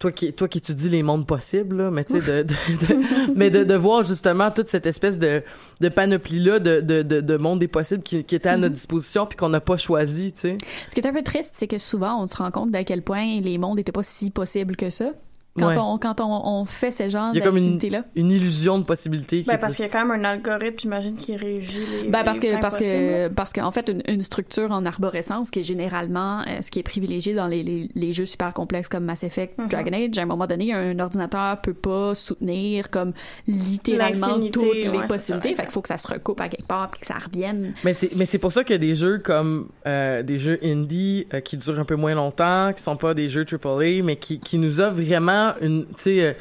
toi 0.00 0.10
qui, 0.10 0.32
toi 0.32 0.48
qui 0.48 0.58
étudies 0.58 0.88
les 0.88 1.04
mondes 1.04 1.28
possibles, 1.28 1.76
là, 1.76 1.90
mais 1.92 2.04
tu 2.04 2.20
sais, 2.20 2.42
de, 2.42 2.48
de, 2.48 2.54
de- 2.54 3.34
mais 3.36 3.50
de, 3.50 3.62
de 3.62 3.74
voir 3.76 4.02
justement 4.02 4.50
toute 4.50 4.68
cette 4.68 4.86
espèce 4.86 5.20
de, 5.20 5.44
de 5.80 5.88
panoplie-là 5.88 6.58
de, 6.58 6.80
de, 6.80 7.02
de, 7.02 7.20
de 7.20 7.36
monde 7.36 7.60
des 7.60 7.68
possibles 7.68 8.02
qui, 8.02 8.24
qui 8.24 8.34
était 8.34 8.48
à 8.48 8.56
Mm-hmm. 8.56 8.60
notre 8.62 8.74
disposition 8.74 9.26
puis 9.26 9.36
qu'on 9.36 9.48
n'a 9.50 9.60
pas 9.60 9.76
choisi, 9.76 10.32
tu 10.32 10.40
sais. 10.40 10.56
Ce 10.88 10.94
qui 10.94 11.00
est 11.00 11.06
un 11.06 11.12
peu 11.12 11.22
triste, 11.22 11.52
c'est 11.54 11.68
que 11.68 11.78
souvent, 11.78 12.20
on 12.20 12.26
se 12.26 12.34
rend 12.34 12.50
compte 12.50 12.72
d'à 12.72 12.82
quel 12.82 13.02
point 13.02 13.40
les 13.40 13.58
mondes 13.58 13.76
n'étaient 13.76 13.92
pas 13.92 14.02
si 14.02 14.30
possibles 14.32 14.74
que 14.74 14.90
ça. 14.90 15.12
Quand, 15.58 15.68
Ouais. 15.68 15.76
on, 15.78 15.98
quand 15.98 16.18
on, 16.22 16.40
on 16.60 16.64
fait 16.64 16.92
ce 16.92 17.10
genre 17.10 17.28
Il 17.34 17.38
y 17.38 17.42
a 17.42 17.44
comme 17.44 17.58
une, 17.58 17.64
d'activité-là. 17.72 18.04
une 18.16 18.30
illusion 18.30 18.78
de 18.78 18.84
possibilité 18.84 19.44
Ben, 19.46 19.58
parce 19.58 19.74
plus- 19.74 19.84
qu'il 19.84 19.92
y 19.92 19.94
a 19.94 20.00
quand 20.00 20.06
même 20.06 20.24
un 20.24 20.28
algorithme, 20.28 20.76
j'imagine, 20.78 21.14
qui 21.14 21.36
régit 21.36 21.80
les. 22.04 22.08
Ben 22.08 22.24
parce 22.24 22.40
les 22.40 22.52
que 22.52 22.60
parce 22.60 22.76
que 22.78 23.22
là. 23.24 23.28
parce 23.28 23.52
qu'en 23.52 23.70
fait 23.70 23.90
une, 23.90 24.02
une 24.08 24.22
structure 24.24 24.70
en 24.70 24.84
arborescence 24.86 25.50
qui 25.50 25.60
est 25.60 25.62
généralement 25.62 26.40
euh, 26.48 26.62
ce 26.62 26.70
qui 26.70 26.78
est 26.78 26.82
privilégié 26.82 27.34
dans 27.34 27.48
les, 27.48 27.62
les, 27.62 27.88
les 27.94 28.12
jeux 28.14 28.24
super 28.24 28.54
complexes 28.54 28.88
comme 28.88 29.04
Mass 29.04 29.24
Effect, 29.24 29.58
Mhm. 29.58 29.68
Dragon 29.68 29.92
Age, 29.92 30.16
à 30.18 30.22
un 30.22 30.26
moment 30.26 30.46
donné 30.46 30.72
un 30.72 30.98
ordinateur 30.98 31.60
peut 31.60 31.74
pas 31.74 32.14
soutenir 32.14 32.88
comme 32.88 33.12
littéralement 33.46 34.38
toutes 34.50 34.62
ouais, 34.62 34.74
les 34.74 34.82
c'est 34.84 34.96
ça, 35.00 35.06
possibilités, 35.06 35.54
fait 35.54 35.62
qu'il 35.64 35.70
faut 35.72 35.82
que 35.82 35.88
ça 35.88 35.98
se 35.98 36.08
recoupe 36.08 36.40
à 36.40 36.48
quelque 36.48 36.66
part 36.66 36.90
puis 36.90 37.00
que 37.02 37.06
ça 37.06 37.14
revienne. 37.14 37.74
Mais 37.84 37.94
c'est 37.94 38.14
mais 38.16 38.24
c'est 38.24 38.38
pour 38.38 38.52
ça 38.52 38.64
qu'il 38.64 38.72
y 38.74 38.76
a 38.76 38.78
des 38.78 38.94
jeux 38.94 39.18
comme 39.18 39.68
euh, 39.86 40.22
des 40.22 40.38
jeux 40.38 40.58
indie 40.62 41.26
euh, 41.34 41.40
qui 41.40 41.56
durent 41.56 41.78
un 41.80 41.84
peu 41.84 41.96
moins 41.96 42.14
longtemps, 42.14 42.72
qui 42.74 42.82
sont 42.82 42.96
pas 42.96 43.14
des 43.14 43.28
jeux 43.28 43.44
AAA, 43.44 44.02
mais 44.02 44.16
qui 44.16 44.40
qui 44.40 44.58
nous 44.58 44.80
offrent 44.80 44.96
vraiment 45.00 45.41
une 45.60 45.86
tu 45.86 45.92
sais 45.96 46.20
euh, 46.24 46.32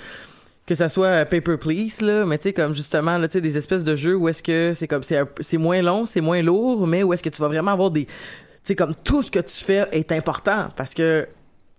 que 0.66 0.76
ça 0.76 0.88
soit 0.89 1.08
euh, 1.08 1.26
Paper 1.26 1.58
Please 1.58 2.02
là, 2.02 2.26
mais 2.26 2.38
tu 2.38 2.43
sais 2.43 2.54
comme 2.54 2.74
justement 2.74 3.18
là 3.18 3.28
tu 3.28 3.34
sais 3.34 3.41
des 3.41 3.58
espèces 3.58 3.84
de 3.84 3.95
jeux 3.95 4.16
où 4.16 4.28
est-ce 4.30 4.41
que 4.43 4.74
c'est 4.74 4.88
comme 4.88 5.04
c'est 5.04 5.58
moins 5.58 5.82
long, 5.82 6.06
c'est 6.06 6.22
moins 6.22 6.41
lourd, 6.41 6.88
mais 6.88 7.04
où 7.04 7.14
est-ce 7.14 7.24
que 7.24 7.30
tu 7.30 7.41
vas 7.41 7.47
vraiment 7.47 7.72
avoir 7.72 7.91
des 7.91 8.06
tu 8.06 8.12
sais 8.64 8.76
comme 8.76 8.93
tout 9.04 9.24
ce 9.24 9.32
que 9.32 9.39
tu 9.39 9.64
fais 9.64 9.88
est 9.91 10.12
important 10.12 10.70
parce 10.76 10.93
que 10.93 11.28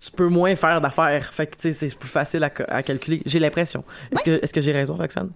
tu 0.04 0.10
peux 0.10 0.26
moins 0.26 0.56
faire 0.56 0.80
d'affaires. 0.80 1.32
Fait 1.32 1.46
que, 1.46 1.54
tu 1.54 1.72
sais, 1.72 1.88
c'est 1.88 1.96
plus 1.96 2.08
facile 2.08 2.42
à, 2.42 2.50
ca- 2.52 2.64
à 2.68 2.82
calculer. 2.82 3.22
J'ai 3.24 3.38
l'impression. 3.38 3.84
Est-ce 4.10 4.24
que, 4.24 4.30
est-ce 4.42 4.52
que 4.52 4.60
j'ai 4.60 4.72
raison, 4.72 4.94
Roxane? 4.96 5.30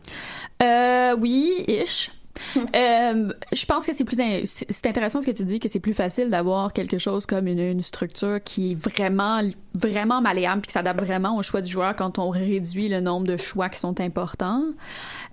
Euh, 0.61 1.15
oui, 1.21 1.65
ish. 1.69 2.11
Euh, 2.75 3.33
je 3.53 3.65
pense 3.65 3.87
que 3.87 3.95
c'est 3.95 4.05
plus 4.05 4.19
c'est 4.45 4.87
intéressant 4.87 5.21
ce 5.21 5.27
que 5.27 5.31
tu 5.31 5.45
dis 5.45 5.61
que 5.61 5.69
c'est 5.69 5.81
plus 5.81 5.95
facile 5.95 6.29
d'avoir 6.31 6.73
quelque 6.73 6.99
chose 6.99 7.25
comme 7.25 7.47
une, 7.47 7.61
une 7.61 7.81
structure 7.81 8.43
qui 8.43 8.73
est 8.73 8.75
vraiment 8.75 9.41
vraiment 9.75 10.21
malléable 10.21 10.63
puis 10.63 10.69
qui 10.69 10.73
s'adapte 10.73 11.01
vraiment 11.01 11.37
au 11.37 11.43
choix 11.43 11.61
du 11.61 11.71
joueur 11.71 11.95
quand 11.97 12.19
on 12.19 12.31
réduit 12.31 12.89
le 12.89 13.01
nombre 13.01 13.27
de 13.27 13.37
choix 13.37 13.69
qui 13.69 13.79
sont 13.79 14.01
importants. 14.01 14.65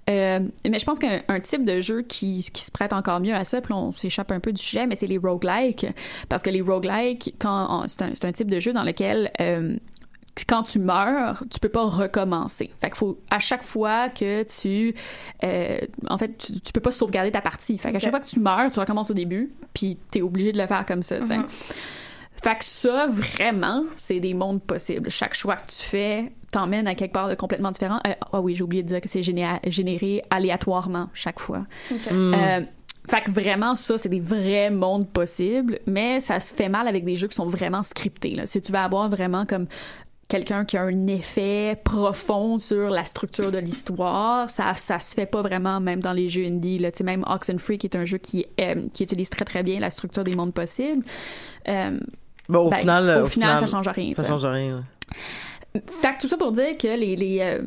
Euh, 0.10 0.39
mais 0.70 0.80
je 0.80 0.86
pense 0.86 0.99
qu'un 0.99 1.22
un 1.28 1.39
type 1.39 1.66
de 1.66 1.80
jeu 1.80 2.01
qui, 2.01 2.47
qui 2.54 2.64
se 2.64 2.72
prête 2.72 2.93
encore 2.93 3.20
mieux 3.20 3.34
à 3.34 3.45
ça, 3.45 3.62
puis 3.62 3.74
on 3.74 3.93
s'échappe 3.93 4.32
un 4.32 4.39
peu 4.39 4.51
du 4.51 4.62
sujet, 4.62 4.86
mais 4.86 4.95
c'est 4.95 5.08
les 5.08 5.18
roguelikes. 5.18 5.88
Parce 6.30 6.43
que 6.43 6.49
les 6.49 6.62
roguelikes, 6.62 7.36
quand 7.39 7.86
c'est 7.88 8.01
un, 8.04 8.12
un 8.30 8.32
type 8.32 8.51
de 8.51 8.60
jeu 8.60 8.74
dans 8.74 8.84
lequel 8.84 9.32
euh, 9.39 9.76
quand 10.48 10.64
tu 10.64 10.80
meurs, 10.80 11.44
tu 11.52 11.60
peux 11.60 11.70
pas 11.70 11.84
recommencer. 11.86 12.72
Fait 12.82 12.88
qu'il 12.88 12.98
faut 12.98 13.20
à 13.30 13.40
chaque 13.40 13.64
fois 13.64 14.10
que 14.10 14.44
tu, 14.44 14.94
euh, 15.44 15.78
en 16.10 16.18
fait, 16.18 16.38
tu, 16.38 16.60
tu 16.60 16.72
peux 16.74 16.82
pas 16.82 16.92
sauvegarder 16.92 17.32
ta 17.32 17.42
partie. 17.42 17.78
Fait 17.78 17.92
qu'à 17.92 18.00
chaque 18.00 18.10
fois 18.12 18.20
que 18.20 18.28
tu 18.28 18.40
meurs, 18.40 18.72
tu 18.72 18.80
recommences 18.80 19.12
au 19.12 19.14
début, 19.14 19.52
puis 19.74 19.98
t'es 20.12 20.22
obligé 20.22 20.52
de 20.52 20.58
le 20.58 20.66
faire 20.68 20.86
comme 20.86 21.04
ça. 21.04 21.20
tu 21.20 21.28
sais. 21.28 21.38
Fait 22.44 22.58
que 22.58 22.66
ça, 22.66 23.08
vraiment, 23.10 23.84
c'est 23.96 24.20
des 24.20 24.34
mondes 24.34 24.62
possibles. 24.62 25.10
Chaque 25.10 25.34
choix 25.34 25.56
que 25.56 25.68
tu 25.68 25.82
fais 25.82 26.32
t'emmène 26.52 26.88
à 26.88 26.96
quelque 26.96 27.14
part 27.14 27.30
de 27.30 27.36
complètement 27.36 27.72
différent. 27.72 28.00
Euh, 28.06 28.14
Ah 28.34 28.42
oui, 28.42 28.54
j'ai 28.54 28.64
oublié 28.64 28.84
de 28.84 28.88
dire 28.88 29.02
que 29.02 29.08
c'est 29.08 29.22
géné- 29.22 29.60
généré 29.68 30.24
aléatoirement 30.30 31.10
chaque 31.14 31.40
fois. 31.40 31.66
Euh, 32.12 32.62
fait 33.10 33.22
que 33.22 33.32
vraiment, 33.32 33.76
ça, 33.76 33.98
c'est 33.98 34.10
des 34.10 34.20
vrais 34.20 34.70
mondes 34.72 35.08
possibles, 35.10 35.80
mais 35.88 36.20
ça 36.20 36.40
se 36.40 36.54
fait 36.54 36.70
mal 36.70 36.88
avec 36.88 37.06
des 37.06 37.16
jeux 37.16 37.28
qui 37.28 37.36
sont 37.36 37.46
vraiment 37.48 37.84
scriptés. 37.84 38.36
Là. 38.36 38.46
Si 38.46 38.62
tu 38.62 38.72
veux 38.72 38.78
avoir 38.78 39.10
vraiment 39.10 39.46
comme 39.46 39.68
quelqu'un 40.34 40.66
qui 40.66 40.78
a 40.78 40.82
un 40.84 41.06
effet 41.08 41.80
profond 41.84 42.58
sur 42.58 42.90
la 42.90 43.06
structure 43.06 43.52
de 43.52 43.60
l'histoire, 43.60 44.50
ça 44.50 44.74
ça 44.76 45.00
se 45.00 45.14
fait 45.14 45.28
pas 45.28 45.44
vraiment 45.44 45.80
même 45.80 46.00
dans 46.02 46.12
les 46.14 46.28
jeux 46.28 46.46
indie. 46.46 46.80
Là. 46.80 46.92
Tu 46.92 46.98
sais, 46.98 47.04
même 47.04 47.24
Oxenfree, 47.28 47.78
qui 47.78 47.86
est 47.86 47.96
un 47.96 48.06
jeu 48.06 48.18
qui, 48.18 48.46
euh, 48.60 48.88
qui 48.92 49.04
utilise 49.04 49.30
très 49.30 49.46
très 49.46 49.62
bien 49.62 49.80
la 49.80 49.92
structure 49.92 50.24
des 50.24 50.36
mondes 50.36 50.54
possibles. 50.54 51.04
Euh, 51.68 52.00
Bon, 52.50 52.60
au 52.68 52.70
Ben, 52.72 52.78
final, 52.78 53.24
au 53.24 53.28
final, 53.28 53.60
ça 53.60 53.68
change 53.68 53.88
rien, 53.88 54.12
Ça 54.12 54.26
change 54.26 54.46
rien. 54.46 54.84
ouais. 55.76 55.82
Fait 56.02 56.16
que 56.16 56.22
tout 56.22 56.28
ça 56.28 56.36
pour 56.38 56.52
dire 56.52 56.78
que 56.78 56.88
les, 56.88 57.16
les, 57.16 57.40
euh, 57.40 57.62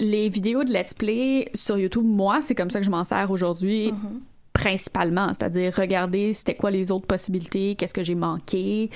les 0.00 0.28
vidéos 0.28 0.64
de 0.64 0.72
let's 0.72 0.94
play 0.94 1.48
sur 1.54 1.78
YouTube, 1.78 2.04
moi, 2.04 2.40
c'est 2.42 2.54
comme 2.54 2.70
ça 2.70 2.80
que 2.80 2.84
je 2.86 2.90
m'en 2.90 3.04
sers 3.04 3.30
aujourd'hui. 3.30 3.92
Principalement, 4.52 5.28
c'est-à-dire 5.28 5.74
regarder 5.76 6.32
c'était 6.32 6.54
quoi 6.54 6.70
les 6.70 6.90
autres 6.90 7.06
possibilités, 7.06 7.74
qu'est-ce 7.74 7.92
que 7.92 8.02
j'ai 8.02 8.14
manqué, 8.14 8.90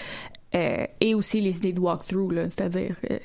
euh, 0.55 0.86
et 1.01 1.14
aussi 1.14 1.40
les 1.40 1.57
idées 1.59 1.72
de 1.72 1.80
walkthrough, 1.80 2.32
c'est-à-dire, 2.51 2.94
euh, 3.11 3.18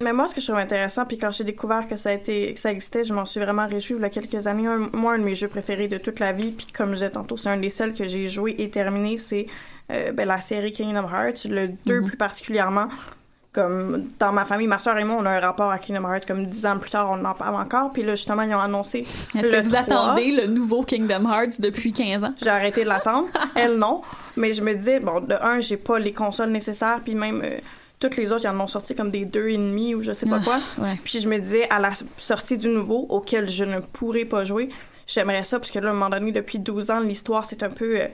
Mais 0.00 0.12
moi, 0.12 0.26
ce 0.26 0.34
que 0.34 0.40
je 0.40 0.46
trouve 0.46 0.58
intéressant, 0.58 1.04
puis 1.06 1.16
quand 1.16 1.30
j'ai 1.30 1.44
découvert 1.44 1.86
que 1.86 1.94
ça 1.94 2.10
a 2.10 2.12
été, 2.14 2.52
que 2.52 2.58
ça 2.58 2.72
existait, 2.72 3.04
je 3.04 3.14
m'en 3.14 3.24
suis 3.24 3.38
vraiment 3.40 3.68
réjouie 3.68 3.96
il 3.96 4.02
y 4.02 4.04
a 4.04 4.10
quelques 4.10 4.46
années. 4.48 4.66
Un- 4.66 4.90
moi, 4.92 5.14
un 5.14 5.18
de 5.18 5.24
mes 5.24 5.34
jeux 5.36 5.46
préférés 5.48 5.86
de 5.88 5.96
toute 5.98 6.18
la 6.18 6.32
vie, 6.32 6.50
puis 6.50 6.66
comme 6.66 6.90
je 6.90 6.94
disais 6.94 7.10
tantôt, 7.10 7.36
c'est 7.36 7.50
un 7.50 7.56
des 7.56 7.70
seuls 7.70 7.94
que 7.94 8.08
j'ai 8.08 8.26
joué 8.26 8.56
et 8.58 8.68
terminé, 8.68 9.16
c'est 9.16 9.46
euh, 9.92 10.10
ben, 10.12 10.26
la 10.26 10.40
série 10.40 10.72
Kingdom 10.72 11.04
Hearts, 11.08 11.44
le 11.48 11.68
2 11.86 12.02
plus 12.02 12.16
particulièrement. 12.16 12.88
Comme 13.52 14.08
dans 14.18 14.32
ma 14.32 14.46
famille, 14.46 14.66
ma 14.66 14.78
soeur 14.78 14.96
et 14.96 15.04
moi, 15.04 15.16
on 15.20 15.26
a 15.26 15.30
un 15.30 15.40
rapport 15.40 15.70
à 15.70 15.78
Kingdom 15.78 16.08
Hearts. 16.08 16.24
Comme 16.26 16.46
dix 16.46 16.64
ans 16.64 16.78
plus 16.78 16.88
tard, 16.90 17.10
on 17.10 17.22
en 17.22 17.34
parle 17.34 17.54
encore. 17.56 17.92
Puis 17.92 18.02
là, 18.02 18.14
justement, 18.14 18.42
ils 18.42 18.54
ont 18.54 18.58
annoncé. 18.60 19.00
Est-ce 19.34 19.50
que 19.50 19.62
vous 19.62 19.70
3. 19.72 19.78
attendez 19.80 20.30
le 20.30 20.46
nouveau 20.46 20.84
Kingdom 20.84 21.28
Hearts 21.30 21.60
depuis 21.60 21.92
15 21.92 22.24
ans? 22.24 22.34
J'ai 22.42 22.48
arrêté 22.48 22.82
de 22.84 22.88
l'attendre. 22.88 23.28
Elle, 23.54 23.76
non. 23.76 24.00
Mais 24.36 24.54
je 24.54 24.62
me 24.62 24.72
disais, 24.74 25.00
bon, 25.00 25.20
de 25.20 25.34
un, 25.34 25.60
j'ai 25.60 25.76
pas 25.76 25.98
les 25.98 26.14
consoles 26.14 26.48
nécessaires, 26.48 27.00
puis 27.04 27.14
même 27.14 27.42
euh, 27.44 27.58
toutes 28.00 28.16
les 28.16 28.32
autres, 28.32 28.44
ils 28.44 28.48
en 28.48 28.58
ont 28.58 28.66
sorti 28.66 28.94
comme 28.94 29.10
des 29.10 29.26
deux 29.26 29.48
et 29.48 29.58
demi 29.58 29.94
ou 29.94 30.00
je 30.00 30.12
sais 30.14 30.24
pas 30.26 30.38
Ah, 30.40 30.44
quoi. 30.44 30.60
ouais. 30.86 30.98
Puis 31.04 31.20
je 31.20 31.28
me 31.28 31.38
disais, 31.38 31.66
à 31.68 31.78
la 31.78 31.90
sortie 32.16 32.56
du 32.56 32.68
nouveau, 32.68 33.06
auquel 33.10 33.50
je 33.50 33.64
ne 33.64 33.80
pourrais 33.80 34.24
pas 34.24 34.44
jouer, 34.44 34.70
j'aimerais 35.06 35.44
ça, 35.44 35.58
parce 35.58 35.70
que 35.70 35.78
là, 35.78 35.88
à 35.88 35.90
un 35.90 35.94
moment 35.94 36.08
donné, 36.08 36.32
depuis 36.32 36.58
12 36.58 36.90
ans, 36.90 37.00
l'histoire, 37.00 37.44
c'est 37.44 37.62
un 37.62 37.68
peu 37.70 38.00
euh, 38.00 38.06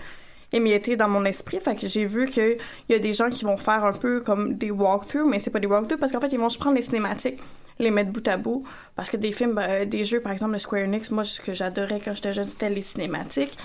émietté 0.52 0.96
dans 0.96 1.08
mon 1.08 1.24
esprit. 1.24 1.60
Fait 1.60 1.74
que 1.74 1.86
j'ai 1.86 2.04
vu 2.04 2.26
qu'il 2.26 2.58
y 2.88 2.94
a 2.94 2.98
des 2.98 3.12
gens 3.12 3.30
qui 3.30 3.44
vont 3.44 3.56
faire 3.56 3.84
un 3.84 3.92
peu 3.92 4.20
comme 4.20 4.54
des 4.54 4.70
walkthroughs, 4.70 5.28
mais 5.28 5.38
c'est 5.38 5.50
pas 5.50 5.60
des 5.60 5.66
walkthroughs, 5.66 5.98
parce 5.98 6.12
qu'en 6.12 6.20
fait, 6.20 6.32
ils 6.32 6.38
vont 6.38 6.48
juste 6.48 6.60
prendre 6.60 6.76
les 6.76 6.82
cinématiques, 6.82 7.38
les 7.78 7.90
mettre 7.90 8.10
bout 8.10 8.26
à 8.28 8.36
bout. 8.36 8.64
Parce 8.96 9.10
que 9.10 9.16
des 9.16 9.32
films, 9.32 9.54
ben, 9.54 9.88
des 9.88 10.04
jeux, 10.04 10.20
par 10.20 10.32
exemple, 10.32 10.54
de 10.54 10.58
Square 10.58 10.82
Enix, 10.82 11.10
moi, 11.10 11.24
ce 11.24 11.40
que 11.40 11.52
j'adorais 11.52 12.00
quand 12.04 12.14
j'étais 12.14 12.32
jeune, 12.32 12.48
c'était 12.48 12.70
les 12.70 12.82
cinématiques. 12.82 13.56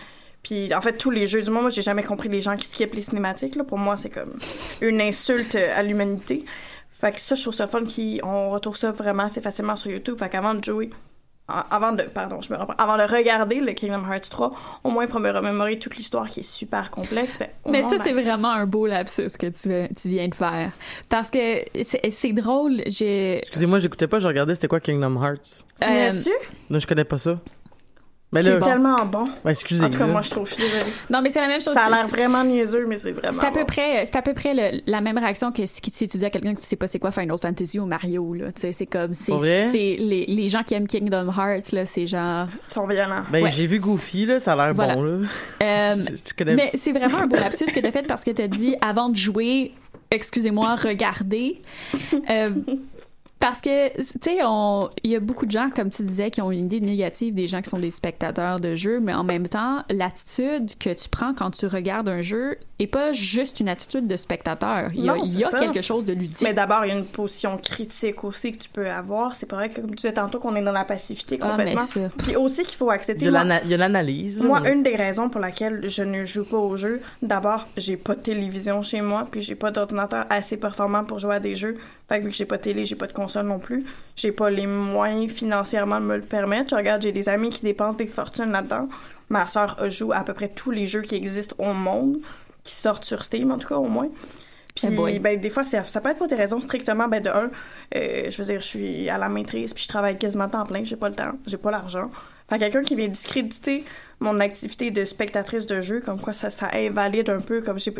Puis 0.43 0.73
en 0.73 0.81
fait, 0.81 0.97
tous 0.97 1.09
les 1.09 1.25
jeux 1.25 1.41
du 1.41 1.49
monde, 1.49 1.61
moi, 1.61 1.69
j'ai 1.69 1.81
jamais 1.81 2.03
compris 2.03 2.27
les 2.27 2.41
gens 2.41 2.57
qui 2.57 2.67
skippent 2.67 2.95
les 2.95 3.01
cinématiques. 3.01 3.55
Là. 3.55 3.63
Pour 3.63 3.77
moi, 3.77 3.95
c'est 3.95 4.09
comme 4.09 4.33
une 4.81 4.99
insulte 4.99 5.55
à 5.55 5.81
l'humanité. 5.81 6.43
Fait 6.99 7.13
que 7.13 7.21
ça, 7.21 7.35
je 7.35 7.41
trouve 7.41 7.53
ça 7.53 7.65
fun. 7.65 7.83
Puis 7.83 8.19
on 8.23 8.49
retrouve 8.49 8.75
ça 8.75 8.91
vraiment 8.91 9.23
assez 9.23 9.39
facilement 9.39 9.77
sur 9.77 9.89
YouTube. 9.89 10.19
Fait 10.19 10.29
qu'avant 10.29 10.53
de 10.53 10.63
jouer, 10.63 10.89
avant 11.47 11.91
de, 11.91 12.03
pardon, 12.03 12.39
je 12.41 12.51
me 12.53 12.57
reprends, 12.57 12.75
avant 12.77 12.97
de 12.97 13.03
regarder 13.03 13.59
le 13.59 13.73
Kingdom 13.73 14.03
Hearts 14.09 14.29
3, 14.29 14.51
au 14.85 14.89
moins 14.89 15.07
pour 15.07 15.19
me 15.19 15.29
remémorer 15.29 15.77
toute 15.77 15.95
l'histoire 15.97 16.27
qui 16.27 16.39
est 16.39 16.43
super 16.43 16.89
complexe. 16.89 17.37
ben, 17.37 17.49
Mais 17.69 17.83
ça, 17.83 17.97
c'est 18.01 18.13
vraiment 18.13 18.49
un 18.51 18.65
beau 18.65 18.85
lapsus 18.87 19.27
que 19.37 19.47
tu, 19.47 19.93
tu 19.95 20.09
viens 20.09 20.27
de 20.27 20.35
faire. 20.35 20.71
Parce 21.09 21.29
que 21.29 21.63
c'est 21.83 22.11
c'est 22.11 22.31
drôle, 22.33 22.81
j'ai... 22.87 23.39
Excusez-moi, 23.39 23.79
j'écoutais 23.79 24.07
pas, 24.07 24.19
je 24.19 24.27
regardais 24.27 24.55
c'était 24.55 24.67
quoi 24.69 24.79
Kingdom 24.79 25.21
Hearts. 25.21 25.65
Tu 25.81 25.87
Euh, 25.87 25.91
niaises-tu? 25.91 26.31
Non, 26.69 26.79
je 26.79 26.87
connais 26.87 27.03
pas 27.03 27.17
ça. 27.17 27.37
Mais 28.33 28.43
C'est 28.43 28.59
là, 28.59 28.65
tellement 28.65 29.05
bon. 29.05 29.27
ben, 29.43 29.51
excusez 29.51 29.83
En 29.85 29.89
tout 29.89 29.99
cas, 29.99 30.05
moi, 30.07 30.21
je 30.21 30.29
trouve, 30.29 30.49
désolée. 30.49 30.71
Non, 31.09 31.21
mais 31.21 31.29
c'est 31.29 31.39
la 31.41 31.47
même 31.47 31.61
chose. 31.61 31.73
Ça 31.73 31.85
a 31.85 31.89
l'air 31.89 32.05
C'est- 32.05 32.11
vraiment 32.11 32.43
niaiseux, 32.43 32.85
mais 32.87 32.97
c'est 32.97 33.11
vraiment 33.11 33.31
C'est 33.31 33.45
à 33.45 33.51
peu 33.51 33.59
bon. 33.61 33.65
près, 33.65 34.05
c'est 34.05 34.15
à 34.15 34.21
peu 34.21 34.33
près 34.33 34.53
le- 34.53 34.81
la 34.87 35.01
même 35.01 35.17
réaction 35.17 35.51
que 35.51 35.65
si, 35.65 35.81
tu 35.81 36.17
dis 36.17 36.25
à 36.25 36.29
quelqu'un 36.29 36.53
que 36.55 36.59
tu 36.61 36.65
sais 36.65 36.75
pas 36.75 36.87
c'est 36.87 36.99
quoi 36.99 37.11
Final 37.11 37.37
Fantasy 37.41 37.79
ou 37.79 37.85
Mario 37.85 38.33
là. 38.33 38.51
Tu 38.51 38.61
sais, 38.61 38.73
c'est 38.73 38.85
comme, 38.85 39.13
c'est, 39.13 39.31
Pour 39.31 39.39
vrai? 39.41 39.67
c'est 39.71 39.95
les, 39.99 40.25
les 40.27 40.47
gens 40.47 40.63
qui 40.63 40.73
aiment 40.73 40.87
Kingdom 40.87 41.27
Hearts 41.29 41.71
là, 41.71 41.85
c'est 41.85 42.07
genre. 42.07 42.47
Ils 42.69 42.73
sont 42.73 42.87
violents. 42.87 43.23
ben, 43.31 43.43
ouais. 43.43 43.49
j'ai 43.49 43.65
vu 43.67 43.79
Goofy, 43.79 44.25
là, 44.25 44.39
ça 44.39 44.53
a 44.53 44.55
l'air 44.55 44.73
Voilà. 44.73 44.95
bon, 44.95 45.03
là. 45.03 45.17
Euh, 45.61 45.95
Je, 45.99 46.15
je 46.29 46.33
connais 46.37 46.55
mais 46.55 46.71
c'est 46.75 46.91
vraiment 46.91 47.19
un 47.19 47.27
beau 47.27 47.35
lapsus 47.37 47.65
que 47.65 47.79
t'as 47.79 47.91
fait 47.91 48.03
parce 48.07 48.23
que 48.23 48.31
t'as 48.31 48.47
dit 48.47 48.75
avant 48.81 49.09
de 49.09 49.15
jouer, 49.15 49.71
excusez-moi, 50.11 50.75
regardez. 50.75 51.59
Euh, 52.29 52.49
parce 53.45 53.59
que, 53.59 53.97
tu 53.97 54.03
sais, 54.21 54.37
on- 54.45 54.89
il 55.03 55.11
y 55.11 55.15
a 55.17 55.19
beaucoup 55.19 55.45
de 55.45 55.51
gens, 55.51 55.69
comme 55.69 55.89
tu 55.89 56.01
disais, 56.03 56.31
qui 56.31 56.41
ont 56.41 56.49
une 56.49 56.63
idée 56.65 56.79
négative 56.79 57.33
des 57.33 57.47
gens 57.47 57.61
qui 57.61 57.69
sont 57.69 57.77
des 57.77 57.91
spectateurs 57.91 58.61
de 58.61 58.73
jeux, 58.75 59.01
mais 59.01 59.13
en 59.13 59.25
même 59.25 59.49
temps, 59.49 59.83
l'attitude 59.89 60.77
que 60.79 60.93
tu 60.93 61.09
prends 61.09 61.33
quand 61.33 61.51
tu 61.51 61.67
regardes 61.67 62.07
un 62.07 62.21
jeu 62.21 62.57
est 62.79 62.87
pas 62.87 63.11
juste 63.11 63.59
une 63.59 63.67
attitude 63.67 64.07
de 64.07 64.15
spectateur. 64.15 64.91
Il 64.93 65.03
y 65.03 65.09
a, 65.09 65.15
Non, 65.15 65.21
il 65.25 65.39
y 65.39 65.43
a 65.43 65.47
c'est 65.49 65.57
ça. 65.57 65.59
quelque 65.59 65.81
chose 65.81 66.05
de 66.05 66.13
ludique. 66.13 66.41
Mais 66.41 66.53
d'abord, 66.53 66.85
il 66.85 66.89
y 66.89 66.91
a 66.91 66.97
une 66.97 67.05
position 67.05 67.57
critique 67.57 68.23
aussi 68.23 68.53
que 68.53 68.57
tu 68.59 68.69
peux 68.69 68.89
avoir. 68.89 69.35
C'est 69.35 69.45
pas 69.45 69.57
vrai 69.57 69.69
que, 69.69 69.81
comme 69.81 69.89
tu 69.89 69.95
disais 69.97 70.13
tantôt, 70.13 70.39
qu'on 70.39 70.55
est 70.55 70.61
dans 70.63 70.71
la 70.71 70.85
passivité 70.85 71.37
Ah, 71.41 71.55
mais 71.57 71.73
complètement. 71.75 71.85
ça. 71.85 72.09
Puis 72.17 72.35
aussi 72.37 72.63
qu'il 72.63 72.77
faut 72.77 72.89
accepter. 72.91 73.25
il 73.25 73.31
y 73.31 73.73
a 73.73 73.77
l'analyse. 73.77 74.41
Moi, 74.41 74.61
une 74.69 74.83
des 74.83 74.95
raisons 74.95 75.27
pour 75.27 75.41
laquelle 75.41 75.89
je 75.89 76.01
ne 76.03 76.23
joue 76.25 76.45
pas 76.45 76.57
aux 76.57 76.77
jeux, 76.77 77.01
d'abord, 77.21 77.67
j'ai 77.75 77.97
pas 77.97 78.15
de 78.15 78.21
télévision 78.21 78.81
chez 78.81 79.01
moi, 79.01 79.27
puis 79.29 79.41
j'ai 79.41 79.55
pas 79.55 79.71
d'ordinateur 79.71 80.25
assez 80.29 80.55
performant 80.55 81.03
pour 81.03 81.19
jouer 81.19 81.35
à 81.35 81.39
des 81.41 81.55
jeux. 81.55 81.77
Fait 82.13 82.19
que 82.19 82.25
vu 82.25 82.29
que 82.29 82.35
j'ai 82.35 82.45
pas 82.45 82.57
de 82.57 82.61
télé, 82.61 82.85
j'ai 82.85 82.93
pas 82.93 83.07
de 83.07 83.11
console 83.11 83.47
non 83.47 83.57
plus. 83.57 83.85
J'ai 84.15 84.31
pas 84.31 84.51
les 84.51 84.67
moyens 84.67 85.31
financièrement 85.31 85.99
de 85.99 86.05
me 86.05 86.15
le 86.15 86.21
permettre. 86.21 86.69
Je 86.69 86.75
regarde, 86.75 87.01
j'ai 87.01 87.11
des 87.11 87.27
amis 87.27 87.49
qui 87.49 87.63
dépensent 87.63 87.97
des 87.97 88.05
fortunes 88.05 88.51
là-dedans. 88.51 88.87
Ma 89.29 89.47
sœur 89.47 89.89
joue 89.89 90.13
à 90.13 90.23
peu 90.23 90.35
près 90.35 90.49
tous 90.49 90.69
les 90.69 90.85
jeux 90.85 91.01
qui 91.01 91.15
existent 91.15 91.55
au 91.57 91.73
monde, 91.73 92.19
qui 92.63 92.75
sortent 92.75 93.03
sur 93.03 93.23
Steam 93.23 93.49
en 93.49 93.57
tout 93.57 93.67
cas 93.67 93.77
au 93.77 93.87
moins. 93.87 94.09
Puis, 94.75 95.19
ben, 95.19 95.41
des 95.41 95.49
fois, 95.49 95.63
ça, 95.63 95.81
ça 95.85 96.01
peut 96.01 96.09
être 96.09 96.19
pour 96.19 96.27
des 96.27 96.35
raisons 96.35 96.61
strictement, 96.61 97.07
ben, 97.07 97.19
de 97.19 97.29
un, 97.29 97.49
euh, 97.95 98.29
je 98.29 98.37
veux 98.37 98.45
dire, 98.45 98.61
je 98.61 98.67
suis 98.67 99.09
à 99.09 99.17
la 99.17 99.27
maîtrise, 99.27 99.73
puis 99.73 99.83
je 99.83 99.87
travaille 99.87 100.19
quasiment 100.19 100.47
temps 100.47 100.67
plein, 100.67 100.83
j'ai 100.83 100.95
pas 100.95 101.09
le 101.09 101.15
temps, 101.15 101.33
j'ai 101.47 101.57
pas 101.57 101.71
l'argent. 101.71 102.11
Fait 102.47 102.57
que 102.57 102.59
quelqu'un 102.59 102.83
qui 102.83 102.93
vient 102.93 103.07
discréditer 103.07 103.85
mon 104.19 104.39
activité 104.39 104.91
de 104.91 105.03
spectatrice 105.03 105.65
de 105.65 105.81
jeu, 105.81 105.99
comme 105.99 106.21
quoi 106.21 106.33
ça, 106.33 106.51
ça 106.51 106.69
invalide 106.73 107.31
un 107.31 107.39
peu, 107.39 107.61
comme 107.61 107.79
j'ai 107.79 107.91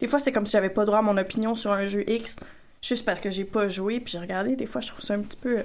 Des 0.00 0.06
fois, 0.06 0.18
c'est 0.18 0.32
comme 0.32 0.44
si 0.44 0.52
j'avais 0.52 0.68
pas 0.68 0.84
droit 0.84 0.98
à 0.98 1.02
mon 1.02 1.16
opinion 1.16 1.54
sur 1.54 1.72
un 1.72 1.86
jeu 1.86 2.04
X, 2.06 2.36
juste 2.86 3.04
parce 3.04 3.20
que 3.20 3.30
j'ai 3.30 3.44
pas 3.44 3.68
joué, 3.68 4.00
puis 4.00 4.12
j'ai 4.12 4.18
regardé, 4.18 4.56
des 4.56 4.66
fois, 4.66 4.80
je 4.80 4.88
trouve 4.88 5.00
ça 5.02 5.14
un 5.14 5.20
petit 5.20 5.36
peu 5.36 5.58
euh, 5.58 5.62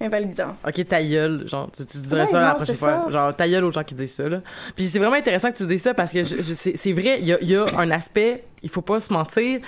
invalidant. 0.00 0.56
Ok, 0.66 0.86
ta 0.86 1.02
gueule, 1.02 1.48
genre, 1.48 1.70
tu, 1.74 1.84
tu 1.86 1.98
dirais 1.98 2.20
Ouais, 2.20 2.26
ça 2.26 2.40
la 2.40 2.54
prochaine 2.54 2.74
fois. 2.76 3.04
ça. 3.06 3.10
Genre, 3.10 3.34
ta 3.36 3.48
gueule 3.48 3.64
aux 3.64 3.70
gens 3.72 3.82
qui 3.84 3.94
disent 3.94 4.14
ça, 4.14 4.28
là. 4.28 4.42
Puis 4.76 4.86
c'est 4.88 4.98
vraiment 4.98 5.16
intéressant 5.16 5.50
que 5.50 5.56
tu 5.56 5.66
dises 5.66 5.82
ça 5.82 5.94
parce 5.94 6.12
que 6.12 6.22
c'est 6.24 6.92
vrai, 6.92 7.18
il 7.20 7.26
y 7.26 7.32
a, 7.32 7.42
y 7.42 7.56
a 7.56 7.66
un 7.78 7.90
aspect, 7.90 8.44
il 8.62 8.68
faut 8.70 8.82
pas 8.82 9.00
se 9.00 9.12
mentir, 9.12 9.60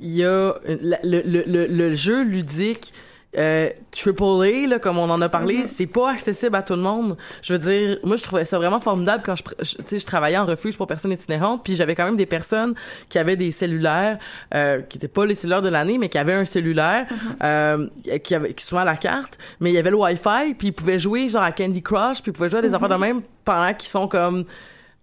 il 0.00 0.10
y 0.12 0.24
a 0.24 0.54
le, 0.66 0.96
le, 1.02 1.22
le, 1.24 1.44
le- 1.46 1.66
le 1.66 1.94
jeu 1.94 2.22
ludique 2.22 2.92
euh, 3.36 3.68
triple 3.90 4.22
A, 4.22 4.66
là, 4.66 4.78
comme 4.78 4.96
on 4.98 5.10
en 5.10 5.20
a 5.20 5.28
parlé, 5.28 5.58
Mm-hmm. 5.58 5.66
c'est 5.66 5.86
pas 5.86 6.12
accessible 6.12 6.56
à 6.56 6.62
tout 6.62 6.74
le 6.74 6.80
monde. 6.80 7.16
Je 7.42 7.52
veux 7.52 7.58
dire, 7.58 7.98
moi, 8.02 8.16
je 8.16 8.22
trouvais 8.22 8.46
ça 8.46 8.56
vraiment 8.58 8.80
formidable 8.80 9.22
quand 9.24 9.36
je, 9.36 9.42
je- 9.60 9.76
tu 9.76 9.82
sais, 9.86 9.98
je 9.98 10.06
travaillais 10.06 10.38
en 10.38 10.46
refuge 10.46 10.76
pour 10.78 10.86
personnes 10.86 11.12
itinérantes, 11.12 11.62
puis 11.62 11.76
j'avais 11.76 11.94
quand 11.94 12.06
même 12.06 12.16
des 12.16 12.24
personnes 12.26 12.74
qui 13.10 13.18
avaient 13.18 13.36
des 13.36 13.50
cellulaires, 13.50 14.18
euh, 14.54 14.80
qui 14.80 14.96
étaient 14.96 15.08
pas 15.08 15.26
les 15.26 15.34
cellulaires 15.34 15.60
de 15.62 15.68
l'année, 15.68 15.98
mais 15.98 16.08
qui 16.08 16.16
avaient 16.16 16.32
un 16.32 16.46
cellulaire, 16.46 17.06
euh, 17.42 17.86
qui 18.24 18.34
avait, 18.34 18.54
qui 18.54 18.64
souvent 18.64 18.80
à 18.80 18.84
la 18.86 18.96
carte, 18.96 19.36
mais 19.60 19.70
il 19.70 19.74
y 19.74 19.78
avait 19.78 19.90
le 19.90 19.96
Wi-Fi, 19.96 20.54
puis 20.56 20.68
ils 20.68 20.72
pouvaient 20.72 20.98
jouer 20.98 21.28
genre 21.28 21.42
à 21.42 21.52
Candy 21.52 21.82
Crush, 21.82 22.22
puis 22.22 22.30
ils 22.30 22.32
pouvaient 22.32 22.48
jouer 22.48 22.60
à 22.60 22.62
des 22.62 22.72
affaires 22.72 22.88
de 22.88 22.94
même 22.94 23.20
pendant 23.44 23.74
qu'ils 23.74 23.90
sont 23.90 24.08
comme 24.08 24.44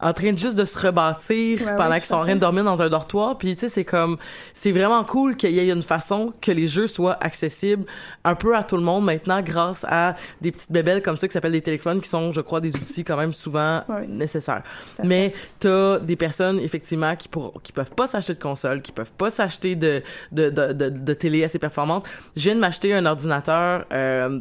en 0.02 0.12
train 0.12 0.36
juste 0.36 0.58
de 0.58 0.66
se 0.66 0.78
rebâtir 0.78 1.62
Ouais, 1.62 1.76
pendant 1.78 1.92
oui, 1.92 1.96
qu'ils 1.98 2.06
sont 2.06 2.16
en 2.16 2.24
train 2.26 2.36
de 2.36 2.40
dormir 2.42 2.66
dans 2.66 2.82
un 2.82 2.90
dortoir. 2.90 3.38
Puis 3.38 3.56
tu 3.56 3.62
sais 3.62 3.70
c'est 3.70 3.86
comme 3.86 4.18
c'est 4.54 4.74
vraiment 4.74 5.04
cool 5.06 5.38
qu'il 5.38 5.52
y 5.52 5.60
ait 5.60 5.70
une 5.72 5.82
façon 5.82 6.34
que 6.42 6.52
les 6.52 6.68
jeux 6.68 6.88
soient 6.88 7.18
accessibles 7.24 7.86
un 8.26 8.36
peu 8.36 8.56
à 8.58 8.64
tout 8.64 8.76
le 8.76 8.84
monde 8.84 9.06
maintenant 9.06 9.42
grâce 9.42 9.86
à 9.88 10.16
des 10.42 10.52
petites 10.52 10.72
bébelles 10.72 11.02
comme 11.02 11.16
ça 11.16 11.28
qui 11.30 11.34
s'appellent 11.34 11.54
des 11.54 11.62
téléphones 11.62 12.02
qui 12.02 12.10
sont 12.10 12.34
je 12.34 12.42
crois 12.42 12.60
des 12.60 12.76
outils 12.76 13.06
quand 13.06 13.16
même 13.16 13.32
souvent 13.34 13.84
Ouais. 13.88 14.06
nécessaires. 14.08 14.64
Mais 15.04 15.34
t'as 15.60 16.00
des 16.00 16.16
personnes 16.18 16.60
effectivement 16.60 17.16
qui 17.16 17.30
pour 17.30 17.62
qui 17.64 17.72
peuvent 17.72 17.92
pas 17.96 18.06
s'acheter 18.08 18.34
de 18.34 18.40
console 18.42 18.82
qui 18.82 18.92
peuvent 18.92 19.14
pas 19.14 19.30
s'acheter 19.30 19.76
de 19.78 20.04
de, 20.34 20.50
de 20.50 20.74
de 20.74 20.90
de 20.90 21.14
télé 21.14 21.44
assez 21.46 21.58
performante. 21.60 22.06
Je 22.36 22.42
viens 22.42 22.56
de 22.56 22.60
m'acheter 22.60 22.94
un 22.94 23.06
ordinateur 23.06 23.86
euh, 23.94 24.40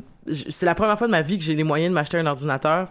c'est 0.48 0.66
la 0.66 0.74
première 0.74 0.98
fois 0.98 1.06
de 1.06 1.12
ma 1.12 1.20
vie 1.22 1.38
que 1.38 1.44
j'ai 1.44 1.54
les 1.54 1.64
moyens 1.64 1.90
de 1.90 1.94
m'acheter 1.94 2.18
un 2.18 2.26
ordinateur 2.26 2.88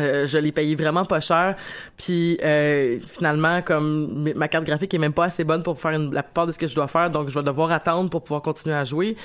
euh, 0.00 0.26
je 0.26 0.38
l'ai 0.38 0.52
payé 0.52 0.74
vraiment 0.76 1.04
pas 1.04 1.20
cher. 1.20 1.56
Puis 1.96 2.38
euh, 2.42 2.98
finalement 3.06 3.62
comme 3.62 4.30
ma 4.34 4.48
carte 4.48 4.64
graphique 4.64 4.92
est 4.94 4.98
même 4.98 5.12
pas 5.12 5.24
assez 5.24 5.44
bonne 5.44 5.62
pour 5.62 5.78
faire 5.80 5.92
une- 5.92 6.12
la 6.12 6.22
plupart 6.22 6.46
de 6.46 6.52
ce 6.52 6.58
que 6.58 6.66
je 6.66 6.74
dois 6.74 6.86
faire 6.88 7.10
donc 7.10 7.28
je 7.30 7.38
vais 7.38 7.44
devoir 7.44 7.70
attendre 7.72 8.10
pour 8.10 8.22
pouvoir 8.22 8.42
continuer 8.42 8.74
à 8.76 8.84
jouer. 8.84 9.14
Tu 9.14 9.20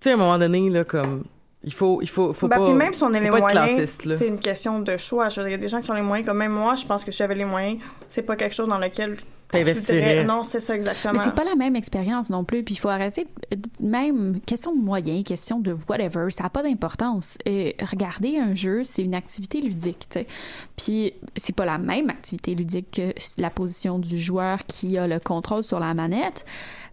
sais 0.00 0.10
à 0.10 0.14
un 0.14 0.16
moment 0.16 0.38
donné 0.38 0.68
là 0.70 0.84
comme 0.84 1.24
il 1.64 1.72
faut 1.72 2.00
il 2.02 2.08
faut 2.08 2.32
faut 2.32 2.48
Ben, 2.48 2.58
pas 2.58 2.64
puis 2.64 2.74
même 2.74 2.92
si 2.92 3.02
on 3.04 3.14
a 3.14 3.20
les 3.20 3.30
moyens, 3.30 3.96
c'est 3.98 4.26
une 4.26 4.40
question 4.40 4.80
de 4.80 4.96
choix. 4.96 5.28
Il 5.36 5.50
y 5.50 5.54
a 5.54 5.56
des 5.56 5.68
gens 5.68 5.80
qui 5.80 5.90
ont 5.92 5.94
les 5.94 6.02
moyens, 6.02 6.28
comme 6.28 6.38
même 6.38 6.50
moi, 6.52 6.74
je 6.74 6.84
pense 6.84 7.04
que 7.04 7.12
j'avais 7.12 7.36
les 7.36 7.44
moyens, 7.44 7.78
c'est 8.08 8.22
pas 8.22 8.34
quelque 8.34 8.54
chose 8.54 8.68
dans 8.68 8.78
lequel 8.78 9.16
T'investirais. 9.52 10.24
non, 10.24 10.42
c'est 10.42 10.60
ça 10.60 10.74
exactement. 10.74 11.12
Mais 11.14 11.20
c'est 11.24 11.34
pas 11.34 11.44
la 11.44 11.54
même 11.54 11.76
expérience 11.76 12.30
non 12.30 12.42
plus, 12.44 12.64
puis 12.64 12.74
il 12.74 12.78
faut 12.78 12.88
arrêter. 12.88 13.26
euh, 13.52 13.56
Même 13.80 14.40
question 14.40 14.74
de 14.74 14.80
moyens, 14.80 15.22
question 15.24 15.60
de 15.60 15.76
whatever, 15.88 16.30
ça 16.30 16.44
n'a 16.44 16.50
pas 16.50 16.62
d'importance. 16.62 17.38
Et 17.46 17.76
regarder 17.80 18.38
un 18.38 18.54
jeu, 18.54 18.82
c'est 18.82 19.02
une 19.02 19.14
activité 19.14 19.60
ludique, 19.60 20.06
tu 20.10 20.20
sais. 20.20 20.26
Puis 20.76 21.12
c'est 21.36 21.54
pas 21.54 21.64
la 21.66 21.78
même 21.78 22.10
activité 22.10 22.54
ludique 22.54 22.90
que 22.92 23.14
la 23.40 23.50
position 23.50 23.98
du 23.98 24.18
joueur 24.18 24.64
qui 24.66 24.98
a 24.98 25.06
le 25.06 25.20
contrôle 25.20 25.62
sur 25.62 25.78
la 25.80 25.94
manette, 25.94 26.44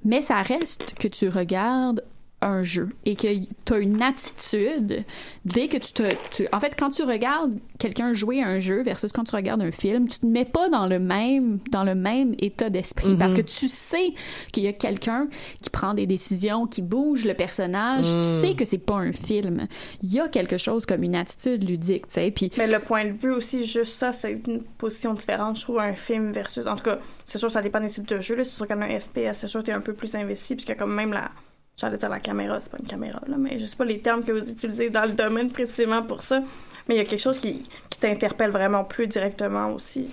mais 0.03 0.21
ça 0.21 0.41
reste 0.41 0.93
que 0.99 1.07
tu 1.07 1.29
regardes 1.29 2.03
un 2.41 2.63
jeu 2.63 2.87
et 3.05 3.15
que 3.17 3.27
tu 3.65 3.73
as 3.73 3.77
une 3.79 4.01
attitude 4.01 5.03
dès 5.45 5.67
que 5.67 5.75
tu 5.77 5.91
te 5.91 6.03
tu- 6.31 6.47
en 6.53 6.59
fait 6.61 6.73
quand 6.79 6.89
tu 6.89 7.03
regardes 7.03 7.53
quelqu'un 7.79 8.13
jouer 8.13 8.41
à 8.41 8.47
un 8.47 8.59
jeu 8.59 8.81
versus 8.81 9.11
quand 9.11 9.25
tu 9.25 9.35
regardes 9.35 9.61
un 9.61 9.71
film 9.73 10.07
tu 10.07 10.19
te 10.19 10.25
mets 10.25 10.45
pas 10.45 10.69
dans 10.69 10.87
le 10.87 10.99
même 10.99 11.59
dans 11.71 11.83
le 11.83 11.95
même 11.95 12.35
état 12.39 12.69
d'esprit 12.69 13.15
parce 13.17 13.33
que 13.33 13.41
tu 13.41 13.67
sais 13.67 14.13
qu'il 14.53 14.63
y 14.63 14.67
a 14.67 14.73
quelqu'un 14.73 15.27
qui 15.61 15.69
prend 15.69 15.93
des 15.93 16.05
décisions 16.07 16.65
qui 16.65 16.81
bouge 16.81 17.25
le 17.25 17.33
personnage 17.33 18.05
tu 18.05 18.21
sais 18.47 18.55
que 18.55 18.63
c'est 18.63 18.77
pas 18.77 18.95
un 18.95 19.11
film 19.11 19.67
il 20.01 20.13
y 20.13 20.19
a 20.21 20.29
quelque 20.29 20.57
chose 20.57 20.85
comme 20.85 21.03
une 21.03 21.15
attitude 21.15 21.67
ludique 21.67 22.07
tu 22.07 22.13
sais 22.13 22.31
puis 22.31 22.51
Mais 22.57 22.67
le 22.67 22.79
point 22.79 23.05
de 23.05 23.11
vue 23.11 23.31
aussi, 23.31 23.65
juste 23.65 23.93
ça, 23.93 24.11
c'est 24.11 24.39
une 24.47 24.61
position 24.63 25.13
différente. 25.13 25.57
Je 25.57 25.63
trouve 25.63 25.79
un 25.79 25.93
film 25.93 26.31
versus. 26.31 26.65
En 26.67 26.75
tout 26.75 26.83
cas, 26.83 26.99
c'est 27.25 27.37
sûr, 27.37 27.49
ça 27.51 27.61
dépend 27.61 27.79
des 27.79 27.87
types 27.87 28.07
de 28.07 28.21
jeux. 28.21 28.35
là. 28.35 28.43
C'est 28.43 28.55
sûr 28.55 28.67
qu'en 28.67 28.81
un 28.81 28.99
FPS, 28.99 29.33
c'est 29.33 29.47
sûr 29.47 29.61
que 29.61 29.65
t'es 29.67 29.71
un 29.71 29.81
peu 29.81 29.93
plus 29.93 30.15
investi, 30.15 30.55
puisque 30.55 30.77
comme 30.77 30.93
même 30.93 31.11
la. 31.11 31.31
J'allais 31.79 31.97
dire 31.97 32.09
la 32.09 32.19
caméra, 32.19 32.59
c'est 32.59 32.71
pas 32.71 32.77
une 32.81 32.87
caméra, 32.87 33.21
là, 33.27 33.37
mais 33.37 33.57
je 33.57 33.65
sais 33.65 33.75
pas 33.77 33.85
les 33.85 33.99
termes 33.99 34.23
que 34.23 34.31
vous 34.33 34.51
utilisez 34.51 34.89
dans 34.89 35.03
le 35.03 35.13
domaine 35.13 35.49
précisément 35.51 36.03
pour 36.03 36.21
ça. 36.21 36.41
Mais 36.87 36.95
il 36.95 36.97
y 36.97 37.01
a 37.01 37.05
quelque 37.05 37.21
chose 37.21 37.37
qui, 37.37 37.65
qui 37.89 37.99
t'interpelle 37.99 38.49
vraiment 38.49 38.83
plus 38.83 39.05
directement 39.07 39.71
aussi. 39.73 40.07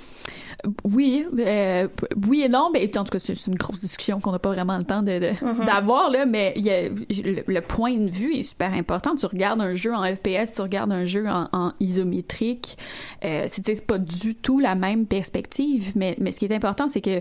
Oui, 0.85 1.27
euh, 1.39 1.89
oui 2.29 2.43
et 2.43 2.49
non, 2.49 2.71
mais 2.73 2.85
en 2.99 3.05
tout 3.05 3.11
cas, 3.11 3.19
c'est 3.19 3.47
une 3.47 3.55
grosse 3.55 3.81
discussion 3.81 4.21
qu'on 4.21 4.33
n'a 4.33 4.39
pas 4.39 4.51
vraiment 4.51 4.77
le 4.79 4.85
temps 4.85 5.03
de- 5.03 5.19
de- 5.19 5.45
Mhm. 5.45 5.65
d'avoir, 5.67 6.11
là, 6.11 6.27
mais 6.27 6.53
il 6.57 6.65
y 6.67 6.71
a- 6.71 6.89
le, 6.89 7.43
le 7.47 7.61
point 7.61 7.97
de 7.97 8.11
vue 8.11 8.35
est 8.35 8.43
super 8.43 8.73
important. 8.75 9.15
Tu 9.17 9.27
regardes 9.27 9.61
un 9.61 9.75
jeu 9.75 9.95
en 9.95 10.03
FPS, 10.05 10.53
tu 10.55 10.61
regardes 10.63 10.93
un 10.93 11.05
jeu 11.05 11.27
en, 11.29 11.49
en 11.53 11.73
isométrique, 11.81 12.77
euh, 13.25 13.45
c'est 13.49 13.87
pas 13.87 13.99
du 13.99 14.35
tout 14.35 14.59
la 14.59 14.75
même 14.75 15.07
perspective, 15.07 15.93
mais, 15.95 16.17
mais 16.19 16.31
ce 16.33 16.39
qui 16.39 16.47
est 16.47 16.55
important, 16.55 16.89
c'est 16.89 17.01
que 17.03 17.21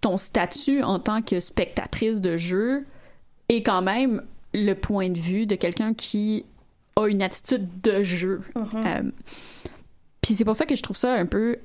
ton 0.00 0.16
statut 0.16 0.82
en 0.82 0.98
tant 0.98 1.22
que 1.22 1.40
spectatrice 1.40 2.20
de 2.20 2.36
jeu 2.36 2.84
est 3.50 3.62
quand 3.62 3.82
même 3.82 4.22
le 4.54 4.72
point 4.74 5.10
de 5.10 5.18
vue 5.18 5.46
de 5.46 5.54
quelqu'un 5.56 5.94
qui 5.94 6.44
a 6.96 7.06
une 7.06 7.22
attitude 7.22 7.68
de 7.82 8.02
jeu. 8.02 8.40
Euh, 8.56 9.02
puis 10.22 10.34
c'est 10.34 10.44
pour 10.44 10.56
ça 10.56 10.66
que 10.66 10.74
je 10.74 10.82
trouve 10.82 10.96
ça 10.96 11.12
un 11.12 11.26
peu 11.26 11.56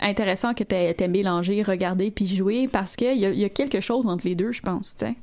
intéressant 0.00 0.54
que 0.54 0.64
t'aies 0.64 0.92
t'aies 0.94 1.08
mélangé 1.08 1.62
regarder 1.62 2.10
puis 2.10 2.26
jouer 2.26 2.68
parce 2.68 2.96
qu'il 2.96 3.16
y, 3.16 3.20
y 3.20 3.44
a 3.44 3.48
quelque 3.48 3.80
chose 3.80 4.06
entre 4.06 4.26
les 4.26 4.34
deux, 4.34 4.52
je 4.52 4.60
pense, 4.62 4.96
tu 4.96 5.06
sais. 5.06 5.14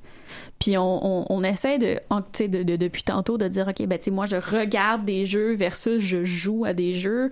Puis 0.59 0.77
on, 0.77 1.05
on, 1.05 1.25
on 1.29 1.43
essaie 1.43 1.77
de, 1.77 1.99
tu 2.31 2.47
de, 2.47 2.63
de- 2.63 2.77
depuis 2.77 3.03
tantôt 3.03 3.37
de 3.37 3.47
dire, 3.49 3.67
OK, 3.67 3.85
ben, 3.85 3.99
tu 3.99 4.11
moi, 4.11 4.25
je 4.25 4.37
regarde 4.37 5.03
des 5.03 5.25
jeux 5.25 5.55
versus 5.55 6.01
je 6.01 6.23
joue 6.23 6.63
à 6.63 6.73
des 6.73 6.93
jeux. 6.93 7.29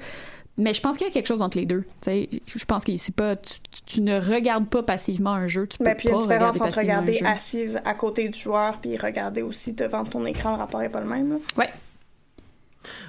Mais 0.59 0.73
je 0.73 0.81
pense 0.81 0.97
qu'il 0.97 1.07
y 1.07 1.09
a 1.09 1.13
quelque 1.13 1.27
chose 1.27 1.41
entre 1.41 1.57
les 1.57 1.65
deux. 1.65 1.83
Tu 2.01 2.11
sais, 2.11 2.29
je 2.45 2.65
pense 2.65 2.83
que 2.83 2.95
c'est 2.97 3.15
pas, 3.15 3.37
tu, 3.37 3.59
tu 3.85 4.01
ne 4.01 4.19
regardes 4.19 4.67
pas 4.67 4.83
passivement 4.83 5.31
un 5.31 5.47
jeu, 5.47 5.65
tu 5.65 5.77
peux 5.77 5.85
Mais 5.85 5.95
puis 5.95 6.09
il 6.09 6.11
y 6.11 6.13
a 6.13 6.17
pas 6.17 6.23
une 6.23 6.29
différence 6.29 6.55
regarder 6.55 6.69
entre 6.69 6.79
regarder 6.79 7.19
assise 7.25 7.79
à 7.85 7.93
côté 7.93 8.27
du 8.27 8.37
joueur 8.37 8.77
puis 8.81 8.97
regarder 8.97 9.41
aussi 9.41 9.73
devant 9.73 10.03
ton 10.03 10.25
écran, 10.25 10.51
le 10.51 10.57
rapport 10.57 10.81
est 10.81 10.89
pas 10.89 10.99
le 10.99 11.07
même. 11.07 11.29
Là. 11.29 11.35
Ouais. 11.57 11.69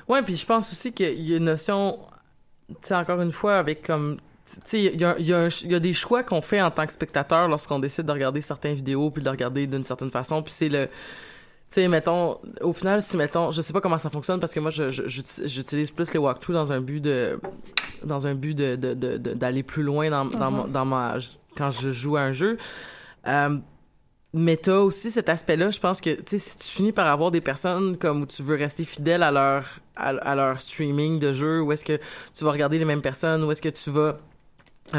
Ouais, 0.09 0.23
puis 0.23 0.37
je 0.37 0.47
pense 0.47 0.71
aussi 0.71 0.93
qu'il 0.93 1.21
y 1.23 1.35
a 1.35 1.39
une 1.39 1.45
notion, 1.45 1.99
tu 2.87 2.95
encore 2.95 3.21
une 3.21 3.33
fois, 3.33 3.59
avec 3.59 3.83
comme. 3.83 4.19
Tu 4.47 4.61
sais, 4.65 4.83
il 4.83 5.01
y 5.01 5.05
a, 5.05 5.17
il 5.19 5.27
y, 5.27 5.69
y 5.69 5.75
a 5.75 5.81
des 5.81 5.93
choix 5.93 6.25
qu'on 6.25 6.41
fait 6.41 6.61
en 6.61 6.71
tant 6.71 6.85
que 6.87 6.93
spectateur 6.93 7.47
lorsqu'on 7.49 7.79
décide 7.79 8.07
de 8.07 8.13
regarder 8.13 8.41
certaines 8.41 8.75
vidéos 8.75 9.11
puis 9.11 9.23
de 9.23 9.29
regarder 9.29 9.67
d'une 9.67 9.85
certaine 9.85 10.11
façon. 10.11 10.43
Puis 10.43 10.53
c'est 10.53 10.69
le. 10.69 10.89
Tu 11.73 11.75
sais, 11.77 11.87
mettons, 11.89 12.39
au 12.63 12.73
final, 12.73 13.01
si, 13.01 13.17
mettons, 13.17 13.53
je 13.53 13.63
sais 13.63 13.73
pas 13.73 13.81
comment 13.81 13.97
ça 13.99 14.11
fonctionne 14.11 14.41
parce 14.41 14.53
que 14.53 14.59
moi, 14.59 14.71
j'utilise 14.73 15.91
plus 15.93 16.13
les 16.13 16.19
walkthroughs 16.19 16.53
dans 16.55 16.73
un 16.73 16.81
but 16.81 17.01
de. 17.01 17.39
dans 18.03 18.27
un 18.27 18.35
but 18.35 18.55
de, 18.55 18.75
de, 18.75 18.93
de- 18.95 19.17
de- 19.19 19.35
d'aller 19.35 19.63
plus 19.63 19.85
loin 19.85 20.11
dans, 20.11 20.25
dans, 20.25 20.51
mon- 20.51 20.67
dans 20.67 20.85
ma. 20.85 21.19
quand 21.57 21.71
je 21.71 21.93
joue 21.93 22.17
à 22.17 22.23
un 22.23 22.33
jeu. 22.33 22.57
Euh, 23.29 23.57
mais 24.33 24.57
t'as 24.57 24.79
aussi 24.79 25.11
cet 25.13 25.29
aspect-là, 25.29 25.71
je 25.71 25.79
pense 25.79 26.01
que, 26.01 26.11
tu 26.11 26.23
sais, 26.27 26.39
si 26.41 26.57
tu 26.57 26.65
finis 26.65 26.93
par 26.93 27.07
avoir 27.07 27.31
des 27.31 27.41
personnes 27.41 27.97
comme 27.97 28.23
où 28.23 28.27
tu 28.27 28.43
veux 28.43 28.57
rester 28.57 28.83
fidèle 28.85 29.23
à 29.23 29.31
leur, 29.31 29.65
à, 29.95 30.09
à 30.09 30.35
leur 30.35 30.61
streaming 30.61 31.21
de 31.21 31.33
jeu, 31.33 31.61
où 31.63 31.71
est-ce 31.73 31.85
que 31.85 31.99
tu 32.35 32.45
vas 32.45 32.51
regarder 32.53 32.79
les 32.81 32.85
mêmes 32.85 33.03
personnes, 33.03 33.45
où 33.45 33.51
est-ce 33.53 33.63
que 33.63 33.69
tu 33.69 33.91
vas 33.91 34.19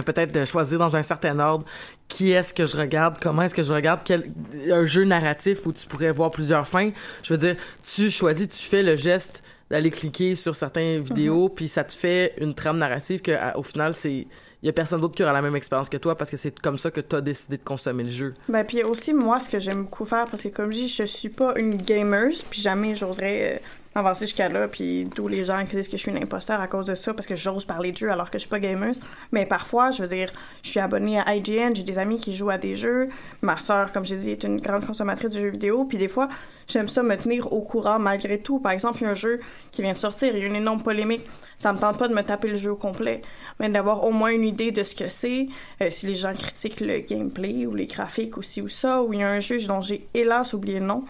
peut-être 0.04 0.32
de 0.32 0.46
choisir 0.46 0.80
dans 0.80 0.96
un 0.96 1.02
certain 1.04 1.38
ordre 1.39 1.66
qui 2.08 2.32
est-ce 2.32 2.54
que 2.54 2.66
je 2.66 2.76
regarde, 2.78 3.18
comment 3.22 3.42
est-ce 3.44 3.56
que 3.56 3.64
je 3.64 3.74
regarde, 3.74 4.02
quel, 4.06 4.32
un 4.72 4.86
jeu 4.86 5.04
narratif 5.04 5.66
où 5.66 5.74
tu 5.74 5.86
pourrais 5.88 6.12
voir 6.12 6.32
plusieurs 6.32 6.68
fins. 6.68 6.92
Je 7.24 7.34
veux 7.34 7.39
dire, 7.39 7.56
tu 7.84 8.10
choisis, 8.10 8.50
tu 8.50 8.64
fais 8.64 8.84
le 8.84 8.96
geste 8.96 9.44
d'aller 9.70 9.89
cliquer 9.92 10.36
sur 10.36 10.54
certaines 10.56 11.02
vidéos, 11.02 11.48
puis 11.50 11.68
ça 11.70 11.84
te 11.84 11.94
fait 11.94 12.34
une 12.39 12.54
trame 12.54 12.78
narrative 12.78 13.22
que, 13.22 13.32
à- 13.32 13.58
au 13.58 13.64
final, 13.64 13.94
c'est 13.94 14.28
il 14.64 14.68
y 14.68 14.70
a 14.70 14.74
personne 14.74 15.02
d'autre 15.02 15.16
qui 15.16 15.24
aura 15.24 15.34
la 15.34 15.42
même 15.42 15.56
expérience 15.56 15.89
que 15.89 15.98
toi 15.98 16.16
parce 16.16 16.30
que 16.30 16.38
c'est 16.38 16.60
comme 16.60 16.78
ça 16.78 16.92
que 16.92 17.02
tu 17.02 17.16
as 17.16 17.22
décidé 17.22 17.58
de 17.58 17.64
consommer 17.64 18.04
le 18.04 18.10
jeu. 18.10 18.34
Ben, 18.48 18.64
puis 18.64 18.84
aussi, 18.84 19.12
moi, 19.12 19.39
ce 19.39 19.50
que 19.50 19.58
j'aime 19.58 19.84
beaucoup 19.86 20.06
faire, 20.06 20.26
parce 20.26 20.44
que 20.44 20.50
comme 20.50 20.72
je 20.72 20.78
dis, 20.78 20.88
je 20.88 21.04
suis 21.06 21.30
pas 21.30 21.58
une 21.58 21.78
gamer, 21.78 22.30
puis 22.48 22.62
jamais 22.62 22.94
j'oserais 22.94 23.60
avancer 23.94 24.26
jusqu'à 24.26 24.48
là, 24.48 24.68
puis 24.68 25.10
tous 25.14 25.28
les 25.28 25.44
gens 25.44 25.66
qui 25.66 25.76
disent 25.76 25.88
que 25.88 25.98
je 25.98 26.02
suis 26.02 26.12
une 26.12 26.24
imposteur 26.24 26.62
à 26.62 26.68
cause 26.68 26.86
de 26.86 26.96
ça, 26.96 27.14
parce 27.14 27.28
que 27.28 27.36
j'ose 27.36 27.66
parler 27.66 27.92
de 27.92 27.98
jeux 27.98 28.10
alors 28.10 28.30
que 28.30 28.38
je 28.38 28.42
suis 28.42 28.50
pas 28.50 28.60
gamer. 28.60 28.94
Mais 29.32 29.46
parfois, 29.46 29.92
je 29.92 30.04
veux 30.04 30.08
dire, 30.08 30.32
je 30.64 30.70
suis 30.70 30.80
abonnée 30.80 31.20
à 31.20 31.36
IGN, 31.36 31.76
j'ai 31.76 31.84
des 31.84 31.98
amis 31.98 32.18
qui 32.18 32.34
jouent 32.34 32.50
à 32.50 32.58
des 32.58 32.76
jeux, 32.76 33.10
ma 33.42 33.60
sœur, 33.60 33.92
comme 33.92 34.06
j'ai 34.06 34.16
dit, 34.16 34.32
est 34.32 34.44
une 34.44 34.62
grande 34.62 34.86
consommatrice 34.86 35.32
de 35.34 35.42
jeux 35.42 35.50
vidéo, 35.50 35.86
puis 35.86 35.98
des 35.98 36.08
fois, 36.08 36.30
j'aime 36.68 36.88
ça 36.88 37.04
me 37.04 37.16
tenir 37.18 37.52
au 37.52 37.62
courant 37.62 38.00
malgré 38.00 38.39
tout. 38.39 38.60
Par 38.60 38.72
exemple, 38.72 39.00
il 39.02 39.04
y 39.04 39.08
a 39.08 39.12
un 39.12 39.16
jeu 39.16 39.42
qui 39.72 39.82
vient 39.82 39.94
de 39.94 39.98
sortir, 39.98 40.34
il 40.36 40.39
y 40.39 40.44
a 40.44 40.48
une 40.48 40.56
énorme 40.56 40.82
polémique, 40.82 41.26
ça 41.58 41.74
me 41.74 41.80
tente 41.80 41.98
pas 41.98 42.08
de 42.08 42.14
me 42.14 42.24
taper 42.24 42.48
le 42.48 42.56
jeu 42.56 42.72
au 42.72 42.76
complet, 42.76 43.22
mais 43.60 43.68
d'avoir 43.70 44.06
au 44.06 44.12
moins 44.12 44.32
une 44.32 44.46
idée 44.46 44.72
de 44.72 44.84
ce 44.84 44.96
que 44.96 45.10
c'est, 45.10 45.48
euh, 45.82 45.89
si 45.89 46.08
les 46.08 46.16
gens 46.16 46.34
critiquent 46.34 46.80
le 46.80 47.00
gameplay 47.00 47.66
ou 47.66 47.76
les 47.76 47.88
graphiques 47.88 48.38
ou 48.38 48.42
ou 48.42 48.68
ça, 48.68 49.04
ou 49.04 49.14
il 49.14 49.20
y 49.20 49.24
a 49.24 49.30
un 49.30 49.39
jeu 49.39 49.60
dont 49.68 49.82
j'ai 49.82 50.08
hélas 50.14 50.54
oublié 50.54 50.80
le 50.80 50.86
nom, 50.86 51.04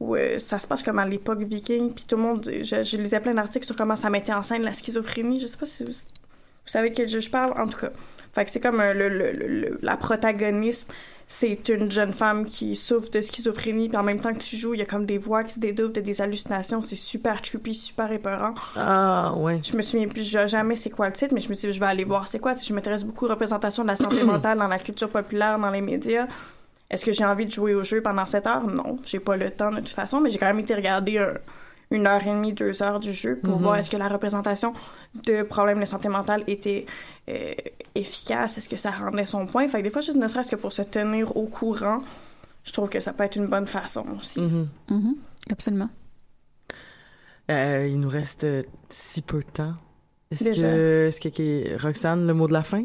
où 0.00 0.14
euh, 0.14 0.38
ça 0.38 0.58
se 0.60 0.66
passe 0.66 0.82
comme 0.82 0.98
à 0.98 1.06
l'époque 1.06 1.42
viking, 1.42 1.92
puis 1.92 2.04
tout 2.06 2.16
le 2.16 2.22
monde, 2.22 2.44
je, 2.48 2.82
je 2.84 2.96
lisais 2.96 3.20
plein 3.20 3.34
d'articles 3.34 3.66
sur 3.66 3.76
comment 3.76 3.96
ça 3.96 4.10
mettait 4.10 4.32
en 4.32 4.42
scène 4.42 4.62
la 4.62 4.72
schizophrénie, 4.72 5.40
je 5.40 5.46
sais 5.46 5.56
pas 5.56 5.66
si 5.66 5.84
vous, 5.84 5.90
vous 5.90 6.70
savez 6.72 6.90
de 6.90 6.94
quel 6.94 7.08
jeu 7.08 7.20
je 7.20 7.30
parle, 7.30 7.60
en 7.60 7.66
tout 7.66 7.78
cas. 7.78 7.90
Fait 8.34 8.44
que 8.44 8.50
c'est 8.50 8.60
comme 8.60 8.78
euh, 8.80 8.94
le, 8.94 9.08
le- 9.08 9.32
le- 9.32 9.78
la 9.82 9.96
protagoniste, 9.96 10.88
c'est 11.26 11.68
une 11.68 11.90
jeune 11.90 12.12
femme 12.14 12.44
qui 12.46 12.76
souffre 12.76 13.10
de 13.10 13.20
schizophrénie, 13.20 13.88
puis 13.88 13.98
en 13.98 14.02
même 14.02 14.20
temps 14.20 14.32
que 14.32 14.38
tu 14.38 14.56
joues, 14.56 14.74
il 14.74 14.80
y 14.80 14.82
a 14.82 14.86
comme 14.86 15.04
des 15.04 15.18
voix 15.18 15.44
qui 15.44 15.54
se 15.54 15.58
dédoublent, 15.60 15.92
des 16.00 16.20
hallucinations, 16.22 16.80
c'est 16.80 16.94
super 16.96 17.40
trippy, 17.42 17.74
super 17.74 18.10
épeurant. 18.12 18.54
Ah, 18.76 19.32
ouais. 19.36 19.60
Je 19.64 19.76
me 19.76 19.82
souviens 19.82 20.06
plus 20.08 20.22
ja- 20.22 20.46
jamais 20.46 20.76
c'est 20.76 20.90
quoi 20.90 21.08
le 21.08 21.12
titre, 21.14 21.34
mais 21.34 21.40
je 21.40 21.48
me 21.48 21.54
suis 21.54 21.68
dit, 21.68 21.74
je 21.74 21.80
vais 21.80 21.86
aller 21.86 22.04
voir 22.04 22.28
c'est 22.28 22.38
quoi. 22.38 22.54
Si 22.54 22.64
je 22.66 22.72
m'intéresse 22.72 23.04
beaucoup 23.04 23.26
aux 23.26 23.30
représentations 23.30 23.82
de 23.82 23.88
la 23.88 23.96
santé 23.96 24.22
mentale 24.24 24.58
dans 24.58 24.68
la 24.68 24.78
culture 24.78 25.08
populaire, 25.10 25.58
dans 25.58 25.70
les 25.70 25.80
médias. 25.80 26.26
Est-ce 26.90 27.04
que 27.04 27.12
j'ai 27.12 27.24
envie 27.24 27.44
de 27.46 27.50
jouer 27.52 27.74
au 27.74 27.84
jeu 27.84 28.00
pendant 28.02 28.24
7 28.26 28.46
heures? 28.46 28.66
Non, 28.66 28.98
j'ai 29.04 29.20
pas 29.20 29.36
le 29.36 29.50
temps 29.50 29.70
de 29.70 29.76
toute 29.80 29.88
façon, 29.90 30.20
mais 30.20 30.30
j'ai 30.30 30.38
quand 30.38 30.46
même 30.46 30.58
été 30.60 30.74
regarder 30.74 31.18
un- 31.18 31.34
une 31.90 32.06
heure 32.06 32.22
et 32.22 32.30
demie, 32.30 32.52
deux 32.52 32.82
heures 32.82 33.00
du 33.00 33.12
jeu 33.12 33.36
pour 33.42 33.56
voir 33.56 33.76
est-ce 33.76 33.88
que 33.90 33.96
la 33.96 34.08
représentation 34.08 34.74
de 35.26 35.42
problèmes 35.42 35.80
de 35.80 35.84
santé 35.86 36.08
mentale 36.08 36.44
était 36.46 36.84
euh, 37.30 37.52
efficace, 37.94 38.56
est-ce 38.58 38.68
que 38.68 38.76
ça 38.76 38.90
rendait 38.90 39.24
son 39.26 39.46
point? 39.46 39.68
Fait 39.68 39.78
que 39.78 39.84
des 39.84 39.90
fois, 39.90 40.00
juste 40.02 40.16
ne 40.18 40.28
serait-ce 40.28 40.50
que 40.50 40.56
pour 40.56 40.72
se 40.72 40.82
tenir 40.82 41.36
au 41.36 41.44
courant, 41.46 42.02
je 42.64 42.72
trouve 42.72 42.88
que 42.88 43.00
ça 43.00 43.12
peut 43.12 43.24
être 43.24 43.36
une 43.36 43.46
bonne 43.46 43.66
façon 43.66 44.04
aussi. 44.16 44.40
Mhm. 44.40 44.68
Mhm, 44.90 45.14
absolument. 45.50 45.88
Euh, 47.50 47.86
il 47.90 47.98
nous 48.00 48.08
reste 48.10 48.44
euh, 48.44 48.62
si 48.90 49.22
peu 49.22 49.38
de 49.38 49.50
temps. 49.50 49.72
Est-ce 50.30 50.44
que, 50.50 51.06
est-ce 51.08 51.20
que, 51.20 51.28
que- 51.28 51.82
Roxane, 51.82 52.26
le 52.26 52.34
mot 52.34 52.46
de 52.48 52.52
la 52.52 52.62
fin? 52.62 52.84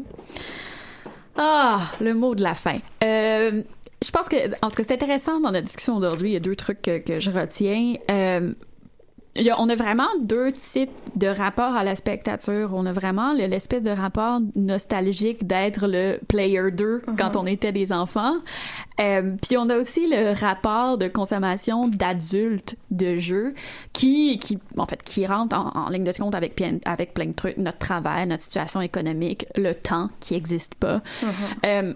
Ah, 1.36 1.90
le 2.00 2.14
mot 2.14 2.34
de 2.34 2.42
la 2.42 2.54
fin. 2.54 2.78
Euh, 3.02 3.62
je 4.04 4.10
pense 4.10 4.28
que, 4.28 4.36
en 4.62 4.68
tout 4.70 4.76
cas, 4.76 4.84
c'est 4.86 4.94
intéressant 4.94 5.40
dans 5.40 5.50
notre 5.52 5.66
discussion 5.66 5.98
d'aujourd'hui. 6.00 6.30
Il 6.30 6.34
y 6.34 6.36
a 6.36 6.40
deux 6.40 6.56
trucs 6.56 6.82
que, 6.82 6.98
que 6.98 7.20
je 7.20 7.30
retiens. 7.30 7.94
Euh, 8.10 8.52
il 9.36 9.42
y 9.42 9.50
a- 9.50 9.60
on 9.60 9.68
a 9.68 9.74
vraiment 9.74 10.06
deux 10.20 10.52
types 10.52 10.92
de 11.16 11.26
rapports 11.26 11.74
à 11.74 11.82
la 11.82 11.96
spectature. 11.96 12.70
On 12.72 12.86
a 12.86 12.92
vraiment 12.92 13.32
le- 13.34 13.46
l'espèce 13.46 13.82
de 13.82 13.90
rapport 13.90 14.38
nostalgique 14.54 15.44
d'être 15.44 15.88
le 15.88 16.20
player 16.28 16.70
2 16.70 17.02
quand 17.18 17.34
on 17.36 17.44
était 17.44 17.72
des 17.72 17.92
enfants. 17.92 18.36
Euh, 19.00 19.34
puis 19.42 19.56
on 19.58 19.68
a 19.70 19.78
aussi 19.78 20.06
le 20.08 20.38
rapport 20.38 20.98
de 20.98 21.08
consommation 21.08 21.88
d'adultes 21.88 22.76
de 22.92 23.16
jeux 23.16 23.54
qui, 23.92 24.38
qui, 24.38 24.58
en 24.76 24.86
fait, 24.86 25.02
qui 25.02 25.26
rentre 25.26 25.56
en, 25.58 25.70
en 25.86 25.88
ligne 25.88 26.04
de 26.04 26.12
compte 26.12 26.36
avec, 26.36 26.54
plein- 26.54 26.78
avec 26.84 27.12
plein 27.12 27.26
de 27.26 27.32
trucs, 27.32 27.56
notre 27.56 27.78
travail, 27.78 28.28
notre 28.28 28.42
situation 28.44 28.80
économique, 28.82 29.46
le 29.56 29.72
temps 29.72 30.10
qui 30.20 30.34
existe 30.36 30.76
pas. 30.76 31.00
Euh, 31.66 31.92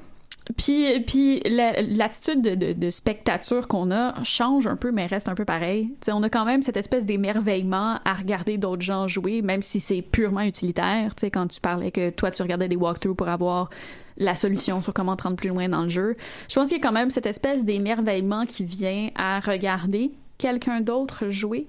puis, 0.56 1.00
puis 1.00 1.40
la- 1.40 1.82
l'attitude 1.82 2.40
de, 2.40 2.54
de, 2.54 2.72
de 2.72 2.90
spectature 2.90 3.68
qu'on 3.68 3.90
a 3.90 4.22
change 4.24 4.66
un 4.66 4.76
peu, 4.76 4.92
mais 4.92 5.06
reste 5.06 5.28
un 5.28 5.34
peu 5.34 5.44
pareil. 5.44 5.94
T'sais, 6.00 6.12
on 6.12 6.22
a 6.22 6.30
quand 6.30 6.46
même 6.46 6.62
cette 6.62 6.78
espèce 6.78 7.04
d'émerveillement 7.04 8.00
à 8.04 8.14
regarder 8.14 8.56
d'autres 8.56 8.82
gens 8.82 9.08
jouer, 9.08 9.42
même 9.42 9.60
si 9.62 9.78
c'est 9.80 10.00
purement 10.00 10.40
utilitaire. 10.40 11.14
T'sais, 11.14 11.30
quand 11.30 11.48
tu 11.48 11.60
parlais 11.60 11.90
que 11.90 12.10
toi, 12.10 12.30
tu 12.30 12.40
regardais 12.42 12.68
des 12.68 12.76
walkthroughs 12.76 13.14
pour 13.14 13.28
avoir 13.28 13.68
la 14.16 14.34
solution 14.34 14.80
sur 14.80 14.94
comment 14.94 15.16
te 15.16 15.24
rendre 15.24 15.36
plus 15.36 15.50
loin 15.50 15.68
dans 15.68 15.82
le 15.82 15.90
jeu. 15.90 16.16
Je 16.48 16.54
pense 16.54 16.68
qu'il 16.68 16.78
y 16.78 16.80
a 16.80 16.82
quand 16.82 16.94
même 16.94 17.10
cette 17.10 17.26
espèce 17.26 17.62
d'émerveillement 17.64 18.46
qui 18.46 18.64
vient 18.64 19.10
à 19.16 19.40
regarder 19.40 20.12
quelqu'un 20.38 20.80
d'autre 20.80 21.28
jouer. 21.28 21.66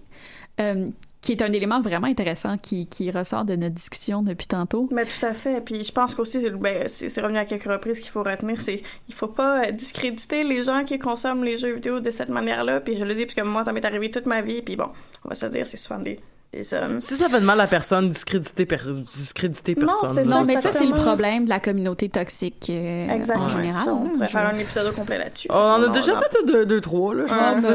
Euh, 0.60 0.88
qui 1.22 1.34
est 1.34 1.42
un 1.42 1.52
élément 1.52 1.82
vraiment 1.82 2.08
intéressant 2.08 2.58
qui, 2.58 2.88
qui 2.88 3.12
ressort 3.12 3.46
de 3.46 3.56
notre 3.56 3.76
discussion 3.76 4.24
depuis 4.24 4.48
tantôt. 4.48 4.88
Mais 4.92 5.06
tout 5.06 5.26
à 5.26 5.34
fait. 5.34 5.62
Puis 5.62 5.84
je 5.84 5.92
pense 5.92 6.16
qu'aussi, 6.16 6.50
ben, 6.50 6.88
c'est 6.88 7.22
revenu 7.22 7.38
à 7.38 7.46
quelques 7.46 7.70
reprises 7.70 8.00
qu'il 8.00 8.10
faut 8.10 8.24
retenir, 8.24 8.60
c'est 8.60 8.82
il 9.08 9.14
faut 9.14 9.28
pas 9.28 9.66
euh, 9.66 9.72
discréditer 9.72 10.44
les 10.44 10.64
gens 10.64 10.84
qui 10.86 10.98
consomment 10.98 11.44
les 11.44 11.58
jeux 11.58 11.74
vidéo 11.74 12.00
de 12.00 12.12
cette 12.12 12.30
manière-là. 12.30 12.80
Puis 12.80 12.98
je 12.98 13.04
le 13.04 13.14
dis 13.14 13.26
parce 13.26 13.36
que 13.36 13.42
moi, 13.42 13.64
ça 13.64 13.74
m'est 13.74 13.86
arrivé 13.86 14.10
toute 14.12 14.26
ma 14.26 14.42
vie. 14.42 14.62
Puis 14.62 14.76
bon, 14.76 14.90
on 15.26 15.30
va 15.30 15.36
se 15.36 15.46
dire, 15.48 15.68
c'est 15.68 15.78
souvent 15.78 16.00
des, 16.00 16.20
Si 16.54 17.16
ça 17.16 17.30
fait 17.30 17.40
de 17.42 17.46
mal 17.46 17.62
à 17.62 17.68
personne, 17.68 18.10
discréditer, 18.10 18.66
per- 18.66 18.78
discréditer 19.04 19.76
Non, 19.76 19.86
personne. 19.88 20.16
c'est 20.16 20.24
ça, 20.24 20.36
Non, 20.36 20.46
mais 20.46 20.58
ça, 20.58 20.72
c'est 20.72 20.86
le 20.86 20.96
problème 20.96 21.46
de 21.46 21.50
la 21.50 21.60
communauté 21.60 22.10
toxique 22.10 22.68
euh, 22.72 23.08
Exactement. 23.08 23.46
en 23.46 23.50
général. 23.50 23.84
Ça, 23.86 23.94
on 23.94 24.10
pourrait 24.10 24.26
je- 24.26 24.32
faire 24.32 24.48
un 24.48 24.58
épisode 24.58 24.88
au 24.88 24.92
complet 24.94 25.20
là-dessus. 25.20 25.48
On 25.52 25.56
a 25.56 25.82
Faut 25.86 25.90
déjà 25.90 26.18
fait 26.18 26.46
deux, 26.48 26.66
deux, 26.66 26.82
trois, 26.82 27.14
là, 27.14 27.26
je 27.28 27.34
Ah, 27.34 27.52
pense. 27.54 27.66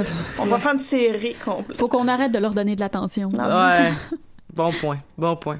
On 0.40 0.44
va 0.46 0.58
faire 0.58 0.72
une 0.74 0.80
série 0.80 1.36
complète. 1.44 1.78
Faut 1.78 1.86
qu'on 1.88 2.08
arrête 2.08 2.32
de 2.32 2.38
leur 2.38 2.52
donner 2.52 2.74
de 2.74 2.80
l'attention. 2.80 3.28
Ouais. 3.30 3.92
Bon 4.56 4.70
point, 4.72 4.98
bon 5.18 5.34
point. 5.36 5.58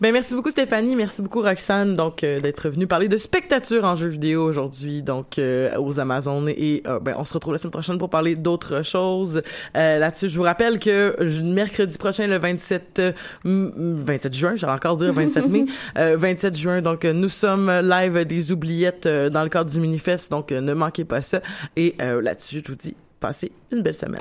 Ben 0.00 0.12
merci 0.12 0.34
beaucoup 0.34 0.50
Stéphanie, 0.50 0.96
merci 0.96 1.22
beaucoup 1.22 1.40
Roxane 1.40 1.94
donc 1.94 2.24
euh, 2.24 2.40
d'être 2.40 2.68
venue 2.68 2.86
parler 2.88 3.06
de 3.08 3.16
spectature 3.16 3.84
en 3.84 3.94
jeux 3.94 4.08
vidéo 4.08 4.44
aujourd'hui 4.44 5.00
donc 5.02 5.38
euh, 5.38 5.70
aux 5.78 6.00
Amazones 6.00 6.48
et 6.48 6.82
euh, 6.88 6.98
ben 6.98 7.14
on 7.16 7.24
se 7.24 7.32
retrouve 7.34 7.52
la 7.54 7.58
semaine 7.58 7.70
prochaine 7.70 7.96
pour 7.98 8.10
parler 8.10 8.34
d'autres 8.34 8.82
choses. 8.82 9.42
Euh, 9.76 9.98
là-dessus, 9.98 10.28
je 10.28 10.36
vous 10.36 10.42
rappelle 10.42 10.78
que 10.80 11.16
mercredi 11.44 11.96
prochain 11.98 12.26
le 12.26 12.38
27 12.38 12.98
euh, 12.98 13.12
m- 13.44 14.02
27 14.04 14.34
juin, 14.34 14.56
j'allais 14.56 14.72
encore 14.72 14.96
dire 14.96 15.12
27 15.12 15.48
mai, 15.48 15.64
euh, 15.98 16.16
27 16.18 16.56
juin 16.56 16.80
donc 16.82 17.04
euh, 17.04 17.12
nous 17.12 17.28
sommes 17.28 17.70
live 17.70 18.24
des 18.26 18.50
oubliettes 18.52 19.06
euh, 19.06 19.30
dans 19.30 19.44
le 19.44 19.48
cadre 19.48 19.70
du 19.70 19.78
Minifest 19.80 20.30
donc 20.32 20.50
euh, 20.50 20.60
ne 20.60 20.74
manquez 20.74 21.04
pas 21.04 21.20
ça 21.22 21.40
et 21.76 21.94
euh, 22.02 22.20
là-dessus 22.20 22.60
je 22.66 22.72
vous 22.72 22.76
dis 22.76 22.96
passez 23.20 23.52
une 23.70 23.82
belle 23.82 23.94
semaine. 23.94 24.20